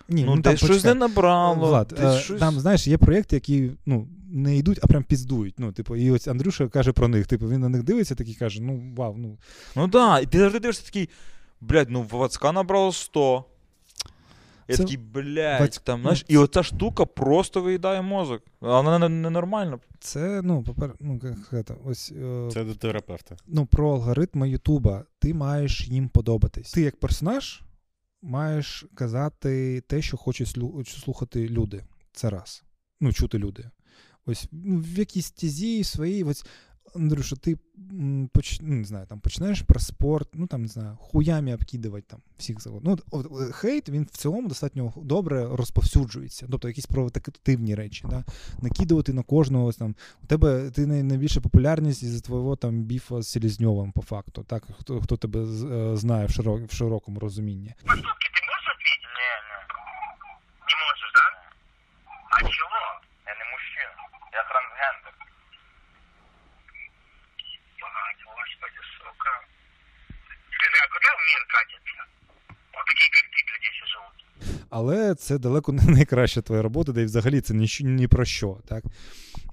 Ні, 0.09 0.24
ну, 0.24 0.32
там 0.32 0.53
десь 0.53 0.64
щось 0.64 0.84
не 0.84 0.95
набрало. 0.95 1.66
Влад, 1.68 1.95
десь 1.97 2.16
е, 2.16 2.20
щось... 2.20 2.41
там, 2.41 2.61
знаєш, 2.61 2.86
є 2.86 2.99
проєкти, 2.99 3.36
які 3.36 3.70
ну, 3.86 4.09
не 4.30 4.57
йдуть, 4.57 4.78
а 4.82 4.86
прям 4.86 5.05
піздують. 5.05 5.55
Ну, 5.59 5.72
типу, 5.72 5.97
і 5.97 6.11
ось 6.11 6.28
Андрюша 6.28 6.68
каже 6.68 6.93
про 6.93 7.09
них. 7.09 7.26
Типу, 7.26 7.49
він 7.49 7.61
на 7.61 7.68
них 7.68 7.82
дивиться, 7.82 8.14
такий 8.14 8.34
каже: 8.34 8.62
ну 8.62 8.95
вау, 8.97 9.14
ну. 9.18 9.39
Ну 9.76 9.82
так, 9.82 9.91
да, 9.91 10.20
і 10.20 10.26
ти 10.26 10.39
завжди 10.39 10.61
дивишся 10.61 10.84
такий, 10.84 11.09
блядь, 11.61 11.91
ну 11.91 12.07
Вацка 12.11 12.53
набрало 12.53 12.93
100. 12.93 13.45
Я 14.68 14.76
Це 14.76 14.82
такий, 14.82 14.97
блядь, 14.97 15.61
Вацьк- 15.61 15.80
там, 15.84 15.99
ну, 15.99 16.03
знаєш, 16.03 16.24
і 16.28 16.36
оця 16.36 16.62
штука 16.62 17.05
просто 17.05 17.61
виїдає 17.61 18.03
мозок. 18.03 18.43
Вона 18.61 18.99
не- 18.99 19.09
ненормальна. 19.09 19.78
Це, 20.01 20.41
ну, 20.45 20.62
попер, 20.62 20.95
ну, 21.01 21.20
як 21.22 21.39
сказати, 21.47 21.74
ось. 21.84 22.12
Е, 22.22 22.49
Це 22.53 22.64
до 22.64 22.74
терапевта. 22.74 23.36
ну, 23.47 23.66
про 23.66 23.91
алгоритми 23.91 24.51
Ютуба. 24.51 25.05
Ти 25.18 25.34
маєш 25.34 25.89
їм 25.89 26.09
подобатись. 26.09 26.72
Ти 26.72 26.80
як 26.80 27.01
персонаж 27.01 27.62
маєш 28.23 28.85
казати 28.95 29.81
те, 29.81 30.03
що 30.03 30.16
хочуть 30.16 30.49
слухати 30.87 31.49
люди. 31.49 31.85
Це 32.12 32.31
раз. 32.31 32.64
Ну, 33.01 33.12
чути 33.12 33.39
люди. 33.39 33.71
Ось 34.27 34.49
ну, 34.53 34.81
в 34.81 34.99
якійсь 34.99 35.31
тізі 35.31 35.85
своїй, 35.85 36.25
ось. 36.25 36.47
Андрюша, 36.95 37.36
ти 37.36 37.59
м, 37.93 38.30
поч... 38.34 38.59
ну, 38.61 38.74
не 38.74 38.84
знаю, 38.84 39.07
там 39.07 39.20
починаєш 39.20 39.62
про 39.62 39.80
спорт, 39.80 40.28
ну 40.34 40.47
там 40.47 40.62
не 40.62 40.68
знаю, 40.68 40.97
хуями 41.01 41.55
обкидувати 41.55 42.07
там 42.11 42.20
всіх 42.39 42.61
завгодно. 42.61 42.91
Ну, 42.91 42.99
от, 43.11 43.26
от, 43.30 43.55
хейт 43.55 43.89
він 43.89 44.03
в 44.05 44.16
цілому 44.16 44.49
достатньо 44.49 44.93
добре 44.97 45.47
розповсюджується. 45.57 46.47
Тобто 46.51 46.68
якісь 46.68 46.86
провокативні 46.86 47.74
речі, 47.74 48.05
да? 48.11 48.24
накидувати 48.62 49.12
на 49.12 49.22
кожного 49.22 49.72
там. 49.72 49.95
У 50.22 50.26
тебе 50.26 50.70
ти 50.70 50.86
най- 50.86 51.03
найбільша 51.03 51.41
популярність 51.41 52.03
із-за 52.03 52.20
твого 52.20 52.57
там 52.57 52.82
біфа 52.82 53.22
з 53.22 53.28
Селізньовим, 53.28 53.93
по 53.93 54.03
факту. 54.03 54.43
Так, 54.45 54.62
хто, 54.80 55.01
хто 55.01 55.16
тебе 55.16 55.41
е, 55.41 55.97
знає 55.97 56.26
в, 56.26 56.30
широ... 56.30 56.57
в 56.66 56.70
широкому 56.72 57.20
розумінні. 57.20 57.74
Не, 57.86 57.95
не. 57.95 58.03
Не 60.68 60.74
можешь, 60.84 61.12
да? 61.18 61.26
А 62.30 62.39
чего? 62.41 62.78
Я 63.26 63.34
не 63.41 63.45
мужчина. 63.53 63.93
Я 64.39 64.43
трансгендер. 64.51 65.14
Ебать, 67.84 68.20
господи, 68.36 68.80
сука. 68.99 69.32
Скажи, 71.29 71.41
а 71.41 71.45
куда 71.45 71.45
в 71.45 71.45
мир 71.45 71.47
катится? 71.49 72.07
Вот 72.72 72.85
такие, 72.87 73.11
как 73.11 73.24
ты, 73.31 73.53
люди 73.53 73.70
все 73.72 73.87
живут. 73.87 74.28
Але 74.70 75.14
це 75.14 75.39
далеко 75.39 75.72
не 75.72 75.82
найкраща 75.89 76.43
твоя 76.43 76.62
робота, 76.62 76.93
де 76.93 77.03
й 77.03 77.05
взагалі 77.05 77.41
це 77.41 77.55
ні, 77.55 77.68
ні 77.80 78.09
про 78.09 78.24
що. 78.24 78.59
Так? 78.68 78.84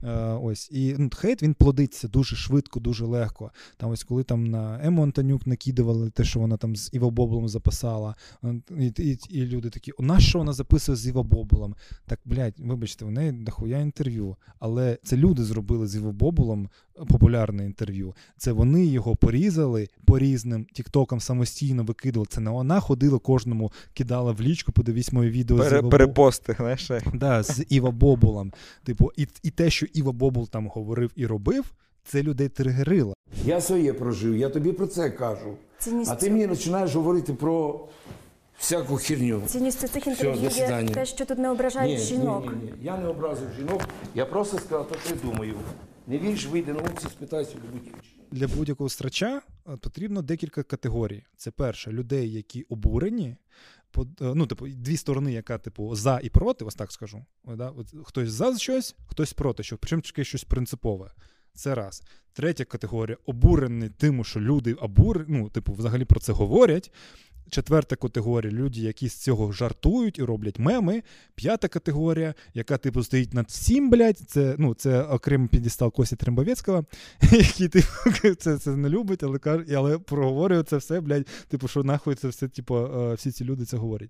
Е, 0.04 0.40
ось. 0.42 0.70
І 0.72 0.96
ну, 0.98 1.10
хейт 1.16 1.44
він 1.44 1.54
плодиться 1.54 2.08
дуже 2.08 2.36
швидко, 2.36 2.80
дуже 2.80 3.06
легко. 3.06 3.52
Там 3.78 3.90
ось 3.90 4.04
коли 4.04 4.24
там 4.24 4.46
на 4.46 4.86
Ему 4.86 5.04
Антонюк 5.04 5.48
накидували 5.48 6.10
те, 6.10 6.24
що 6.24 6.40
вона 6.40 6.58
там 6.58 6.76
з 6.76 6.90
Іво 6.94 7.12
Боблом 7.12 7.48
записала, 7.48 8.16
е, 8.44 8.62
і, 8.80 8.88
і, 8.98 9.20
і 9.30 9.46
люди 9.46 9.70
такі, 9.70 9.92
у 9.92 10.04
нас 10.04 10.24
що 10.24 10.40
вона 10.40 10.54
записує 10.54 10.96
з 10.96 11.08
Іво 11.08 11.24
Боблом? 11.24 11.76
Так, 12.06 12.20
блядь, 12.26 12.60
вибачте, 12.60 13.06
в 13.06 13.12
неї 13.12 13.32
дохуя 13.32 13.80
інтерв'ю. 13.80 14.36
Але 14.60 14.98
це 15.04 15.18
люди 15.18 15.44
зробили 15.44 15.88
з 15.88 15.96
Іво 15.96 16.12
Бобулом 16.12 16.70
популярне 17.08 17.66
інтерв'ю. 17.66 18.16
Це 18.38 18.52
вони 18.52 18.86
його 18.86 19.16
порізали 19.16 19.90
по 20.06 20.20
різним 20.20 20.66
тіктокам 20.74 21.20
самостійно 21.20 21.84
викидували. 21.84 22.28
Це 22.30 22.42
не 22.42 22.50
вона 22.50 22.80
ходила 22.80 23.20
кожному, 23.20 23.72
кидала 23.94 24.32
в 24.32 24.42
лічку, 24.42 24.72
подивись 24.76 25.12
моє 25.14 25.30
відео 25.30 25.58
з 25.58 25.60
Пере, 25.60 25.78
Іво 25.80 25.88
Боб- 25.88 25.92
перепости, 25.92 26.56
знаєш. 26.60 26.90
як. 26.90 27.04
Да, 27.18 27.44
з 27.44 27.66
Іва 27.70 27.92
Бобулом. 27.92 28.54
Типу, 28.84 29.12
і, 29.18 29.28
і 29.44 29.50
те, 29.52 29.70
що 29.70 29.86
Іва 29.94 30.12
Бобул 30.12 30.50
там 30.50 30.68
говорив 30.68 31.12
і 31.16 31.26
робив, 31.26 31.74
це 32.04 32.24
людей 32.24 32.50
тригерило. 32.50 33.14
Я 33.46 33.62
своє 33.62 33.94
прожив, 33.94 34.38
я 34.38 34.50
тобі 34.50 34.72
про 34.72 34.88
це 34.88 35.10
кажу. 35.10 35.58
Цінність, 35.80 36.12
А 36.12 36.16
ти 36.16 36.32
мені 36.32 36.48
починаєш 36.48 36.96
говорити 36.96 37.34
про 37.34 37.88
всяку 38.58 38.96
херню. 38.98 39.42
цінністю 39.46 39.88
цих 39.88 40.08
інтерв'ю 40.08 40.50
є 40.50 40.90
те, 40.94 41.06
що 41.06 41.26
тут 41.26 41.38
не 41.38 41.50
ображають 41.50 42.00
жінок. 42.00 42.44
Ні, 42.46 42.50
ні, 42.66 42.72
ні. 42.72 42.74
Я 42.82 42.98
не 42.98 43.08
образив 43.08 43.48
жінок, 43.60 43.90
я 44.16 44.26
просто 44.26 44.58
сказав 44.58 44.88
те, 44.88 44.96
що 45.06 45.16
я 45.16 45.32
думаю. 45.32 45.54
Не 46.08 46.18
вірш, 46.20 46.48
вийди 46.48 46.74
на 46.74 46.80
вулиці, 46.80 47.08
спитайся 47.12 47.52
дівчину. 47.74 47.98
Для 48.32 48.48
будь-якого 48.48 48.90
страча 48.90 49.42
е, 49.74 49.78
потрібно 49.78 50.22
декілька 50.22 50.64
категорій. 50.64 51.24
Це 51.38 51.52
перше, 51.52 51.92
людей, 51.92 52.32
які 52.34 52.62
обурені. 52.70 53.36
Ну, 54.20 54.48
типу, 54.48 54.68
дві 54.68 54.98
сторони, 54.98 55.34
яка, 55.34 55.58
типу, 55.58 55.96
за 55.96 56.20
і 56.24 56.30
проти, 56.30 56.66
ось 56.66 56.76
так 56.76 56.92
скажу. 56.92 57.26
Да? 57.46 57.70
От 57.70 57.94
Хтось 58.04 58.32
за 58.32 58.58
щось, 58.58 58.96
хтось 59.08 59.34
проти, 59.34 59.64
що 59.64 59.78
причому 59.78 60.02
таке 60.02 60.24
щось 60.24 60.44
принципове. 60.44 61.12
Це 61.54 61.76
раз. 61.76 62.04
Третя 62.34 62.66
категорія 62.66 63.18
обурений 63.26 63.90
тим, 63.90 64.26
що 64.26 64.40
люди 64.40 64.74
обур... 64.74 65.26
ну, 65.28 65.50
типу, 65.50 65.74
взагалі 65.74 66.06
про 66.06 66.20
це 66.20 66.34
говорять. 66.34 66.92
Четверта 67.50 67.96
категорія 67.96 68.54
люди, 68.54 68.80
які 68.80 69.10
з 69.10 69.16
цього 69.16 69.52
жартують 69.52 70.20
і 70.20 70.24
роблять 70.24 70.60
меми. 70.60 71.04
П'ята 71.36 71.68
категорія, 71.68 72.34
яка 72.54 72.78
типу 72.78 73.04
стоїть 73.04 73.34
над 73.34 73.48
всім, 73.48 73.90
блядь, 73.90 74.18
це 74.18 74.56
ну, 74.58 74.74
це 74.74 75.04
окремий 75.04 75.48
підістал 75.48 75.92
Косі 75.92 76.16
Трембовецького, 76.16 76.86
який 77.32 77.68
типу, 77.68 78.36
це 78.38 78.58
це 78.58 78.76
не 78.76 78.90
любить, 78.90 79.24
але 79.24 79.40
каже, 79.40 79.66
але 79.76 79.98
проговорює 79.98 80.64
це 80.64 80.78
все, 80.78 81.02
блядь, 81.02 81.28
типу, 81.48 81.68
що 81.68 81.84
нахуй 81.84 82.16
це 82.16 82.28
все, 82.28 82.48
типу, 82.48 82.78
е, 82.78 83.14
всі 83.14 83.32
ці 83.32 83.46
люди 83.46 83.66
це 83.66 83.78
говорять. 83.78 84.10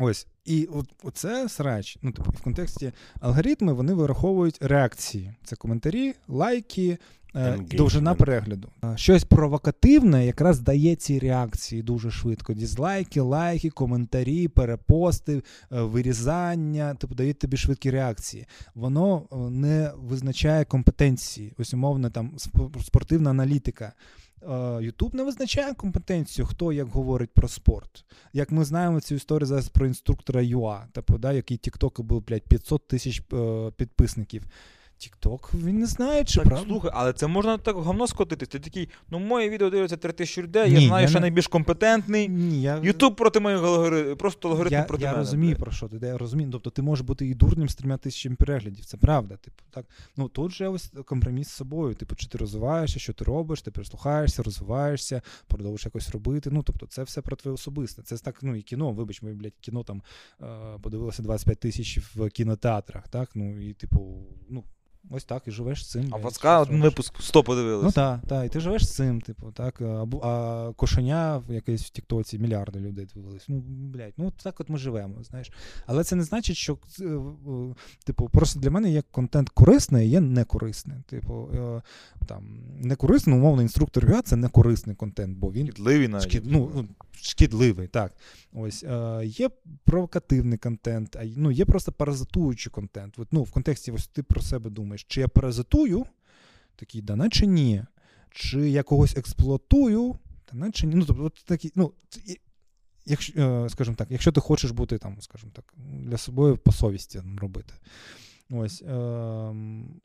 Ось. 0.00 0.26
І 0.44 0.68
от, 0.72 0.86
оце 1.02 1.48
срач. 1.48 1.98
Ну, 2.02 2.12
типу, 2.12 2.30
в 2.30 2.42
контексті 2.42 2.92
алгоритми 3.20 3.72
вони 3.72 3.94
вираховують 3.94 4.58
реакції. 4.60 5.34
Це 5.44 5.56
коментарі, 5.56 6.14
лайки, 6.28 6.98
е, 7.36 7.58
довжина 7.72 8.14
перегляду. 8.14 8.68
Щось 8.96 9.24
провокативне 9.24 10.26
якраз 10.26 10.60
дає 10.60 10.96
ці 10.96 11.18
реакції 11.18 11.82
дуже 11.82 12.10
швидко. 12.10 12.54
Дізлайки, 12.54 13.20
лайки, 13.20 13.70
коментарі, 13.70 14.48
перепости, 14.48 15.36
е, 15.36 15.42
вирізання, 15.82 16.94
типу 16.94 17.14
дають 17.14 17.38
тобі 17.38 17.56
швидкі 17.56 17.90
реакції. 17.90 18.46
Воно 18.74 19.22
е, 19.32 19.36
не 19.36 19.92
визначає 19.96 20.64
компетенції. 20.64 21.52
Ось 21.58 21.74
умовно 21.74 22.10
там 22.10 22.32
спортивна 22.84 23.30
аналітика. 23.30 23.92
Ютуб 24.80 25.14
не 25.14 25.22
визначає 25.22 25.74
компетенцію, 25.74 26.46
хто 26.46 26.72
як 26.72 26.88
говорить 26.88 27.30
про 27.34 27.48
спорт. 27.48 28.04
Як 28.32 28.50
ми 28.50 28.64
знаємо 28.64 29.00
цю 29.00 29.14
історію 29.14 29.46
зараз 29.46 29.68
про 29.68 29.86
інструктора 29.86 30.42
ЮА, 30.42 30.86
типу, 30.92 31.18
да, 31.18 31.32
який 31.32 31.56
Тіктоку 31.56 32.02
був 32.02 32.22
500 32.22 32.88
тисяч 32.88 33.22
е, 33.32 33.70
підписників. 33.76 34.42
Тікток, 35.00 35.50
він 35.54 35.78
не 35.78 35.86
знає, 35.86 36.24
чи 36.24 36.34
так, 36.34 36.48
правда. 36.48 36.66
Слухай, 36.68 36.90
але 36.94 37.12
це 37.12 37.26
можна 37.26 37.58
так 37.58 37.76
говно 37.76 38.06
скотитись. 38.06 38.48
Ти 38.48 38.58
такий, 38.58 38.88
ну 39.10 39.18
моє 39.18 39.50
відео 39.50 39.70
дивляться 39.70 39.96
3 39.96 40.12
тисячі 40.12 40.42
людей, 40.42 40.72
Ні, 40.72 40.82
я 40.82 40.88
знаю, 40.88 41.02
я 41.02 41.08
що 41.08 41.18
не... 41.18 41.20
найбільш 41.20 41.46
компетентний. 41.46 42.28
Ні, 42.28 42.62
я... 42.62 42.80
Ютуб 42.82 43.16
проти 43.16 43.40
моєї 43.40 43.62
алгоритму, 43.64 44.16
просто 44.16 44.48
алгоритм 44.50 44.72
я, 44.74 44.82
проти 44.82 45.02
я 45.02 45.08
мене. 45.08 45.18
Я 45.18 45.24
розумію, 45.24 45.56
про 45.56 45.72
що 45.72 45.88
ти. 45.88 46.06
Я 46.06 46.18
розумію. 46.18 46.50
Тобто 46.52 46.70
ти 46.70 46.82
можеш 46.82 47.06
бути 47.06 47.26
і 47.26 47.34
дурним 47.34 47.68
з 47.68 47.74
трьома 47.74 47.96
тисячами 47.96 48.36
переглядів. 48.36 48.84
Це 48.84 48.96
правда. 48.96 49.36
Типу, 49.36 49.62
так. 49.70 49.86
Ну 50.16 50.28
тут 50.28 50.52
же 50.52 50.68
ось 50.68 50.92
компроміс 51.04 51.48
з 51.48 51.52
собою. 51.52 51.94
Типу, 51.94 52.14
чи 52.14 52.26
ти 52.26 52.38
розвиваєшся, 52.38 52.98
що 52.98 53.12
ти 53.12 53.24
робиш, 53.24 53.62
ти 53.62 53.70
прислухаєшся, 53.70 54.42
розвиваєшся, 54.42 55.22
продовжуєш 55.46 55.84
якось 55.84 56.10
робити. 56.10 56.50
Ну, 56.52 56.62
тобто, 56.62 56.86
це 56.86 57.02
все 57.02 57.22
про 57.22 57.36
твоє 57.36 57.54
особисте. 57.54 58.02
Це 58.02 58.16
так, 58.16 58.38
ну 58.42 58.56
і 58.56 58.62
кіно, 58.62 58.92
вибач, 58.92 59.22
ми, 59.22 59.32
блядь, 59.32 59.58
кіно 59.60 59.82
там 59.82 60.02
е, 60.42 60.46
подивилося 60.82 61.22
25 61.22 61.60
тисяч 61.60 61.98
в 61.98 62.28
кінотеатрах. 62.28 63.08
Так, 63.08 63.30
ну 63.34 63.60
і 63.60 63.72
типу, 63.72 64.26
ну. 64.48 64.64
Ось 65.12 65.24
так, 65.24 65.42
і 65.46 65.50
живеш 65.50 65.84
з 65.86 65.90
цим. 65.90 66.08
А 66.10 66.16
Васка 66.16 66.60
один 66.60 66.82
випуск 66.82 67.22
100 67.22 67.42
подивилися. 67.42 67.86
Ну 67.86 67.92
так, 67.92 68.20
так, 68.28 68.46
і 68.46 68.48
ти 68.48 68.60
живеш 68.60 68.86
з 68.86 68.94
цим, 68.94 69.20
типу, 69.20 69.52
так. 69.52 69.80
А, 69.80 70.06
а 70.22 70.72
кошеня 70.76 71.42
якесь 71.48 71.82
в 71.82 71.90
Тіктоці 71.90 72.38
мільярди 72.38 72.80
людей 72.80 73.08
дивились. 73.14 73.44
Ну, 73.48 73.60
блядь, 73.66 74.12
ну 74.16 74.32
так 74.42 74.60
от 74.60 74.68
ми 74.68 74.78
живемо, 74.78 75.22
знаєш. 75.22 75.52
Але 75.86 76.04
це 76.04 76.16
не 76.16 76.22
значить, 76.22 76.56
що 76.56 76.78
е, 77.00 77.18
типу, 78.04 78.28
просто 78.28 78.60
для 78.60 78.70
мене 78.70 78.90
є 78.90 79.02
контент 79.10 79.48
корисний, 79.48 80.08
є 80.08 80.20
некорисний. 80.20 80.98
Типу, 81.06 81.48
е, 81.54 81.82
там, 82.26 82.44
некорисний, 82.80 83.36
умовно, 83.36 83.62
інструктор 83.62 84.10
ЮА 84.10 84.22
це 84.22 84.36
некорисний 84.36 84.96
контент, 84.96 85.38
бо 85.38 85.52
він 85.52 85.66
шкідливий 85.66 86.08
навіть. 86.08 86.24
Шкід, 86.24 86.42
ну, 86.46 86.88
шкідливий, 87.22 87.88
так. 87.88 88.12
Ось 88.52 88.84
е, 88.84 89.22
є 89.24 89.50
провокативний 89.84 90.58
контент, 90.58 91.16
а 91.16 91.24
ну, 91.36 91.50
є 91.50 91.64
просто 91.64 91.92
паразитуючий 91.92 92.70
контент. 92.70 93.14
От, 93.18 93.28
ну, 93.32 93.42
В 93.42 93.50
контексті 93.50 93.92
ось 93.92 94.06
ти 94.06 94.22
про 94.22 94.42
себе 94.42 94.70
думаєш, 94.70 94.99
чи 95.08 95.20
я 95.20 95.28
паразитую, 95.28 96.06
такий, 96.76 97.02
да 97.02 97.16
наче 97.16 97.46
ні. 97.46 97.84
Чи 98.30 98.70
я 98.70 98.82
когось 98.82 99.16
експлуатую, 99.16 100.18
та 100.44 100.56
наче 100.56 100.86
ні. 100.86 100.94
Ну, 100.94 101.04
тобто, 101.04 101.30
такі, 101.44 101.72
ну, 101.74 101.92
якщо, 103.06 103.42
е, 103.42 103.68
скажімо 103.68 103.96
так, 103.96 104.10
якщо 104.10 104.32
ти 104.32 104.40
хочеш 104.40 104.70
бути 104.70 104.98
там, 104.98 105.20
скажімо 105.20 105.52
так, 105.54 105.74
для 105.76 106.16
собою 106.16 106.56
по 106.56 106.72
совісті 106.72 107.22
робити. 107.38 107.74
Ось, 108.50 108.82
е, 108.82 108.94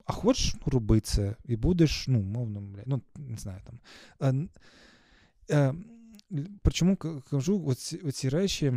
А 0.05 0.13
хочеш 0.13 0.55
ну, 0.55 0.61
роби 0.65 0.99
це, 0.99 1.35
і 1.45 1.55
будеш, 1.55 2.07
ну, 2.07 2.21
мовно, 2.21 2.63
ну, 2.85 3.01
не 3.15 3.37
знаю 3.37 3.61
там. 3.65 3.79
Е, 4.21 4.47
е, 5.55 5.73
Причому 6.61 6.95
кажу 7.31 7.65
оці, 7.65 7.97
оці 7.97 8.29
речі, 8.29 8.73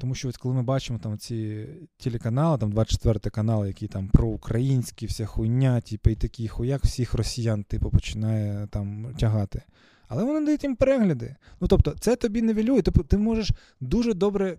тому 0.00 0.14
що 0.14 0.28
от 0.28 0.36
коли 0.36 0.54
ми 0.54 0.62
бачимо 0.62 0.98
там 1.02 1.18
ці 1.18 1.66
телеканали, 1.96 2.58
там 2.58 2.72
24 2.72 3.18
канал, 3.18 3.66
який 3.66 3.88
там 3.88 4.08
проукраїнські, 4.08 5.06
вся 5.06 5.26
хуйня, 5.26 5.80
типу, 5.80 6.10
і 6.10 6.14
такий 6.14 6.48
хуяк 6.48 6.84
всіх 6.84 7.14
росіян, 7.14 7.64
типу, 7.64 7.90
починає 7.90 8.66
там 8.70 9.14
тягати. 9.18 9.62
Але 10.08 10.24
вони 10.24 10.46
дають 10.46 10.62
їм 10.64 10.76
перегляди. 10.76 11.36
Ну 11.60 11.68
тобто, 11.68 11.94
це 12.00 12.16
тобі 12.16 12.42
невілює. 12.42 12.82
Тобто 12.82 13.02
ти 13.02 13.18
можеш 13.18 13.52
дуже 13.80 14.14
добре 14.14 14.58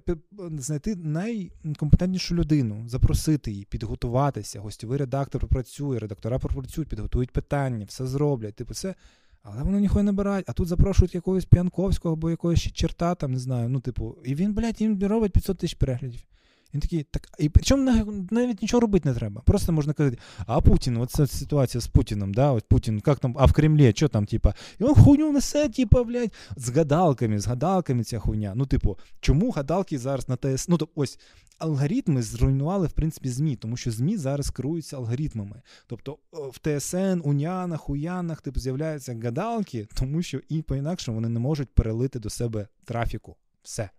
знайти 0.57 0.95
найкомпетентнішу 0.95 2.35
людину, 2.35 2.83
запросити 2.87 3.51
її, 3.51 3.65
підготуватися. 3.65 4.59
Гостєвий 4.59 4.97
редактор 4.97 5.39
пропрацює, 5.39 5.99
редактора 5.99 6.39
пропрацюють, 6.39 6.89
підготують 6.89 7.31
питання, 7.31 7.85
все 7.85 8.07
зроблять. 8.07 8.55
Типу, 8.55 8.73
це 8.73 8.95
але 9.51 9.63
вони 9.63 9.81
ніхуя 9.81 10.03
не 10.03 10.11
бирають, 10.11 10.45
а 10.49 10.53
тут 10.53 10.67
запрошують 10.67 11.15
якогось 11.15 11.45
П'янковського 11.45 12.13
або 12.13 12.29
якогось 12.29 12.71
черта, 12.73 13.15
там, 13.15 13.31
не 13.31 13.39
знаю, 13.39 13.69
ну, 13.69 13.79
типу, 13.79 14.15
і 14.25 14.35
він, 14.35 14.53
блядь, 14.53 14.81
їм 14.81 15.03
робить 15.03 15.31
500 15.31 15.57
тисяч 15.57 15.73
переглядів. 15.73 16.21
Він 16.73 16.81
такий, 16.81 17.03
так, 17.03 17.27
і 17.39 17.49
причому 17.49 18.11
навіть 18.31 18.61
нічого 18.61 18.81
робити 18.81 19.09
не 19.09 19.15
треба. 19.15 19.41
Просто 19.41 19.71
можна 19.71 19.93
казати, 19.93 20.17
а 20.45 20.61
Путін, 20.61 20.97
от 20.97 21.11
ця 21.11 21.27
ситуація 21.27 21.81
з 21.81 21.87
Путіном, 21.87 22.33
да, 22.33 22.51
от 22.51 22.63
Путін, 22.63 23.01
як 23.07 23.19
там, 23.19 23.35
а 23.39 23.45
в 23.45 23.53
Кремлі, 23.53 23.93
що 23.95 24.07
там, 24.07 24.25
типа, 24.25 24.53
і 24.79 24.83
він 24.83 24.95
хуйню 24.95 25.31
несе, 25.31 25.69
типа, 25.69 26.03
блядь, 26.03 26.33
з 26.55 26.69
гадалками, 26.69 27.39
з 27.39 27.47
гадалками 27.47 28.03
ця 28.03 28.19
хуйня. 28.19 28.53
Ну, 28.55 28.65
типу, 28.65 28.97
чому 29.19 29.51
гадалки 29.51 29.99
зараз 29.99 30.29
на 30.29 30.35
ТС? 30.35 30.67
Ну, 30.67 30.77
то 30.77 30.87
ось 30.95 31.19
алгоритми 31.57 32.21
зруйнували, 32.21 32.87
в 32.87 32.91
принципі, 32.91 33.29
ЗМІ, 33.29 33.55
тому 33.55 33.77
що 33.77 33.91
ЗМІ 33.91 34.17
зараз 34.17 34.49
керуються 34.49 34.97
алгоритмами. 34.97 35.61
Тобто 35.87 36.17
в 36.31 36.59
ТСН, 36.59 37.21
Унянах, 37.23 37.89
Уянах, 37.89 38.41
типу, 38.41 38.59
з'являються 38.59 39.19
гадалки, 39.23 39.87
тому 39.93 40.21
що 40.21 40.41
і 40.49 40.61
по 40.61 40.75
інакше 40.75 41.11
вони 41.11 41.29
не 41.29 41.39
можуть 41.39 41.69
перелити 41.69 42.19
до 42.19 42.29
себе 42.29 42.67
трафіку. 42.85 43.35
Все. 43.63 43.89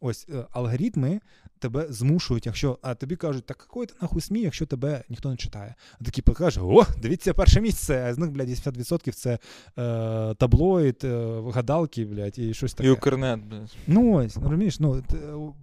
Ось 0.00 0.26
е, 0.28 0.46
алгоритми 0.50 1.20
тебе 1.58 1.86
змушують, 1.90 2.46
якщо 2.46 2.78
а 2.82 2.94
тобі 2.94 3.16
кажуть, 3.16 3.46
так 3.46 3.68
який 3.70 3.86
ти 3.86 3.94
нахуй 4.02 4.20
СМІ, 4.20 4.40
якщо 4.40 4.66
тебе 4.66 5.04
ніхто 5.08 5.30
не 5.30 5.36
читає. 5.36 5.74
А 6.00 6.04
такі 6.04 6.22
покажуть, 6.22 6.62
о, 6.66 6.86
дивіться, 7.02 7.34
перше 7.34 7.60
місце, 7.60 8.06
а 8.08 8.14
з 8.14 8.18
них, 8.18 8.30
блядь, 8.30 8.48
80% 8.48 9.12
це 9.12 9.38
е, 9.78 10.34
таблоїд, 10.34 11.00
е, 11.04 11.42
гадалки, 11.54 12.04
блядь, 12.04 12.38
і 12.38 12.54
щось 12.54 12.74
таке. 12.74 12.88
І 12.88 12.92
Укрнет, 12.92 13.40
блядь. 13.40 13.76
Ну 13.86 14.12
ось, 14.12 14.36
розумієш, 14.36 14.80
ну 14.80 15.02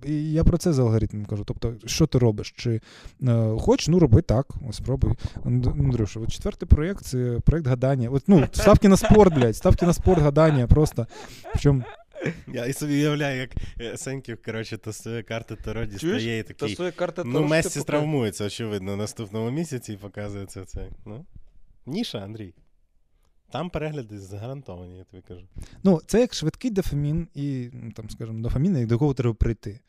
і 0.05 0.31
я 0.31 0.43
про 0.43 0.57
це 0.57 0.73
з 0.73 0.79
алгоритмом 0.79 1.25
кажу. 1.25 1.43
Тобто, 1.43 1.73
що 1.85 2.07
ти 2.07 2.17
робиш? 2.17 2.53
Чи 2.57 2.81
е, 3.23 3.55
хочеш, 3.59 3.87
ну 3.87 3.99
роби 3.99 4.21
так, 4.21 4.47
ось 4.69 4.75
спробуй. 4.75 5.13
Андрюша, 5.45 6.19
от 6.19 6.31
четвертий 6.31 6.67
проєкт 6.67 7.05
це 7.05 7.39
проєкт 7.45 7.67
гадання. 7.67 8.09
От, 8.09 8.23
ну, 8.27 8.47
ставки 8.51 8.87
на 8.87 8.97
спорт, 8.97 9.35
блядь, 9.35 9.55
ставки 9.55 9.85
на 9.85 9.93
спорт, 9.93 10.21
гадання 10.21 10.67
просто. 10.67 11.07
Причому 11.53 11.83
я 12.47 12.65
і 12.65 12.73
собі 12.73 12.93
уявляю, 12.93 13.39
як 13.39 13.49
е, 13.81 13.97
Сеньків, 13.97 14.37
коротше, 14.45 14.77
тасує 14.77 15.23
карти 15.23 15.55
Таро, 15.55 15.85
дістає 15.85 16.39
і 16.39 16.43
такий. 16.43 16.91
карти 16.91 17.21
Ну, 17.25 17.43
Месі 17.43 17.81
травмується, 17.81 18.45
очевидно, 18.45 18.95
наступному 18.95 19.51
місяці 19.51 19.93
і 19.93 19.97
показується 19.97 20.65
це. 20.65 20.89
Ну, 21.05 21.25
Ніша, 21.85 22.19
Андрій. 22.19 22.53
Там 23.51 23.69
перегляди 23.69 24.19
загарантовані, 24.19 24.97
я 24.97 25.03
тобі 25.03 25.23
кажу. 25.27 25.47
Ну, 25.83 26.01
це 26.05 26.19
як 26.21 26.33
швидкий 26.33 26.71
дофамін, 26.71 27.27
і, 27.35 27.69
ну, 27.73 27.91
там, 27.91 28.09
скажімо, 28.09 28.41
дофамін, 28.41 28.87
до 28.87 28.97
кого 28.97 29.13
треба 29.13 29.33
прийти. 29.33 29.79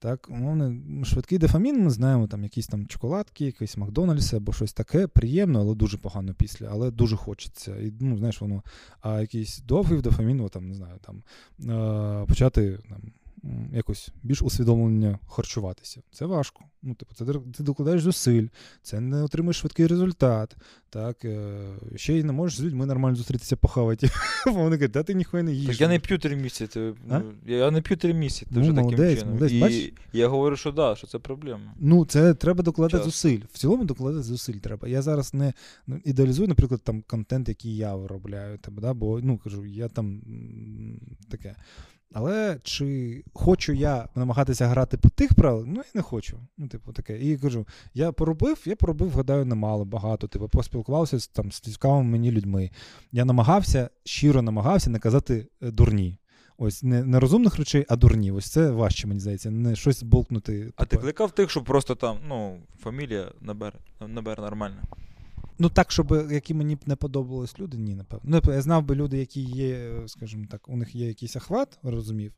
Так, 0.00 0.28
умовно, 0.30 0.74
швидкий 1.04 1.38
дофамін, 1.38 1.84
ми 1.84 1.90
знаємо, 1.90 2.26
там 2.26 2.42
якісь 2.42 2.66
там 2.66 2.86
чоколадки, 2.86 3.44
якийсь 3.44 3.76
Макдональдс 3.76 4.34
або 4.34 4.52
щось 4.52 4.72
таке, 4.72 5.06
приємно, 5.06 5.60
але 5.60 5.74
дуже 5.74 5.98
погано 5.98 6.34
після, 6.34 6.68
але 6.70 6.90
дуже 6.90 7.16
хочеться. 7.16 7.76
І, 7.76 7.92
ну, 8.00 8.18
знаєш, 8.18 8.40
воно, 8.40 8.62
А 9.00 9.20
якийсь 9.20 9.58
довгий 9.58 10.00
дофамін, 10.00 10.48
там, 10.48 10.68
не 10.68 10.74
знаю, 10.74 10.98
там, 11.00 11.22
е, 12.22 12.26
почати 12.26 12.78
там, 12.88 13.00
якось 13.72 14.08
більш 14.22 14.42
усвідомлення 14.42 15.18
харчуватися. 15.28 16.02
Це 16.12 16.26
важко. 16.26 16.64
Ну, 16.82 16.94
типу, 16.94 17.14
це 17.14 17.24
ти 17.56 17.62
докладаєш 17.62 18.02
зусиль, 18.02 18.46
це 18.82 19.00
не 19.00 19.22
отримуєш 19.22 19.56
швидкий 19.56 19.86
результат. 19.86 20.56
Так, 20.90 21.24
е, 21.24 21.58
Ще 21.96 22.14
й 22.14 22.24
не 22.24 22.32
можеш 22.32 22.58
з 22.58 22.62
людьми 22.62 22.86
нормально 22.86 23.16
зустрітися 23.16 23.56
похавати. 23.56 24.10
Вони 24.46 24.76
кажуть, 24.76 24.92
да 24.92 25.02
ти 25.02 25.14
ніхуя 25.14 25.42
не 25.42 25.52
їш. 25.52 25.66
Так 25.66 25.80
я 25.80 25.88
не 25.88 25.98
п'ю 25.98 26.18
три 26.18 26.36
місяці. 26.36 26.80
Ну, 27.06 27.22
я 27.46 27.70
не 27.70 27.82
п'ю 27.82 27.96
три 27.96 28.14
місяці. 28.14 28.46
Ну, 28.50 28.60
вже 28.60 28.72
молодець, 28.72 29.18
таким 29.18 29.38
чином. 29.38 29.58
Молодець, 29.58 29.72
І 29.72 29.92
я 30.12 30.28
говорю, 30.28 30.56
що 30.56 30.72
да, 30.72 30.96
що 30.96 31.06
це 31.06 31.18
проблема. 31.18 31.74
Ну, 31.78 32.04
це 32.04 32.34
треба 32.34 32.62
докладати 32.62 32.96
Час. 32.96 33.04
зусиль. 33.04 33.40
В 33.52 33.58
цілому 33.58 33.84
докладати 33.84 34.22
зусиль 34.22 34.54
треба. 34.54 34.88
Я 34.88 35.02
зараз 35.02 35.34
не 35.34 35.52
ну, 35.86 36.00
ідеалізую, 36.04 36.48
наприклад, 36.48 36.80
там 36.84 37.02
контент, 37.06 37.48
який 37.48 37.76
я 37.76 37.94
виробляю. 37.94 38.58
Бо 38.94 39.20
ну, 39.22 39.38
кажу, 39.38 39.64
я 39.64 39.88
там 39.88 40.22
таке. 41.30 41.54
Але 42.12 42.58
чи 42.62 43.24
хочу 43.34 43.72
я 43.72 44.08
намагатися 44.14 44.66
грати 44.66 44.96
по 44.96 45.08
тих 45.08 45.34
правилах? 45.34 45.66
Ну, 45.68 45.76
я 45.76 45.90
не 45.94 46.02
хочу. 46.02 46.38
Ну, 46.58 46.68
типу, 46.68 46.92
таке. 46.92 47.18
І 47.18 47.36
кажу: 47.36 47.66
я 47.94 48.12
поробив, 48.12 48.62
я 48.64 48.76
поробив, 48.76 49.12
гадаю, 49.12 49.44
немало, 49.44 49.84
багато. 49.84 50.28
Типу, 50.28 50.48
поспілкувався 50.48 51.18
з 51.18 51.28
там 51.28 51.52
з 51.52 51.60
цікавими 51.60 52.10
мені 52.10 52.30
людьми. 52.30 52.70
Я 53.12 53.24
намагався, 53.24 53.90
щиро 54.04 54.42
намагався 54.42 54.90
не 54.90 54.98
казати 54.98 55.46
е, 55.62 55.70
дурні. 55.70 56.18
Ось 56.60 56.82
не, 56.82 57.04
не 57.04 57.20
розумних 57.20 57.56
речей, 57.56 57.86
а 57.88 57.96
дурні. 57.96 58.32
Ось 58.32 58.50
це 58.50 58.70
важче, 58.70 59.06
мені 59.06 59.20
здається, 59.20 59.50
не 59.50 59.76
щось 59.76 60.02
болкнути. 60.02 60.72
А 60.76 60.84
ти 60.84 60.96
кликав 60.96 61.30
тих, 61.30 61.50
щоб 61.50 61.64
просто 61.64 61.94
там, 61.94 62.18
ну, 62.28 62.58
фамілія 62.80 63.32
набере, 63.40 63.78
набере 64.08 64.42
нормально. 64.42 64.76
Ну 65.58 65.68
так, 65.68 65.92
щоб 65.92 66.28
які 66.30 66.54
мені 66.54 66.76
б 66.76 66.80
не 66.86 66.96
подобались 66.96 67.58
люди, 67.58 67.78
ні, 67.78 67.94
напевно. 67.94 68.40
Ну, 68.44 68.52
я 68.52 68.62
знав 68.62 68.82
би 68.82 68.94
люди, 68.94 69.18
які 69.18 69.40
є, 69.40 70.02
скажімо 70.06 70.46
так, 70.50 70.68
у 70.68 70.76
них 70.76 70.94
є 70.94 71.06
якийсь 71.06 71.36
охват, 71.36 71.78
розумів. 71.82 72.32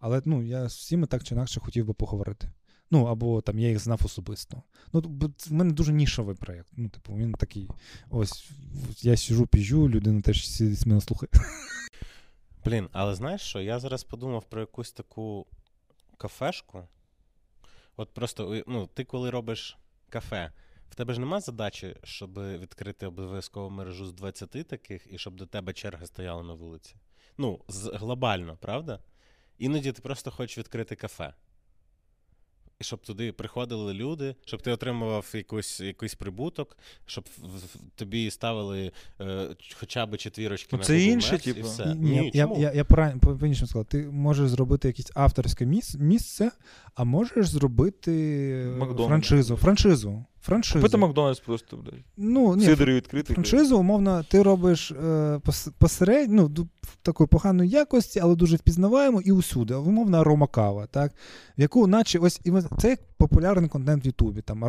Але 0.00 0.22
ну, 0.24 0.42
я 0.42 0.68
з 0.68 0.76
всіми 0.76 1.06
так 1.06 1.24
чи 1.24 1.34
інакше 1.34 1.60
хотів 1.60 1.86
би 1.86 1.94
поговорити. 1.94 2.50
Ну, 2.90 3.04
або 3.04 3.40
там 3.40 3.58
я 3.58 3.68
їх 3.68 3.78
знав 3.78 4.00
особисто. 4.04 4.62
Ну, 4.92 5.00
в 5.46 5.52
мене 5.52 5.72
дуже 5.72 5.92
нішовий 5.92 6.36
проєкт. 6.36 6.68
Ну, 6.76 6.88
типу, 6.88 7.14
він 7.14 7.32
такий. 7.32 7.70
Ось 8.10 8.50
я 9.02 9.16
сижу, 9.16 9.46
піжу, 9.46 9.88
людина 9.88 10.20
теж 10.20 10.50
сидить 10.50 10.86
мене 10.86 11.00
слухає. 11.00 11.30
Блін, 12.64 12.88
але 12.92 13.14
знаєш 13.14 13.40
що? 13.40 13.60
Я 13.60 13.78
зараз 13.78 14.04
подумав 14.04 14.44
про 14.44 14.60
якусь 14.60 14.92
таку 14.92 15.46
кафешку. 16.16 16.82
От 17.96 18.14
просто, 18.14 18.62
ну, 18.66 18.86
ти 18.94 19.04
коли 19.04 19.30
робиш 19.30 19.78
кафе, 20.08 20.52
в 20.90 20.94
тебе 20.94 21.14
ж 21.14 21.20
нема 21.20 21.40
задачі, 21.40 21.96
щоб 22.04 22.38
відкрити 22.58 23.06
обов'язкову 23.06 23.70
мережу 23.70 24.06
з 24.06 24.12
20 24.12 24.50
таких, 24.50 25.06
і 25.10 25.18
щоб 25.18 25.36
до 25.36 25.46
тебе 25.46 25.72
черга 25.72 26.06
стояла 26.06 26.42
на 26.42 26.54
вулиці. 26.54 26.94
Ну, 27.38 27.60
з, 27.68 27.90
глобально, 27.94 28.56
правда? 28.60 28.98
Іноді 29.58 29.92
ти 29.92 30.02
просто 30.02 30.30
хочеш 30.30 30.58
відкрити 30.58 30.96
кафе 30.96 31.34
щоб 32.80 33.02
туди 33.02 33.32
приходили 33.32 33.94
люди, 33.94 34.34
щоб 34.44 34.62
ти 34.62 34.70
отримував 34.70 35.30
якусь, 35.34 35.80
якийсь 35.80 36.14
прибуток, 36.14 36.76
щоб 37.06 37.28
тобі 37.94 38.30
ставили 38.30 38.92
е, 39.20 39.48
хоча 39.74 40.06
б 40.06 40.16
четвірочки 40.16 40.68
ну, 40.72 40.78
на 40.78 40.84
це 40.84 41.00
інше, 41.02 41.38
типу. 41.38 41.60
і 41.60 41.62
все. 41.62 41.86
Ні, 41.86 42.20
Ні, 42.20 42.30
я, 42.34 42.50
я, 42.56 42.72
я 42.72 42.84
по-іншому 42.84 43.66
сказав, 43.66 43.84
ти 43.84 43.98
можеш 43.98 44.48
зробити 44.48 44.88
якесь 44.88 45.12
авторське 45.14 45.66
місце, 45.98 46.50
а 46.94 47.04
можеш 47.04 47.48
зробити 47.48 48.10
Макдональд. 48.78 49.08
франшизу. 49.08 49.56
Франшизу. 49.56 50.24
Франшизу. 50.44 50.78
Купити 50.78 50.96
Макдональдс 50.96 51.40
просто, 51.40 51.76
блядь. 51.76 52.04
Ну, 52.16 52.56
ні, 52.56 52.64
Сидорі 52.64 52.94
відкрити. 52.94 53.34
Франшизу, 53.34 53.78
умовно, 53.78 54.24
ти 54.28 54.42
робиш 54.42 54.90
е, 54.90 55.40
посеред, 55.78 56.32
ну, 56.32 56.50
такої 57.02 57.28
поганої 57.28 57.70
якості, 57.70 58.20
але 58.20 58.34
дуже 58.34 58.56
впізнаваємо 58.56 59.20
і 59.20 59.32
усюди. 59.32 59.74
Умовно, 59.74 60.24
Рома 60.24 60.46
кава, 60.46 60.86
так? 60.86 61.12
В 61.58 61.60
яку, 61.60 61.86
наче, 61.86 62.18
ось 62.18 62.40
і 62.44 62.52
це 62.78 62.96
популярний 63.16 63.70
контент 63.70 64.04
в 64.04 64.06
Ютубі. 64.06 64.40
Там, 64.40 64.64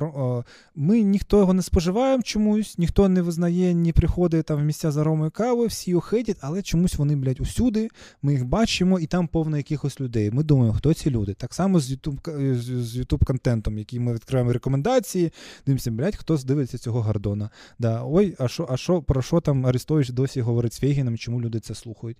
Ми 0.75 1.01
ніхто 1.01 1.39
його 1.39 1.53
не 1.53 1.61
споживаємо 1.61 2.23
чомусь, 2.23 2.77
ніхто 2.77 3.09
не 3.09 3.21
визнає, 3.21 3.73
ні 3.73 3.93
приходить 3.93 4.45
там 4.45 4.59
в 4.59 4.63
місця 4.63 4.91
з 4.91 4.97
аромою 4.97 5.31
кави, 5.31 5.67
всі 5.67 5.91
його 5.91 6.01
хейтять, 6.01 6.37
але 6.41 6.61
чомусь 6.61 6.95
вони, 6.95 7.15
блядь, 7.15 7.39
усюди, 7.39 7.89
ми 8.21 8.33
їх 8.33 8.45
бачимо, 8.45 8.99
і 8.99 9.05
там 9.07 9.27
повно 9.27 9.57
якихось 9.57 10.01
людей. 10.01 10.31
Ми 10.31 10.43
думаємо, 10.43 10.77
хто 10.77 10.93
ці 10.93 11.09
люди. 11.09 11.33
Так 11.33 11.53
само 11.53 11.79
з 11.79 11.91
YouTube, 11.91 12.55
з 12.81 12.97
YouTube 12.97 13.25
контентом, 13.25 13.77
який 13.77 13.99
ми 13.99 14.13
відкриваємо 14.13 14.53
рекомендації, 14.53 15.31
дивимося, 15.65 15.91
блядь, 15.91 16.15
хто 16.15 16.37
здивиться 16.37 16.77
цього 16.77 17.01
Гордона. 17.01 17.49
Да, 17.79 18.01
Ой, 18.05 18.35
а 18.39 18.47
що, 18.47 18.67
а 18.69 18.77
що, 18.77 19.01
про 19.01 19.21
що 19.21 19.41
там 19.41 19.65
Арестович 19.65 20.09
досі 20.09 20.41
говорить 20.41 20.73
з 20.73 20.79
Фейгіном, 20.79 21.17
чому 21.17 21.41
люди 21.41 21.59
це 21.59 21.75
слухають? 21.75 22.17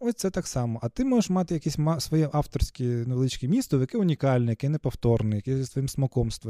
Ось 0.00 0.14
це 0.14 0.30
так 0.30 0.46
само. 0.46 0.78
А 0.82 0.88
ти 0.88 1.04
можеш 1.04 1.30
мати 1.30 1.54
якесь 1.54 1.78
своє 1.98 2.30
авторське 2.32 2.84
невеличке 2.84 3.48
місто, 3.48 3.80
яке 3.80 3.98
унікальне, 3.98 4.52
яке 4.52 4.68
неповторне, 4.68 5.36
яке 5.36 5.56
зі 5.56 5.66
своїм 5.66 5.88
смаком, 5.88 6.30
з 6.30 6.40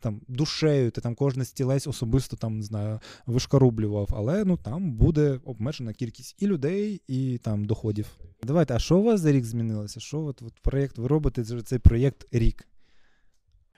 там 0.00 0.20
душею, 0.28 0.90
ти 0.90 1.00
там 1.00 1.14
кожен 1.14 1.44
стілець 1.44 1.86
особисто 1.86 2.36
там, 2.36 2.56
не 2.56 2.62
знаю, 2.62 3.00
вишкарублював, 3.26 4.08
але 4.12 4.44
ну 4.44 4.56
там 4.56 4.92
буде 4.92 5.40
обмежена 5.44 5.92
кількість 5.92 6.42
і 6.42 6.46
людей, 6.46 7.02
і 7.08 7.38
там 7.38 7.64
доходів. 7.64 8.06
Давайте, 8.42 8.74
а 8.74 8.78
що 8.78 8.98
у 8.98 9.02
вас 9.02 9.20
за 9.20 9.32
рік 9.32 9.44
змінилося? 9.44 10.00
Що 10.00 10.20
от, 10.20 10.42
от 10.42 10.60
проєкт, 10.62 10.98
ви 10.98 11.08
робите 11.08 11.44
цей 11.44 11.78
проєкт 11.78 12.26
рік? 12.32 12.68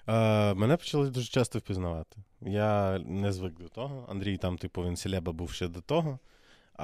Е, 0.08 0.54
Мене 0.54 0.76
почали 0.76 1.10
дуже 1.10 1.28
часто 1.28 1.58
впізнавати. 1.58 2.16
Я 2.40 2.98
не 2.98 3.32
звик 3.32 3.58
до 3.58 3.68
того. 3.68 4.06
Андрій 4.08 4.36
там, 4.36 4.58
типу, 4.58 4.82
він 4.82 4.96
селеба 4.96 5.32
був 5.32 5.50
ще 5.50 5.68
до 5.68 5.80
того. 5.80 6.18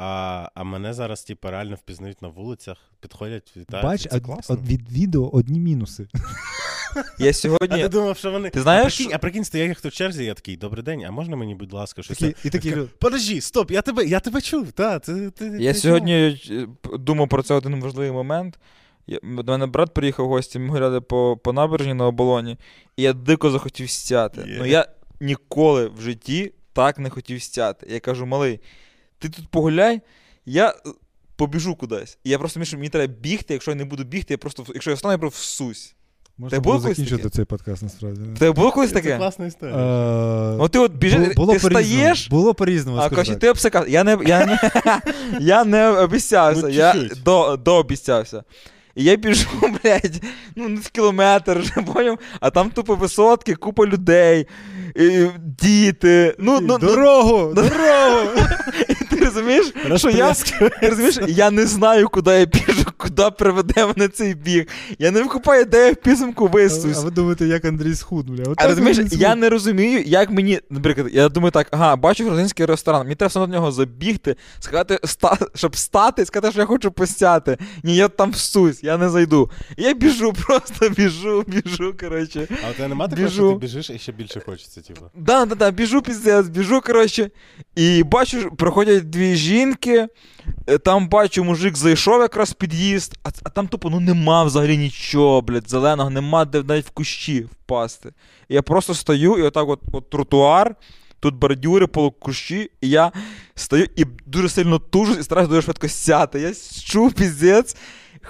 А 0.00 0.48
а 0.54 0.64
мене 0.64 0.92
зараз, 0.92 1.24
типу, 1.24 1.50
реально 1.50 1.74
впізнають 1.74 2.22
на 2.22 2.28
вулицях, 2.28 2.76
підходять, 3.00 3.52
вітають. 3.56 3.86
Бач, 3.86 4.08
це 4.10 4.20
класно. 4.20 4.54
Од, 4.54 4.68
від 4.68 4.92
відео 4.92 5.30
одні 5.32 5.60
мінуси. 5.60 6.08
Я 7.18 7.32
сьогодні... 7.32 7.80
А 7.80 7.82
ти 7.82 7.88
думав, 7.88 8.16
що 8.16 8.30
вони. 8.30 8.50
Ти 8.50 8.60
знаєш? 8.60 8.94
А 8.94 8.96
прикинь, 8.96 9.14
а 9.14 9.18
прикинь 9.18 9.44
стояв 9.44 9.74
хто 9.74 9.88
в 9.88 9.92
черзі, 9.92 10.24
я 10.24 10.34
такий, 10.34 10.56
добрий 10.56 10.84
день, 10.84 11.04
а 11.04 11.10
можна 11.10 11.36
мені, 11.36 11.54
будь 11.54 11.72
ласка, 11.72 12.02
щось? 12.02 12.18
Такі, 12.18 12.36
і 12.44 12.50
такі... 12.50 12.76
Подожди, 12.98 13.40
стоп, 13.40 13.70
я 13.70 13.82
тебе 13.82 14.04
я 14.04 14.20
тебе 14.20 14.40
чув. 14.40 14.72
Та, 14.72 14.98
ти, 14.98 15.30
ти, 15.30 15.56
Я 15.60 15.72
ти 15.72 15.78
сьогодні 15.78 16.36
чув. 16.36 16.98
думав 16.98 17.28
про 17.28 17.42
це 17.42 17.54
один 17.54 17.80
важливий 17.80 18.12
момент. 18.12 18.58
Я, 19.06 19.18
До 19.22 19.52
мене 19.52 19.66
брат 19.66 19.94
приїхав 19.94 20.26
в 20.26 20.28
гості, 20.28 20.58
ми 20.58 20.68
гуляли 20.68 21.00
по 21.00 21.36
по 21.36 21.52
набережні 21.52 21.94
на 21.94 22.06
оболоні, 22.06 22.58
і 22.96 23.02
я 23.02 23.12
дико 23.12 23.50
захотів 23.50 23.90
стяти. 23.90 24.40
Yeah. 24.40 24.56
Ну 24.58 24.66
я 24.66 24.86
ніколи 25.20 25.88
в 25.88 26.00
житті 26.00 26.52
так 26.72 26.98
не 26.98 27.10
хотів 27.10 27.42
стяти. 27.42 27.86
Я 27.90 28.00
кажу, 28.00 28.26
малий, 28.26 28.60
ти 29.18 29.28
тут 29.28 29.48
погуляй, 29.48 30.00
я 30.46 30.68
е, 30.68 30.72
побіжу 31.36 31.74
кудись. 31.74 32.18
І 32.24 32.30
я 32.30 32.38
просто 32.38 32.64
що 32.64 32.76
мені 32.76 32.88
треба 32.88 33.14
бігти, 33.20 33.54
якщо 33.54 33.70
я 33.70 33.74
не 33.74 33.84
буду 33.84 34.04
бігти, 34.04 34.34
я 34.34 34.38
просто 34.38 34.64
якщо 34.74 34.90
я 34.90 34.94
встану, 34.94 35.12
я 35.12 35.18
просто 35.18 35.38
всусь. 35.40 35.94
Можна 36.38 36.60
було 36.60 36.78
закінчити 36.78 37.16
таке? 37.16 37.28
цей 37.28 37.44
подкаст 37.44 37.82
насправді. 37.82 38.20
Тебе 38.38 38.52
було 38.52 38.72
колись 38.72 38.92
таке? 38.92 39.08
Це 39.08 39.16
класна 39.16 39.46
історія. 39.46 39.76
А, 39.76 40.56
ну 40.58 40.68
ти 40.68 40.78
от 40.78 40.92
біжиш, 40.92 41.34
було 41.36 41.52
ти 41.52 41.58
стаєш, 41.58 42.28
було 42.28 42.54
по-різному. 42.54 42.98
А 42.98 43.10
кажеш, 43.10 43.36
ти 43.36 43.50
обсикав. 43.50 43.88
Я 43.88 44.04
не 44.04 44.18
я 44.26 44.46
не, 44.46 44.58
я 45.40 45.64
не 45.64 45.88
обіцявся, 45.88 46.62
ну, 46.62 46.68
я 46.68 46.94
до, 47.24 47.56
дообіцявся. 47.56 48.44
І 48.98 49.04
я 49.04 49.16
біжу, 49.16 49.48
блядь, 49.82 50.22
ну 50.56 50.68
не 50.68 50.80
кілометр, 50.92 51.58
вже 51.58 51.72
поняв, 51.94 52.18
а 52.40 52.50
там 52.50 52.70
тупо 52.70 52.94
висотки, 52.94 53.54
купа 53.54 53.86
людей, 53.86 54.46
і, 54.96 55.26
діти. 55.60 56.34
ну, 56.38 56.60
ну, 56.60 56.78
Дорогу! 56.78 57.52
Ну, 57.56 57.62
дорогу! 57.62 58.28
Розумієш, 59.28 59.72
що 59.96 60.10
я 60.10 60.34
розумієш, 60.82 61.18
я 61.28 61.50
не 61.50 61.66
знаю, 61.66 62.08
куди 62.08 62.30
я 62.30 62.44
біжу, 62.44 62.84
куди 62.96 63.30
приведе 63.38 63.86
мене 63.86 64.08
цей 64.08 64.34
біг. 64.34 64.66
Я 64.98 65.10
не 65.10 65.22
вкупаю, 65.22 65.64
де 65.64 65.86
я 65.86 65.92
в 65.92 65.96
підсумку 65.96 66.48
висусь. 66.48 66.98
А 66.98 67.00
ви 67.00 67.10
думаєте, 67.10 67.46
як 67.46 67.64
Андрій 67.64 67.94
схуд, 67.94 68.30
бля? 68.30 68.54
А 68.56 68.68
розумієш, 68.68 68.98
я 69.10 69.34
не 69.34 69.48
розумію, 69.48 70.02
як 70.06 70.30
мені, 70.30 70.60
наприклад, 70.70 71.08
я 71.12 71.28
думаю 71.28 71.50
так, 71.50 71.68
ага, 71.70 71.96
бачу 71.96 72.24
грузинський 72.24 72.66
ресторан, 72.66 73.02
мені 73.02 73.14
треба 73.14 73.28
все 73.28 73.38
на 73.40 73.46
нього 73.46 73.72
забігти, 73.72 74.36
сказати, 74.60 74.98
ста, 75.04 75.36
щоб 75.54 75.76
стати 75.76 76.24
сказати, 76.24 76.52
що 76.52 76.60
я 76.60 76.66
хочу 76.66 76.90
постяти. 76.90 77.58
Ні, 77.82 77.96
я 77.96 78.08
там 78.08 78.30
всусь 78.30 78.84
я 78.84 78.98
не 78.98 79.08
зайду. 79.08 79.50
Я 79.76 79.94
біжу, 79.94 80.32
просто 80.46 80.88
біжу, 80.88 81.44
біжу, 81.46 81.94
коротше. 82.00 82.48
А 82.66 82.70
у 82.70 82.74
тебе 82.74 82.88
нема 82.88 83.08
такого, 83.08 83.28
що 83.28 83.52
ти 83.52 83.58
біжиш 83.58 83.90
і 83.90 83.98
ще 83.98 84.12
більше 84.12 84.40
хочеться, 84.46 84.80
типу? 84.80 85.00
Да, 85.14 85.44
да, 85.44 85.54
да, 85.54 85.70
біжу 85.70 86.02
піздець, 86.02 86.48
біжу, 86.48 86.80
коротше. 86.80 87.30
І 87.76 88.02
бачу, 88.02 88.50
проходять 88.56 89.04
дві 89.18 89.36
жінки. 89.36 90.08
Е, 90.66 90.78
там 90.78 91.08
бачу, 91.08 91.44
мужик 91.44 91.76
зайшов 91.76 92.20
якраз 92.20 92.50
в 92.50 92.54
під'їзд, 92.54 93.18
а, 93.24 93.28
а 93.42 93.48
там 93.50 93.68
тупо 93.68 93.90
ну 93.90 94.00
нема 94.00 94.44
взагалі 94.44 94.78
нічого, 94.78 95.40
блядь, 95.40 95.70
зеленого, 95.70 96.10
нема 96.10 96.44
де 96.44 96.62
навіть 96.62 96.86
в 96.86 96.90
кущі 96.90 97.40
впасти. 97.40 98.12
І 98.48 98.54
я 98.54 98.62
просто 98.62 98.94
стою, 98.94 99.38
і 99.38 99.42
отак 99.42 99.68
от, 99.68 99.80
от 99.92 100.10
тротуар. 100.10 100.76
Тут 101.20 101.34
бордюри, 101.34 101.86
полукущі, 101.86 102.70
і 102.80 102.88
я 102.88 103.12
стою 103.54 103.86
і 103.96 104.04
дуже 104.26 104.48
сильно 104.48 104.78
тужу, 104.78 105.14
і 105.14 105.22
стараюсь 105.22 105.48
дуже 105.48 105.62
швидко 105.62 105.88
сяти. 105.88 106.40
Я 106.40 106.52
чув 106.84 107.12
піздець, 107.12 107.76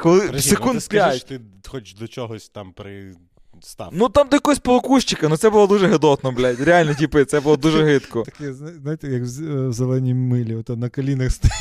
коли 0.03 0.21
Подожди, 0.21 0.49
секунд 0.49 0.75
ну, 0.75 0.81
ти 0.81 0.89
5. 0.89 1.03
Скажеш, 1.03 1.23
ти 1.23 1.41
хоч 1.69 1.95
до 1.95 2.09
чогось 2.09 2.49
там 2.49 2.73
при. 2.73 3.15
Став. 3.63 3.89
Ну 3.93 4.09
там 4.09 4.29
до 4.29 4.37
якогось 4.37 4.59
полукущика, 4.59 5.29
ну 5.29 5.37
це 5.37 5.51
було 5.51 5.67
дуже 5.67 5.87
гидотно, 5.87 6.33
блядь. 6.33 6.61
Реально, 6.61 6.95
типи, 6.95 7.25
це 7.25 7.41
було 7.41 7.57
дуже 7.57 7.85
гидко. 7.85 8.23
Таке, 8.23 8.53
знаєте, 8.53 9.09
як 9.09 9.23
в 9.23 9.73
зеленій 9.73 10.15
милі, 10.15 10.55
ото 10.55 10.77
на 10.77 10.89
колінах 10.89 11.33
стоїть. 11.33 11.55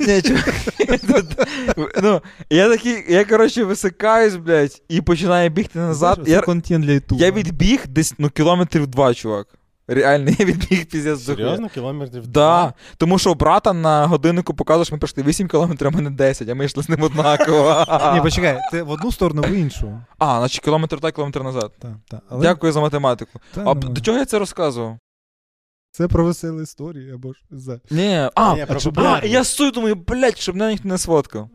Ні, 0.00 0.22
ну, 2.02 2.22
Я 2.50 2.68
такий, 2.68 3.04
я, 3.08 3.24
коротше, 3.24 3.64
висикаюсь, 3.64 4.36
блядь, 4.36 4.82
і 4.88 5.00
починаю 5.00 5.50
бігти 5.50 5.78
назад. 5.78 6.20
Це 6.26 6.40
контент 6.40 6.84
для 6.84 6.92
ютуба. 6.92 7.24
Я 7.24 7.30
відбіг 7.30 7.84
десь 7.88 8.14
ну, 8.18 8.30
кілометрів 8.30 8.86
два, 8.86 9.14
чувак. 9.14 9.46
Реально, 9.94 10.30
я 10.38 10.44
відбіг 10.44 10.86
піздець 10.86 11.18
до 11.18 11.24
Серйозно, 11.24 11.68
кілометрів? 11.68 12.26
Да. 12.26 12.72
Тому 12.96 13.18
що 13.18 13.34
брата 13.34 13.72
на 13.72 14.06
годиннику 14.06 14.54
показує, 14.54 14.84
що 14.84 14.94
ми 14.94 14.98
пройшли 14.98 15.22
8 15.22 15.48
кілометрів, 15.48 15.88
а 15.88 15.96
мене 15.96 16.10
10, 16.10 16.48
а 16.48 16.54
ми 16.54 16.64
йшли 16.64 16.82
з 16.82 16.88
ним 16.88 17.02
однаково. 17.02 17.84
Ні, 18.14 18.20
почекай, 18.20 18.60
ти 18.70 18.82
в 18.82 18.90
одну 18.90 19.12
сторону, 19.12 19.42
в 19.42 19.52
іншу. 19.52 20.00
А, 20.18 20.38
значить 20.38 20.60
кілометр 20.64 21.00
так, 21.00 21.14
кілометр 21.14 21.42
назад. 21.42 21.72
Так, 21.78 21.92
так. 22.08 22.20
Але... 22.28 22.42
Дякую 22.42 22.72
за 22.72 22.80
математику. 22.80 23.40
Та, 23.54 23.64
а 23.66 23.74
до 23.74 24.00
чого 24.00 24.18
я 24.18 24.24
це 24.24 24.38
розказував? 24.38 24.98
Це 25.90 26.08
про 26.08 26.24
веселі 26.24 26.62
історії 26.62 27.12
або 27.12 27.32
ж 27.32 27.40
за. 27.50 27.80
Ні, 27.90 28.14
а, 28.14 28.30
а, 28.34 28.66
а 28.96 29.20
я 29.24 29.44
сую, 29.44 29.70
думаю, 29.70 29.94
блядь, 29.94 30.38
щоб 30.38 30.56
мене 30.56 30.72
ніхто 30.72 30.88
не 30.88 30.98
сфоткав. 30.98 31.48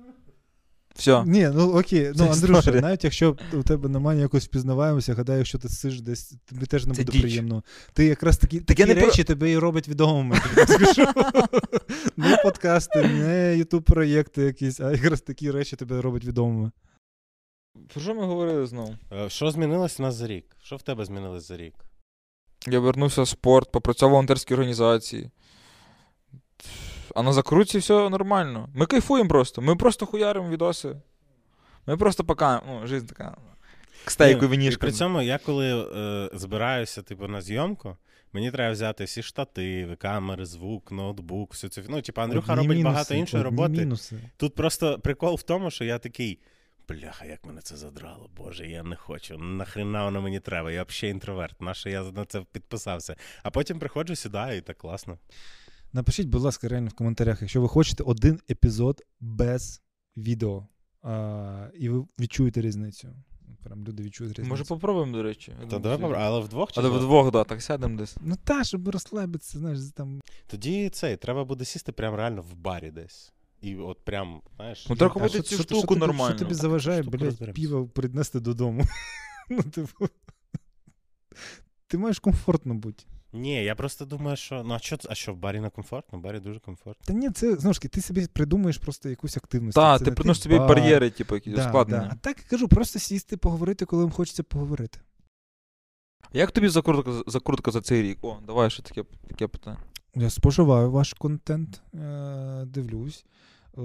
Все. 0.98 1.24
Ні, 1.26 1.49
ну 1.53 1.80
окей, 1.80 2.03
Це 2.06 2.14
ну 2.24 2.32
Андрюша, 2.32 2.60
історія. 2.60 2.82
навіть 2.82 3.03
якщо 3.03 3.38
у 3.53 3.64
тебе 3.64 3.90
немає 3.90 4.22
якось 4.22 4.45
впізнаваємося, 4.45 5.14
гадаю, 5.14 5.38
якщо 5.38 5.57
ти 5.57 5.69
сидиш 5.69 6.02
десь, 6.02 6.34
тобі 6.45 6.65
теж 6.65 6.86
не 6.86 6.94
Це 6.95 7.02
буде 7.02 7.11
діч. 7.11 7.22
приємно. 7.22 7.64
Ти 7.94 8.06
якраз 8.06 8.38
такі, 8.38 8.57
Так 8.57 8.65
такі 8.78 8.86
не 8.86 8.95
про- 8.95 9.06
речі 9.06 9.24
тебе 9.24 9.52
і 9.52 9.57
робить 9.57 9.88
відомими. 9.88 10.38
Не 12.18 12.38
подкасти, 12.44 13.03
не 13.03 13.57
ютуб 13.57 13.84
проєкти 13.84 14.41
якісь, 14.41 14.80
а 14.80 14.91
якраз 14.91 15.22
такі 15.22 15.52
речі 15.52 15.76
тебе 15.76 16.02
робить 16.02 16.26
відомими. 16.26 16.72
Про 17.94 18.02
що 18.02 18.15
ми 18.15 18.26
говорили 18.26 18.68
знову? 18.68 18.95
Е, 19.14 19.30
Що 19.30 19.52
змінилось 19.52 19.99
у 19.99 20.03
нас 20.03 20.15
за 20.15 20.28
рік? 20.28 20.45
Що 20.64 20.76
в 20.76 20.82
тебе 20.82 21.06
змінилось 21.06 21.48
за 21.48 21.57
рік? 21.57 21.74
Я 22.68 22.80
вернувся 22.80 23.22
в 23.22 23.28
спорт, 23.28 23.72
попрацював 23.72 24.10
в 24.10 24.14
волонтерській 24.14 24.53
організації. 24.53 25.30
А 27.18 27.23
на 27.23 27.34
закрутці 27.34 27.77
все 27.77 28.10
нормально. 28.10 28.69
Ми 28.73 28.85
кайфуємо 28.85 29.30
просто. 29.30 29.61
Ми 29.61 29.76
просто 29.76 30.06
хуяримо 30.06 30.49
відоси. 30.49 30.95
Ми 31.88 31.98
просто 31.98 32.23
пока. 32.23 32.61
Ну, 32.68 32.88
жизнь 32.88 33.06
така. 33.06 33.38
К 34.06 34.11
стейку. 34.11 34.49
При 34.80 34.91
цьому 34.91 35.22
я 35.22 35.38
коли 35.38 35.91
е, 35.95 36.30
збираюся 36.34 37.02
типу, 37.02 37.27
на 37.27 37.41
зйомку, 37.41 37.98
мені 38.34 38.52
треба 38.52 38.72
взяти 38.72 39.03
всі 39.03 39.23
штативи, 39.23 39.95
камери, 39.95 40.45
звук, 40.45 40.91
ноутбук, 40.91 41.53
всю 41.53 41.72
цю. 41.72 41.81
Ну, 41.89 42.02
типу, 42.02 42.22
Андрюха 42.22 42.53
Одні 42.53 42.64
робить 42.64 42.77
мінуси, 42.77 42.94
багато 42.94 43.14
іншої 43.14 43.44
роботи. 43.44 43.73
мінуси. 43.73 44.15
Тут 44.38 44.56
просто 44.56 44.99
прикол 44.99 45.35
в 45.35 45.44
тому, 45.44 45.72
що 45.72 45.84
я 45.84 45.99
такий. 45.99 46.39
Бляха, 46.89 47.26
як 47.26 47.45
мене 47.45 47.61
це 47.61 47.76
задрало, 47.76 48.30
Боже, 48.38 48.68
я 48.68 48.84
не 48.84 48.95
хочу. 48.95 49.38
Нахрена 49.38 50.06
воно 50.06 50.22
мені 50.22 50.39
треба? 50.39 50.72
Я 50.72 50.84
взагалі 50.84 51.11
інтроверт. 51.11 51.61
Наше 51.61 51.91
я 51.91 52.03
на 52.03 52.26
це 52.26 52.41
підписався. 52.52 53.15
А 53.44 53.49
потім 53.49 53.80
приходжу, 53.80 54.15
сідаю, 54.15 54.57
і 54.57 54.61
так 54.61 54.77
класно. 54.77 55.18
Напишіть, 55.98 56.28
будь 56.28 56.41
ласка, 56.41 56.68
реально 56.68 56.90
в 56.90 56.94
коментарях, 56.94 57.41
якщо 57.41 57.61
ви 57.61 57.68
хочете 57.68 58.03
один 58.03 58.40
епізод 58.49 59.02
без 59.19 59.82
відео, 60.18 60.68
а, 61.02 61.68
і 61.76 61.90
ви 61.90 62.06
відчуєте 62.19 62.61
різницю. 62.61 63.07
Прям 63.64 63.86
люди 63.86 64.03
відчують 64.03 64.32
різницю. 64.34 64.49
Може, 64.49 64.64
попробуємо, 64.64 65.11
до 65.11 65.24
речі. 65.24 65.53
Та 65.69 65.80
давай 65.80 65.98
попробуй, 65.98 66.18
але 66.26 66.40
вдвох 66.40 66.72
чи 66.72 66.80
Але 66.80 66.90
вдвох? 66.90 67.03
вдвох, 67.03 67.32
да, 67.32 67.44
так 67.44 67.61
сядемо 67.61 67.98
десь. 67.98 68.18
Ну 68.22 68.36
та, 68.44 68.64
щоб 68.64 68.88
розслабитися, 68.90 69.60
знаєш, 69.60 69.80
там. 69.95 70.22
Тоді 70.48 70.90
цей, 70.90 71.18
треба 71.18 71.45
буде 71.45 71.65
сісти 71.65 71.91
прям 71.91 72.15
реально 72.15 72.41
в 72.41 72.56
барі 72.56 72.91
десь. 72.91 73.34
І 73.61 73.76
от 73.76 74.06
прям, 74.06 74.41
знаєш. 74.56 74.88
Ну, 74.90 74.95
треба 74.95 75.22
А 75.24 75.30
що- 75.30 75.41
цю 75.41 75.56
що- 75.56 75.64
штуку 75.64 75.95
що 75.95 75.95
нормально. 75.95 76.36
Що 76.36 76.45
тобі 76.45 76.53
заважає, 76.53 77.03
блядь, 77.03 77.53
піва 77.53 77.86
принести 77.86 78.40
додому? 78.40 78.84
Ну, 79.49 79.64
типу. 79.64 80.07
Ти 81.88 81.98
маєш 81.98 82.19
комфортно 82.19 82.74
бути. 82.74 83.03
Ні, 83.33 83.63
я 83.63 83.75
просто 83.75 84.05
думаю, 84.05 84.37
що. 84.37 84.63
Ну, 84.63 84.73
а 84.73 84.79
що, 84.79 84.97
а 85.09 85.15
що 85.15 85.33
в 85.33 85.37
барі 85.37 85.59
не 85.59 85.69
комфортно? 85.69 86.19
В 86.19 86.21
барі 86.21 86.39
дуже 86.39 86.59
комфортно. 86.59 87.05
Та 87.05 87.13
ні, 87.13 87.29
це 87.29 87.55
знову 87.55 87.73
ж 87.73 87.79
таки, 87.81 87.87
ти 87.89 88.01
собі 88.01 88.27
придумаєш 88.33 88.77
просто 88.77 89.09
якусь 89.09 89.37
активність. 89.37 89.75
Так, 89.75 90.01
ти 90.03 90.11
приносиш 90.11 90.43
собі 90.43 90.57
бар. 90.57 90.67
бар'єри, 90.67 91.09
типу, 91.09 91.35
якісь 91.35 91.55
Да, 91.55 91.65
ускладнення. 91.65 92.03
да. 92.03 92.09
А 92.13 92.15
так 92.15 92.37
я 92.37 92.43
кажу, 92.49 92.67
просто 92.67 92.99
сісти, 92.99 93.37
поговорити, 93.37 93.85
коли 93.85 94.03
вам 94.03 94.11
хочеться 94.11 94.43
поговорити. 94.43 94.99
Як 96.33 96.51
тобі 96.51 96.67
закрутка, 96.69 97.11
закрутка 97.27 97.71
за 97.71 97.81
цей 97.81 98.01
рік? 98.01 98.17
О, 98.21 98.37
давай 98.47 98.69
ще 98.69 98.83
таке, 98.83 99.03
таке 99.27 99.47
питання. 99.47 99.77
Я 100.15 100.29
споживаю 100.29 100.91
ваш 100.91 101.13
контент, 101.13 101.81
е, 101.93 102.63
дивлюсь. 102.65 103.25
Е, 103.77 103.81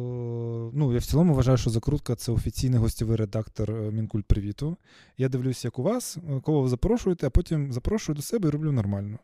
ну, 0.72 0.92
я 0.92 0.98
в 0.98 1.04
цілому 1.04 1.34
вважаю, 1.34 1.58
що 1.58 1.70
закрутка 1.70 2.14
це 2.14 2.32
офіційний 2.32 2.80
гостєвий 2.80 3.16
редактор 3.16 3.70
е, 3.70 3.90
Мінкульт 3.90 4.26
Привіту. 4.26 4.76
Я 5.18 5.28
дивлюсь, 5.28 5.64
як 5.64 5.78
у 5.78 5.82
вас, 5.82 6.16
е, 6.16 6.40
кого 6.40 6.62
ви 6.62 6.68
запрошуєте, 6.68 7.26
а 7.26 7.30
потім 7.30 7.72
запрошую 7.72 8.16
до 8.16 8.22
себе 8.22 8.48
і 8.48 8.52
роблю 8.52 8.72
нормально. 8.72 9.18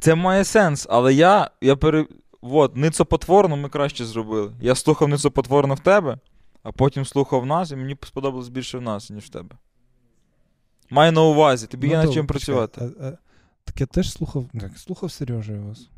Це 0.00 0.14
має 0.14 0.44
сенс, 0.44 0.86
але 0.90 1.14
я, 1.14 1.50
я 1.60 1.76
пере... 1.76 2.06
Вот, 2.42 2.76
ницопотворно 2.76 3.56
ми 3.56 3.68
краще 3.68 4.04
зробили. 4.04 4.52
Я 4.60 4.74
слухав 4.74 5.08
ницопотворно 5.08 5.74
в 5.74 5.80
тебе, 5.80 6.18
а 6.62 6.72
потім 6.72 7.04
слухав 7.04 7.46
нас, 7.46 7.70
і 7.70 7.76
мені 7.76 7.96
сподобалось 8.02 8.48
більше 8.48 8.78
в 8.78 8.82
нас, 8.82 9.10
ніж 9.10 9.24
в 9.24 9.28
тебе. 9.28 9.56
Маю 10.90 11.12
на 11.12 11.22
увазі, 11.22 11.66
тобі 11.66 11.88
є 11.88 11.96
над 11.96 12.12
чим 12.12 12.26
працювати. 12.26 12.80
А, 13.00 13.06
а, 13.06 13.18
так 13.64 13.80
я 13.80 13.86
теж 13.86 14.12
слухав. 14.12 14.46
Як, 14.54 14.78
слухав 14.78 15.12
Сережа 15.12 15.52
вас. 15.52 15.88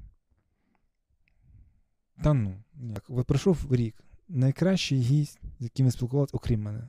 Та 2.23 2.35
ну. 2.35 2.55
Як, 2.95 3.05
от 3.09 3.27
пройшов 3.27 3.75
рік. 3.75 3.95
Найкращий 4.29 5.01
гість, 5.01 5.41
з 5.61 5.65
яким 5.65 5.87
я 5.87 5.93
спілкувався, 5.93 6.37
окрім 6.37 6.63
мене. 6.63 6.89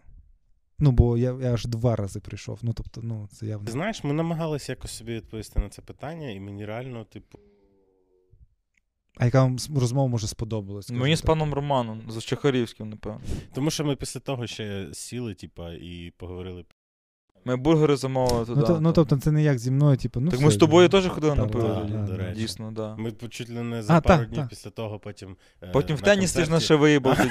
Ну, 0.79 0.91
бо 0.91 1.17
я, 1.17 1.37
я 1.41 1.53
аж 1.53 1.65
два 1.65 1.95
рази 1.95 2.19
прийшов. 2.19 2.59
Ну, 2.61 2.73
тобто, 2.73 3.01
ну, 3.01 3.27
це 3.31 3.45
явно. 3.45 3.65
Ти 3.65 3.71
знаєш, 3.71 4.03
ми 4.03 4.13
намагалися 4.13 4.71
якось 4.71 4.91
собі 4.91 5.15
відповісти 5.15 5.59
на 5.59 5.69
це 5.69 5.81
питання, 5.81 6.29
і 6.29 6.39
мені 6.39 6.65
реально, 6.65 7.03
типу. 7.03 7.39
А 9.17 9.25
яка 9.25 9.43
вам 9.43 9.57
розмова 9.75 10.07
може 10.07 10.27
сподобалась? 10.27 10.91
Мені 10.91 11.15
з 11.15 11.21
паном 11.21 11.53
Романом, 11.53 12.01
з 12.11 12.23
Чехарівським, 12.23 12.89
напевно. 12.89 13.21
Тому 13.53 13.71
що 13.71 13.85
ми 13.85 13.95
після 13.95 14.19
того 14.19 14.47
ще 14.47 14.89
сіли, 14.93 15.33
типа, 15.33 15.73
і 15.73 16.13
поговорили. 16.17 16.65
Ми 17.47 17.55
бургери 17.55 17.95
замовили 17.97 18.45
туди. 18.45 18.61
Ну, 18.61 18.67
то, 18.67 18.79
ну, 18.81 18.91
тобто, 18.93 19.17
це 19.17 19.31
не 19.31 19.43
як 19.43 19.59
зі 19.59 19.71
мною, 19.71 19.97
типу, 19.97 20.19
ну. 20.19 20.29
так 20.29 20.35
все, 20.39 20.45
ми 20.45 20.51
з 20.51 20.57
тобою 20.57 20.89
теж 20.89 21.07
ходили 21.07 21.35
на 21.35 21.45
пиво. 21.47 21.67
так, 21.67 22.01
до 22.05 22.11
так. 22.11 22.17
речі. 22.21 22.41
Дійсно, 22.41 22.71
да. 22.71 22.95
Ми 22.97 23.11
чуть 23.29 23.49
ли 23.49 23.63
не 23.63 23.83
за 23.83 23.93
А, 23.97 24.01
пару 24.01 24.19
так, 24.19 24.27
днів 24.29 24.39
так. 24.39 24.49
після 24.49 24.69
того 24.69 24.99
потім. 24.99 25.35
е, 25.63 25.69
Потім 25.73 25.95
в 25.95 25.99
на 25.99 26.05
теніс 26.05 26.33
ти 26.33 26.45
ж 26.45 26.51
концерті- 26.51 26.63
ще 26.65 26.75
виїбав 26.75 27.17
тоді. 27.17 27.29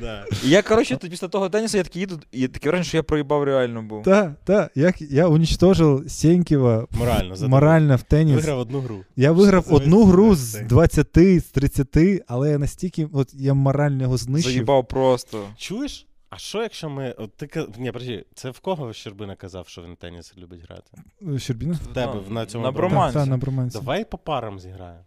Да. 0.00 0.24
І 0.44 0.48
я, 0.48 0.62
коротше, 0.62 0.96
тоді 0.96 1.10
після 1.10 1.28
того 1.28 1.48
тенісу 1.48 1.76
я 1.76 1.82
такий 1.82 2.00
їду, 2.00 2.20
і 2.32 2.48
таке 2.48 2.68
враження, 2.68 2.84
що 2.84 2.96
я 2.96 3.02
проїбав 3.02 3.42
реально 3.42 3.82
був. 3.82 4.02
Так, 4.02 4.32
так. 4.44 4.70
Як 4.74 5.00
я 5.00 5.28
уничтожив 5.28 6.04
Сеньківа 6.08 6.86
Морально, 6.90 7.36
за 7.36 7.48
морально 7.48 7.96
в 7.96 8.02
теніс. 8.02 8.34
Виграв 8.34 8.58
одну 8.58 8.80
гру. 8.80 8.98
Я 9.16 9.32
виграв 9.32 9.64
Що 9.66 9.74
одну 9.74 10.04
гру 10.04 10.34
з 10.34 10.52
цей? 10.52 10.64
20, 10.64 11.08
з 11.40 11.42
30, 11.42 12.22
але 12.26 12.50
я 12.50 12.58
настільки, 12.58 13.08
от 13.12 13.34
я 13.34 13.54
морально 13.54 14.02
його 14.02 14.16
знищив. 14.16 14.52
Заїбав 14.52 14.88
просто. 14.88 15.44
Чуєш? 15.56 16.06
А 16.30 16.38
що 16.38 16.62
якщо 16.62 16.90
ми. 16.90 17.14
От 17.18 17.36
ти 17.36 17.66
Ні, 17.78 17.92
подожди, 17.92 18.24
це 18.34 18.50
в 18.50 18.58
кого 18.60 18.92
Щербина 18.92 19.36
казав, 19.36 19.68
що 19.68 19.82
він 19.82 19.96
теніс 19.96 20.34
любить 20.38 20.60
грати? 20.68 20.90
Щербіна? 21.38 21.78
В 21.90 21.94
тебе 21.94 22.14
на 22.28 22.46
цьому 22.46 22.64
На 22.64 22.70
бромансі. 22.70 22.94
бромансі. 22.94 23.14
Так, 23.18 23.26
на 23.26 23.36
бромансі. 23.36 23.78
Давай 23.78 24.04
по 24.04 24.18
парам 24.18 24.60
зіграємо. 24.60 25.00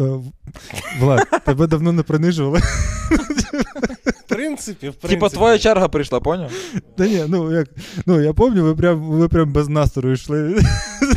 Е, 0.00 0.20
Влад, 1.00 1.26
тебе 1.44 1.66
давно 1.66 1.92
не 1.92 2.02
принижували. 2.02 2.58
В 2.58 4.28
принципі, 4.28 4.88
в 4.88 4.94
принципі. 4.94 5.08
Типа 5.08 5.28
твоя 5.28 5.58
черга 5.58 5.88
прийшла, 5.88 6.20
поняв? 6.20 6.52
Та 6.96 7.06
ні, 7.06 7.24
ну 7.28 7.52
як. 7.52 7.68
Ну 8.06 8.20
я 8.20 8.32
пам'ятаю, 8.32 8.64
ви 8.64 8.74
прям, 8.76 9.00
ви 9.10 9.28
прям 9.28 9.52
без 9.52 9.68
настрою 9.68 10.14
йшли. 10.14 10.60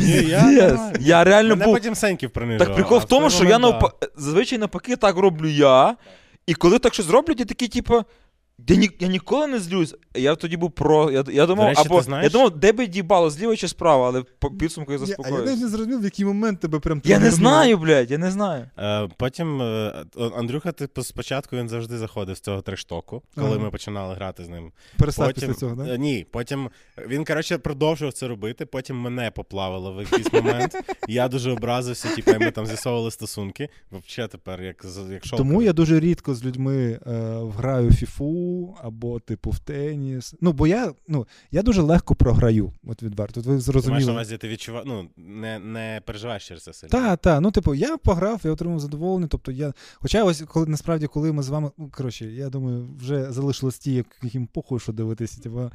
Ні, 0.00 0.10
я, 0.28 0.40
Yes. 0.42 0.96
Я 1.00 1.24
реально 1.24 1.48
Мене 1.50 1.64
був. 1.64 1.74
потім 1.74 1.94
Сеньків 1.94 2.30
принижував. 2.30 2.66
Так 2.66 2.76
прикол 2.76 2.96
а 2.98 3.00
в 3.00 3.04
тому, 3.04 3.30
що 3.30 3.44
я 3.44 3.58
да. 3.58 3.80
зазвичай 4.16 4.58
навпаки 4.58 4.96
так 4.96 5.16
роблю 5.16 5.48
я. 5.48 5.96
І 6.46 6.54
коли 6.54 6.78
так 6.78 6.94
щось 6.94 7.06
зроблять, 7.06 7.40
я 7.40 7.46
такий, 7.46 7.68
типу, 7.68 8.04
я, 8.68 8.76
ні... 8.76 8.90
я 9.00 9.08
ніколи 9.08 9.46
не 9.46 9.58
злюсь. 9.58 9.94
Я 10.14 10.34
тоді 10.34 10.56
був 10.56 10.70
про. 10.70 11.10
Я, 11.10 11.24
я 11.32 11.46
думав, 11.46 11.68
речі, 11.68 11.82
або 11.84 12.02
я 12.22 12.28
думав, 12.28 12.50
де 12.58 12.72
би 12.72 12.86
дібало, 12.86 13.30
зліва 13.30 13.56
чи 13.56 13.68
справа, 13.68 14.08
але 14.08 14.22
по 14.38 14.50
підсумку 14.50 14.92
я 14.92 14.98
А 15.24 15.28
я 15.28 15.38
навіть 15.38 15.60
не 15.60 15.68
зрозумів, 15.68 16.00
в 16.00 16.04
який 16.04 16.24
момент 16.24 16.60
тебе 16.60 16.78
прям 16.78 17.02
Я 17.04 17.18
не 17.18 17.30
знаю, 17.30 17.78
блядь, 17.78 18.10
я 18.10 18.18
не 18.18 18.30
знаю. 18.30 18.70
Е, 18.78 19.08
Потім 19.16 19.62
е, 19.62 20.04
Андрюха, 20.36 20.72
типу, 20.72 21.02
спочатку 21.02 21.56
він 21.56 21.68
завжди 21.68 21.98
заходив 21.98 22.36
з 22.36 22.40
цього 22.40 22.62
трештоку, 22.62 23.22
коли 23.34 23.48
Ага. 23.48 23.58
ми 23.58 23.70
починали 23.70 24.14
грати 24.14 24.44
з 24.44 24.48
ним. 24.48 24.72
Перестав 24.98 25.26
Потім, 25.26 25.48
після 25.48 25.60
цього, 25.60 25.72
е, 25.72 25.86
да? 25.86 25.96
Ні, 25.96 26.26
потім 26.30 26.70
він, 27.06 27.24
коротше, 27.24 27.58
продовжував 27.58 28.12
це 28.12 28.28
робити, 28.28 28.66
потім 28.66 28.96
мене 28.96 29.30
поплавило 29.30 29.94
в 29.94 30.00
якийсь 30.00 30.32
момент. 30.32 30.76
Я 31.08 31.28
дуже 31.28 31.50
образився, 31.50 32.08
типу, 32.08 32.32
ми 32.40 32.50
там 32.50 32.66
з'ясовували 32.66 33.10
стосунки. 33.10 33.68
Взагалі 33.92 34.30
тепер, 34.30 34.62
як, 34.62 34.86
з- 34.86 35.12
як 35.12 35.24
шоу. 35.24 35.38
Тому 35.38 35.62
я 35.62 35.72
дуже 35.72 36.00
рідко 36.00 36.34
з 36.34 36.44
людьми 36.44 37.00
е, 37.06 37.40
граю 37.56 37.88
в 37.88 37.92
або, 38.82 39.20
типу, 39.20 39.50
в 39.50 39.58
теніс. 39.58 40.34
Ну, 40.40 40.52
бо 40.52 40.66
я, 40.66 40.92
ну, 41.08 41.26
я 41.50 41.62
дуже 41.62 41.82
легко 41.82 42.14
програю, 42.14 42.72
от 42.86 43.02
відверто. 43.02 43.40
От 43.40 43.46
ви 43.46 43.80
Ти 43.80 43.90
маєш 43.90 44.06
на 44.06 44.12
увазі, 44.12 44.38
ти 44.38 44.48
відчуваєш, 44.48 44.88
ну, 44.88 45.08
не, 45.16 45.58
не 45.58 46.00
переживаєш 46.04 46.48
через 46.48 46.62
це 46.62 46.72
сильно. 46.72 46.90
Так, 46.90 47.20
так. 47.20 47.40
Ну, 47.40 47.50
типу, 47.50 47.74
я 47.74 47.96
пограв, 47.96 48.40
я 48.44 48.50
отримав 48.50 48.80
задоволення. 48.80 49.26
Тобто 49.30 49.52
я. 49.52 49.72
Хоча 49.94 50.24
ось 50.24 50.42
коли 50.48 50.66
насправді, 50.66 51.06
коли 51.06 51.32
ми 51.32 51.42
з 51.42 51.48
вами. 51.48 51.70
Ну, 51.78 51.90
коротше, 51.96 52.26
я 52.26 52.48
думаю, 52.48 52.88
вже 52.98 53.32
залишилось 53.32 53.78
ті, 53.78 53.94
як- 53.94 54.16
яким 54.22 54.46
похуй, 54.46 54.80
що 54.80 54.92
дивитися. 54.92 55.40
Типу, 55.40 55.70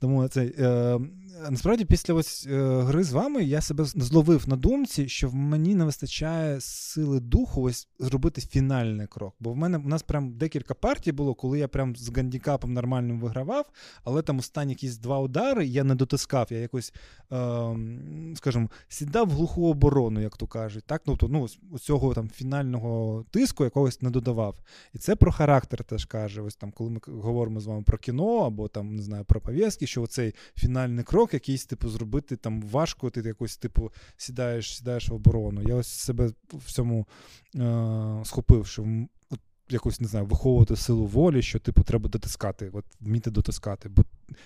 тому 0.00 0.28
це. 0.28 0.52
Е, 0.58 1.00
насправді, 1.50 1.84
після 1.84 2.14
ось 2.14 2.46
е, 2.46 2.80
гри 2.80 3.04
з 3.04 3.12
вами 3.12 3.44
я 3.44 3.60
себе 3.60 3.84
зловив 3.84 4.48
на 4.48 4.56
думці, 4.56 5.08
що 5.08 5.28
в 5.28 5.34
мені 5.34 5.74
не 5.74 5.84
вистачає 5.84 6.60
сили 6.60 7.20
духу 7.20 7.62
ось 7.62 7.88
зробити 7.98 8.40
фінальний 8.40 9.06
крок. 9.06 9.34
Бо 9.40 9.52
в 9.52 9.56
мене 9.56 9.78
у 9.78 9.88
нас 9.88 10.02
прям 10.02 10.32
декілька 10.32 10.74
партій 10.74 11.12
було, 11.12 11.34
коли 11.34 11.58
я 11.58 11.68
прям 11.68 11.96
з 11.96 12.16
гандікапом 12.16 12.72
нормальним 12.72 13.20
вигравав, 13.20 13.66
але 14.04 14.22
там 14.22 14.38
останні 14.38 14.72
якісь 14.72 14.98
два 14.98 15.18
удари 15.18 15.66
я 15.66 15.84
не 15.84 15.94
дотискав. 15.94 16.46
Я 16.50 16.58
якось, 16.58 16.92
е, 17.32 17.76
скажімо, 18.34 18.70
сідав 18.88 19.28
в 19.28 19.30
глуху 19.30 19.70
оборону, 19.70 20.20
як 20.20 20.36
то 20.36 20.46
кажуть. 20.46 20.84
Так? 20.86 21.02
Ну, 21.06 21.16
то, 21.16 21.28
ну, 21.28 21.42
ось- 21.42 21.58
цього 21.80 22.14
там 22.14 22.28
фінального 22.28 23.24
тиску 23.30 23.64
якогось 23.64 24.02
не 24.02 24.10
додавав. 24.10 24.56
І 24.94 24.98
це 24.98 25.16
про 25.16 25.32
характер 25.32 25.84
теж 25.84 26.04
каже. 26.04 26.42
Ось 26.42 26.56
там, 26.56 26.72
коли 26.72 26.90
ми 26.90 27.00
говоримо 27.06 27.60
з 27.60 27.66
вами 27.66 27.82
про 27.82 27.98
кіно 27.98 28.36
або 28.38 28.68
там, 28.68 28.96
не 28.96 29.02
знаю, 29.02 29.24
про 29.24 29.40
пов'язки, 29.40 29.86
що 29.86 30.06
цей 30.06 30.34
фінальний 30.54 31.04
крок 31.04 31.29
якийсь, 31.34 31.64
типу, 31.64 31.88
зробити 31.88 32.36
там 32.36 32.62
важко, 32.62 33.10
ти 33.10 33.20
якось, 33.20 33.56
типу, 33.56 33.92
сідаєш, 34.16 34.76
сідаєш 34.76 35.08
в 35.08 35.14
оборону. 35.14 35.62
Я 35.62 35.74
ось 35.74 35.88
себе 35.88 36.30
в 36.52 36.72
цьому 36.72 37.06
е- 37.56 38.20
схопив, 38.24 38.66
що 38.66 38.86
от 39.30 39.40
якось 39.68 40.00
не 40.00 40.08
знаю, 40.08 40.26
виховувати 40.26 40.76
силу 40.76 41.06
волі, 41.06 41.42
що 41.42 41.58
типу 41.58 41.82
треба 41.82 42.08
дотискати, 42.08 42.70
от 42.72 42.84
вміти 43.00 43.30
дотискати. 43.30 43.88
Бо 43.88 44.02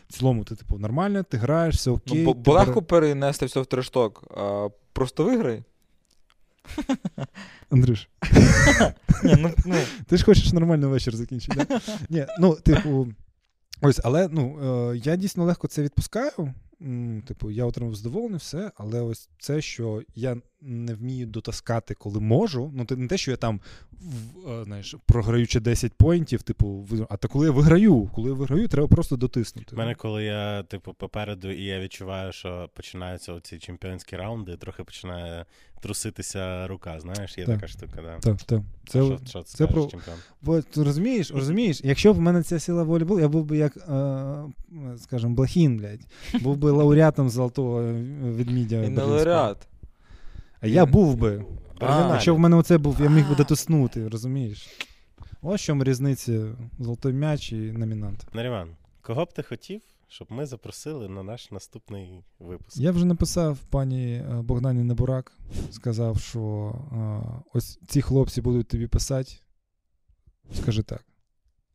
в 0.08 0.12
цілому 0.12 0.44
ти, 0.44 0.54
типу, 0.54 0.78
нормально, 0.78 1.22
ти 1.22 1.36
граєш, 1.36 1.76
все 1.76 1.90
окей. 1.90 2.24
Ну, 2.24 2.34
бо, 2.34 2.52
легко 2.52 2.82
перенести 2.82 3.46
все 3.46 3.60
в 3.60 3.66
трешток. 3.66 4.24
А, 4.36 4.68
просто 4.92 5.24
виграй. 5.24 5.62
Андрюш. 7.70 8.08
Ні, 9.24 9.36
ну, 9.38 9.50
ну. 9.66 9.74
Ти 10.06 10.16
ж 10.16 10.24
хочеш 10.24 10.52
нормально 10.52 10.88
вечір 10.88 11.16
закінчити. 11.16 11.64
Да? 11.68 11.80
Ні, 12.08 12.26
ну, 12.40 12.54
типу, 12.54 13.08
ось, 13.80 14.00
але 14.04 14.28
ну, 14.28 14.58
е, 14.92 14.96
я 14.96 15.16
дійсно 15.16 15.44
легко 15.44 15.68
це 15.68 15.82
відпускаю. 15.82 16.54
Типу, 17.26 17.50
я 17.50 17.64
отримав 17.64 17.94
задоволення, 17.94 18.36
все, 18.36 18.72
але 18.76 19.00
ось 19.00 19.30
це, 19.38 19.60
що 19.60 20.02
я 20.14 20.36
не 20.66 20.94
вмію 20.94 21.26
дотаскати, 21.26 21.94
коли 21.94 22.20
можу. 22.20 22.72
Ну, 22.74 22.86
не 22.96 23.08
те, 23.08 23.16
що 23.16 23.30
я 23.30 23.36
там 23.36 23.60
в- 23.92 24.50
е, 24.50 24.64
знаєш, 24.64 24.94
програючи 25.06 25.60
10 25.60 25.92
поінтів, 25.92 26.42
типу, 26.42 26.68
ви- 26.68 27.06
а 27.10 27.16
то 27.16 27.28
коли 27.28 27.46
я 27.46 27.52
виграю, 27.52 28.10
коли 28.14 28.28
я 28.28 28.34
виграю, 28.34 28.68
треба 28.68 28.88
просто 28.88 29.16
дотиснути. 29.16 29.76
У 29.76 29.78
мене, 29.78 29.94
коли 29.94 30.24
я, 30.24 30.62
типу, 30.62 30.94
попереду, 30.94 31.50
і 31.50 31.62
я 31.62 31.80
відчуваю, 31.80 32.32
що 32.32 32.68
починаються 32.74 33.32
оці 33.32 33.58
чемпіонські 33.58 34.16
раунди, 34.16 34.56
трохи 34.56 34.84
починає 34.84 35.44
труситися 35.80 36.66
рука, 36.66 37.00
знаєш, 37.00 37.38
є 37.38 37.44
Так. 37.46 37.54
така 37.54 37.68
штука, 37.68 38.02
да. 38.02 38.18
Так, 38.18 38.42
так. 38.42 38.60
Це, 38.88 39.04
що, 39.04 39.18
що 39.28 39.38
ти 39.38 39.44
це 39.44 39.50
скажеш, 39.56 39.74
про... 39.74 39.86
чемпіон? 39.86 40.16
Бо, 40.42 40.62
ти 40.62 40.82
розумієш, 40.82 41.30
розумієш, 41.30 41.80
якщо 41.84 42.12
б 42.12 42.16
в 42.16 42.20
мене 42.20 42.42
ця 42.42 42.60
сила 42.60 42.82
волі 42.82 43.04
була, 43.04 43.20
я 43.20 43.28
був 43.28 43.44
би 43.44 43.56
як, 43.56 43.76
е, 43.76 44.98
скажімо, 44.98 45.34
Блохін, 45.34 45.76
блядь. 45.76 46.00
Був 46.42 46.56
би 46.56 46.70
лауреатом 46.70 47.30
золотого 47.30 47.82
ведмідя. 48.22 48.82
І 48.84 48.88
не 48.88 49.02
лауреат. 49.02 49.56
А 50.64 50.66
я 50.66 50.86
був 50.86 51.16
би. 51.16 51.44
Оригінальний. 51.80 52.12
Якщо 52.12 52.34
в 52.34 52.38
мене 52.38 52.56
оце 52.56 52.78
був, 52.78 53.00
я 53.00 53.10
міг 53.10 53.28
би 53.28 53.34
дотиснути, 53.34 54.08
розумієш? 54.08 54.68
Ось 55.42 55.60
в 55.60 55.64
чому 55.64 55.84
різниця 55.84 56.56
золотой 56.78 57.12
м'яч 57.12 57.52
і 57.52 57.56
номінант. 57.56 58.26
Наріван, 58.32 58.76
кого 59.02 59.24
б 59.24 59.32
ти 59.32 59.42
хотів, 59.42 59.80
щоб 60.08 60.28
ми 60.30 60.46
запросили 60.46 61.08
на 61.08 61.22
наш 61.22 61.50
наступний 61.50 62.24
випуск? 62.38 62.76
Я 62.76 62.92
вже 62.92 63.04
написав 63.04 63.58
пані 63.58 64.14
е, 64.14 64.42
Богдані 64.42 64.82
Небурак, 64.82 65.32
сказав, 65.70 66.20
що 66.20 66.74
е, 66.92 67.42
ось 67.54 67.78
ці 67.86 68.02
хлопці 68.02 68.40
будуть 68.40 68.68
тобі 68.68 68.86
писати. 68.86 69.32
Скажи 70.54 70.82
так. 70.82 71.04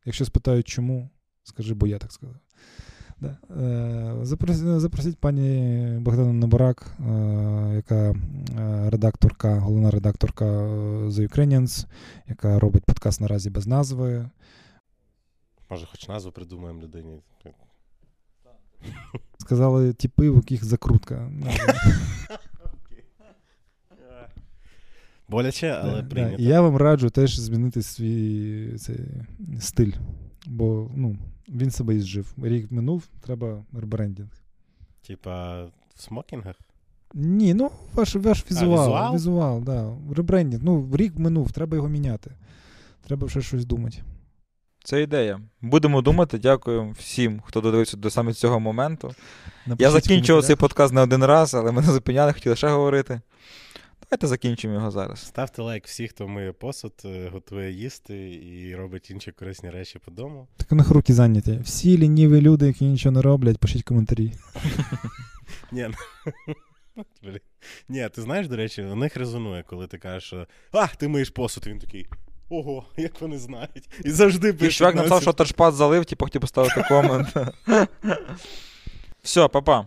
Якщо 0.04 0.24
спитають, 0.24 0.68
чому, 0.68 1.10
скажи, 1.42 1.74
бо 1.74 1.86
я 1.86 1.98
так 1.98 2.12
сказав. 2.12 2.36
Да. 3.20 3.36
Е, 3.60 4.78
запросіть 4.80 5.18
пані 5.18 5.98
Богдану 6.00 6.32
Небурак, 6.32 6.86
е, 7.00 7.02
яка 7.74 8.10
е, 8.10 8.14
редакторка, 8.90 9.58
головна 9.58 9.90
редакторка 9.90 10.44
The 11.06 11.36
Ukrainians, 11.36 11.86
яка 12.28 12.58
робить 12.58 12.84
подкаст 12.84 13.20
наразі 13.20 13.50
без 13.50 13.66
назви. 13.66 14.30
Може, 15.70 15.86
хоч 15.86 16.08
назву 16.08 16.32
придумаємо 16.32 16.82
людині. 16.82 17.20
Сказали, 19.38 19.92
типи, 19.92 20.28
у 20.28 20.36
яких 20.36 20.64
закрутка. 20.64 21.30
Боляче, 25.28 25.80
але 25.82 26.02
прийнято. 26.02 26.42
Я 26.42 26.60
вам 26.60 26.76
раджу 26.76 27.08
теж 27.08 27.38
змінити 27.38 27.82
свій 27.82 28.74
цей, 28.78 29.00
стиль. 29.60 29.92
Бо 30.46 30.90
ну, 30.94 31.16
він 31.50 31.70
себе 31.70 31.94
ізжив. 31.94 32.34
Рік 32.42 32.72
минув, 32.72 33.08
треба 33.20 33.64
ребрендінг. 33.72 34.30
Типа 35.06 35.64
в 35.64 36.02
смокінгах? 36.02 36.56
Ні, 37.14 37.54
ну 37.54 37.70
ваш, 37.94 38.16
ваш 38.16 38.44
візуал. 38.50 38.72
візуал? 38.72 39.14
візуал, 39.14 39.62
да. 39.62 39.96
Ребрендінг. 40.16 40.64
Ну, 40.64 40.90
рік 40.92 41.18
минув, 41.18 41.52
треба 41.52 41.76
його 41.76 41.88
міняти. 41.88 42.30
Треба 43.06 43.28
ще 43.28 43.40
щось 43.42 43.64
думати. 43.64 43.98
Це 44.84 45.02
ідея. 45.02 45.40
Будемо 45.60 46.02
думати. 46.02 46.38
Дякую 46.38 46.90
всім, 46.98 47.40
хто 47.44 47.60
додивився 47.60 47.96
до 47.96 48.10
саме 48.10 48.32
цього 48.32 48.60
моменту. 48.60 49.14
Напишіть 49.66 49.80
Я 49.80 49.90
закінчував 49.90 50.44
цей 50.44 50.56
подкаст 50.56 50.94
не 50.94 51.00
один 51.00 51.24
раз, 51.24 51.54
але 51.54 51.72
мене 51.72 51.92
зупиняли, 51.92 52.32
хотіли 52.32 52.56
ще 52.56 52.68
говорити. 52.68 53.20
Давайте 54.10 54.26
закінчимо 54.26 54.74
його 54.74 54.90
зараз. 54.90 55.26
Ставте 55.26 55.62
лайк 55.62 55.86
всі, 55.86 56.08
хто 56.08 56.28
миє 56.28 56.52
посуд, 56.52 56.92
е, 57.04 57.28
готує 57.32 57.72
їсти 57.72 58.30
і 58.32 58.74
робить 58.76 59.10
інші 59.10 59.32
корисні 59.32 59.70
речі 59.70 59.98
по 59.98 60.10
дому. 60.10 60.48
Так 60.56 60.72
у 60.72 60.74
них 60.74 60.90
руки 60.90 61.14
зайняті. 61.14 61.58
Всі 61.62 61.98
лініві 61.98 62.40
люди, 62.40 62.66
які 62.66 62.84
нічого 62.84 63.12
не 63.12 63.22
роблять, 63.22 63.58
пишіть 63.58 63.82
коментарі. 63.82 64.32
Ні, 65.72 65.88
ну. 66.46 67.04
Ні, 67.88 68.08
ти 68.14 68.22
знаєш, 68.22 68.48
до 68.48 68.56
речі, 68.56 68.82
у 68.82 68.94
них 68.94 69.16
резонує, 69.16 69.62
коли 69.62 69.86
ти 69.86 69.98
кажеш, 69.98 70.24
що 70.24 70.46
а, 70.72 70.86
ти 70.86 71.08
миєш 71.08 71.30
посуд, 71.30 71.66
він 71.66 71.78
такий. 71.78 72.06
Ого, 72.48 72.84
як 72.96 73.20
вони 73.20 73.38
знають. 73.38 73.88
І 74.04 74.10
завжди 74.10 74.48
І 74.48 74.52
пишуть. 74.52 74.74
чувак 74.74 74.94
на 74.94 75.02
написав, 75.02 75.22
що 75.22 75.32
тачпад 75.32 75.74
залив, 75.74 76.04
типу 76.04 76.24
хотів 76.24 76.40
поставити 76.40 76.84
комент. 76.88 77.36
Все, 79.22 79.48
па-па. 79.48 79.86